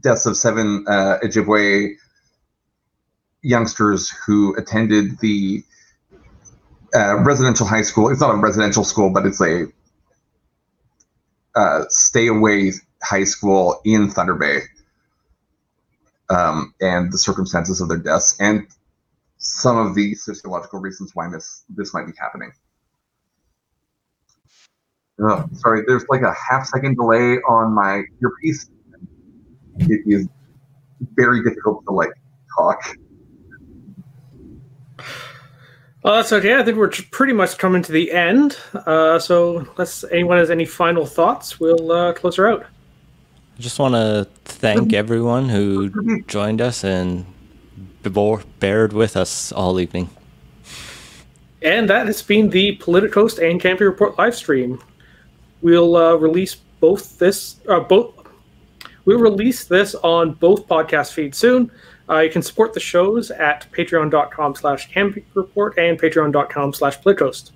deaths 0.00 0.26
of 0.26 0.36
seven 0.36 0.84
uh, 0.88 1.18
Ojibwe 1.22 1.96
youngsters 3.42 4.10
who 4.10 4.56
attended 4.56 5.18
the 5.20 5.62
uh, 6.94 7.18
residential 7.18 7.66
high 7.66 7.82
school. 7.82 8.08
It's 8.08 8.20
not 8.20 8.34
a 8.34 8.38
residential 8.38 8.84
school, 8.84 9.10
but 9.10 9.26
it's 9.26 9.40
a 9.40 9.66
uh, 11.54 11.84
stay 11.88 12.28
away 12.28 12.72
high 13.02 13.24
school 13.24 13.80
in 13.84 14.10
Thunder 14.10 14.34
Bay. 14.34 14.60
Um, 16.30 16.74
and 16.80 17.10
the 17.10 17.16
circumstances 17.16 17.80
of 17.80 17.88
their 17.88 17.98
deaths 17.98 18.36
and 18.38 18.66
some 19.38 19.78
of 19.78 19.94
the 19.94 20.14
sociological 20.14 20.78
reasons 20.78 21.12
why 21.14 21.30
this 21.30 21.64
this 21.70 21.94
might 21.94 22.06
be 22.06 22.12
happening. 22.18 22.52
Oh, 25.20 25.44
sorry, 25.52 25.82
there's 25.86 26.04
like 26.08 26.22
a 26.22 26.34
half 26.48 26.66
second 26.66 26.96
delay 26.96 27.38
on 27.48 27.72
my 27.72 28.04
earpiece. 28.22 28.70
It 29.78 30.02
is 30.06 30.28
very 31.14 31.42
difficult 31.42 31.84
to 31.86 31.92
like 31.92 32.10
talk. 32.56 32.80
Well, 36.02 36.14
that's 36.16 36.32
okay. 36.32 36.56
I 36.56 36.62
think 36.62 36.78
we're 36.78 36.90
pretty 37.10 37.32
much 37.32 37.58
coming 37.58 37.82
to 37.82 37.92
the 37.92 38.12
end. 38.12 38.56
Uh, 38.72 39.18
so, 39.18 39.58
unless 39.58 40.04
anyone 40.10 40.38
has 40.38 40.50
any 40.50 40.64
final 40.64 41.04
thoughts, 41.04 41.58
we'll 41.58 41.90
uh, 41.90 42.12
close 42.12 42.36
her 42.36 42.48
out. 42.48 42.62
I 42.62 43.60
just 43.60 43.80
want 43.80 43.94
to 43.94 44.28
thank 44.44 44.92
everyone 44.92 45.48
who 45.48 46.22
joined 46.22 46.60
us 46.60 46.84
and 46.84 47.26
bore, 48.04 48.42
bared 48.60 48.92
with 48.92 49.16
us 49.16 49.50
all 49.50 49.80
evening. 49.80 50.08
And 51.60 51.90
that 51.90 52.06
has 52.06 52.22
been 52.22 52.50
the 52.50 52.76
PolitiCoast 52.76 53.38
and 53.38 53.60
Cambie 53.60 53.80
Report 53.80 54.16
live 54.16 54.36
stream. 54.36 54.80
We'll 55.62 55.96
uh, 55.96 56.14
release 56.14 56.54
both 56.54 57.18
this, 57.18 57.56
uh, 57.68 57.80
both. 57.80 58.14
We'll 59.04 59.18
release 59.18 59.64
this 59.64 59.94
on 59.96 60.34
both 60.34 60.66
podcast 60.66 61.12
feeds 61.12 61.38
soon. 61.38 61.70
Uh, 62.08 62.20
you 62.20 62.30
can 62.30 62.42
support 62.42 62.72
the 62.72 62.80
shows 62.80 63.30
at 63.30 63.66
patreon.com 63.72 64.54
slash 64.54 64.88
report 65.34 65.78
and 65.78 66.00
patreon.com 66.00 66.72
slash 66.72 66.98
politicoast. 67.00 67.50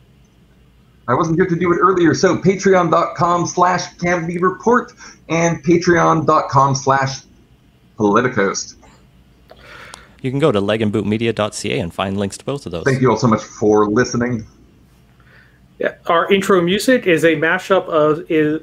I 1.08 1.14
wasn't 1.14 1.36
here 1.36 1.46
to 1.46 1.56
do 1.56 1.72
it 1.72 1.78
earlier, 1.78 2.14
so 2.14 2.36
patreon.com 2.36 3.46
slash 3.46 3.82
report 4.02 4.92
and 5.28 5.64
patreon.com 5.64 6.74
slash 6.74 7.22
politicoast. 7.98 8.76
You 10.20 10.30
can 10.30 10.38
go 10.38 10.52
to 10.52 10.60
legandbootmedia.ca 10.60 11.78
and 11.80 11.92
find 11.92 12.16
links 12.16 12.38
to 12.38 12.44
both 12.44 12.66
of 12.66 12.72
those. 12.72 12.84
Thank 12.84 13.00
you 13.00 13.10
all 13.10 13.16
so 13.16 13.26
much 13.26 13.42
for 13.42 13.88
listening. 13.88 14.46
Yeah, 15.82 15.96
our 16.06 16.32
intro 16.32 16.62
music 16.62 17.08
is 17.08 17.24
a 17.24 17.34
mashup 17.34 17.88
of 17.88 18.30
is, 18.30 18.62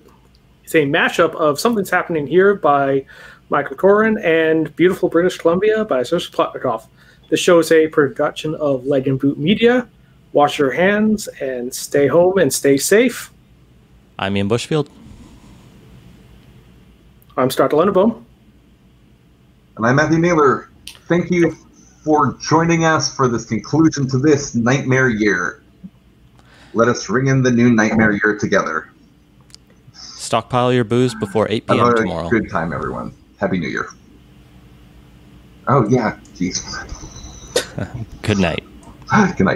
is 0.64 0.74
a 0.74 0.86
mashup 0.86 1.36
of 1.36 1.60
something's 1.60 1.90
happening 1.90 2.26
here 2.26 2.56
by 2.56 3.06
Michael 3.50 3.76
Corin 3.76 4.18
and 4.20 4.74
Beautiful 4.78 5.10
British 5.10 5.38
Columbia 5.38 5.84
by 5.84 6.02
Serge 6.02 6.32
Plotnikov. 6.32 6.88
The 7.30 7.36
show 7.36 7.60
is 7.60 7.74
a 7.74 7.90
production 7.90 8.56
of 8.56 8.86
Leg-in-Boot 8.86 9.38
Media. 9.38 9.90
Wash 10.32 10.60
your 10.60 10.72
hands 10.72 11.28
and 11.41 11.74
stay 11.74 12.08
home 12.08 12.38
and 12.38 12.54
stay 12.54 12.78
safe. 12.78 13.34
I'm 14.18 14.38
Ian 14.38 14.48
Bushfield. 14.48 14.88
I'm 17.36 17.52
Scott 17.52 17.72
Lennebaum. 17.72 18.24
And 19.76 19.86
I'm 19.86 19.98
Matthew 19.98 20.20
Naylor. 20.20 20.70
Thank 21.10 21.32
you 21.32 21.52
for 22.06 22.38
joining 22.40 22.86
us 22.86 23.14
for 23.14 23.28
this 23.28 23.44
conclusion 23.44 24.08
to 24.08 24.20
this 24.20 24.56
nightmare 24.56 25.10
year. 25.10 25.62
Let 26.74 26.88
us 26.88 27.10
ring 27.10 27.28
in 27.28 27.41
the 27.41 27.52
new 27.52 27.72
nightmare 27.72 28.12
year 28.12 28.38
together. 28.38 28.90
Stockpile 29.94 30.74
your 30.74 30.84
booze 30.84 31.16
before 31.16 31.48
8 31.50 31.68
p.m. 31.68 31.80
Have 31.80 31.94
a 31.94 31.96
tomorrow. 31.98 32.30
Good 32.30 32.50
time, 32.50 32.74
everyone. 32.74 33.14
Happy 33.38 33.58
New 33.58 33.70
Year. 33.70 33.88
Oh, 35.68 35.88
yeah. 35.90 36.20
Jeez. 36.36 36.62
Good 38.22 38.38
night. 38.38 38.64
Good 39.38 39.40
night. 39.40 39.48